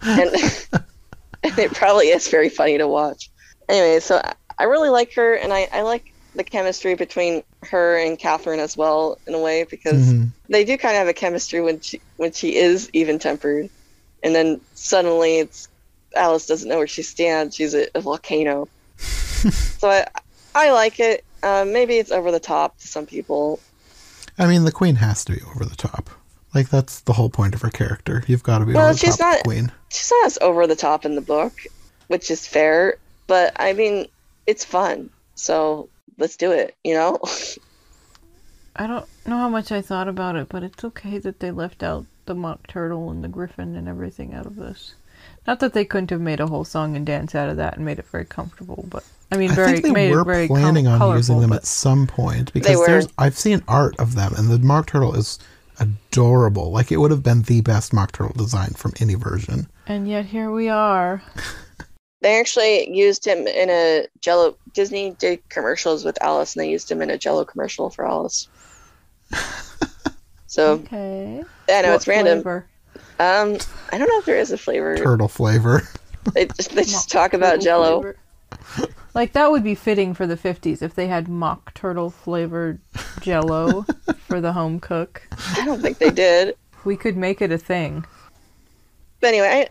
and 0.05 0.31
it 1.59 1.73
probably 1.75 2.09
is 2.09 2.29
very 2.29 2.49
funny 2.49 2.79
to 2.79 2.87
watch. 2.89 3.31
Anyway, 3.69 4.01
so 4.01 4.21
I- 4.59 4.65
really 4.65 4.91
like 4.91 5.13
her, 5.15 5.35
and 5.35 5.53
I 5.53 5.69
I 5.73 5.83
like 5.83 6.13
the 6.35 6.45
chemistry 6.45 6.95
between 6.95 7.43
her 7.71 7.97
and 7.99 8.19
Kathryn 8.19 8.59
as 8.59 8.77
well 8.77 9.19
in 9.27 9.35
a 9.35 9.39
way 9.39 9.65
because 9.69 10.13
Mhm. 10.13 10.31
they 10.49 10.65
do 10.65 10.79
kind 10.79 10.95
of 10.95 11.01
have 11.01 11.09
a 11.09 11.13
chemistry 11.13 11.61
when 11.61 11.81
she 11.81 12.01
when 12.17 12.33
she 12.33 12.57
is 12.57 12.89
even 12.93 13.19
tempered, 13.19 13.69
and 14.23 14.35
then 14.35 14.61
suddenly 14.75 15.39
it's 15.39 15.69
Alice 16.15 16.47
doesn't 16.47 16.69
know 16.69 16.79
where 16.79 16.87
she 16.87 17.03
stands. 17.03 17.57
She's 17.57 17.75
a, 17.75 17.87
a 17.97 18.01
volcano. 18.01 18.69
so 18.99 19.89
I 19.91 20.07
I 20.55 20.71
like 20.73 21.01
it. 21.01 21.25
Uh, 21.43 21.65
maybe 21.67 21.97
it's 21.99 22.13
over 22.13 22.31
the 22.31 22.39
top 22.41 22.79
to 22.79 22.87
some 22.87 23.05
people. 23.07 23.59
I 24.39 24.47
mean, 24.47 24.65
the 24.65 24.73
queen 24.73 24.97
has 24.97 25.25
to 25.27 25.33
be 25.33 25.41
over 25.55 25.65
the 25.65 25.77
top. 25.77 26.09
Like, 26.55 26.69
that's 26.69 27.01
the 27.01 27.13
whole 27.15 27.31
point 27.31 27.55
of 27.55 27.63
her 27.63 27.71
character. 27.71 28.23
You've 28.27 28.43
got 28.43 28.59
to 28.59 28.67
be 28.67 28.73
Well, 28.75 28.85
over 28.85 28.93
the 28.93 28.99
she's 28.99 29.17
top 29.17 29.37
not- 29.37 29.45
queen. 29.45 29.73
She's 29.91 30.11
not 30.11 30.27
as 30.27 30.39
over 30.41 30.67
the 30.67 30.77
top 30.77 31.05
in 31.05 31.15
the 31.15 31.21
book, 31.21 31.53
which 32.09 32.31
is 32.31 32.47
fair. 32.47 32.97
But 33.27 33.53
I 33.57 33.73
mean, 33.73 34.07
it's 34.47 34.65
fun. 34.65 35.11
So 35.35 35.89
let's 36.19 36.37
do 36.37 36.53
it. 36.53 36.75
You 36.85 36.95
know. 36.95 37.19
I 38.77 38.87
don't 38.87 39.07
know 39.27 39.37
how 39.37 39.49
much 39.51 39.71
I 39.71 39.83
thought 39.83 40.09
about 40.09 40.37
it, 40.37 40.49
but 40.49 40.63
it's 40.63 40.83
okay 40.83 41.19
that 41.19 41.41
they 41.41 41.51
left 41.51 41.83
out 41.83 42.07
the 42.25 42.35
mock 42.35 42.67
turtle 42.67 43.11
and 43.11 43.23
the 43.23 43.29
griffin 43.29 43.77
and 43.77 43.87
everything 43.89 44.33
out 44.33 44.47
of 44.47 44.57
this. 44.57 44.95
Not 45.47 45.61
that 45.61 45.73
they 45.75 45.85
couldn't 45.85 46.11
have 46.11 46.21
made 46.21 46.41
a 46.41 46.47
whole 46.47 46.65
song 46.65 46.97
and 46.97 47.05
dance 47.05 47.35
out 47.35 47.51
of 47.51 47.57
that 47.59 47.77
and 47.77 47.85
made 47.85 47.99
it 47.99 48.07
very 48.07 48.25
comfortable, 48.25 48.87
but 48.89 49.05
I 49.31 49.37
mean, 49.37 49.51
I 49.51 49.55
very 49.55 49.73
think 49.73 49.85
they 49.85 49.91
made 49.91 50.13
were 50.13 50.23
it 50.23 50.25
very 50.25 50.47
planning 50.47 50.85
com- 50.85 50.95
on 50.95 50.99
colorful, 51.01 51.19
using 51.19 51.41
them 51.41 51.53
at 51.53 51.67
some 51.67 52.07
point 52.07 52.53
because 52.53 52.85
there's 52.87 53.09
I've 53.19 53.37
seen 53.37 53.63
art 53.69 53.95
of 53.99 54.15
them 54.15 54.33
and 54.37 54.49
the 54.51 54.59
mock 54.59 54.87
turtle 54.87 55.15
is 55.15 55.39
adorable. 55.83 56.71
Like 56.71 56.91
it 56.93 56.97
would 56.99 57.11
have 57.11 57.23
been 57.23 57.43
the 57.43 57.61
best 57.61 57.93
mock 57.93 58.13
turtle 58.13 58.35
design 58.37 58.71
from 58.71 58.93
any 59.01 59.15
version. 59.15 59.69
And 59.87 60.09
yet 60.09 60.27
here 60.27 60.51
we 60.51 60.69
are. 60.69 61.23
They 62.21 62.39
actually 62.39 62.89
used 62.97 63.27
him 63.27 63.49
in 63.49 63.69
a 63.69 64.07
Jello. 64.21 64.57
Disney 64.75 65.11
did 65.19 65.41
commercials 65.49 66.05
with 66.05 66.17
Alice, 66.23 66.55
and 66.55 66.63
they 66.63 66.71
used 66.71 66.89
him 66.89 67.03
in 67.03 67.11
a 67.11 67.19
Jello 67.19 67.45
commercial 67.45 67.91
for 67.91 68.07
Alice. 68.07 68.47
So 70.47 70.73
Okay. 70.75 71.43
I 71.69 71.83
know 71.83 71.89
What 71.89 71.95
it's 71.97 72.07
random. 72.07 72.43
flavor? 72.43 72.67
Um, 73.19 73.57
I 73.91 73.99
don't 73.99 74.09
know 74.09 74.19
if 74.19 74.25
there 74.27 74.39
is 74.39 74.53
a 74.53 74.59
flavor. 74.59 74.97
Turtle 74.99 75.27
flavor. 75.27 75.83
They 76.35 76.45
just 76.47 76.71
they 76.77 76.85
just 76.85 77.11
talk 77.11 77.33
about 77.35 77.61
Jello. 77.61 78.15
Flavor. 79.13 79.21
Like 79.21 79.33
that 79.33 79.51
would 79.51 79.65
be 79.65 79.75
fitting 79.75 80.15
for 80.15 80.27
the 80.27 80.37
50s 80.37 80.83
if 80.83 80.95
they 80.95 81.07
had 81.09 81.29
mock 81.29 81.75
turtle 81.75 82.11
flavored 82.11 82.81
jello 83.21 83.83
for 84.19 84.41
the 84.41 84.53
home 84.53 84.81
cook. 84.81 85.23
I 85.57 85.65
don't 85.65 85.81
think 85.81 85.99
they 85.99 86.11
did. 86.11 86.57
We 86.85 86.97
could 86.97 87.17
make 87.17 87.41
it 87.43 87.53
a 87.53 87.59
thing. 87.59 88.05
But 89.21 89.29
anyway, 89.29 89.69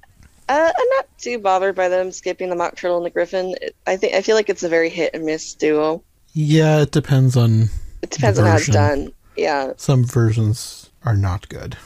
I, 0.49 0.53
uh, 0.53 0.71
I'm 0.77 0.89
not 0.97 1.07
too 1.17 1.39
bothered 1.39 1.75
by 1.75 1.89
them 1.89 2.11
skipping 2.11 2.49
the 2.49 2.55
mock 2.55 2.75
turtle 2.75 2.97
and 2.97 3.05
the 3.05 3.09
griffin. 3.09 3.55
I 3.87 3.97
think 3.97 4.13
I 4.13 4.21
feel 4.21 4.35
like 4.35 4.49
it's 4.49 4.63
a 4.63 4.69
very 4.69 4.89
hit 4.89 5.13
and 5.13 5.25
miss 5.25 5.53
duo. 5.55 6.03
Yeah, 6.33 6.81
it 6.81 6.91
depends 6.91 7.35
on 7.35 7.69
It 8.01 8.11
depends 8.11 8.39
on 8.39 8.45
how 8.45 8.55
it's 8.55 8.67
done. 8.67 9.11
Yeah, 9.35 9.73
some 9.77 10.03
versions 10.05 10.89
are 11.03 11.15
not 11.17 11.49
good. 11.49 11.77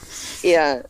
yeah. 0.42 0.82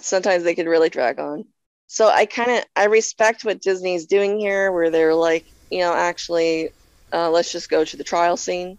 Sometimes 0.00 0.44
they 0.44 0.54
could 0.54 0.66
really 0.66 0.90
drag 0.90 1.18
on. 1.18 1.44
So 1.86 2.08
I 2.08 2.26
kind 2.26 2.50
of 2.52 2.64
I 2.76 2.84
respect 2.86 3.44
what 3.44 3.60
Disney's 3.60 4.06
doing 4.06 4.38
here, 4.38 4.70
where 4.72 4.90
they're 4.90 5.14
like, 5.14 5.46
you 5.70 5.80
know, 5.80 5.94
actually, 5.94 6.70
uh, 7.12 7.30
let's 7.30 7.52
just 7.52 7.70
go 7.70 7.84
to 7.84 7.96
the 7.96 8.04
trial 8.04 8.36
scene. 8.36 8.78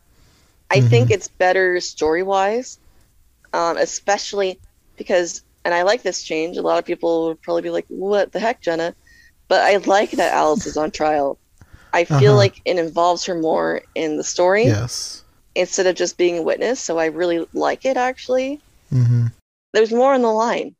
I 0.69 0.81
think 0.81 1.11
it's 1.11 1.29
better 1.39 1.79
story 1.81 2.23
wise, 2.23 2.79
um, 3.53 3.77
especially 3.77 4.59
because, 4.97 5.43
and 5.65 5.73
I 5.73 5.83
like 5.83 6.03
this 6.03 6.23
change. 6.23 6.57
A 6.57 6.61
lot 6.61 6.79
of 6.79 6.85
people 6.85 7.27
would 7.27 7.41
probably 7.41 7.63
be 7.63 7.69
like, 7.71 7.85
"What 7.89 8.31
the 8.31 8.39
heck, 8.39 8.61
Jenna?" 8.61 8.95
But 9.49 9.61
I 9.61 9.77
like 9.77 10.11
that 10.11 10.33
Alice 10.33 10.65
is 10.65 10.77
on 10.77 10.91
trial. 10.91 11.39
I 11.93 12.05
feel 12.05 12.33
Uh-huh. 12.33 12.37
like 12.37 12.61
it 12.65 12.77
involves 12.77 13.25
her 13.25 13.35
more 13.35 13.81
in 13.95 14.17
the 14.17 14.23
story 14.23 14.79
Yes. 14.79 15.23
instead 15.55 15.87
of 15.87 15.95
just 15.95 16.17
being 16.17 16.37
a 16.39 16.43
witness. 16.43 16.81
So 16.81 16.97
I 16.99 17.05
really 17.07 17.45
like 17.53 17.85
it. 17.85 17.97
Actually, 17.97 18.61
hmm 18.91 19.27
there's 19.73 19.91
more 19.91 20.13
on 20.13 20.21
the 20.21 20.31
line. 20.31 20.75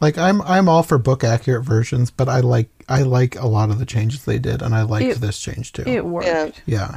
Like 0.00 0.16
I'm 0.18 0.40
I'm 0.42 0.68
all 0.68 0.82
for 0.82 0.98
book 0.98 1.22
accurate 1.24 1.64
versions, 1.64 2.10
but 2.10 2.28
I 2.28 2.40
like 2.40 2.68
I 2.88 3.02
like 3.02 3.36
a 3.36 3.46
lot 3.46 3.70
of 3.70 3.78
the 3.78 3.86
changes 3.86 4.24
they 4.24 4.38
did, 4.38 4.62
and 4.62 4.74
I 4.74 4.82
liked 4.82 5.06
It- 5.06 5.20
this 5.20 5.38
change 5.38 5.72
too. 5.72 5.84
It 5.86 6.04
worked. 6.04 6.26
Yeah. 6.26 6.50
yeah. 6.66 6.96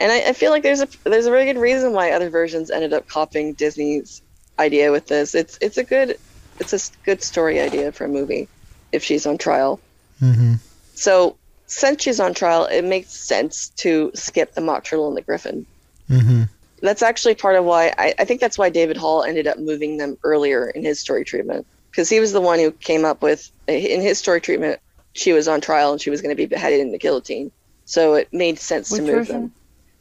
And 0.00 0.10
I, 0.10 0.30
I 0.30 0.32
feel 0.32 0.50
like 0.50 0.62
there's 0.64 0.80
a 0.80 0.88
there's 1.04 1.26
a 1.26 1.30
very 1.30 1.44
good 1.44 1.58
reason 1.60 1.92
why 1.92 2.10
other 2.10 2.30
versions 2.30 2.70
ended 2.70 2.92
up 2.92 3.06
copying 3.06 3.52
Disney's 3.52 4.22
idea 4.58 4.90
with 4.90 5.06
this. 5.06 5.34
It's 5.34 5.56
it's 5.60 5.78
a 5.78 5.84
good 5.84 6.18
it's 6.58 6.72
a 6.72 6.76
s- 6.76 6.90
good 7.04 7.22
story 7.22 7.60
idea 7.60 7.92
for 7.92 8.04
a 8.06 8.08
movie 8.08 8.48
if 8.90 9.02
she's 9.04 9.24
on 9.26 9.38
trial. 9.38 9.78
hmm 10.18 10.54
So 10.94 11.36
since 11.66 12.02
she's 12.02 12.18
on 12.20 12.34
trial, 12.34 12.64
it 12.66 12.82
makes 12.82 13.10
sense 13.10 13.68
to 13.76 14.10
skip 14.14 14.54
the 14.54 14.60
mock 14.60 14.84
turtle 14.84 15.06
and 15.08 15.16
the 15.16 15.22
griffin. 15.22 15.64
hmm 16.08 16.42
That's 16.80 17.02
actually 17.02 17.36
part 17.36 17.54
of 17.56 17.64
why 17.64 17.92
I, 17.96 18.14
I 18.18 18.24
think 18.24 18.40
that's 18.40 18.58
why 18.58 18.68
David 18.70 18.96
Hall 18.96 19.22
ended 19.22 19.46
up 19.46 19.58
moving 19.58 19.96
them 19.98 20.18
earlier 20.24 20.68
in 20.70 20.82
his 20.84 20.98
story 20.98 21.24
treatment 21.24 21.66
because 21.92 22.08
he 22.08 22.18
was 22.18 22.32
the 22.32 22.40
one 22.40 22.58
who 22.58 22.72
came 22.72 23.04
up 23.04 23.22
with 23.22 23.48
in 23.68 24.00
his 24.00 24.18
story 24.18 24.40
treatment. 24.40 24.80
She 25.14 25.32
was 25.32 25.46
on 25.46 25.60
trial 25.60 25.92
and 25.92 26.00
she 26.00 26.10
was 26.10 26.20
going 26.22 26.34
to 26.34 26.36
be 26.42 26.46
beheaded 26.46 26.80
in 26.80 26.90
the 26.90 26.98
guillotine, 26.98 27.52
so 27.84 28.14
it 28.14 28.28
made 28.32 28.58
sense 28.58 28.90
Which 28.90 29.00
to 29.00 29.06
move 29.06 29.14
version? 29.26 29.40
them. 29.42 29.52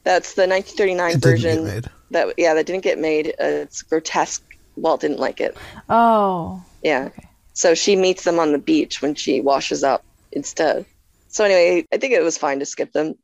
That's 0.04 0.34
the 0.34 0.48
1939 0.48 1.12
It 1.12 1.22
didn't 1.22 1.22
get 1.22 1.42
version. 1.60 1.66
made. 1.68 1.90
that 2.12 2.34
yeah 2.38 2.54
that 2.56 2.66
didn't 2.66 2.84
get 2.84 2.98
made 2.98 3.28
uh, 3.40 3.64
it's 3.68 3.84
grotesque 3.84 4.44
walt 4.76 5.02
didn't 5.02 5.20
like 5.20 5.40
it 5.42 5.56
Oh. 5.90 6.64
yeah 6.82 7.06
Okay. 7.12 7.28
so 7.54 7.76
she 7.76 7.96
meets 7.96 8.24
them 8.24 8.40
on 8.40 8.52
the 8.52 8.58
beach 8.58 9.02
when 9.02 9.14
she 9.16 9.42
washes 9.42 9.84
up 9.84 10.04
instead 10.32 10.86
so 11.28 11.44
anyway 11.46 11.86
i 11.94 11.98
think 11.98 12.14
it 12.14 12.24
was 12.24 12.38
fine 12.38 12.60
to 12.60 12.66
skip 12.66 12.92
them 12.94 13.16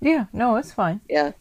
Yeah, 0.00 0.26
no, 0.32 0.56
it's 0.56 0.72
fine. 0.72 1.00
yeah 1.10 1.32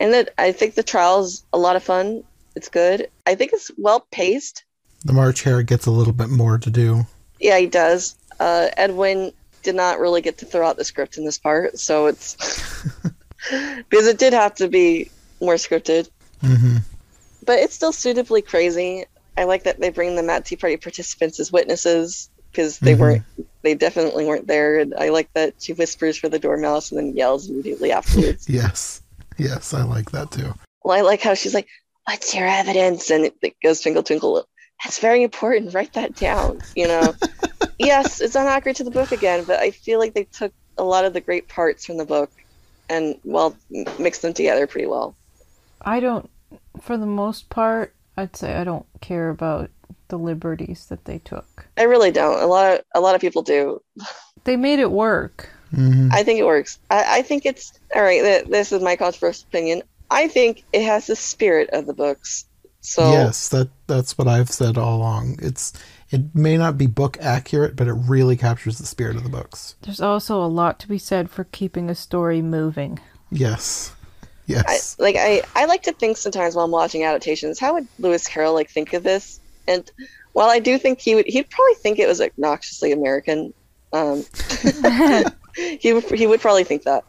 and 0.00 0.12
that 0.12 0.34
i 0.36 0.52
think 0.52 0.74
the 0.74 0.82
trial's 0.82 1.44
a 1.52 1.58
lot 1.58 1.76
of 1.76 1.82
fun 1.84 2.22
it's 2.56 2.68
good 2.68 3.08
i 3.26 3.34
think 3.36 3.52
it's 3.52 3.70
well 3.78 4.06
paced 4.10 4.63
The 5.04 5.12
March 5.12 5.42
Hare 5.42 5.62
gets 5.62 5.86
a 5.86 5.90
little 5.90 6.12
bit 6.12 6.28
more 6.30 6.58
to 6.58 6.70
do. 6.70 7.06
yeah 7.40 7.58
he 7.58 7.66
does 7.66 8.16
uh, 8.40 8.68
Ed 8.76 8.92
Wynn 8.96 9.32
did 9.62 9.74
not 9.74 9.98
really 10.00 10.20
get 10.20 10.38
to 10.38 10.46
throw 10.46 10.66
out 10.66 10.76
the 10.76 10.84
script 10.84 11.18
in 11.18 11.24
this 11.24 11.38
part 11.38 11.78
so 11.78 12.06
it's 12.06 12.36
because 13.88 14.06
it 14.06 14.18
did 14.18 14.32
have 14.32 14.54
to 14.56 14.68
be 14.68 15.10
more 15.40 15.54
scripted 15.54 16.08
hmm 16.40 16.78
but 17.46 17.58
it's 17.58 17.74
still 17.74 17.92
suitably 17.92 18.40
crazy. 18.40 19.04
I 19.36 19.44
like 19.44 19.64
that 19.64 19.78
they 19.78 19.90
bring 19.90 20.16
the 20.16 20.22
Mad 20.22 20.46
Tea 20.46 20.56
Party 20.56 20.78
participants 20.78 21.38
as 21.38 21.52
witnesses 21.52 22.30
because 22.50 22.78
they 22.78 22.94
Mhm. 22.94 22.98
weren't, 22.98 23.22
they 23.60 23.74
definitely 23.74 24.24
weren't 24.24 24.46
there. 24.46 24.78
And 24.78 24.94
I 24.94 25.10
like 25.10 25.28
that 25.34 25.52
she 25.58 25.74
whispers 25.74 26.16
for 26.16 26.30
the 26.30 26.38
dormouse 26.38 26.90
and 26.90 26.98
then 26.98 27.14
yells 27.14 27.50
immediately 27.50 27.92
afterwards. 27.92 28.46
Yes. 28.48 29.02
Yes, 29.36 29.74
I 29.74 29.82
like 29.82 30.10
that 30.12 30.30
too. 30.30 30.54
well, 30.84 30.96
I 30.96 31.02
like 31.02 31.20
how 31.20 31.34
she's 31.34 31.52
like, 31.52 31.68
"What's 32.06 32.34
your 32.34 32.46
evidence?" 32.48 33.10
And 33.10 33.26
it, 33.26 33.34
it 33.42 33.56
goes 33.62 33.82
twinkle 33.82 34.04
twinkle. 34.04 34.46
That's 34.84 34.98
very 34.98 35.22
important. 35.22 35.74
Write 35.74 35.94
that 35.94 36.14
down. 36.14 36.60
You 36.74 36.88
know. 36.88 37.14
yes, 37.78 38.20
it's 38.20 38.36
unaccurate 38.36 38.76
to 38.76 38.84
the 38.84 38.90
book 38.90 39.12
again, 39.12 39.44
but 39.44 39.58
I 39.60 39.70
feel 39.70 39.98
like 39.98 40.14
they 40.14 40.24
took 40.24 40.52
a 40.76 40.84
lot 40.84 41.04
of 41.04 41.12
the 41.12 41.20
great 41.20 41.48
parts 41.48 41.84
from 41.86 41.96
the 41.96 42.04
book 42.04 42.30
and 42.88 43.16
well 43.24 43.56
mixed 43.98 44.22
them 44.22 44.34
together 44.34 44.66
pretty 44.66 44.86
well. 44.86 45.16
I 45.80 46.00
don't, 46.00 46.30
for 46.80 46.96
the 46.96 47.06
most 47.06 47.48
part, 47.50 47.94
I'd 48.16 48.36
say 48.36 48.54
I 48.54 48.64
don't 48.64 48.86
care 49.00 49.30
about 49.30 49.70
the 50.08 50.18
liberties 50.18 50.86
that 50.86 51.04
they 51.04 51.18
took. 51.18 51.66
I 51.76 51.84
really 51.84 52.10
don't. 52.10 52.42
A 52.42 52.46
lot 52.46 52.74
of 52.74 52.80
a 52.94 53.00
lot 53.00 53.14
of 53.14 53.20
people 53.20 53.42
do. 53.42 53.80
They 54.44 54.56
made 54.56 54.78
it 54.78 54.90
work. 54.90 55.48
hmm 55.70 56.08
I 56.12 56.22
think 56.22 56.38
it 56.38 56.46
works. 56.46 56.78
I, 56.90 57.18
I 57.18 57.22
think 57.22 57.46
it's 57.46 57.72
all 57.94 58.02
right. 58.02 58.20
th- 58.20 58.46
This 58.46 58.72
is 58.72 58.82
my 58.82 58.96
controversial 58.96 59.46
opinion. 59.50 59.82
I 60.10 60.28
think 60.28 60.62
it 60.72 60.84
has 60.84 61.06
the 61.06 61.16
spirit 61.16 61.70
of 61.72 61.86
the 61.86 61.94
books. 61.94 62.44
So 62.84 63.10
Yes, 63.10 63.48
that 63.48 63.70
that's 63.86 64.18
what 64.18 64.28
I've 64.28 64.50
said 64.50 64.76
all 64.76 64.98
along. 64.98 65.38
It's 65.40 65.72
it 66.10 66.34
may 66.34 66.58
not 66.58 66.76
be 66.76 66.86
book 66.86 67.16
accurate, 67.18 67.76
but 67.76 67.88
it 67.88 67.94
really 67.94 68.36
captures 68.36 68.76
the 68.76 68.84
spirit 68.84 69.16
of 69.16 69.22
the 69.22 69.30
books. 69.30 69.74
There's 69.80 70.02
also 70.02 70.44
a 70.44 70.46
lot 70.46 70.78
to 70.80 70.88
be 70.88 70.98
said 70.98 71.30
for 71.30 71.44
keeping 71.44 71.88
a 71.88 71.94
story 71.94 72.42
moving. 72.42 73.00
Yes. 73.30 73.92
I, 74.20 74.28
Yes. 74.46 74.96
like 74.98 75.16
I, 75.18 75.40
I 75.54 75.64
like 75.64 75.84
to 75.84 75.94
think 75.94 76.18
sometimes 76.18 76.54
while 76.54 76.66
I'm 76.66 76.70
watching 76.70 77.04
adaptations, 77.04 77.58
how 77.58 77.72
would 77.72 77.88
Lewis 77.98 78.28
Carroll 78.28 78.52
like 78.52 78.68
think 78.68 78.92
of 78.92 79.02
this? 79.02 79.40
And 79.66 79.90
while 80.34 80.50
I 80.50 80.58
do 80.58 80.76
think 80.78 81.00
he 81.00 81.14
would, 81.14 81.26
he'd 81.26 81.48
probably 81.48 81.76
think 81.76 81.98
it 81.98 82.06
was 82.06 82.20
obnoxiously 82.20 82.92
American. 82.92 83.54
Um, 83.94 84.26
he 85.56 85.94
would 85.94 86.04
he 86.04 86.26
would 86.26 86.42
probably 86.42 86.64
think 86.64 86.82
that, 86.82 87.04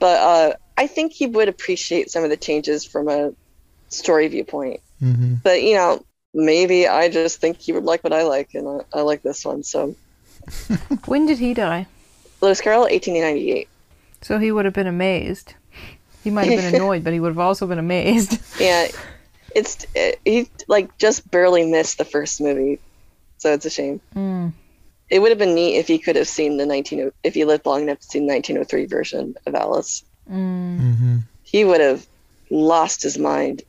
but 0.00 0.18
uh, 0.18 0.54
I 0.76 0.88
think 0.88 1.12
he 1.12 1.28
would 1.28 1.48
appreciate 1.48 2.10
some 2.10 2.24
of 2.24 2.30
the 2.30 2.36
changes 2.36 2.84
from 2.84 3.08
a 3.08 3.32
story 3.90 4.26
viewpoint. 4.26 4.80
Hmm 5.00 5.34
But 5.42 5.62
you 5.62 5.74
know, 5.74 6.04
maybe 6.32 6.86
I 6.86 7.08
just 7.08 7.40
think 7.40 7.58
he 7.60 7.72
would 7.72 7.84
like 7.84 8.04
what 8.04 8.12
I 8.12 8.22
like, 8.22 8.50
and 8.54 8.68
I, 8.94 8.98
I 8.98 9.02
like 9.02 9.22
this 9.22 9.44
one. 9.44 9.62
So 9.62 9.94
When 11.06 11.26
did 11.26 11.38
he 11.38 11.54
die? 11.54 11.86
Lewis 12.40 12.60
Carroll, 12.60 12.82
1898. 12.82 13.68
So 14.22 14.38
he 14.38 14.52
would 14.52 14.64
have 14.64 14.74
been 14.74 14.86
amazed. 14.86 15.54
He 16.22 16.30
might 16.30 16.46
have 16.48 16.56
been 16.56 16.74
annoyed, 16.74 17.04
but 17.04 17.12
he 17.12 17.20
would 17.20 17.30
have 17.30 17.38
also 17.38 17.66
been 17.66 17.78
amazed. 17.78 18.38
Yeah, 18.60 18.88
it's 19.56 19.86
it, 19.94 20.20
he 20.24 20.48
like 20.68 20.98
just 20.98 21.28
barely 21.30 21.64
missed 21.64 21.96
the 21.96 22.04
first 22.04 22.42
movie, 22.42 22.78
so 23.38 23.54
it's 23.54 23.64
a 23.64 23.70
shame. 23.70 24.02
Mm. 24.14 24.52
It 25.08 25.18
would 25.20 25.30
have 25.30 25.38
been 25.38 25.54
neat 25.54 25.78
if 25.78 25.88
he 25.88 25.98
could 25.98 26.16
have 26.16 26.28
seen 26.28 26.58
the 26.58 26.66
19 26.66 27.10
if 27.24 27.32
he 27.34 27.46
lived 27.46 27.64
long 27.64 27.82
enough 27.82 28.00
to 28.00 28.06
see 28.06 28.18
the 28.18 28.26
1903 28.26 28.84
version 28.84 29.34
of 29.46 29.54
Alice. 29.54 30.04
Mm. 30.30 30.78
hmm 30.78 31.16
He 31.42 31.64
would 31.64 31.80
have 31.80 32.06
lost 32.50 33.02
his 33.02 33.16
mind. 33.16 33.62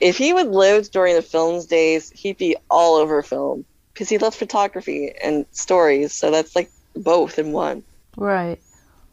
If 0.00 0.16
he 0.16 0.32
would 0.32 0.48
lived 0.48 0.92
during 0.92 1.14
the 1.14 1.22
film's 1.22 1.66
days, 1.66 2.10
he'd 2.10 2.38
be 2.38 2.56
all 2.70 2.96
over 2.96 3.22
film 3.22 3.64
because 3.92 4.08
he 4.08 4.18
loves 4.18 4.36
photography 4.36 5.14
and 5.22 5.46
stories. 5.52 6.12
So 6.12 6.30
that's 6.30 6.54
like 6.54 6.70
both 6.94 7.38
in 7.38 7.52
one. 7.52 7.82
Right. 8.16 8.60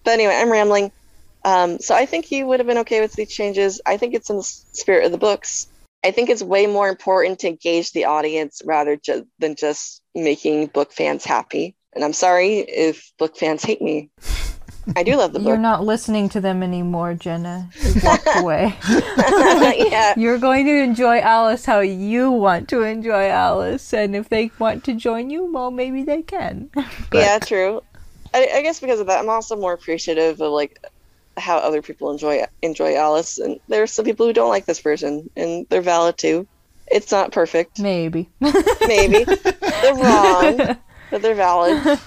But 0.03 0.11
anyway, 0.11 0.35
I'm 0.35 0.51
rambling. 0.51 0.91
Um, 1.45 1.79
so 1.79 1.95
I 1.95 2.05
think 2.05 2.25
he 2.25 2.43
would 2.43 2.59
have 2.59 2.67
been 2.67 2.79
okay 2.79 3.01
with 3.01 3.13
these 3.13 3.31
changes. 3.31 3.81
I 3.85 3.97
think 3.97 4.13
it's 4.13 4.29
in 4.29 4.37
the 4.37 4.43
spirit 4.43 5.05
of 5.05 5.11
the 5.11 5.17
books. 5.17 5.67
I 6.03 6.11
think 6.11 6.29
it's 6.29 6.43
way 6.43 6.67
more 6.67 6.89
important 6.89 7.39
to 7.39 7.47
engage 7.47 7.91
the 7.91 8.05
audience 8.05 8.61
rather 8.65 8.97
ju- 8.97 9.27
than 9.39 9.55
just 9.55 10.01
making 10.13 10.67
book 10.67 10.91
fans 10.91 11.23
happy. 11.23 11.75
And 11.93 12.03
I'm 12.03 12.13
sorry 12.13 12.59
if 12.59 13.11
book 13.17 13.37
fans 13.37 13.63
hate 13.63 13.81
me. 13.81 14.09
I 14.95 15.03
do 15.03 15.15
love 15.15 15.33
the 15.33 15.39
You're 15.41 15.57
not 15.57 15.83
listening 15.83 16.29
to 16.29 16.41
them 16.41 16.61
anymore, 16.61 17.13
Jenna. 17.13 17.69
You 17.81 17.93
walked 18.03 18.27
away. 18.35 18.75
yeah, 18.89 20.13
You're 20.17 20.37
going 20.37 20.65
to 20.65 20.75
enjoy 20.81 21.19
Alice 21.19 21.65
how 21.65 21.79
you 21.79 22.31
want 22.31 22.67
to 22.69 22.81
enjoy 22.83 23.29
Alice, 23.29 23.93
and 23.93 24.15
if 24.15 24.29
they 24.29 24.51
want 24.59 24.83
to 24.85 24.93
join 24.93 25.29
you, 25.29 25.51
well, 25.51 25.71
maybe 25.71 26.03
they 26.03 26.21
can. 26.21 26.69
yeah, 27.13 27.39
true. 27.39 27.81
I, 28.33 28.49
I 28.55 28.61
guess 28.61 28.79
because 28.79 28.99
of 28.99 29.07
that, 29.07 29.19
I'm 29.19 29.29
also 29.29 29.55
more 29.55 29.73
appreciative 29.73 30.41
of 30.41 30.51
like 30.51 30.83
how 31.37 31.57
other 31.57 31.81
people 31.81 32.11
enjoy 32.11 32.43
enjoy 32.61 32.95
Alice. 32.95 33.37
And 33.37 33.59
there 33.67 33.83
are 33.83 33.87
some 33.87 34.05
people 34.05 34.25
who 34.25 34.33
don't 34.33 34.49
like 34.49 34.65
this 34.65 34.79
version, 34.79 35.29
and 35.35 35.65
they're 35.69 35.81
valid 35.81 36.17
too. 36.17 36.45
It's 36.87 37.11
not 37.11 37.31
perfect, 37.31 37.79
Maybe. 37.79 38.29
maybe. 38.87 39.23
they're 39.23 39.95
wrong, 39.95 40.77
but 41.09 41.21
they're 41.21 41.33
valid. 41.35 41.99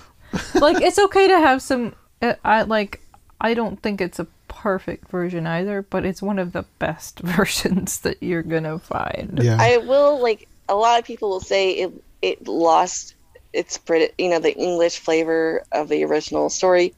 like 0.54 0.82
it's 0.82 0.98
okay 0.98 1.28
to 1.28 1.38
have 1.38 1.62
some. 1.62 1.94
Uh, 2.22 2.34
I 2.44 2.62
like. 2.62 3.02
I 3.40 3.54
don't 3.54 3.80
think 3.82 4.00
it's 4.00 4.18
a 4.18 4.26
perfect 4.48 5.08
version 5.08 5.46
either, 5.46 5.82
but 5.82 6.04
it's 6.04 6.22
one 6.22 6.38
of 6.38 6.52
the 6.52 6.64
best 6.78 7.20
versions 7.20 8.00
that 8.00 8.22
you're 8.22 8.42
gonna 8.42 8.78
find. 8.78 9.40
Yeah. 9.42 9.58
I 9.60 9.78
will 9.78 10.20
like 10.20 10.48
a 10.68 10.74
lot 10.74 10.98
of 10.98 11.04
people 11.04 11.30
will 11.30 11.40
say 11.40 11.72
it 11.72 11.92
it 12.22 12.48
lost 12.48 13.14
its 13.52 13.78
Brit 13.78 14.14
you 14.18 14.28
know 14.28 14.38
the 14.38 14.56
English 14.56 14.98
flavor 14.98 15.64
of 15.72 15.88
the 15.88 16.04
original 16.04 16.50
story. 16.50 16.94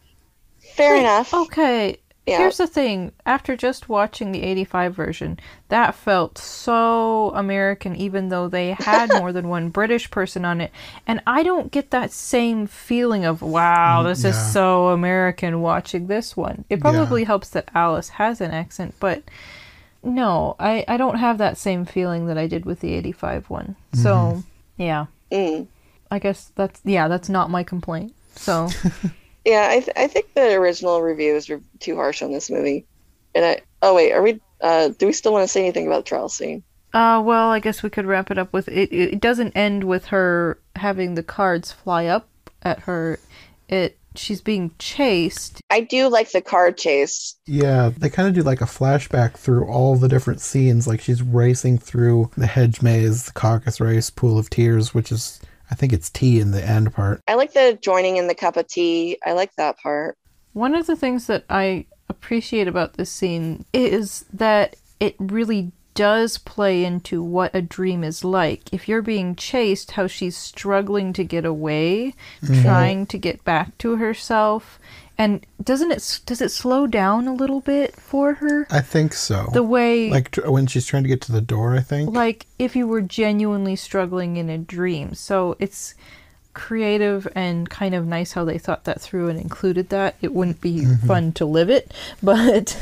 Fair 0.75 0.95
Wait, 0.95 1.01
enough. 1.01 1.35
Okay. 1.35 1.99
Yeah. 2.29 2.39
Here's 2.39 2.59
the 2.59 2.67
thing. 2.67 3.13
After 3.25 3.57
just 3.57 3.89
watching 3.89 4.33
the 4.33 4.43
85 4.43 4.95
version, 4.95 5.41
that 5.69 5.95
felt 5.95 6.39
so 6.39 7.31
American, 7.35 7.97
even 7.97 8.29
though 8.29 8.49
they 8.49 8.73
had 8.73 9.09
more 9.11 9.33
than 9.33 9.49
one 9.49 9.69
British 9.79 10.11
person 10.11 10.45
on 10.45 10.61
it. 10.61 10.71
And 11.07 11.23
I 11.27 11.43
don't 11.43 11.73
get 11.73 11.91
that 11.91 12.13
same 12.13 12.67
feeling 12.67 13.25
of, 13.25 13.41
wow, 13.43 14.03
this 14.03 14.25
is 14.25 14.37
so 14.53 14.89
American 14.89 15.61
watching 15.61 16.07
this 16.07 16.37
one. 16.37 16.65
It 16.69 16.81
probably 16.81 17.25
helps 17.25 17.51
that 17.51 17.69
Alice 17.75 18.11
has 18.11 18.41
an 18.41 18.51
accent, 18.51 18.95
but 19.01 19.23
no, 20.03 20.55
I, 20.59 20.85
I 20.87 20.97
don't 20.97 21.19
have 21.19 21.39
that 21.39 21.57
same 21.59 21.85
feeling 21.85 22.27
that 22.27 22.39
I 22.39 22.47
did 22.47 22.65
with 22.65 22.81
the 22.81 22.95
85 22.95 23.51
one. 23.51 23.77
So, 23.95 24.43
yeah. 24.77 25.07
Mm. 25.33 25.67
I 26.11 26.19
guess 26.19 26.53
that's, 26.55 26.81
yeah, 26.85 27.09
that's 27.09 27.29
not 27.29 27.51
my 27.51 27.63
complaint. 27.63 28.15
So, 28.37 28.69
Yeah, 29.49 29.67
I 29.71 29.81
th- 29.81 29.97
I 29.97 30.07
think 30.09 30.35
the 30.35 30.53
original 30.57 31.01
reviews 31.01 31.49
were 31.49 31.63
too 31.81 31.97
harsh 31.97 32.21
on 32.21 32.33
this 32.33 32.51
movie. 32.51 32.87
And 33.35 33.47
I 33.47 33.61
oh 33.81 33.95
wait, 33.95 34.13
are 34.13 34.23
we 34.23 34.41
uh 34.61 34.89
do 34.89 35.07
we 35.07 35.13
still 35.15 35.33
want 35.33 35.45
to 35.45 35.49
say 35.49 35.63
anything 35.63 35.87
about 35.87 36.05
the 36.05 36.09
trial 36.11 36.29
scene? 36.29 36.63
Uh, 36.93 37.23
well, 37.25 37.49
I 37.51 37.59
guess 37.59 37.83
we 37.83 37.89
could 37.89 38.05
wrap 38.05 38.31
it 38.31 38.37
up 38.39 38.53
with 38.53 38.69
it. 38.69 38.93
It 38.93 39.21
doesn't 39.21 39.53
end 39.53 39.85
with 39.85 40.07
her 40.07 40.59
having 40.77 41.15
the 41.15 41.23
cards 41.23 41.73
fly 41.73 42.07
up 42.07 42.29
at 42.63 42.81
her. 42.81 43.19
It 43.71 43.99
she's 44.17 44.43
being 44.43 44.73
chased. 44.79 45.63
I 45.71 45.81
do 45.81 46.09
like 46.09 46.33
the 46.33 46.43
card 46.43 46.77
chase. 46.77 47.37
Yeah, 47.47 47.91
they 47.97 48.11
kind 48.11 48.29
of 48.29 48.35
do 48.35 48.43
like 48.43 48.61
a 48.61 48.67
flashback 48.67 49.35
through 49.35 49.67
all 49.67 49.97
the 49.97 50.09
different 50.09 50.43
scenes. 50.43 50.87
Like 50.87 51.01
she's 51.01 51.23
racing 51.23 51.79
through 51.79 52.31
the 52.37 52.47
hedge 52.47 52.83
maze, 52.83 53.25
the 53.25 53.33
caucus 53.33 53.81
race, 53.81 54.11
pool 54.11 54.39
of 54.39 54.51
tears, 54.51 54.93
which 54.93 55.11
is, 55.11 55.41
I 55.71 55.75
think 55.75 55.93
it's 55.93 56.11
tea 56.11 56.41
in 56.41 56.51
the 56.51 56.65
end 56.65 56.93
part. 56.95 57.23
I 57.29 57.35
like 57.35 57.53
the 57.53 57.79
joining 57.81 58.17
in 58.17 58.27
the 58.27 58.35
cup 58.35 58.57
of 58.57 58.67
tea. 58.67 59.19
I 59.25 59.33
like 59.33 59.55
that 59.57 59.79
part. 59.79 60.17
One 60.53 60.75
of 60.75 60.87
the 60.87 60.97
things 60.97 61.27
that 61.27 61.45
I 61.51 61.87
appreciate 62.09 62.69
about 62.69 62.95
this 62.95 63.11
scene 63.11 63.65
is 63.73 64.25
that 64.33 64.77
it 64.99 65.15
really 65.19 65.73
does 65.99 66.39
play 66.39 66.85
into 66.85 67.21
what 67.21 67.53
a 67.53 67.61
dream 67.61 68.05
is 68.05 68.23
like. 68.23 68.73
If 68.73 68.89
you're 68.89 69.03
being 69.03 69.35
chased, 69.35 69.91
how 69.91 70.07
she's 70.07 70.37
struggling 70.37 71.13
to 71.15 71.25
get 71.25 71.45
away, 71.45 72.15
mm-hmm. 72.41 72.63
trying 72.63 73.07
to 73.07 73.19
get 73.19 73.43
back 73.43 73.77
to 73.79 73.97
herself, 73.97 74.79
and 75.19 75.45
doesn't 75.61 75.91
it 75.91 76.21
does 76.25 76.41
it 76.41 76.53
slow 76.53 76.87
down 76.87 77.27
a 77.27 77.35
little 77.35 77.61
bit 77.61 77.97
for 77.97 78.35
her? 78.35 78.69
I 78.71 78.81
think 78.81 79.13
so. 79.13 79.49
The 79.53 79.65
way 79.65 80.09
like 80.09 80.31
tr- 80.31 80.49
when 80.49 80.69
she's 80.69 80.87
trying 80.87 81.03
to 81.03 81.09
get 81.09 81.21
to 81.23 81.33
the 81.33 81.41
door, 81.41 81.75
I 81.75 81.81
think. 81.81 82.15
like 82.15 82.47
if 82.61 82.77
you 82.77 82.87
were 82.87 83.03
genuinely 83.03 83.75
struggling 83.75 84.37
in 84.37 84.49
a 84.49 84.57
dream. 84.57 85.15
So 85.15 85.57
it's 85.59 85.97
creative 86.55 87.27
and 87.35 87.69
kind 87.69 87.97
of 87.97 88.07
nice 88.07 88.35
how 88.35 88.45
they 88.45 88.59
thought 88.59 88.85
that 88.85 89.01
through 89.01 89.31
and 89.31 89.41
included 89.41 89.89
that. 89.89 90.15
It 90.23 90.33
wouldn't 90.33 90.61
be 90.61 90.83
mm-hmm. 90.83 91.09
fun 91.09 91.33
to 91.33 91.45
live 91.45 91.71
it, 91.71 91.93
but 92.23 92.81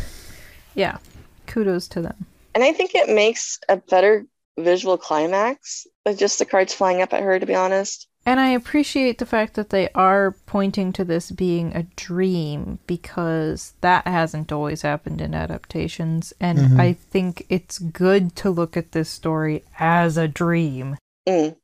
yeah, 0.75 0.99
kudos 1.47 1.89
to 1.89 2.03
them. 2.03 2.27
And 2.57 2.65
I 2.65 2.73
think 2.73 2.95
it 2.95 3.11
makes 3.11 3.61
a 3.69 3.77
better 3.77 4.25
visual 4.59 4.97
climax 4.97 5.87
with 6.07 6.19
just 6.19 6.39
the 6.39 6.47
cards 6.47 6.73
flying 6.73 7.03
up 7.03 7.13
at 7.13 7.23
her, 7.23 7.39
to 7.39 7.45
be 7.45 7.55
honest. 7.55 8.09
And 8.25 8.41
I 8.41 8.49
appreciate 8.49 9.19
the 9.19 9.27
fact 9.27 9.53
that 9.55 9.69
they 9.69 9.91
are 9.95 10.35
pointing 10.47 10.91
to 10.95 11.05
this 11.05 11.31
being 11.31 11.77
a 11.77 11.83
dream 11.97 12.79
because 12.87 13.75
that 13.83 14.07
hasn't 14.07 14.53
always 14.53 14.81
happened 14.81 15.21
in 15.21 15.35
adaptations. 15.35 16.33
And 16.41 16.81
I 16.81 16.95
think 16.95 17.45
it's 17.51 17.79
good 17.79 18.35
to 18.37 18.49
look 18.49 18.75
at 18.75 18.93
this 18.93 19.11
story 19.11 19.63
as 19.79 20.17
a 20.17 20.27
dream. 20.27 20.97
Mm. 21.29 21.57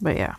But 0.00 0.16
yeah. 0.16 0.36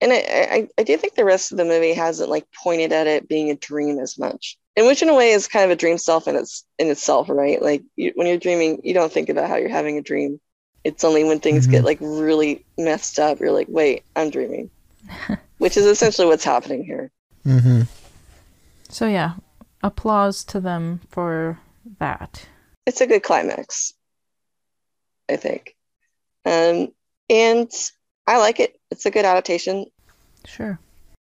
And 0.00 0.10
I, 0.10 0.16
I, 0.16 0.68
I 0.78 0.82
do 0.84 0.96
think 0.96 1.16
the 1.16 1.24
rest 1.26 1.52
of 1.52 1.58
the 1.58 1.66
movie 1.66 1.92
hasn't 1.92 2.30
like 2.30 2.46
pointed 2.64 2.92
at 2.92 3.06
it 3.06 3.28
being 3.28 3.50
a 3.50 3.56
dream 3.56 3.98
as 3.98 4.18
much, 4.18 4.56
and 4.78 4.86
which 4.86 5.02
in 5.02 5.08
a 5.08 5.14
way 5.14 5.32
is 5.32 5.48
kind 5.48 5.64
of 5.64 5.72
a 5.72 5.76
dream 5.76 5.98
self 5.98 6.28
in 6.28 6.36
its 6.36 6.64
in 6.78 6.86
itself, 6.86 7.28
right? 7.28 7.60
Like 7.60 7.82
you, 7.96 8.12
when 8.14 8.28
you're 8.28 8.38
dreaming, 8.38 8.80
you 8.84 8.94
don't 8.94 9.12
think 9.12 9.28
about 9.28 9.48
how 9.50 9.56
you're 9.56 9.68
having 9.68 9.98
a 9.98 10.02
dream. 10.02 10.40
It's 10.84 11.02
only 11.02 11.24
when 11.24 11.40
things 11.40 11.66
Mhm. 11.66 11.72
get 11.72 11.84
like 11.84 11.98
really 12.00 12.64
messed 12.78 13.18
up, 13.18 13.40
you're 13.40 13.50
like, 13.50 13.66
wait, 13.68 14.04
I'm 14.14 14.30
dreaming, 14.30 14.70
which 15.58 15.76
is 15.76 15.84
essentially 15.84 16.28
what's 16.28 16.44
happening 16.44 16.84
here. 16.84 17.10
mm-hmm. 17.44 17.82
So 18.88 19.06
yeah, 19.06 19.34
applause 19.82 20.44
to 20.44 20.60
them 20.60 21.00
for 21.10 21.58
that. 21.98 22.46
It's 22.86 23.00
a 23.00 23.06
good 23.08 23.24
climax, 23.24 23.92
I 25.28 25.36
think, 25.36 25.74
um, 26.46 26.92
and 27.28 27.70
I 28.28 28.38
like 28.38 28.60
it. 28.60 28.78
It's 28.92 29.06
a 29.06 29.10
good 29.10 29.24
adaptation. 29.24 29.86
Sure. 30.46 30.78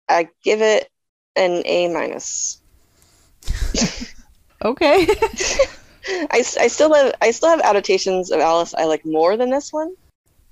I 0.07 0.29
give 0.43 0.61
it 0.61 0.89
an 1.35 1.63
A 1.65 1.91
minus. 1.91 2.61
Okay. 4.63 5.07
I, 6.07 6.37
I 6.39 6.67
still 6.67 6.93
have 6.93 7.13
I 7.21 7.31
still 7.31 7.49
have 7.49 7.61
adaptations 7.61 8.31
of 8.31 8.39
Alice 8.39 8.73
I 8.73 8.85
like 8.85 9.05
more 9.05 9.35
than 9.37 9.49
this 9.49 9.73
one. 9.73 9.95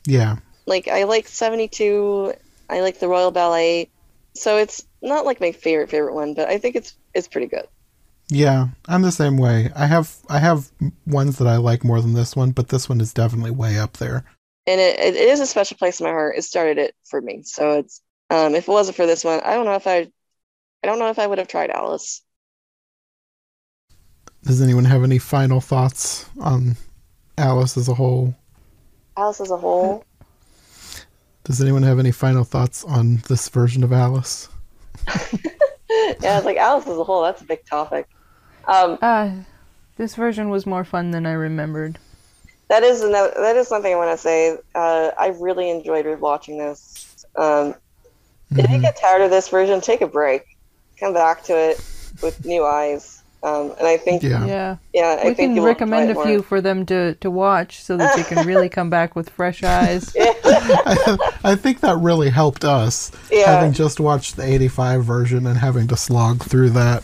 Yeah. 0.08 0.38
Like 0.68 0.88
I 0.88 1.04
like 1.04 1.28
72, 1.28 2.34
I 2.70 2.82
like 2.82 3.00
the 3.00 3.08
Royal 3.08 3.32
Ballet, 3.32 3.92
So 4.36 4.58
it's 4.58 4.86
not 5.02 5.26
like 5.26 5.40
my 5.42 5.52
favorite 5.54 5.90
favorite 5.90 6.16
one, 6.16 6.34
but 6.36 6.50
I 6.50 6.58
think 6.60 6.76
it's 6.76 6.96
it's 7.14 7.28
pretty 7.28 7.48
good. 7.48 7.68
Yeah, 8.30 8.70
I'm 8.88 9.04
the 9.04 9.12
same 9.12 9.38
way. 9.38 9.72
I 9.76 9.86
have 9.86 10.16
I 10.30 10.40
have 10.40 10.72
ones 11.06 11.38
that 11.38 11.48
I 11.48 11.58
like 11.58 11.84
more 11.84 12.02
than 12.02 12.14
this 12.14 12.36
one, 12.36 12.52
but 12.52 12.70
this 12.70 12.90
one 12.90 13.00
is 13.02 13.14
definitely 13.14 13.52
way 13.52 13.78
up 13.78 13.98
there. 13.98 14.26
And 14.68 14.82
it, 14.82 15.00
it 15.00 15.16
is 15.16 15.40
a 15.40 15.46
special 15.48 15.78
place 15.78 16.00
in 16.00 16.06
my 16.06 16.12
heart. 16.12 16.38
It 16.38 16.44
started 16.44 16.78
it 16.78 16.96
for 17.06 17.22
me. 17.22 17.44
So 17.44 17.80
it's 17.80 18.02
um 18.30 18.56
if 18.56 18.68
it 18.68 18.72
wasn't 18.72 18.98
for 18.98 19.06
this 19.06 19.24
one, 19.24 19.42
I 19.42 19.54
don't 19.56 19.66
know 19.66 19.76
if 19.76 19.88
I 19.88 20.00
I 20.84 20.88
don't 20.88 21.00
know 21.00 21.10
if 21.12 21.20
I 21.20 21.28
would 21.28 21.40
have 21.40 21.50
tried 21.50 21.72
Alice. 21.72 22.24
Does 24.46 24.62
anyone 24.62 24.86
have 24.86 25.04
any 25.04 25.18
final 25.18 25.60
thoughts 25.60 26.26
on 26.40 26.76
Alice 27.38 27.78
as 27.78 27.88
a 27.90 27.96
whole? 27.96 28.36
Alice 29.18 29.42
as 29.42 29.52
a 29.52 29.58
whole. 29.58 30.04
Does 31.44 31.62
anyone 31.62 31.84
have 31.84 32.00
any 32.00 32.12
final 32.12 32.44
thoughts 32.44 32.84
on 32.84 33.18
this 33.28 33.50
version 33.50 33.84
of 33.84 33.92
Alice? 33.92 34.50
yeah, 35.08 36.38
it's 36.38 36.46
like 36.46 36.58
Alice 36.58 36.88
as 36.88 36.98
a 36.98 37.04
whole, 37.04 37.24
that's 37.24 37.42
a 37.42 37.46
big 37.46 37.60
topic. 37.70 38.08
Um 38.68 38.98
Uh, 39.02 39.32
this 39.98 40.16
version 40.16 40.50
was 40.50 40.66
more 40.66 40.84
fun 40.84 41.12
than 41.12 41.26
I 41.26 41.32
remembered. 41.34 41.98
that 42.70 42.84
is 42.84 43.02
another, 43.02 43.34
that 43.38 43.56
is 43.56 43.68
something 43.68 43.94
I 43.94 43.98
want 43.98 44.12
to 44.12 44.18
say. 44.22 44.58
Uh, 44.74 45.12
I 45.18 45.28
really 45.40 45.70
enjoyed 45.70 46.06
watching 46.20 46.58
this. 46.58 47.26
Um, 47.38 47.76
If 48.58 48.70
you 48.70 48.80
Mhm. 48.80 48.82
get 48.82 48.96
tired 49.00 49.22
of 49.22 49.30
this 49.32 49.50
version, 49.50 49.82
take 49.82 50.02
a 50.02 50.08
break, 50.08 50.44
come 51.00 51.14
back 51.14 51.44
to 51.46 51.54
it 51.58 51.82
with 52.22 52.44
new 52.46 52.66
eyes. 52.66 53.15
Um, 53.46 53.76
and 53.78 53.88
I 53.88 53.98
think, 53.98 54.24
yeah, 54.24 54.44
Yeah. 54.44 54.78
Yeah. 54.92 55.20
I 55.22 55.28
we 55.28 55.34
think 55.36 55.56
can 55.56 55.64
recommend 55.64 56.10
a 56.10 56.16
few 56.16 56.38
more. 56.38 56.44
for 56.44 56.62
them 56.62 56.84
to, 56.88 57.14
to 57.16 57.30
watch 57.30 57.84
so 57.84 57.96
that 57.96 58.16
they 58.16 58.24
can 58.24 58.48
really 58.52 58.70
come 58.70 58.90
back 58.90 59.16
with 59.16 59.30
fresh 59.30 59.62
eyes. 59.64 60.12
I, 60.20 61.18
I 61.44 61.56
think 61.56 61.82
that 61.82 61.96
really 61.98 62.32
helped 62.32 62.64
us. 62.64 63.12
Yeah. 63.32 63.52
Having 63.52 63.74
just 63.74 64.00
watched 64.00 64.36
the 64.36 64.44
85 64.44 65.06
version 65.06 65.46
and 65.46 65.60
having 65.60 65.88
to 65.90 65.96
slog 65.96 66.42
through 66.44 66.72
that. 66.72 67.04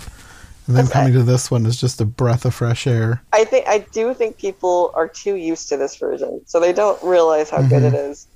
And 0.66 0.76
then 0.76 0.86
That's 0.86 0.94
coming 0.94 1.14
to 1.14 1.22
this 1.24 1.52
one 1.52 1.68
is 1.68 1.80
just 1.80 2.02
a 2.02 2.06
breath 2.06 2.44
of 2.46 2.56
fresh 2.56 2.88
air. 2.88 3.22
I 3.34 3.44
think 3.46 3.68
I 3.68 3.80
do 3.92 4.14
think 4.16 4.38
people 4.38 4.92
are 4.96 5.08
too 5.08 5.36
used 5.36 5.70
to 5.70 5.78
this 5.78 5.96
version, 5.98 6.42
so 6.46 6.60
they 6.60 6.72
don't 6.74 7.02
realize 7.04 7.50
how 7.50 7.62
good 7.62 7.84
it 7.84 7.94
is. 7.94 8.28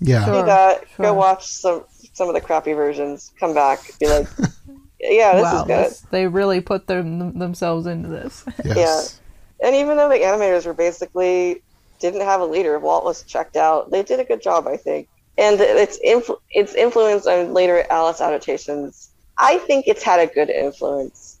Yeah. 0.00 0.24
Do 0.26 0.32
Sure, 0.32 0.46
that. 0.46 0.84
Go 0.98 1.14
watch 1.14 1.46
some 1.46 1.84
some 2.12 2.28
of 2.28 2.34
the 2.34 2.40
crappy 2.40 2.74
versions. 2.74 3.32
Come 3.40 3.54
back, 3.54 3.98
be 3.98 4.08
like, 4.08 4.28
yeah, 5.02 5.34
this 5.34 5.42
wow, 5.42 5.56
is 5.60 5.62
good. 5.66 5.84
this- 5.86 6.00
they 6.10 6.26
really 6.26 6.60
put 6.60 6.86
them, 6.86 7.38
themselves 7.38 7.86
into 7.86 8.08
this. 8.08 8.44
Yes. 8.64 9.20
And 9.62 9.74
even 9.76 9.96
though 9.98 10.08
the 10.08 10.16
animators 10.16 10.64
were 10.64 10.72
basically 10.74 11.62
didn't 12.00 12.22
have 12.22 12.40
a 12.40 12.46
leader, 12.46 12.78
Walt 12.78 13.04
was 13.04 13.22
checked 13.24 13.56
out. 13.56 13.90
They 13.90 14.02
did 14.02 14.18
a 14.20 14.24
good 14.24 14.40
job, 14.40 14.66
I 14.66 14.76
think. 14.78 15.06
And 15.36 15.60
its 15.60 15.98
influ- 16.04 16.38
its 16.50 16.74
influence 16.74 17.26
on 17.26 17.52
later 17.52 17.84
Alice 17.90 18.20
adaptations, 18.22 19.10
I 19.38 19.58
think 19.58 19.86
it's 19.86 20.02
had 20.02 20.18
a 20.20 20.26
good 20.32 20.48
influence, 20.50 21.38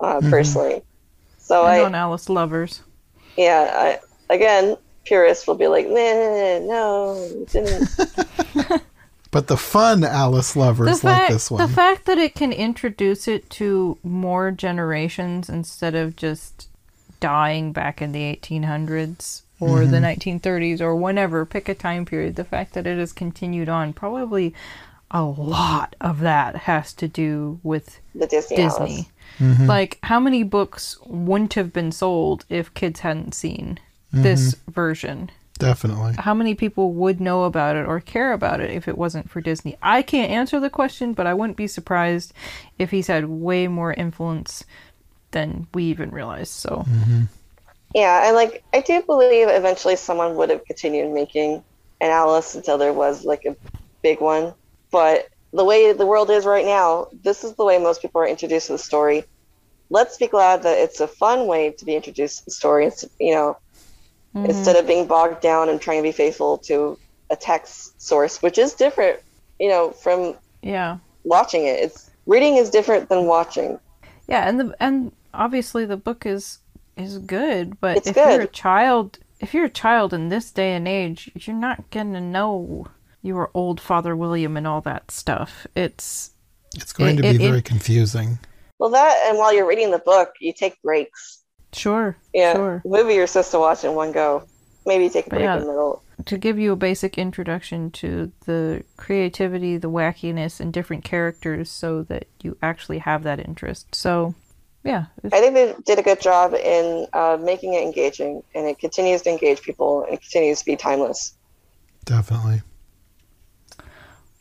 uh, 0.00 0.20
Mhm. 0.20 0.30
personally. 0.30 0.82
So 1.38 1.66
and 1.66 1.82
I, 1.82 1.84
on 1.84 1.94
Alice 1.94 2.28
Lovers. 2.30 2.80
yeah, 3.36 3.70
I, 4.30 4.34
again, 4.34 4.76
purists 5.04 5.46
will 5.46 5.54
be 5.54 5.66
like, 5.68 5.86
nah, 5.88 6.58
no, 6.60 7.28
it 7.42 7.50
didn't. 7.50 8.82
But 9.30 9.48
the 9.48 9.56
fun 9.56 10.04
Alice 10.04 10.56
lovers 10.56 11.00
The 11.00 11.06
like 11.06 11.28
this 11.28 11.50
one. 11.50 11.60
the 11.60 11.72
fact 11.72 12.06
that 12.06 12.16
it 12.16 12.34
can 12.34 12.52
introduce 12.52 13.28
it 13.28 13.48
to 13.50 13.98
more 14.02 14.50
generations 14.50 15.50
instead 15.50 15.94
of 15.94 16.16
just 16.16 16.68
dying 17.20 17.72
back 17.72 18.00
in 18.00 18.12
the 18.12 18.34
1800s 18.34 19.42
or 19.60 19.84
the 19.84 19.98
mm-hmm. 19.98 20.36
1930s 20.38 20.80
or 20.80 20.94
whenever, 20.94 21.44
pick 21.44 21.68
a 21.68 21.74
time 21.74 22.04
period. 22.04 22.36
The 22.36 22.44
fact 22.44 22.74
that 22.74 22.86
it 22.86 22.98
has 22.98 23.12
continued 23.12 23.68
on, 23.68 23.92
probably 23.92 24.54
a 25.10 25.22
lot 25.22 25.96
of 26.00 26.20
that 26.20 26.54
has 26.56 26.92
to 26.94 27.08
do 27.08 27.58
with 27.62 28.00
the 28.14 28.26
Disney, 28.26 28.56
Disney. 28.56 28.94
Alice. 28.94 29.06
Mm-hmm. 29.38 29.66
Like, 29.66 29.98
how 30.04 30.20
many 30.20 30.42
books 30.42 30.98
wouldn't 31.06 31.54
have 31.54 31.72
been 31.72 31.92
sold 31.92 32.44
if 32.48 32.72
kids 32.74 33.00
hadn't 33.00 33.34
seen 33.34 33.78
this 34.12 34.54
mm-hmm. 34.54 34.70
version? 34.70 35.30
Definitely. 35.58 36.14
How 36.18 36.34
many 36.34 36.54
people 36.54 36.92
would 36.92 37.20
know 37.20 37.44
about 37.44 37.76
it 37.76 37.86
or 37.86 38.00
care 38.00 38.32
about 38.32 38.60
it 38.60 38.70
if 38.70 38.86
it 38.86 38.96
wasn't 38.96 39.28
for 39.28 39.40
Disney? 39.40 39.76
I 39.82 40.02
can't 40.02 40.30
answer 40.30 40.60
the 40.60 40.70
question, 40.70 41.12
but 41.12 41.26
I 41.26 41.34
wouldn't 41.34 41.56
be 41.56 41.66
surprised 41.66 42.32
if 42.78 42.90
he's 42.90 43.08
had 43.08 43.26
way 43.26 43.66
more 43.66 43.92
influence 43.92 44.64
than 45.32 45.66
we 45.74 45.84
even 45.84 46.10
realize. 46.10 46.48
So, 46.48 46.84
mm-hmm. 46.88 47.24
Yeah, 47.94 48.26
and 48.26 48.36
like 48.36 48.62
I 48.72 48.80
do 48.80 49.02
believe 49.02 49.48
eventually 49.48 49.96
someone 49.96 50.36
would 50.36 50.50
have 50.50 50.64
continued 50.64 51.12
making 51.12 51.62
an 52.00 52.10
Alice 52.10 52.54
until 52.54 52.78
there 52.78 52.92
was 52.92 53.24
like 53.24 53.44
a 53.44 53.56
big 54.02 54.20
one. 54.20 54.54
But 54.90 55.28
the 55.52 55.64
way 55.64 55.92
the 55.92 56.06
world 56.06 56.30
is 56.30 56.44
right 56.44 56.66
now, 56.66 57.08
this 57.22 57.44
is 57.44 57.54
the 57.54 57.64
way 57.64 57.78
most 57.78 58.02
people 58.02 58.20
are 58.20 58.28
introduced 58.28 58.66
to 58.66 58.74
the 58.74 58.78
story. 58.78 59.24
Let's 59.90 60.18
be 60.18 60.26
glad 60.26 60.62
that 60.64 60.78
it's 60.78 61.00
a 61.00 61.08
fun 61.08 61.46
way 61.46 61.70
to 61.70 61.84
be 61.84 61.96
introduced 61.96 62.40
to 62.40 62.44
the 62.46 62.50
story. 62.50 62.86
It's 62.86 63.06
you 63.18 63.34
know, 63.34 63.56
instead 64.34 64.76
of 64.76 64.80
mm-hmm. 64.80 64.88
being 64.88 65.06
bogged 65.06 65.40
down 65.40 65.68
and 65.68 65.80
trying 65.80 65.98
to 65.98 66.02
be 66.02 66.12
faithful 66.12 66.58
to 66.58 66.98
a 67.30 67.36
text 67.36 68.00
source, 68.00 68.42
which 68.42 68.58
is 68.58 68.74
different, 68.74 69.20
you 69.58 69.68
know, 69.68 69.90
from 69.90 70.36
yeah. 70.62 70.98
watching 71.24 71.66
it. 71.66 71.80
It's 71.80 72.10
reading 72.26 72.56
is 72.56 72.70
different 72.70 73.08
than 73.08 73.26
watching. 73.26 73.78
Yeah, 74.28 74.48
and 74.48 74.60
the 74.60 74.76
and 74.80 75.12
obviously 75.34 75.84
the 75.86 75.96
book 75.96 76.26
is 76.26 76.58
is 76.96 77.18
good, 77.18 77.80
but 77.80 77.96
It's 77.96 78.08
if 78.08 78.16
you're 78.16 78.40
a 78.40 78.46
child, 78.46 79.18
if 79.40 79.54
you're 79.54 79.64
a 79.64 79.70
child 79.70 80.12
in 80.12 80.28
this 80.28 80.50
day 80.50 80.74
and 80.74 80.86
age, 80.86 81.30
you're 81.34 81.56
not 81.56 81.90
going 81.90 82.12
to 82.12 82.20
know 82.20 82.86
your 83.22 83.50
old 83.54 83.80
Father 83.80 84.16
William 84.16 84.56
and 84.56 84.66
all 84.66 84.80
that 84.82 85.10
stuff. 85.10 85.66
It's 85.74 86.32
It's 86.76 86.92
going 86.92 87.14
It- 87.18 87.22
to 87.22 87.22
be 87.22 87.28
it- 87.44 87.48
very 87.48 87.58
it- 87.58 87.64
confusing. 87.64 88.38
Well, 88.78 88.90
that 88.90 89.24
and 89.26 89.38
while 89.38 89.52
you're 89.52 89.66
reading 89.66 89.90
the 89.90 89.98
book, 89.98 90.34
you 90.40 90.52
take 90.52 90.80
breaks. 90.82 91.37
Sure, 91.72 92.16
Yeah, 92.32 92.54
sure. 92.54 92.82
movie 92.84 93.14
you're 93.14 93.26
supposed 93.26 93.50
to 93.52 93.58
watch 93.58 93.84
in 93.84 93.94
one 93.94 94.12
go. 94.12 94.44
Maybe 94.86 95.08
take 95.10 95.26
a 95.26 95.30
break 95.30 95.42
yeah. 95.42 95.54
in 95.54 95.60
the 95.60 95.66
middle. 95.66 96.02
to 96.24 96.38
give 96.38 96.58
you 96.58 96.72
a 96.72 96.76
basic 96.76 97.18
introduction 97.18 97.90
to 97.90 98.32
the 98.46 98.82
creativity, 98.96 99.76
the 99.76 99.90
wackiness, 99.90 100.60
and 100.60 100.72
different 100.72 101.04
characters 101.04 101.70
so 101.70 102.02
that 102.04 102.26
you 102.42 102.56
actually 102.62 102.98
have 102.98 103.22
that 103.24 103.38
interest. 103.38 103.94
So, 103.94 104.34
yeah. 104.84 105.06
I 105.30 105.40
think 105.40 105.54
they 105.54 105.74
did 105.84 105.98
a 105.98 106.02
good 106.02 106.20
job 106.20 106.54
in 106.54 107.06
uh, 107.12 107.36
making 107.38 107.74
it 107.74 107.82
engaging, 107.82 108.42
and 108.54 108.66
it 108.66 108.78
continues 108.78 109.22
to 109.22 109.30
engage 109.30 109.60
people, 109.60 110.04
and 110.04 110.14
it 110.14 110.22
continues 110.22 110.60
to 110.60 110.64
be 110.64 110.76
timeless. 110.76 111.34
Definitely. 112.06 112.62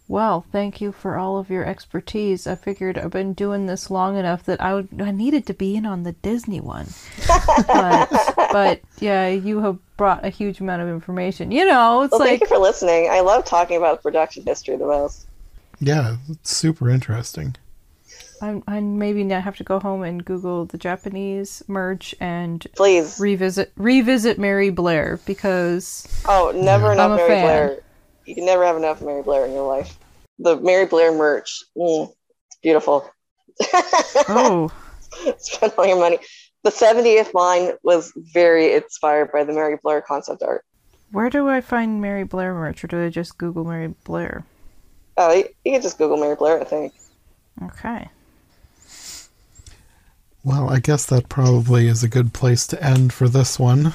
Well, 0.10 0.46
thank 0.54 0.80
you 0.80 0.94
for 0.94 1.18
all 1.18 1.38
of 1.38 1.50
your 1.50 1.66
expertise. 1.66 2.48
I 2.48 2.56
figured 2.56 2.98
I've 2.98 3.12
been 3.12 3.34
doing 3.34 3.66
this 3.66 3.92
long 3.92 4.16
enough 4.18 4.44
that 4.46 4.62
I, 4.62 4.74
would, 4.74 4.88
I 5.02 5.12
needed 5.12 5.46
to 5.48 5.54
be 5.54 5.76
in 5.76 5.86
on 5.86 6.04
the 6.04 6.14
Disney 6.14 6.62
one. 6.62 6.88
but, 7.68 8.10
but, 8.52 8.82
yeah, 9.00 9.28
you 9.28 9.60
have 9.62 9.78
brought 9.98 10.24
a 10.26 10.30
huge 10.30 10.62
amount 10.62 10.82
of 10.82 10.88
information. 10.88 11.52
You 11.52 11.66
know, 11.66 12.04
it's 12.04 12.12
Well, 12.12 12.22
thank 12.22 12.40
you 12.42 12.48
for 12.48 12.58
listening. 12.58 13.10
I 13.12 13.20
love 13.20 13.44
talking 13.44 13.76
about 13.78 14.02
production 14.02 14.44
history 14.46 14.78
the 14.78 14.86
most. 14.86 15.28
Yeah, 15.80 16.16
it's 16.30 16.56
super 16.56 16.90
interesting. 16.90 17.56
I, 18.42 18.62
I 18.68 18.80
maybe 18.80 19.24
now 19.24 19.42
have 19.42 19.58
to 19.58 19.64
go 19.64 19.80
home 19.80 20.04
and 20.04 20.24
Google 20.24 20.66
the 20.66 20.78
Japanese 20.78 21.64
merch 21.68 22.14
and 22.20 22.66
Please. 22.76 23.20
revisit 23.20 23.72
revisit 23.76 24.38
Mary 24.38 24.70
Blair 24.70 25.20
because 25.26 26.08
Oh, 26.26 26.52
never 26.56 26.88
Yeah. 26.88 26.94
enough 26.94 27.06
I'm 27.06 27.12
a 27.14 27.16
Mary 27.18 27.30
fan. 27.30 27.44
Blair. 27.44 27.80
You 28.28 28.36
can 28.36 28.46
never 28.46 28.66
have 28.66 28.76
enough 28.76 29.02
Mary 29.02 29.24
Blair 29.24 29.46
in 29.46 29.54
your 29.54 29.66
life. 29.66 29.98
The 30.38 30.58
Mary 30.58 30.86
Blair 30.86 31.14
merch, 31.14 31.64
mm, 31.78 32.12
it's 32.48 32.58
beautiful. 32.62 33.10
oh 34.30 34.72
Spend 35.38 35.74
all 35.78 35.88
your 35.88 35.98
money. 35.98 36.20
The 36.64 36.70
70th 36.70 37.34
line 37.34 37.72
was 37.84 38.12
very 38.34 38.74
inspired 38.74 39.32
by 39.32 39.46
the 39.46 39.54
Mary 39.54 39.78
Blair 39.82 40.02
concept 40.02 40.44
art. 40.44 40.66
where 41.12 41.30
do 41.30 41.48
I 41.48 41.62
find 41.62 42.02
Mary 42.02 42.24
Blair 42.24 42.54
merch 42.54 42.84
or 42.84 42.88
do 42.88 43.04
I 43.04 43.10
just 43.10 43.38
Google 43.38 43.64
Mary 43.64 43.94
Blair? 44.04 44.44
Oh, 45.16 45.32
you, 45.32 45.48
you 45.64 45.72
can 45.72 45.82
just 45.82 45.98
Google 45.98 46.18
Mary 46.18 46.36
Blair, 46.36 46.60
I 46.60 46.66
think. 46.66 46.94
Okay. 47.64 48.10
Well, 50.44 50.70
I 50.70 50.80
guess 50.80 51.06
that 51.06 51.30
probably 51.30 51.88
is 51.88 52.04
a 52.04 52.10
good 52.10 52.34
place 52.34 52.68
to 52.68 52.84
end 52.84 53.14
for 53.14 53.30
this 53.30 53.58
one. 53.58 53.94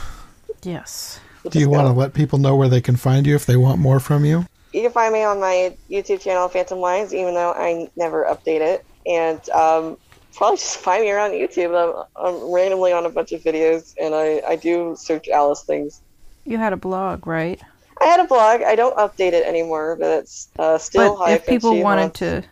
Yes. 0.62 1.20
We'll 1.42 1.50
Do 1.50 1.58
you 1.58 1.70
want 1.70 1.86
to 1.86 1.92
let 1.92 2.14
people 2.14 2.38
know 2.38 2.56
where 2.56 2.68
they 2.68 2.80
can 2.80 2.96
find 2.96 3.26
you 3.26 3.34
if 3.34 3.46
they 3.46 3.56
want 3.56 3.80
more 3.80 4.00
from 4.00 4.24
you? 4.24 4.46
You 4.72 4.82
can 4.82 4.92
find 4.92 5.12
me 5.12 5.22
on 5.22 5.40
my 5.40 5.76
YouTube 5.90 6.20
channel, 6.20 6.48
Phantomwise, 6.48 7.12
even 7.12 7.34
though 7.34 7.52
I 7.52 7.88
never 7.96 8.24
update 8.24 8.60
it. 8.60 8.84
And 9.06 9.40
um, 9.50 9.98
probably 10.34 10.56
just 10.56 10.78
find 10.78 11.02
me 11.02 11.10
around 11.10 11.32
YouTube. 11.32 11.74
I'm, 11.76 12.06
I'm 12.16 12.52
randomly 12.52 12.92
on 12.92 13.04
a 13.04 13.10
bunch 13.10 13.32
of 13.32 13.42
videos, 13.42 13.94
and 14.00 14.14
I, 14.14 14.40
I 14.48 14.56
do 14.56 14.94
search 14.96 15.28
Alice 15.28 15.64
things. 15.64 16.00
You 16.44 16.58
had 16.58 16.72
a 16.72 16.76
blog, 16.76 17.26
right? 17.26 17.60
I 18.00 18.06
had 18.06 18.20
a 18.20 18.24
blog. 18.24 18.62
I 18.62 18.74
don't 18.74 18.96
update 18.96 19.32
it 19.32 19.46
anymore, 19.46 19.96
but 19.96 20.20
it's 20.20 20.48
uh, 20.58 20.78
still 20.78 21.18
but 21.18 21.30
if 21.30 21.46
people 21.46 21.74
she 21.74 21.82
wanted 21.82 22.14
to 22.14 22.42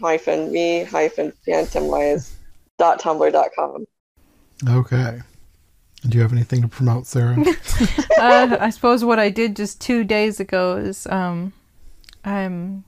hyphen 0.00 0.50
me 0.50 0.84
hyphen 0.84 1.32
phantomwise 1.46 2.32
dot 2.78 3.00
tumblr 3.00 3.30
dot 3.30 3.48
com. 3.54 3.86
Okay. 4.68 5.20
Do 6.06 6.18
you 6.18 6.22
have 6.22 6.32
anything 6.32 6.62
to 6.62 6.68
promote, 6.68 7.06
Sarah? 7.06 7.36
uh, 8.18 8.56
I 8.60 8.70
suppose 8.70 9.04
what 9.04 9.18
I 9.18 9.30
did 9.30 9.56
just 9.56 9.80
two 9.80 10.04
days 10.04 10.38
ago 10.38 10.76
is 10.76 11.06
um, 11.06 11.52
I'm 12.24 12.84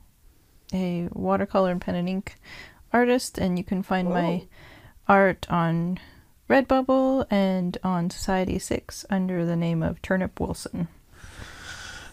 a 0.72 1.09
watercolor 1.12 1.70
and 1.70 1.80
pen 1.80 1.94
and 1.94 2.09
ink 2.09 2.36
artist, 2.93 3.38
and 3.38 3.56
you 3.56 3.64
can 3.64 3.82
find 3.82 4.10
my 4.10 4.44
art 5.09 5.47
on 5.48 5.98
Redbubble 6.48 7.26
and 7.30 7.78
on 7.82 8.10
Society 8.10 8.59
6 8.59 9.06
under 9.10 9.44
the 9.44 9.56
name 9.56 9.82
of 9.82 10.01
Turnip 10.02 10.38
Wilson. 10.38 10.88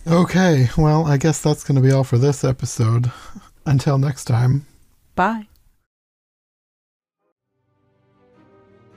Okay, 0.06 0.70
well, 0.78 1.06
I 1.06 1.18
guess 1.18 1.42
that's 1.42 1.64
going 1.64 1.76
to 1.76 1.82
be 1.82 1.92
all 1.92 2.04
for 2.04 2.18
this 2.18 2.44
episode. 2.44 3.12
Until 3.66 3.98
next 3.98 4.26
time. 4.26 4.66
Bye. 5.16 5.48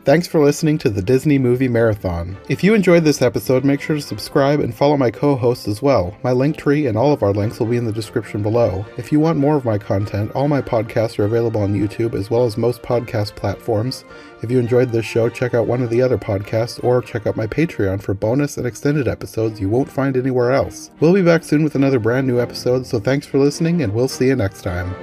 Thanks 0.07 0.28
for 0.28 0.39
listening 0.39 0.78
to 0.78 0.89
the 0.89 1.03
Disney 1.03 1.37
Movie 1.37 1.66
Marathon. 1.66 2.37
If 2.49 2.62
you 2.62 2.74
enjoyed 2.74 3.03
this 3.03 3.23
episode, 3.23 3.65
make 3.65 3.81
sure 3.81 3.97
to 3.97 4.01
subscribe 4.01 4.61
and 4.61 4.73
follow 4.73 4.97
my 4.97 5.11
co 5.11 5.35
hosts 5.35 5.66
as 5.66 5.83
well. 5.83 6.16
My 6.23 6.31
link 6.31 6.57
tree 6.57 6.87
and 6.87 6.97
all 6.97 7.12
of 7.12 7.24
our 7.24 7.33
links 7.33 7.59
will 7.59 7.66
be 7.66 7.77
in 7.77 7.87
the 7.87 7.91
description 7.91 8.41
below. 8.41 8.87
If 8.97 9.11
you 9.11 9.19
want 9.19 9.37
more 9.37 9.57
of 9.57 9.65
my 9.65 9.78
content, 9.78 10.31
all 10.31 10.47
my 10.47 10.62
podcasts 10.62 11.19
are 11.19 11.24
available 11.24 11.61
on 11.61 11.74
YouTube 11.74 12.15
as 12.15 12.31
well 12.31 12.45
as 12.45 12.57
most 12.57 12.83
podcast 12.83 13.35
platforms. 13.35 14.05
If 14.43 14.51
you 14.53 14.61
enjoyed 14.61 14.93
this 14.93 15.05
show, 15.05 15.28
check 15.28 15.55
out 15.55 15.66
one 15.66 15.83
of 15.83 15.91
the 15.91 16.03
other 16.03 16.19
podcasts 16.19 16.85
or 16.85 17.03
check 17.03 17.27
out 17.27 17.37
my 17.37 17.49
Patreon 17.49 18.01
for 18.01 18.15
bonus 18.15 18.59
and 18.59 18.65
extended 18.65 19.09
episodes 19.09 19.61
you 19.61 19.69
won't 19.69 19.91
find 19.91 20.16
anywhere 20.16 20.53
else. 20.53 20.93
We'll 21.01 21.15
be 21.15 21.23
back 21.23 21.43
soon 21.43 21.65
with 21.65 21.74
another 21.74 21.99
brand 21.99 22.28
new 22.28 22.39
episode, 22.39 22.87
so 22.87 23.01
thanks 23.01 23.27
for 23.27 23.39
listening 23.39 23.83
and 23.83 23.93
we'll 23.93 24.07
see 24.07 24.28
you 24.28 24.37
next 24.37 24.62
time. 24.62 24.95